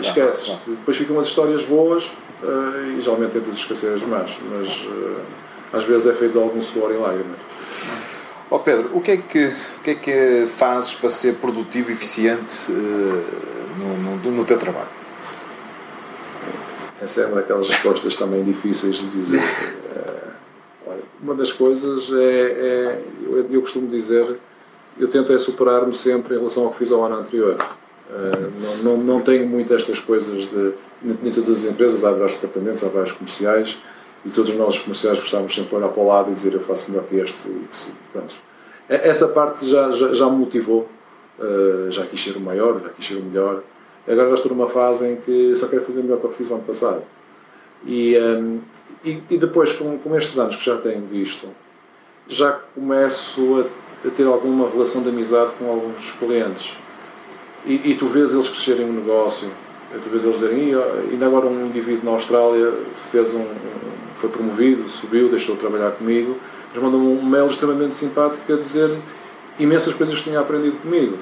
Esqueces. 0.00 0.58
Depois 0.66 0.96
ficam 0.96 1.18
as 1.18 1.26
histórias 1.26 1.64
boas 1.64 2.06
uh, 2.42 2.96
e 2.96 3.00
geralmente 3.00 3.32
tentas 3.32 3.54
esquecer 3.54 3.94
as 3.94 4.02
más, 4.02 4.36
mas 4.50 4.84
uh, 4.84 5.20
às 5.72 5.84
vezes 5.84 6.06
é 6.06 6.12
feito 6.12 6.32
de 6.32 6.38
algum 6.38 6.60
suor 6.60 6.92
e 6.92 6.96
lágrimas. 6.96 7.38
Ó 8.50 8.56
oh 8.56 8.58
Pedro, 8.58 8.90
o 8.92 9.00
que, 9.00 9.12
é 9.12 9.16
que, 9.16 9.46
o 9.46 9.80
que 9.82 9.90
é 9.90 9.94
que 9.94 10.46
fazes 10.46 10.94
para 10.94 11.10
ser 11.10 11.34
produtivo 11.34 11.90
e 11.90 11.92
eficiente 11.94 12.70
uh, 12.70 13.24
no, 13.78 14.16
no, 14.16 14.30
no 14.32 14.44
teu 14.44 14.58
trabalho? 14.58 15.03
É 17.04 17.26
uma 17.26 17.36
daquelas 17.36 17.68
respostas 17.68 18.16
também 18.16 18.42
difíceis 18.42 18.96
de 18.96 19.08
dizer. 19.08 19.42
uma 21.22 21.34
das 21.34 21.52
coisas 21.52 22.10
é, 22.12 22.22
é 22.22 23.02
eu, 23.22 23.46
eu, 23.50 23.60
costumo 23.60 23.88
dizer, 23.88 24.36
eu 24.98 25.08
tento 25.08 25.32
é 25.32 25.38
superar-me 25.38 25.94
sempre 25.94 26.34
em 26.34 26.38
relação 26.38 26.64
ao 26.64 26.72
que 26.72 26.78
fiz 26.78 26.92
ao 26.92 27.04
ano 27.04 27.16
anterior. 27.16 27.56
Uh, 28.10 28.82
não, 28.82 28.96
não, 28.96 29.04
não 29.04 29.20
tenho 29.20 29.46
muito 29.46 29.74
estas 29.74 29.98
coisas 29.98 30.44
de. 30.44 30.72
Nem 31.02 31.32
todas 31.32 31.50
as 31.50 31.70
empresas, 31.70 32.04
há 32.04 32.10
vários 32.10 32.34
departamentos, 32.34 32.82
há 32.82 32.88
vários 32.88 33.12
comerciais, 33.12 33.78
e 34.24 34.30
todos 34.30 34.54
nós, 34.54 34.76
os 34.76 34.82
comerciais, 34.82 35.18
gostávamos 35.18 35.54
sempre 35.54 35.70
de 35.70 35.76
olhar 35.76 35.88
para 35.88 36.02
o 36.02 36.06
lado 36.06 36.30
e 36.30 36.34
dizer 36.34 36.54
eu 36.54 36.60
faço 36.60 36.90
melhor 36.90 37.04
que 37.06 37.16
este. 37.16 37.48
E 37.48 37.66
que, 37.70 37.92
pronto. 38.12 38.34
Essa 38.88 39.28
parte 39.28 39.66
já, 39.66 39.90
já, 39.90 40.14
já 40.14 40.30
me 40.30 40.36
motivou, 40.36 40.88
já 41.90 42.06
quis 42.06 42.22
ser 42.22 42.36
o 42.36 42.40
maior, 42.40 42.80
já 42.80 42.88
quis 42.90 43.06
ser 43.06 43.14
o 43.16 43.22
melhor. 43.22 43.62
Agora 44.06 44.28
já 44.28 44.34
estou 44.34 44.54
numa 44.54 44.68
fase 44.68 45.08
em 45.08 45.16
que 45.16 45.54
só 45.56 45.66
quero 45.66 45.82
fazer 45.82 46.02
melhor 46.02 46.20
que 46.20 46.26
o 46.26 46.30
que 46.30 46.36
fiz 46.36 46.50
o 46.50 46.54
ano 46.54 46.62
passado. 46.62 47.02
E, 47.86 48.16
um, 48.18 48.60
e, 49.04 49.22
e, 49.30 49.38
depois, 49.38 49.72
com, 49.72 49.98
com 49.98 50.16
estes 50.16 50.38
anos 50.38 50.56
que 50.56 50.64
já 50.64 50.76
tenho 50.76 51.06
disto, 51.06 51.48
já 52.28 52.52
começo 52.74 53.66
a, 54.04 54.08
a, 54.08 54.10
ter 54.10 54.26
alguma 54.26 54.68
relação 54.68 55.02
de 55.02 55.08
amizade 55.08 55.52
com 55.58 55.70
alguns 55.70 56.12
clientes. 56.12 56.76
E, 57.66 57.90
e 57.90 57.94
tu 57.94 58.06
vês 58.06 58.32
eles 58.32 58.48
crescerem 58.48 58.86
um 58.86 58.92
negócio, 58.92 59.50
tu 60.02 60.10
vês 60.10 60.24
eles 60.24 60.38
dizerem, 60.38 60.74
ainda 61.10 61.26
agora 61.26 61.46
um 61.46 61.66
indivíduo 61.66 62.04
na 62.04 62.10
Austrália 62.12 62.72
fez 63.10 63.34
um, 63.34 63.44
foi 64.16 64.28
promovido, 64.28 64.88
subiu, 64.88 65.28
deixou 65.28 65.54
de 65.54 65.60
trabalhar 65.60 65.92
comigo, 65.92 66.36
mas 66.72 66.82
mandou-me 66.82 67.06
um 67.06 67.24
mail 67.24 67.46
extremamente 67.46 67.96
simpático 67.96 68.52
a 68.52 68.56
dizer 68.56 68.90
imensas 69.58 69.94
coisas 69.94 70.18
que 70.18 70.24
tinha 70.24 70.40
aprendido 70.40 70.76
comigo. 70.78 71.18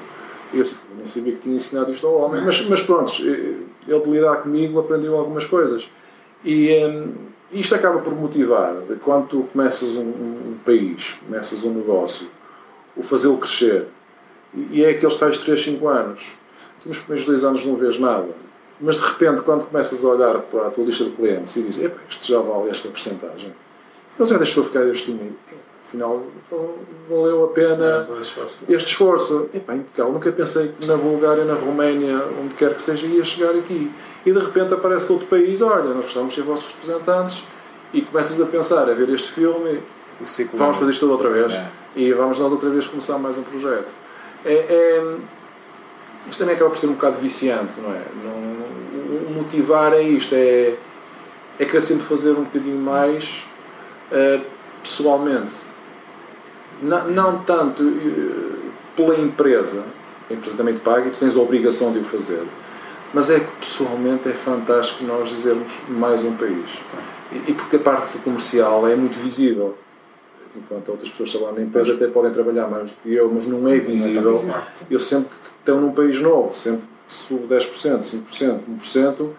Eu 0.53 0.61
assim, 0.61 0.75
nem 0.95 1.07
sabia 1.07 1.33
que 1.33 1.39
tinha 1.39 1.55
ensinado 1.55 1.91
isto 1.91 2.05
ao 2.05 2.13
homem, 2.13 2.41
mas, 2.43 2.67
mas 2.67 2.81
pronto, 2.81 3.11
ele 3.21 3.99
de 3.99 4.09
lidar 4.09 4.37
comigo 4.37 4.79
aprendeu 4.79 5.17
algumas 5.17 5.45
coisas. 5.45 5.89
E 6.45 6.69
um, 6.85 7.13
isto 7.51 7.75
acaba 7.75 7.99
por 7.99 8.13
motivar, 8.13 8.75
de 8.87 8.95
quando 8.95 9.27
tu 9.27 9.49
começas 9.51 9.95
um, 9.95 10.09
um 10.09 10.57
país, 10.65 11.19
começas 11.25 11.63
um 11.63 11.73
negócio, 11.73 12.27
o 12.95 13.03
fazê-lo 13.03 13.37
crescer, 13.37 13.87
e, 14.53 14.79
e 14.79 14.83
é 14.83 14.91
aqueles 14.91 15.17
tais 15.17 15.37
3, 15.39 15.63
5 15.63 15.87
anos. 15.87 16.35
Tu 16.81 16.89
nos 16.89 16.99
primeiros 16.99 17.25
dois 17.25 17.43
anos 17.43 17.65
não 17.65 17.75
vês 17.75 17.97
nada, 17.99 18.29
mas 18.79 18.97
de 18.97 19.01
repente, 19.01 19.41
quando 19.41 19.65
começas 19.65 20.03
a 20.03 20.07
olhar 20.07 20.39
para 20.39 20.67
a 20.67 20.69
tua 20.69 20.83
lista 20.83 21.05
de 21.05 21.11
clientes 21.11 21.55
e 21.55 21.63
dizes, 21.63 21.85
epá, 21.85 21.99
isto 22.09 22.27
já 22.27 22.39
vale 22.39 22.69
esta 22.69 22.89
porcentagem, 22.89 23.53
ele 24.19 24.27
já 24.27 24.37
deixou 24.37 24.63
ficar 24.63 24.85
este 24.87 25.11
dinheiro. 25.11 25.35
Afinal, 25.93 26.23
valeu 27.07 27.45
a 27.45 27.47
pena 27.49 28.07
este 28.67 28.87
esforço. 28.87 29.47
Epá, 29.53 29.75
impecável. 29.75 30.11
Nunca 30.11 30.31
pensei 30.31 30.69
que 30.69 30.87
na 30.87 30.97
Bulgária, 30.97 31.45
na 31.45 31.53
Roménia, 31.53 32.19
onde 32.41 32.55
quer 32.55 32.73
que 32.73 32.81
seja, 32.81 33.05
ia 33.05 33.23
chegar 33.23 33.51
aqui. 33.51 33.91
E 34.25 34.31
de 34.31 34.39
repente 34.39 34.73
aparece 34.73 35.11
outro 35.11 35.27
país, 35.27 35.61
olha, 35.61 35.93
nós 35.93 36.05
gostamos 36.05 36.29
de 36.29 36.41
ser 36.41 36.47
vossos 36.47 36.73
representantes, 36.73 37.43
e 37.93 38.01
começas 38.01 38.41
a 38.41 38.45
pensar, 38.47 38.89
a 38.89 38.93
ver 38.95 39.07
este 39.09 39.31
filme, 39.33 39.83
vamos 40.55 40.77
fazer 40.77 40.91
isto 40.91 41.01
tudo 41.01 41.11
outra 41.11 41.29
vez. 41.29 41.53
É. 41.53 41.67
E 41.95 42.11
vamos 42.11 42.39
nós 42.39 42.51
outra 42.51 42.71
vez 42.71 42.87
começar 42.87 43.19
mais 43.19 43.37
um 43.37 43.43
projeto. 43.43 43.91
É, 44.43 44.53
é, 44.53 45.15
isto 46.27 46.39
também 46.39 46.55
acaba 46.55 46.71
por 46.71 46.79
ser 46.79 46.87
um 46.87 46.93
bocado 46.93 47.17
viciante, 47.17 47.79
não 47.79 47.93
é? 47.93 48.01
Não, 48.23 49.27
o 49.27 49.31
motivar 49.31 49.93
é 49.93 50.01
isto, 50.01 50.33
é, 50.33 50.75
é 51.59 51.65
querer 51.65 51.81
sempre 51.81 52.03
fazer 52.05 52.31
um 52.31 52.45
bocadinho 52.45 52.79
mais 52.79 53.45
uh, 54.11 54.43
pessoalmente. 54.81 55.72
Não, 56.83 57.07
não 57.09 57.43
tanto 57.43 57.81
uh, 57.81 58.71
pela 58.95 59.19
empresa, 59.19 59.83
a 60.29 60.33
empresa 60.33 60.57
também 60.57 60.75
te 60.75 60.81
paga 60.81 61.07
e 61.07 61.11
tu 61.11 61.17
tens 61.17 61.35
a 61.35 61.39
obrigação 61.39 61.91
de 61.91 61.99
o 61.99 62.03
fazer, 62.03 62.43
mas 63.13 63.29
é 63.29 63.39
que 63.39 63.51
pessoalmente 63.59 64.29
é 64.29 64.33
fantástico 64.33 65.03
nós 65.05 65.29
dizermos 65.29 65.73
mais 65.87 66.23
um 66.23 66.35
país. 66.35 66.79
E, 67.31 67.51
e 67.51 67.53
porque 67.53 67.77
a 67.77 67.79
parte 67.79 68.17
comercial 68.19 68.87
é 68.87 68.95
muito 68.95 69.17
visível 69.19 69.75
enquanto 70.55 70.89
outras 70.89 71.09
pessoas 71.09 71.31
trabalham 71.31 71.55
na 71.55 71.61
empresa 71.63 71.95
até 71.95 72.07
podem 72.07 72.31
trabalhar 72.31 72.67
mais 72.67 72.89
do 72.89 72.95
que 73.01 73.13
eu, 73.13 73.31
mas 73.33 73.47
não 73.47 73.67
é 73.67 73.77
visível. 73.77 74.33
Eu 74.89 74.99
sempre 74.99 75.29
estão 75.59 75.81
num 75.81 75.91
país 75.91 76.19
novo, 76.19 76.53
sempre 76.53 76.83
que 77.07 77.13
subo 77.13 77.47
10%, 77.47 78.01
5%, 78.01 78.59
1%, 78.79 79.29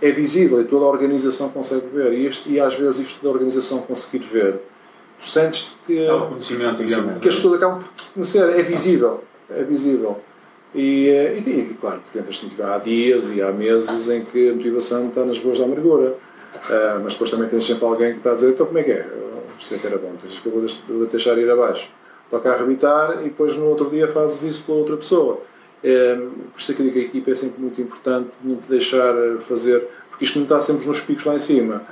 é 0.00 0.10
visível 0.10 0.60
e 0.60 0.64
toda 0.64 0.84
a 0.84 0.88
organização 0.88 1.48
consegue 1.50 1.86
ver. 1.92 2.12
E, 2.12 2.26
este, 2.26 2.50
e 2.50 2.60
às 2.60 2.74
vezes 2.74 3.06
isto 3.06 3.22
da 3.22 3.30
organização 3.30 3.82
conseguir 3.82 4.24
ver, 4.24 4.60
tu 5.22 5.28
sentes 5.28 5.76
que, 5.86 6.06
que 7.20 7.28
as 7.28 7.36
pessoas 7.36 7.54
acabam 7.54 7.78
por 7.78 7.88
te 7.94 8.10
conhecer, 8.10 8.58
é 8.58 8.62
visível. 8.62 9.22
É 9.48 9.62
visível. 9.62 10.20
E, 10.74 11.08
eh, 11.08 11.38
e, 11.38 11.76
claro 11.80 12.00
que 12.00 12.18
tentas 12.18 12.38
te 12.38 12.46
motivar 12.46 12.72
há 12.72 12.78
dias 12.78 13.30
e 13.30 13.40
há 13.40 13.52
meses 13.52 14.08
em 14.08 14.24
que 14.24 14.50
a 14.50 14.54
motivação 14.54 15.08
está 15.08 15.24
nas 15.24 15.38
ruas 15.38 15.58
da 15.58 15.64
amargura. 15.64 16.16
Uh, 16.54 17.00
mas 17.02 17.14
depois 17.14 17.30
também 17.30 17.48
tens 17.48 17.64
sempre 17.64 17.84
alguém 17.84 18.12
que 18.12 18.18
está 18.18 18.32
a 18.32 18.34
dizer: 18.34 18.50
então 18.50 18.66
como 18.66 18.78
é 18.78 18.82
que 18.82 18.90
é? 18.90 19.06
Isso 19.60 19.74
é 19.74 19.78
que 19.78 19.86
era 19.86 19.96
bom, 19.96 20.12
tens 20.20 20.38
que 20.38 20.46
eu 20.46 20.52
vou 20.52 21.06
deixar 21.06 21.38
ir 21.38 21.48
abaixo. 21.48 21.90
Toca 22.28 22.50
a 22.50 22.54
arrebitar 22.54 23.20
e 23.20 23.24
depois 23.24 23.56
no 23.56 23.66
outro 23.66 23.88
dia 23.90 24.08
fazes 24.08 24.42
isso 24.42 24.64
pela 24.64 24.78
outra 24.78 24.96
pessoa. 24.96 25.40
É, 25.84 26.14
por 26.14 26.60
isso 26.60 26.72
é 26.72 26.74
que 26.74 26.82
a 26.82 27.02
equipa 27.02 27.30
é 27.30 27.34
sempre 27.34 27.60
muito 27.60 27.80
importante, 27.80 28.30
não 28.42 28.56
te 28.56 28.68
deixar 28.68 29.14
eh, 29.16 29.38
fazer, 29.40 29.88
porque 30.08 30.24
isto 30.24 30.38
não 30.38 30.44
está 30.44 30.60
sempre 30.60 30.86
nos 30.86 31.00
picos 31.00 31.24
lá 31.24 31.34
em 31.34 31.40
cima. 31.40 31.82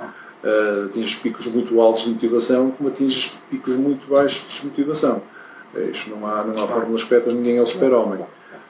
Uh, 0.43 0.85
atinges 0.87 1.15
picos 1.15 1.45
muito 1.47 1.79
altos 1.79 2.03
de 2.03 2.09
motivação, 2.09 2.71
como 2.71 2.89
atinges 2.89 3.35
picos 3.49 3.75
muito 3.75 4.07
baixos 4.07 4.41
de 4.41 4.47
desmotivação. 4.47 5.21
É, 5.75 5.83
isto 5.85 6.09
não 6.09 6.25
há, 6.27 6.43
não 6.43 6.63
há 6.63 6.67
fórmulas 6.67 7.03
corretas, 7.03 7.33
ninguém 7.33 7.57
é 7.57 7.61
o 7.61 7.65
super-homem. 7.65 8.19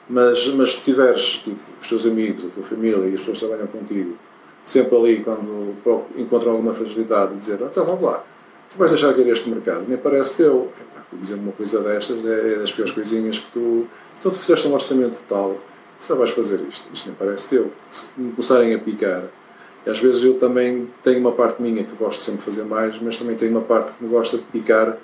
Mas, 0.10 0.46
mas 0.48 0.76
se 0.76 0.84
tiveres 0.84 1.42
tipo, 1.44 1.58
os 1.80 1.88
teus 1.88 2.06
amigos, 2.06 2.46
a 2.46 2.50
tua 2.50 2.64
família 2.64 3.08
e 3.08 3.14
as 3.14 3.20
pessoas 3.22 3.40
que 3.40 3.46
trabalham 3.46 3.68
contigo, 3.68 4.18
sempre 4.66 4.98
ali, 4.98 5.24
quando 5.24 5.76
encontram 6.18 6.52
alguma 6.52 6.74
fragilidade, 6.74 7.36
dizer: 7.38 7.60
então 7.62 7.86
vamos 7.86 8.02
lá, 8.02 8.24
tu 8.70 8.78
vais 8.78 8.92
deixar 8.92 9.14
cair 9.14 9.28
este 9.30 9.50
mercado, 9.50 9.86
nem 9.88 9.98
parece 9.98 10.38
teu. 10.38 10.72
Dizer 11.14 11.36
uma 11.36 11.52
coisa 11.52 11.82
destas 11.82 12.26
é, 12.26 12.54
é 12.54 12.56
das 12.60 12.72
piores 12.72 12.94
coisinhas 12.94 13.38
que 13.38 13.52
tu 13.52 13.86
então 14.22 14.32
tu 14.32 14.38
fizeste 14.38 14.68
um 14.68 14.74
orçamento 14.74 15.18
tal, 15.28 15.58
só 16.00 16.16
vais 16.16 16.30
fazer 16.30 16.62
isto, 16.70 16.88
isto 16.94 17.08
nem 17.08 17.16
parece 17.16 17.50
teu. 17.50 17.72
Se 17.90 18.08
me 18.16 18.32
começarem 18.32 18.76
a 18.76 18.78
picar, 18.78 19.24
e 19.86 19.90
às 19.90 20.00
vezes 20.00 20.24
eu 20.24 20.36
também 20.36 20.88
tenho 21.04 21.20
uma 21.20 21.32
parte 21.32 21.62
minha 21.62 21.84
que 21.84 21.96
gosto 21.96 22.22
sempre 22.22 22.40
de 22.40 22.46
fazer 22.46 22.64
mais, 22.64 22.96
mas 23.02 23.18
também 23.18 23.36
tenho 23.36 23.52
uma 23.52 23.62
parte 23.62 23.94
que 23.94 24.04
me 24.04 24.10
gosta 24.10 24.38
de 24.38 24.44
picar 24.44 24.98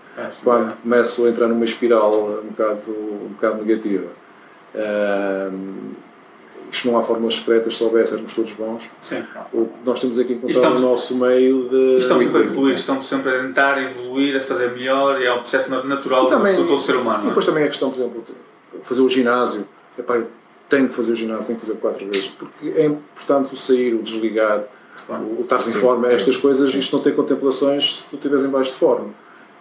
quando 0.43 0.71
é. 0.71 0.75
começo 0.81 1.25
a 1.25 1.29
entrar 1.29 1.47
numa 1.47 1.65
espiral 1.65 2.41
um 2.43 2.47
bocado, 2.47 2.91
um 2.91 3.29
bocado 3.33 3.63
negativa. 3.63 4.07
Um, 4.75 5.95
isto 6.71 6.91
não 6.91 6.99
há 6.99 7.03
fórmulas 7.03 7.35
secretas, 7.35 7.77
se 7.77 7.83
houvesse, 7.83 8.13
éramos 8.13 8.35
todos 8.35 8.53
bons. 8.53 8.89
Sim. 9.01 9.23
O, 9.53 9.67
nós 9.85 9.99
temos 9.99 10.19
aqui 10.19 10.33
encontrar 10.33 10.73
o 10.73 10.79
nosso 10.79 11.17
meio 11.17 11.69
de. 11.69 11.97
Estamos 11.97 12.25
sempre 12.25 12.41
a 12.41 12.45
evoluir, 12.45 12.75
estamos 12.75 13.07
sempre 13.07 13.29
a 13.29 13.39
tentar 13.39 13.81
evoluir, 13.81 14.37
a 14.37 14.41
fazer 14.41 14.71
melhor, 14.71 15.19
e 15.19 15.25
é 15.25 15.33
um 15.33 15.39
processo 15.39 15.69
natural 15.85 16.27
também, 16.27 16.55
de 16.55 16.67
todo 16.67 16.83
ser 16.83 16.97
humano. 16.97 17.23
E 17.23 17.27
depois 17.27 17.45
também 17.45 17.63
a 17.63 17.67
questão, 17.67 17.89
por 17.89 17.99
exemplo, 17.99 18.23
fazer 18.83 19.01
o 19.01 19.09
ginásio. 19.09 19.67
Epá, 19.97 20.21
tenho 20.69 20.87
que 20.87 20.95
fazer 20.95 21.13
o 21.13 21.15
ginásio, 21.15 21.47
tenho 21.47 21.59
que 21.59 21.65
fazer 21.65 21.79
quatro 21.79 22.05
vezes. 22.05 22.27
Porque 22.27 22.69
é 22.69 22.85
importante 22.85 23.53
o 23.53 23.57
sair, 23.57 23.93
o 23.93 24.01
desligar, 24.01 24.63
claro. 25.05 25.23
o, 25.23 25.39
o 25.39 25.41
estar 25.41 25.57
em 25.57 25.71
forma, 25.73 26.09
sim, 26.09 26.17
estas 26.17 26.37
coisas, 26.37 26.71
sim. 26.71 26.79
isto 26.79 26.95
não 26.95 27.03
tem 27.03 27.13
contemplações 27.13 27.97
se 27.97 28.03
tu 28.09 28.15
estiveres 28.15 28.45
em 28.45 28.49
baixo 28.49 28.71
de 28.71 28.77
forma. 28.77 29.09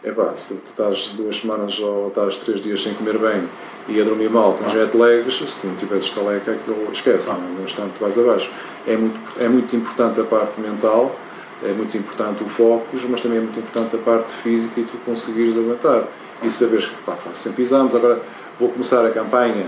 É 0.02 0.12
pá, 0.12 0.34
se 0.36 0.54
tu, 0.54 0.60
tu, 0.60 0.70
estás 0.70 1.08
duas 1.16 1.36
semanas 1.36 1.80
ou 1.80 2.08
estás 2.08 2.36
três 2.38 2.60
dias 2.60 2.82
sem 2.82 2.94
comer 2.94 3.18
bem 3.18 3.48
e 3.88 4.00
a 4.00 4.04
dormir 4.04 4.28
mal 4.30 4.52
com 4.54 4.68
jet 4.68 4.96
lags, 4.96 5.34
se 5.34 5.60
tu 5.60 5.66
não 5.66 5.76
tiveres 5.76 6.04
estaleca, 6.04 6.52
aquilo 6.52 6.90
esquece, 6.92 7.30
ah. 7.30 7.34
no 7.34 7.62
instante 7.62 7.94
tu 7.96 8.00
vais 8.00 8.18
abaixo. 8.18 8.50
É 8.86 8.96
muito, 8.96 9.18
é 9.40 9.48
muito 9.48 9.74
importante 9.74 10.20
a 10.20 10.24
parte 10.24 10.60
mental, 10.60 11.14
é 11.62 11.72
muito 11.72 11.96
importante 11.96 12.42
o 12.44 12.48
foco, 12.48 12.86
mas 13.08 13.20
também 13.20 13.38
é 13.38 13.40
muito 13.40 13.58
importante 13.58 13.96
a 13.96 13.98
parte 13.98 14.32
física 14.32 14.80
e 14.80 14.84
tu 14.84 14.98
conseguires 15.04 15.56
aguentar. 15.56 16.06
E 16.42 16.50
saberes 16.50 16.84
que, 16.84 17.02
pá, 17.02 17.16
sempre 17.34 17.62
exames, 17.62 17.94
agora 17.94 18.20
Vou 18.58 18.70
começar 18.70 19.04
a 19.04 19.10
campanha 19.10 19.66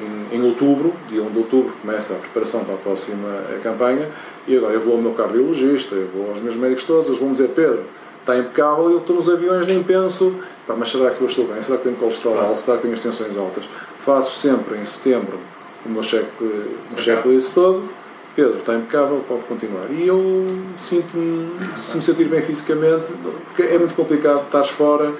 em, 0.00 0.36
em, 0.36 0.42
outubro, 0.42 0.92
dia 1.08 1.22
1 1.22 1.30
de 1.30 1.38
outubro, 1.38 1.72
começa 1.80 2.14
a 2.14 2.16
preparação 2.16 2.64
para 2.64 2.74
a 2.74 2.78
próxima 2.78 3.28
campanha, 3.62 4.08
e 4.46 4.56
agora 4.56 4.74
eu 4.74 4.80
vou 4.80 4.94
ao 4.94 5.02
meu 5.02 5.12
cardiologista, 5.12 5.94
eu 5.94 6.08
vou 6.08 6.30
aos 6.30 6.40
meus 6.40 6.56
médicos 6.56 6.84
todos, 6.84 7.06
eles 7.06 7.18
vão 7.18 7.32
dizer, 7.32 7.48
Pedro, 7.48 7.84
está 8.20 8.36
impecável, 8.36 8.90
eu 8.90 8.98
estou 8.98 9.16
nos 9.16 9.28
aviões, 9.28 9.66
nem 9.66 9.82
penso, 9.82 10.34
pá, 10.66 10.74
mas 10.76 10.90
será 10.90 11.10
que 11.10 11.20
eu 11.20 11.26
estou 11.26 11.46
bem? 11.46 11.60
Será 11.62 11.78
que 11.78 11.84
tenho 11.84 11.96
colesterol 11.96 12.38
alto? 12.38 12.58
Será 12.58 12.76
que 12.76 12.82
tenho 12.82 12.94
as 12.94 13.00
tensões 13.00 13.36
altas? 13.36 13.68
Faço 14.04 14.38
sempre 14.38 14.78
em 14.78 14.84
setembro 14.84 15.38
o 15.86 15.88
meu 15.88 16.02
check, 16.02 16.26
um 16.40 16.96
checklist 16.96 17.54
todo, 17.54 17.88
Pedro, 18.36 18.58
está 18.58 18.74
impecável, 18.74 19.24
pode 19.26 19.42
continuar. 19.44 19.90
E 19.90 20.06
eu 20.06 20.46
sinto-me, 20.76 21.50
se 21.76 21.96
me 21.96 22.02
sentir 22.02 22.24
bem 22.24 22.40
fisicamente, 22.42 23.06
porque 23.46 23.62
é 23.62 23.78
muito 23.78 23.94
complicado, 23.94 24.42
estás 24.44 24.68
fora 24.70 25.12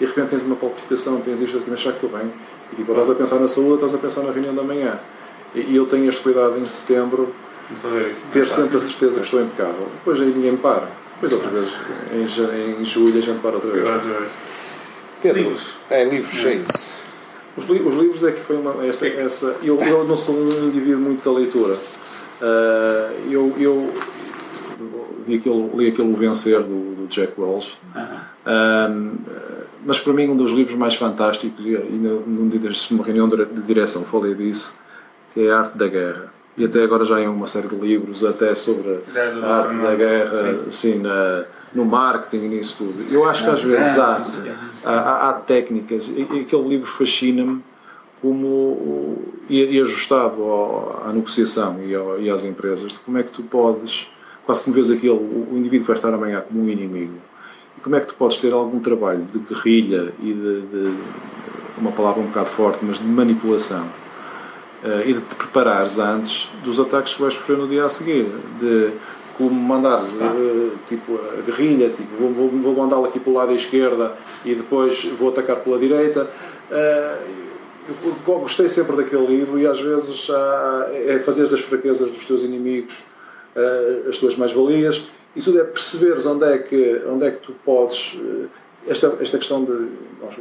e 0.00 0.04
de 0.04 0.06
repente 0.06 0.30
tens 0.30 0.42
uma 0.42 0.56
palpitação, 0.56 1.20
tens 1.20 1.40
isto, 1.40 1.62
mas 1.68 1.80
já 1.80 1.92
que 1.92 2.04
estou 2.04 2.18
bem, 2.18 2.32
e 2.72 2.76
tipo, 2.76 2.90
estás 2.92 3.10
a 3.10 3.14
pensar 3.14 3.38
na 3.38 3.48
saúde, 3.48 3.74
estás 3.74 3.94
a 3.94 3.98
pensar 3.98 4.22
na 4.22 4.32
reunião 4.32 4.54
da 4.54 4.62
manhã. 4.62 4.98
E 5.54 5.76
eu 5.76 5.86
tenho 5.86 6.08
este 6.08 6.22
cuidado 6.22 6.56
em 6.58 6.64
setembro, 6.64 7.34
ter 8.32 8.48
sempre 8.48 8.76
a 8.76 8.80
certeza 8.80 9.16
que 9.16 9.26
estou 9.26 9.42
impecável. 9.42 9.88
Depois 9.94 10.20
aí 10.20 10.32
ninguém 10.32 10.52
me 10.52 10.58
para. 10.58 10.88
Depois 11.14 11.32
outra 11.32 11.50
vez, 11.50 11.68
em, 12.12 12.80
em 12.80 12.84
julho, 12.84 13.18
a 13.18 13.20
gente 13.20 13.40
para 13.40 13.56
outra 13.56 13.70
vez. 13.70 13.84
Pedro, 15.20 15.42
livros. 15.42 15.74
É, 15.90 16.04
livros, 16.04 16.46
é 16.46 16.54
isso. 16.54 17.00
Os, 17.56 17.64
li 17.64 17.80
os, 17.80 17.94
livros 17.94 18.24
é 18.24 18.32
que 18.32 18.40
foi 18.40 18.56
uma. 18.56 18.86
Essa, 18.86 19.06
essa, 19.06 19.56
eu, 19.62 19.78
eu 19.80 20.04
não 20.04 20.16
sou 20.16 20.34
um 20.34 20.68
indivíduo 20.68 21.00
muito 21.00 21.22
da 21.22 21.36
leitura. 21.36 21.74
Uh, 21.74 23.30
eu, 23.30 23.54
eu 23.58 23.92
li 25.28 25.36
aquele, 25.36 25.70
li 25.74 25.88
aquele 25.88 26.12
Vencer 26.14 26.60
do, 26.62 26.94
do 26.94 27.06
Jack 27.08 27.38
Welch. 27.38 27.76
Uh 27.94 27.98
-huh. 27.98 29.60
Mas 29.84 30.00
para 30.00 30.12
mim, 30.12 30.28
um 30.28 30.36
dos 30.36 30.52
livros 30.52 30.76
mais 30.76 30.94
fantásticos, 30.94 31.64
e 31.64 31.70
num 31.70 32.50
numa 32.90 33.04
reunião 33.04 33.28
de 33.28 33.62
direção 33.62 34.04
falei 34.04 34.34
disso, 34.34 34.78
que 35.32 35.46
é 35.46 35.50
a 35.50 35.60
Arte 35.60 35.78
da 35.78 35.88
Guerra. 35.88 36.32
E 36.56 36.64
até 36.64 36.82
agora 36.82 37.04
já 37.04 37.16
há 37.16 37.30
uma 37.30 37.46
série 37.46 37.68
de 37.68 37.76
livros 37.76 38.24
até 38.24 38.54
sobre 38.54 39.00
a 39.16 39.56
arte 39.56 39.74
da 39.76 39.94
guerra, 39.94 40.60
assim, 40.68 40.98
na, 40.98 41.44
no 41.72 41.84
marketing 41.84 42.44
e 42.44 42.48
nisso 42.48 42.84
tudo. 42.84 43.14
Eu 43.14 43.24
acho 43.28 43.44
que 43.44 43.50
às 43.50 43.62
vezes 43.62 43.98
há, 43.98 44.22
há, 44.84 45.28
há 45.28 45.32
técnicas, 45.34 46.08
e, 46.08 46.26
e 46.30 46.40
aquele 46.40 46.68
livro 46.68 46.86
fascina-me 46.86 47.62
como 48.20 49.18
e, 49.48 49.76
e 49.76 49.80
ajustado 49.80 50.42
ao, 50.42 51.02
à 51.06 51.12
negociação 51.12 51.82
e, 51.82 51.94
ao, 51.94 52.20
e, 52.20 52.30
às 52.30 52.44
empresas 52.44 52.92
de 52.92 52.98
como 52.98 53.18
é 53.18 53.22
que 53.22 53.32
tu 53.32 53.42
podes 53.42 54.10
quase 54.44 54.62
como 54.62 54.74
vês 54.74 54.90
aquele 54.90 55.12
o, 55.12 55.56
indivíduo 55.56 55.86
vai 55.86 55.96
estar 55.96 56.12
amanhã 56.12 56.42
como 56.46 56.62
um 56.62 56.68
inimigo 56.68 57.14
como 57.82 57.96
é 57.96 58.00
que 58.00 58.08
tu 58.08 58.14
podes 58.14 58.38
ter 58.38 58.52
algum 58.52 58.80
trabalho 58.80 59.26
de 59.32 59.38
guerrilha 59.38 60.12
e 60.20 60.32
de, 60.32 60.60
de 60.62 60.98
uma 61.78 61.92
palavra 61.92 62.20
um 62.22 62.26
bocado 62.26 62.48
forte 62.48 62.84
mas 62.84 62.98
de 62.98 63.06
manipulação 63.06 63.84
uh, 64.84 65.00
e 65.04 65.12
de 65.12 65.20
te 65.20 65.34
preparares 65.34 65.98
antes 65.98 66.50
dos 66.62 66.78
ataques 66.78 67.14
que 67.14 67.22
vais 67.22 67.34
sofrer 67.34 67.56
no 67.56 67.66
dia 67.66 67.84
a 67.84 67.88
seguir 67.88 68.26
de 68.60 68.92
como 69.36 69.50
mandares 69.50 70.08
uh, 70.08 70.72
tipo 70.86 71.18
a 71.38 71.42
guerrilha 71.42 71.90
tipo 71.90 72.14
vou, 72.16 72.32
vou, 72.32 72.48
vou 72.48 72.74
mandá-lo 72.74 73.06
aqui 73.06 73.18
pelo 73.18 73.36
lado 73.36 73.48
da 73.48 73.54
esquerda 73.54 74.14
e 74.44 74.54
depois 74.54 75.04
vou 75.04 75.30
atacar 75.30 75.56
pela 75.56 75.78
direita 75.78 76.24
uh, 76.70 77.40
eu 78.26 78.38
gostei 78.38 78.68
sempre 78.68 78.96
daquele 78.96 79.26
livro 79.26 79.58
e 79.58 79.66
às 79.66 79.80
vezes 79.80 80.28
é 81.06 81.18
fazer 81.18 81.42
as 81.42 81.60
fraquezas 81.60 82.12
dos 82.12 82.24
teus 82.24 82.44
inimigos 82.44 83.02
as 84.08 84.18
tuas 84.18 84.36
mais-valias. 84.36 85.08
Isso 85.34 85.56
é 85.58 85.64
perceberes 85.64 86.26
onde 86.26 86.44
é 86.44 86.58
que, 86.58 87.02
onde 87.08 87.26
é 87.26 87.30
que 87.30 87.40
tu 87.40 87.52
podes. 87.64 88.14
Uh, 88.14 88.48
esta, 88.86 89.18
esta 89.20 89.36
questão 89.36 89.62
de 89.62 89.88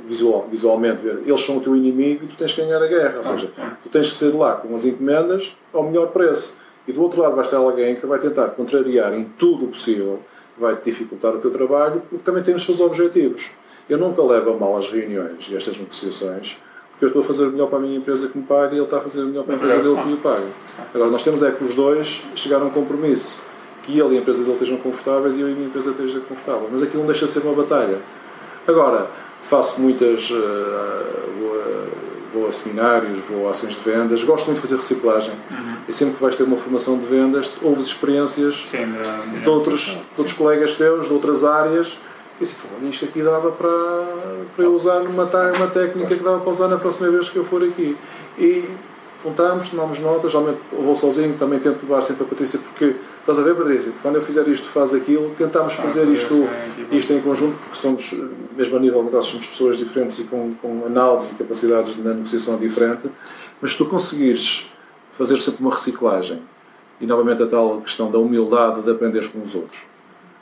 visual, 0.07 0.48
visualmente 0.49 1.02
ver, 1.02 1.20
eles 1.26 1.41
são 1.41 1.57
o 1.57 1.61
teu 1.61 1.76
inimigo 1.76 2.24
e 2.24 2.28
tu 2.28 2.36
tens 2.38 2.53
que 2.53 2.61
ganhar 2.61 2.82
a 2.82 2.88
guerra. 2.88 3.18
Ou 3.18 3.24
seja, 3.24 3.52
tu 3.84 3.90
tens 3.90 4.10
que 4.10 4.16
ser 4.16 4.34
lá 4.34 4.56
com 4.56 4.74
as 4.76 4.86
encomendas 4.86 5.56
ao 5.74 5.84
melhor 5.84 6.07
preço. 6.07 6.57
E 6.88 6.94
do 6.94 7.02
outro 7.03 7.22
lado 7.22 7.36
vai 7.36 7.44
estar 7.44 7.57
alguém 7.57 7.95
que 7.95 8.06
vai 8.06 8.20
tentar 8.20 8.48
contrariar 8.49 9.14
em 9.14 9.26
tudo 9.38 9.66
o 9.66 9.68
possível, 9.68 10.20
vai 10.57 10.76
te 10.76 10.86
dificultar 10.86 11.36
o 11.36 11.40
teu 11.40 11.52
trabalho, 11.52 12.02
porque 12.10 12.24
também 12.24 12.44
tem 12.44 12.56
os 12.56 12.66
seus 12.66 12.80
objetivos. 12.80 13.52
Eu 13.90 13.98
nunca 13.98 14.22
levo 14.24 14.52
a 14.52 14.57
mal 14.57 14.78
as 14.78 14.90
reuniões 14.90 15.48
e 15.49 15.56
estas 15.56 15.78
negociações, 15.78 16.57
porque 16.91 17.06
eu 17.06 17.07
estou 17.10 17.22
a 17.22 17.26
fazer 17.26 17.45
o 17.45 17.52
melhor 17.52 17.68
para 17.68 17.78
a 17.78 17.82
minha 17.82 17.98
empresa 17.98 18.28
que 18.28 18.38
me 18.38 18.44
paga 18.44 18.74
e 18.74 18.78
ele 18.78 18.86
está 18.86 18.98
a 18.98 19.02
fazer 19.02 19.22
o 19.22 19.26
melhor 19.26 19.45
para 19.45 19.56
a 19.56 19.57
empresa 19.57 19.78
dele 19.84 20.02
que 20.02 20.07
me 20.07 20.18
paga. 20.18 20.48
Agora, 20.94 21.11
nós 21.11 21.24
temos 21.24 21.44
é 21.44 21.52
que 21.52 21.64
os 21.64 21.76
dois 21.76 22.24
chegaram 22.36 22.66
a 22.66 22.68
um 22.70 22.72
compromisso, 22.72 23.41
que 23.84 23.99
ele 23.99 24.15
e 24.15 24.18
a 24.18 24.22
empresa 24.22 24.39
dele 24.39 24.53
estejam 24.53 24.77
confortáveis 24.77 25.35
e 25.35 25.41
eu 25.41 25.49
e 25.49 25.51
a 25.51 25.56
minha 25.56 25.68
empresa 25.68 25.91
esteja 25.91 26.19
confortável. 26.22 26.69
Mas 26.72 26.84
aquilo 26.84 26.99
não 26.99 27.07
deixa 27.07 27.26
de 27.26 27.31
ser 27.31 27.39
uma 27.39 27.53
batalha. 27.53 27.99
Agora, 28.68 29.10
faço 29.43 29.81
muitas. 29.81 30.30
Uh, 30.31 31.30
vou, 32.34 32.47
a 32.47 32.51
seminários, 32.51 33.19
vou 33.27 33.47
a 33.47 33.51
ações 33.51 33.73
de 33.73 33.81
vendas, 33.81 34.23
gosto 34.23 34.45
muito 34.45 34.57
de 34.57 34.61
fazer 34.61 34.76
reciclagem. 34.76 35.34
Uhum. 35.49 35.76
E 35.88 35.93
sempre 35.93 36.15
que 36.15 36.22
vais 36.22 36.35
ter 36.35 36.43
uma 36.43 36.57
formação 36.57 36.99
de 36.99 37.06
vendas, 37.07 37.57
ouves 37.64 37.88
experiências 37.88 38.68
sim, 38.69 38.85
de, 39.31 39.39
de 39.39 39.49
outros, 39.49 39.97
de 40.14 40.19
outros 40.19 40.38
colegas 40.38 40.76
teus, 40.76 41.07
de 41.07 41.14
outras 41.14 41.43
áreas 41.43 41.97
e 42.39 42.43
assim, 42.43 42.56
isto 42.89 43.06
aqui 43.06 43.22
dava 43.22 43.51
para, 43.51 43.69
para 44.56 44.64
eu 44.64 44.73
usar 44.73 45.01
uma, 45.01 45.26
uma 45.26 45.68
técnica 45.68 46.15
que 46.15 46.23
dava 46.23 46.39
para 46.39 46.49
usar 46.49 46.69
na 46.69 46.77
próxima 46.77 47.11
vez 47.11 47.27
que 47.27 47.35
eu 47.35 47.43
for 47.43 47.61
aqui. 47.61 47.97
E 48.38 48.64
apontámos, 49.20 49.70
tomámos 49.70 50.00
notas, 50.00 50.32
geralmente 50.32 50.60
eu 50.72 50.82
vou 50.82 50.96
sozinho, 50.96 51.38
também 51.38 51.60
tento 51.60 51.84
levar 51.84 52.02
sempre 52.02 52.24
a 52.24 52.28
Patrícia, 52.28 52.60
porque 52.60 52.96
estás 53.20 53.38
a 53.38 53.44
ver, 53.44 53.56
Patrícia, 53.56 53.91
quando 54.02 54.16
eu 54.16 54.22
fizer 54.22 54.48
isto, 54.48 54.68
faz 54.68 54.94
aquilo, 54.94 55.32
tentámos 55.38 55.74
ah, 55.74 55.82
fazer 55.82 56.08
isto, 56.08 56.48
isto 56.91 57.14
em 57.14 57.22
conjunto, 57.22 57.58
porque 57.58 57.76
somos, 57.76 58.14
mesmo 58.56 58.78
a 58.78 58.80
nível 58.80 59.00
de 59.00 59.06
negócios, 59.06 59.34
somos 59.34 59.48
pessoas 59.48 59.78
diferentes 59.78 60.20
e 60.20 60.24
com, 60.24 60.54
com 60.56 60.86
análise 60.86 61.34
e 61.34 61.38
capacidades 61.38 61.96
de 61.96 62.02
negociação 62.02 62.58
diferente, 62.58 63.10
mas 63.62 63.74
se 63.74 63.78
tu 63.78 63.86
conseguires 63.86 64.72
fazer 65.18 65.38
sempre 65.41 65.62
uma 65.62 65.72
reciclagem 65.72 66.41
e 67.02 67.06
novamente 67.06 67.44
a 67.44 67.48
tal 67.48 67.82
questão 67.82 68.10
da 68.10 68.18
humildade 68.18 68.82
de 68.82 68.91
aprenderes 68.91 69.28
com 69.28 69.41
os 69.41 69.54
outros. 69.54 69.82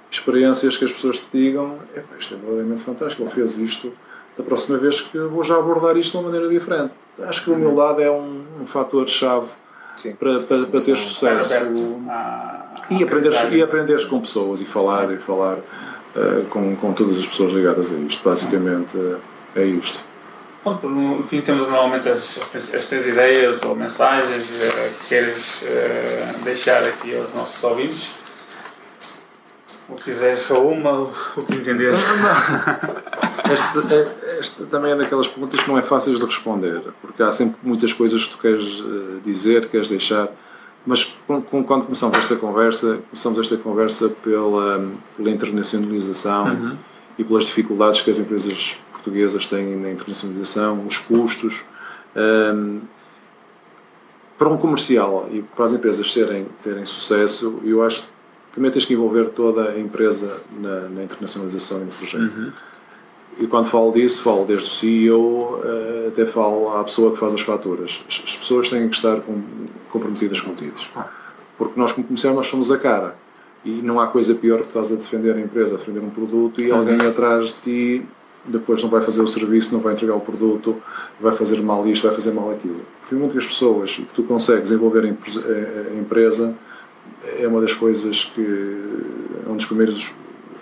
Experiências 0.09 0.77
que 0.77 0.85
as 0.85 0.91
pessoas 0.91 1.19
te 1.19 1.27
digam: 1.33 1.79
isto 2.17 2.33
é 2.33 2.37
verdadeiramente 2.37 2.83
fantástico, 2.83 3.23
ele 3.23 3.31
fez 3.31 3.57
isto, 3.57 3.91
da 4.37 4.43
próxima 4.43 4.77
vez 4.77 5.01
que 5.01 5.17
vou 5.17 5.43
já 5.43 5.57
abordar 5.57 5.97
isto 5.97 6.11
de 6.11 6.17
uma 6.17 6.31
maneira 6.31 6.47
diferente. 6.47 6.93
Acho 7.23 7.43
que 7.43 7.51
a 7.51 7.53
humildade 7.55 8.03
é 8.03 8.11
um, 8.11 8.43
um 8.61 8.67
fator-chave 8.67 9.47
para, 10.19 10.39
para, 10.41 10.65
para 10.65 10.79
ter 10.79 10.95
sucesso. 10.95 11.53
e, 12.89 13.03
aprenderes, 13.03 13.51
e 13.51 13.61
aprenderes 13.61 14.05
com 14.05 14.19
pessoas 14.19 14.61
e 14.61 14.65
falar 14.65 15.11
e 15.11 15.17
falar 15.17 15.57
uh, 15.57 16.45
com, 16.49 16.75
com 16.75 16.93
todas 16.93 17.17
as 17.17 17.25
pessoas 17.25 17.51
ligadas 17.51 17.91
a 17.91 17.95
isto. 17.95 18.23
Basicamente 18.23 18.95
uh, 18.95 19.19
é 19.55 19.65
isto. 19.65 20.05
Pronto, 20.61 20.89
no 20.89 21.23
fim 21.23 21.41
temos 21.41 21.63
normalmente 21.67 22.09
as, 22.09 22.39
as, 22.73 22.85
três 22.85 23.07
ideias 23.07 23.63
ou 23.63 23.75
mensagens 23.75 24.43
uh, 24.43 24.99
que 24.99 25.07
queres 25.07 25.63
deixar 26.43 26.83
aqui 26.83 27.15
aos 27.15 27.33
nossos 27.33 27.63
ouvintes. 27.63 28.19
O 29.89 29.95
que 29.95 30.03
quiseres, 30.03 30.41
só 30.41 30.61
uma, 30.67 31.03
o 31.03 31.43
que 31.47 31.55
entenderes. 31.55 31.99
Este, 33.53 33.93
é, 33.93 34.01
este 34.01 34.16
também 34.69 34.91
é 34.91 34.95
daquelas 34.95 35.27
perguntas 35.27 35.61
que 35.61 35.69
não 35.69 35.77
é 35.77 35.81
fáceis 35.81 36.19
de 36.19 36.25
responder, 36.25 36.81
porque 37.01 37.21
há 37.23 37.31
sempre 37.31 37.57
muitas 37.63 37.93
coisas 37.93 38.25
que 38.25 38.31
tu 38.31 38.39
queres 38.39 38.79
eh, 38.79 39.19
dizer, 39.23 39.69
queres 39.69 39.87
deixar, 39.87 40.29
mas 40.85 41.19
quando 41.27 41.65
começamos 41.65 42.17
esta 42.17 42.35
conversa, 42.35 42.99
começamos 43.09 43.39
esta 43.39 43.57
conversa 43.57 44.09
pela, 44.23 44.89
pela 45.17 45.29
internacionalização 45.29 46.45
uhum. 46.47 46.77
e 47.19 47.23
pelas 47.23 47.43
dificuldades 47.43 48.01
que 48.01 48.09
as 48.09 48.19
empresas 48.19 48.77
portuguesas 48.91 49.45
têm 49.45 49.75
na 49.75 49.91
internacionalização, 49.91 50.85
os 50.85 50.97
custos. 50.99 51.65
Um, 52.15 52.81
para 54.37 54.47
um 54.47 54.57
comercial 54.57 55.27
e 55.31 55.41
para 55.41 55.65
as 55.65 55.73
empresas 55.73 56.13
serem, 56.13 56.45
terem 56.63 56.85
sucesso, 56.85 57.59
eu 57.65 57.83
acho 57.83 58.07
primeiro 58.51 58.73
tens 58.73 58.85
que 58.85 58.93
envolver 58.93 59.29
toda 59.29 59.69
a 59.69 59.79
empresa 59.79 60.41
na, 60.59 60.89
na 60.89 61.03
internacionalização 61.03 61.81
e 61.81 61.85
no 61.85 61.91
projeto. 61.91 62.35
Uhum. 62.35 62.51
E 63.39 63.45
quando 63.45 63.67
falo 63.67 63.91
disso, 63.91 64.21
falo 64.23 64.45
desde 64.45 64.67
o 64.67 64.71
CEO 64.71 65.61
eh, 65.63 66.07
até 66.07 66.25
falo 66.25 66.75
à 66.75 66.83
pessoa 66.83 67.11
que 67.11 67.17
faz 67.17 67.33
as 67.33 67.41
faturas. 67.41 68.03
As, 68.07 68.23
as 68.25 68.35
pessoas 68.35 68.69
têm 68.69 68.89
que 68.89 68.95
estar 68.95 69.19
com, 69.21 69.41
comprometidas 69.91 70.41
contigo. 70.41 70.73
Porque 71.57 71.79
nós, 71.79 71.91
como 71.91 72.07
comercial, 72.07 72.33
nós 72.33 72.47
somos 72.47 72.71
a 72.71 72.77
cara. 72.77 73.15
E 73.63 73.69
não 73.81 73.99
há 73.99 74.07
coisa 74.07 74.33
pior 74.35 74.61
que 74.61 74.67
estás 74.67 74.91
a 74.91 74.95
defender 74.95 75.35
a 75.35 75.39
empresa, 75.39 75.75
a 75.75 75.77
defender 75.77 75.99
um 75.99 76.09
produto 76.09 76.61
e 76.61 76.71
uhum. 76.71 76.79
alguém 76.79 77.07
atrás 77.07 77.47
de 77.47 77.53
ti 77.99 78.07
depois 78.47 78.81
não 78.81 78.89
vai 78.89 79.01
fazer 79.01 79.21
o 79.21 79.27
serviço, 79.27 79.73
não 79.73 79.81
vai 79.81 79.93
entregar 79.93 80.15
o 80.15 80.21
produto, 80.21 80.77
vai 81.19 81.33
fazer 81.33 81.61
mal 81.61 81.85
isto, 81.87 82.07
vai 82.07 82.15
fazer 82.15 82.31
mal 82.31 82.49
aquilo. 82.51 82.79
Porque 83.01 83.15
muito 83.15 83.33
que 83.33 83.37
as 83.39 83.45
pessoas 83.45 83.95
que 83.95 84.05
tu 84.13 84.23
consegues 84.23 84.71
envolver 84.71 85.03
a 85.03 85.99
empresa 85.99 86.55
é 87.39 87.47
uma 87.47 87.59
das 87.59 87.73
coisas 87.73 88.23
que 88.23 88.41
é 89.45 89.49
um 89.49 89.57
dos 89.57 89.65
primeiros 89.65 90.13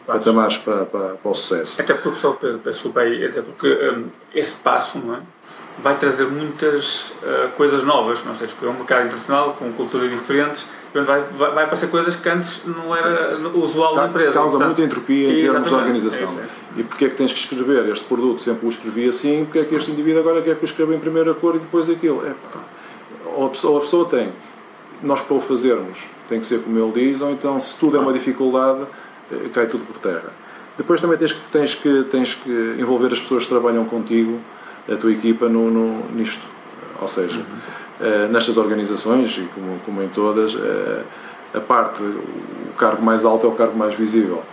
patamares 0.06 0.58
para, 0.58 0.86
para, 0.86 1.10
para 1.16 1.32
o 1.32 1.34
sucesso. 1.34 1.82
Até 1.82 1.94
porque, 1.94 2.18
só, 2.20 2.38
desculpa 2.64 3.02
aí, 3.02 3.26
até 3.26 3.42
porque 3.42 3.68
um, 3.68 4.06
esse 4.34 4.56
passo 4.58 5.00
não 5.00 5.16
é? 5.16 5.20
vai 5.78 5.98
trazer 5.98 6.26
muitas 6.28 7.10
uh, 7.22 7.50
coisas 7.58 7.84
novas, 7.84 8.24
não 8.24 8.34
sei, 8.34 8.48
porque 8.48 8.66
é 8.66 8.70
um 8.70 8.74
mercado 8.74 9.02
internacional 9.02 9.56
com 9.60 9.72
culturas 9.74 10.10
diferentes, 10.10 10.70
vai, 10.94 11.04
vai, 11.04 11.52
vai 11.52 11.64
aparecer 11.66 11.90
coisas 11.90 12.16
que 12.16 12.30
antes 12.30 12.66
não 12.66 12.96
era 12.96 13.38
usual 13.54 13.96
na 13.96 14.08
empresa. 14.08 14.34
Causa 14.34 14.58
Portanto, 14.58 14.78
muita 14.78 14.82
entropia 14.84 15.34
em 15.34 15.36
termos 15.38 15.68
de 15.68 15.74
organização. 15.74 16.22
É 16.22 16.46
isso, 16.46 16.60
é 16.78 16.80
E 16.80 16.84
porque 16.84 17.06
é 17.06 17.10
que 17.10 17.16
tens 17.16 17.34
que 17.34 17.40
escrever 17.40 17.90
este 17.90 18.06
produto? 18.06 18.42
Sempre 18.42 18.66
o 18.66 18.70
escrevi 18.70 19.08
assim, 19.08 19.44
porque 19.44 19.60
é 19.60 19.66
que 19.66 19.76
este 19.76 19.92
indivíduo 19.92 20.22
agora 20.22 20.42
quer 20.42 20.56
que 20.56 20.64
eu 20.64 20.68
escreva 20.68 20.96
em 20.96 21.00
primeira 21.00 21.34
cor 21.34 21.56
e 21.56 21.60
depois 21.60 21.90
aquilo? 21.90 22.26
É, 22.26 22.34
ou 23.36 23.48
a 23.48 23.50
pessoa, 23.50 23.74
ou 23.74 23.78
a 23.80 23.82
pessoa 23.82 24.06
tem 24.08 24.32
nós 25.04 25.20
para 25.22 25.36
o 25.36 25.42
fazermos 25.42 26.16
tem 26.28 26.40
que 26.40 26.48
ser 26.48 26.62
como 26.62 26.78
ele 26.78 26.92
diz, 26.92 27.22
ou 27.22 27.32
então 27.32 27.60
se 27.60 27.78
tudo 27.80 27.98
é 27.98 28.00
uma 28.00 28.14
dificuldade, 28.14 28.86
cai 29.54 29.68
tudo 29.68 29.86
por 29.86 29.98
terra. 30.00 30.32
Depois 30.78 31.00
também 31.00 31.18
tens 31.18 31.32
que, 31.32 31.52
tens 31.52 31.76
que, 31.76 32.04
tens 32.12 32.34
que 32.34 32.76
envolver 32.80 33.12
as 33.12 33.20
pessoas 33.20 33.44
que 33.44 33.50
trabalham 33.50 33.86
contigo, 33.86 34.40
a 34.92 34.96
tua 34.96 35.12
equipa, 35.12 35.48
no, 35.48 35.72
no 35.72 36.12
nisto. 36.12 36.46
Ou 37.02 37.08
seja, 37.08 37.38
uhum. 37.38 38.26
uh, 38.26 38.32
nestas 38.32 38.58
organizações, 38.58 39.38
e 39.38 39.48
como, 39.54 39.80
como 39.86 40.04
em 40.04 40.10
todas, 40.10 40.56
uh, 40.56 41.04
a 41.54 41.60
parte, 41.60 42.02
o 42.02 42.74
cargo 42.78 43.02
mais 43.04 43.24
alto 43.24 43.48
é 43.48 43.50
o 43.50 43.54
cargo 43.54 43.78
mais 43.78 43.96
visível. 43.96 44.44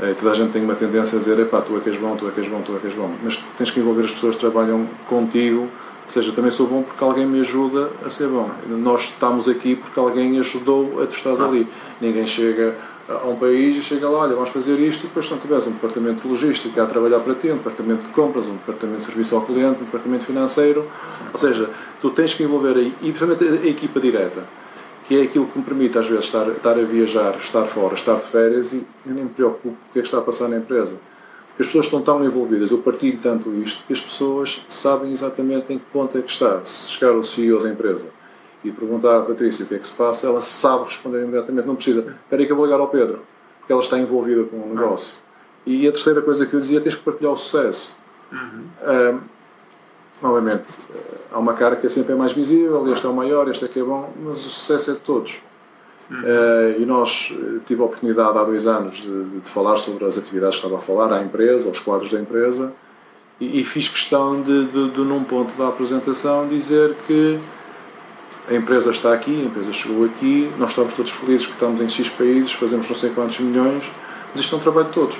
Uh, 0.00 0.14
toda 0.14 0.32
a 0.32 0.34
gente 0.34 0.52
tem 0.52 0.64
uma 0.64 0.74
tendência 0.74 1.16
a 1.16 1.18
dizer, 1.18 1.38
epá, 1.38 1.60
tu 1.60 1.76
é 1.76 1.80
que 1.80 1.90
és 1.90 1.98
bom, 1.98 2.16
tu 2.16 2.26
é 2.26 2.30
que 2.30 2.40
és 2.40 2.48
bom, 2.48 2.62
tu 2.62 2.74
é 2.74 2.78
que 2.78 2.86
és 2.86 2.94
bom. 2.94 3.10
Mas 3.22 3.36
tens 3.56 3.70
que 3.70 3.80
envolver 3.80 4.04
as 4.04 4.12
pessoas 4.12 4.36
que 4.36 4.40
trabalham 4.40 4.86
contigo 5.06 5.68
Ou 6.08 6.10
seja, 6.10 6.32
também 6.32 6.50
sou 6.50 6.66
bom 6.66 6.82
porque 6.82 7.04
alguém 7.04 7.26
me 7.26 7.40
ajuda 7.40 7.90
a 8.02 8.08
ser 8.08 8.28
bom. 8.28 8.50
Nós 8.66 9.10
estamos 9.10 9.46
aqui 9.46 9.76
porque 9.76 10.00
alguém 10.00 10.38
ajudou 10.38 11.02
a 11.02 11.06
tu 11.06 11.14
estás 11.14 11.38
ali. 11.38 11.68
Ninguém 12.00 12.26
chega 12.26 12.74
a 13.08 13.26
um 13.26 13.36
país 13.36 13.74
e 13.76 13.82
chega 13.82 14.08
lá, 14.08 14.18
olha, 14.20 14.34
vamos 14.34 14.50
fazer 14.50 14.78
isto, 14.78 15.04
e 15.04 15.06
depois 15.06 15.26
se 15.26 15.32
não 15.32 15.38
tiveres 15.38 15.66
um 15.66 15.72
departamento 15.72 16.22
de 16.22 16.28
logística 16.28 16.82
a 16.82 16.86
trabalhar 16.86 17.20
para 17.20 17.34
ti, 17.34 17.50
um 17.50 17.56
departamento 17.56 18.02
de 18.02 18.12
compras, 18.12 18.46
um 18.46 18.52
departamento 18.52 18.98
de 18.98 19.04
serviço 19.04 19.34
ao 19.34 19.42
cliente, 19.42 19.80
um 19.80 19.84
departamento 19.84 20.26
financeiro, 20.26 20.86
ou 21.32 21.38
seja, 21.38 21.70
tu 22.02 22.10
tens 22.10 22.34
que 22.34 22.42
envolver 22.42 22.76
aí, 22.76 22.94
e 23.00 23.10
principalmente 23.10 23.44
a 23.44 23.66
equipa 23.66 23.98
direta, 23.98 24.44
que 25.06 25.18
é 25.18 25.22
aquilo 25.22 25.46
que 25.46 25.58
me 25.58 25.64
permite 25.64 25.96
às 25.96 26.06
vezes 26.06 26.26
estar, 26.26 26.46
estar 26.48 26.78
a 26.78 26.82
viajar, 26.82 27.34
estar 27.38 27.64
fora, 27.64 27.94
estar 27.94 28.16
de 28.16 28.26
férias 28.26 28.74
e 28.74 28.86
eu 29.06 29.14
nem 29.14 29.24
me 29.24 29.30
preocupo 29.30 29.62
com 29.62 29.68
o 29.70 29.92
que 29.92 29.98
é 30.00 30.02
que 30.02 30.08
está 30.08 30.18
a 30.18 30.22
passar 30.22 30.48
na 30.48 30.58
empresa. 30.58 31.00
Porque 31.48 31.62
as 31.62 31.66
pessoas 31.66 31.86
estão 31.86 32.02
tão 32.02 32.22
envolvidas, 32.22 32.70
eu 32.70 32.78
partilho 32.78 33.18
tanto 33.22 33.54
isto, 33.54 33.84
que 33.86 33.92
as 33.94 34.02
pessoas 34.02 34.66
sabem 34.68 35.10
exatamente 35.10 35.72
em 35.72 35.78
que 35.78 35.84
ponto 35.90 36.16
é 36.18 36.20
que 36.20 36.30
está. 36.30 36.60
Se 36.62 36.90
chegar 36.90 37.12
o 37.12 37.24
CEO 37.24 37.62
da 37.62 37.70
empresa 37.70 38.17
e 38.64 38.70
perguntar 38.72 39.18
à 39.18 39.22
Patrícia 39.22 39.64
o 39.64 39.68
que 39.68 39.74
é 39.74 39.78
que 39.78 39.86
se 39.86 39.94
passa, 39.94 40.26
ela 40.26 40.40
sabe 40.40 40.84
responder 40.84 41.22
imediatamente, 41.22 41.66
não 41.66 41.76
precisa, 41.76 42.00
espera 42.00 42.42
aí 42.42 42.46
que 42.46 42.52
eu 42.52 42.56
vou 42.56 42.64
ligar 42.64 42.80
ao 42.80 42.88
Pedro, 42.88 43.20
porque 43.60 43.72
ela 43.72 43.82
está 43.82 43.98
envolvida 43.98 44.44
com 44.44 44.56
o 44.56 44.74
negócio. 44.74 45.14
E 45.64 45.86
a 45.86 45.92
terceira 45.92 46.22
coisa 46.22 46.46
que 46.46 46.54
eu 46.54 46.60
dizia, 46.60 46.80
tens 46.80 46.94
que 46.94 47.02
partilhar 47.02 47.32
o 47.32 47.36
sucesso. 47.36 47.96
Uhum. 48.32 48.64
Um, 48.82 49.20
novamente, 50.22 50.72
há 51.30 51.38
uma 51.38 51.54
cara 51.54 51.76
que 51.76 51.86
é 51.86 51.90
sempre 51.90 52.14
mais 52.14 52.32
visível, 52.32 52.90
este 52.92 53.06
é 53.06 53.08
o 53.08 53.14
maior, 53.14 53.48
este 53.48 53.64
é 53.64 53.68
que 53.68 53.78
é 53.78 53.82
bom, 53.82 54.10
mas 54.22 54.46
o 54.46 54.50
sucesso 54.50 54.90
é 54.90 54.94
de 54.94 55.00
todos. 55.00 55.42
Uhum. 56.10 56.20
Uh, 56.20 56.80
e 56.80 56.86
nós 56.86 57.36
eh, 57.38 57.58
tive 57.66 57.82
a 57.82 57.84
oportunidade 57.84 58.38
há 58.38 58.42
dois 58.42 58.66
anos 58.66 58.96
de, 58.96 59.24
de, 59.24 59.50
falar 59.50 59.76
sobre 59.76 60.06
as 60.06 60.16
atividades 60.16 60.58
que 60.58 60.64
estava 60.64 60.80
a 60.80 60.82
falar 60.82 61.12
à 61.12 61.22
empresa, 61.22 61.68
aos 61.68 61.80
quadros 61.80 62.10
da 62.10 62.18
empresa, 62.18 62.72
e, 63.38 63.60
e 63.60 63.64
fiz 63.64 63.88
questão 63.88 64.40
de, 64.40 64.64
de, 64.64 64.90
de, 64.90 65.00
num 65.02 65.22
ponto 65.22 65.52
da 65.58 65.68
apresentação, 65.68 66.48
dizer 66.48 66.96
que 67.06 67.38
a 68.48 68.54
empresa 68.54 68.90
está 68.90 69.12
aqui, 69.12 69.42
a 69.42 69.44
empresa 69.44 69.72
chegou 69.72 70.04
aqui, 70.04 70.50
nós 70.58 70.70
estamos 70.70 70.94
todos 70.94 71.12
felizes 71.12 71.46
que 71.46 71.52
estamos 71.52 71.80
em 71.80 71.88
X 71.88 72.08
países, 72.08 72.52
fazemos 72.52 72.88
não 72.88 72.96
sei 72.96 73.10
quantos 73.10 73.38
milhões, 73.40 73.92
mas 74.32 74.42
isto 74.42 74.54
é 74.54 74.58
um 74.58 74.62
trabalho 74.62 74.86
de 74.88 74.92
todos. 74.92 75.16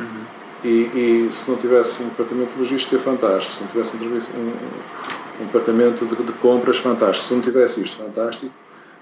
Uhum. 0.00 0.24
E, 0.64 0.68
e, 0.68 1.28
se 1.30 1.50
não 1.50 1.56
tivesse 1.56 2.02
um 2.02 2.08
departamento 2.08 2.52
de 2.52 2.58
logística 2.58 2.98
fantástico, 2.98 3.54
se 3.54 3.62
não 3.62 3.70
tivesse 3.70 3.96
um, 3.96 4.00
um, 4.00 5.42
um 5.42 5.46
departamento 5.46 6.04
de, 6.04 6.14
de, 6.14 6.32
compras 6.34 6.78
fantástico, 6.78 7.26
se 7.26 7.34
não 7.34 7.40
tivesse 7.40 7.82
isto 7.82 7.96
fantástico, 7.96 8.52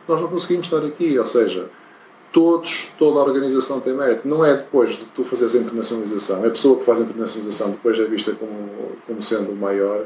nós 0.09 0.21
não 0.21 0.29
conseguimos 0.29 0.67
estar 0.67 0.85
aqui. 0.85 1.19
Ou 1.19 1.27
seja, 1.27 1.69
todos, 2.33 2.95
toda 2.99 3.21
a 3.21 3.23
organização 3.23 3.81
tem 3.81 3.95
mérito. 3.95 4.27
Não 4.27 4.45
é 4.45 4.57
depois 4.57 4.91
de 4.91 5.05
tu 5.07 5.23
fazeres 5.23 5.55
a 5.55 5.59
internacionalização, 5.59 6.45
é 6.45 6.49
a 6.49 6.51
pessoa 6.51 6.79
que 6.79 6.85
faz 6.85 6.99
a 6.99 7.03
internacionalização 7.03 7.71
depois 7.73 7.99
é 7.99 8.05
vista 8.05 8.33
como, 8.33 8.97
como 9.07 9.21
sendo 9.21 9.53
o 9.53 9.57
maior 9.57 10.05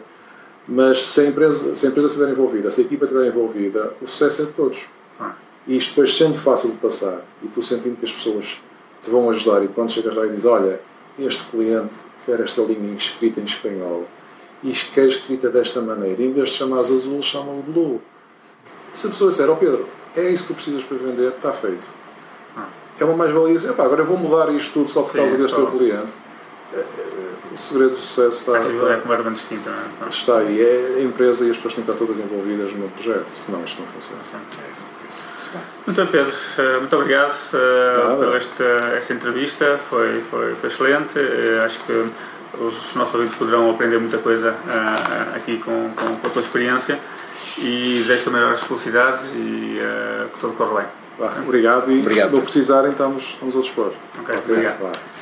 mas 0.67 1.01
se 1.01 1.21
a 1.21 1.25
empresa, 1.27 1.77
se 1.77 1.87
a 1.87 1.91
empresa 1.91 2.09
estiver 2.09 2.29
envolvida, 2.31 2.71
se 2.71 2.81
a 2.81 2.85
equipa 2.85 3.05
estiver 3.05 3.27
envolvida, 3.27 3.93
o 4.01 4.07
sucesso 4.07 4.43
é 4.43 4.45
de 4.47 4.53
todos. 4.53 4.87
Ah. 5.21 5.35
E 5.67 5.77
isto 5.77 5.91
depois 5.91 6.17
sendo 6.17 6.39
fácil 6.39 6.71
de 6.71 6.79
passar 6.79 7.23
e 7.43 7.49
tu 7.49 7.61
sentindo 7.61 7.97
que 7.97 8.05
as 8.05 8.13
pessoas 8.13 8.63
te 9.03 9.11
vão 9.11 9.29
ajudar 9.29 9.63
e 9.63 9.69
quando 9.69 9.93
chegas 9.93 10.15
lá 10.15 10.27
e 10.27 10.31
dizes, 10.31 10.47
olha, 10.47 10.81
este 11.19 11.45
cliente 11.51 11.95
quer 12.25 12.41
esta 12.41 12.63
linha 12.63 12.95
escrita 12.95 13.41
em 13.41 13.45
espanhol 13.45 14.07
e 14.63 14.73
quer 14.73 15.07
escrita 15.07 15.51
desta 15.51 15.83
maneira, 15.83 16.23
em 16.23 16.33
vez 16.33 16.51
de 16.51 16.57
chamares 16.57 16.91
azul, 16.91 17.21
chama-o 17.21 17.63
blue. 17.63 18.01
Se 18.95 19.07
a 19.07 19.11
pessoa 19.11 19.31
disser, 19.31 19.51
ó 19.51 19.53
oh 19.53 19.57
Pedro, 19.57 19.87
é 20.17 20.31
isso 20.31 20.45
que 20.45 20.55
tu 20.55 20.55
precisas 20.55 20.85
para 20.85 20.97
vender, 20.97 21.29
está 21.29 21.53
feito. 21.53 21.87
Ah. 22.57 22.69
É 22.99 23.05
uma 23.05 23.17
mais-valia, 23.17 23.59
agora 23.71 24.01
eu 24.01 24.07
vou 24.07 24.17
mudar 24.17 24.51
isto 24.55 24.73
tudo 24.73 24.89
só 24.89 25.03
por 25.03 25.11
Sim, 25.11 25.19
causa 25.19 25.37
deste 25.37 25.57
teu 25.57 25.67
cliente 25.67 26.13
o 27.55 27.59
segredo 27.59 27.91
do 27.91 28.01
sucesso 28.01 28.51
está, 28.51 28.69
está, 28.69 28.93
é 28.93 28.97
completamente 28.97 29.37
distinto. 29.37 29.71
Não 29.71 30.07
é? 30.07 30.11
está 30.11 30.39
aí. 30.39 30.61
É 30.61 30.97
a 30.99 31.03
empresa 31.03 31.47
e 31.47 31.51
as 31.51 31.57
pessoas 31.57 31.75
têm 31.75 31.85
que 31.85 31.91
estar 31.91 32.05
todas 32.05 32.19
envolvidas 32.19 32.73
no 32.73 32.89
projeto, 32.89 33.27
senão 33.35 33.63
isto 33.65 33.81
não 33.81 33.89
funciona. 33.89 34.21
É 34.21 34.73
isso, 34.73 34.85
é 35.03 35.09
isso. 35.09 35.25
Muito 35.87 36.03
bem, 36.03 36.07
Pedro. 36.11 36.35
Eh, 36.59 36.79
muito 36.81 36.97
obrigado 36.97 37.31
uh, 37.31 38.17
por 38.17 38.37
esta, 38.37 38.65
esta 38.97 39.13
entrevista. 39.13 39.79
Foi, 39.79 40.21
foi, 40.21 40.55
foi 40.57 40.69
excelente. 40.69 41.19
Uh, 41.19 41.65
acho 41.65 41.79
que 41.85 42.11
os 42.59 42.95
nossos 42.97 43.15
ouvintes 43.15 43.37
poderão 43.37 43.71
aprender 43.71 43.99
muita 43.99 44.19
coisa 44.19 44.51
uh, 44.51 45.37
aqui 45.37 45.59
com, 45.59 45.91
com, 45.95 46.17
com, 46.17 46.27
a 46.27 46.31
tua 46.31 46.43
experiência. 46.43 46.99
E 47.59 48.03
desejo 48.03 48.25
também 48.25 48.43
as 48.43 48.65
felicidades 48.65 49.33
e 49.33 49.79
que 50.33 50.41
tudo 50.41 50.55
corra 50.55 50.89
bem. 51.19 51.29
obrigado 51.47 51.89
e 51.93 52.01
obrigado. 52.01 52.33
não 52.33 52.41
precisarem, 52.41 52.91
estamos, 52.91 53.23
estamos 53.23 53.57
a 53.57 53.61
dispor. 53.61 53.93
Ok, 54.19 54.35
obrigado. 54.45 55.14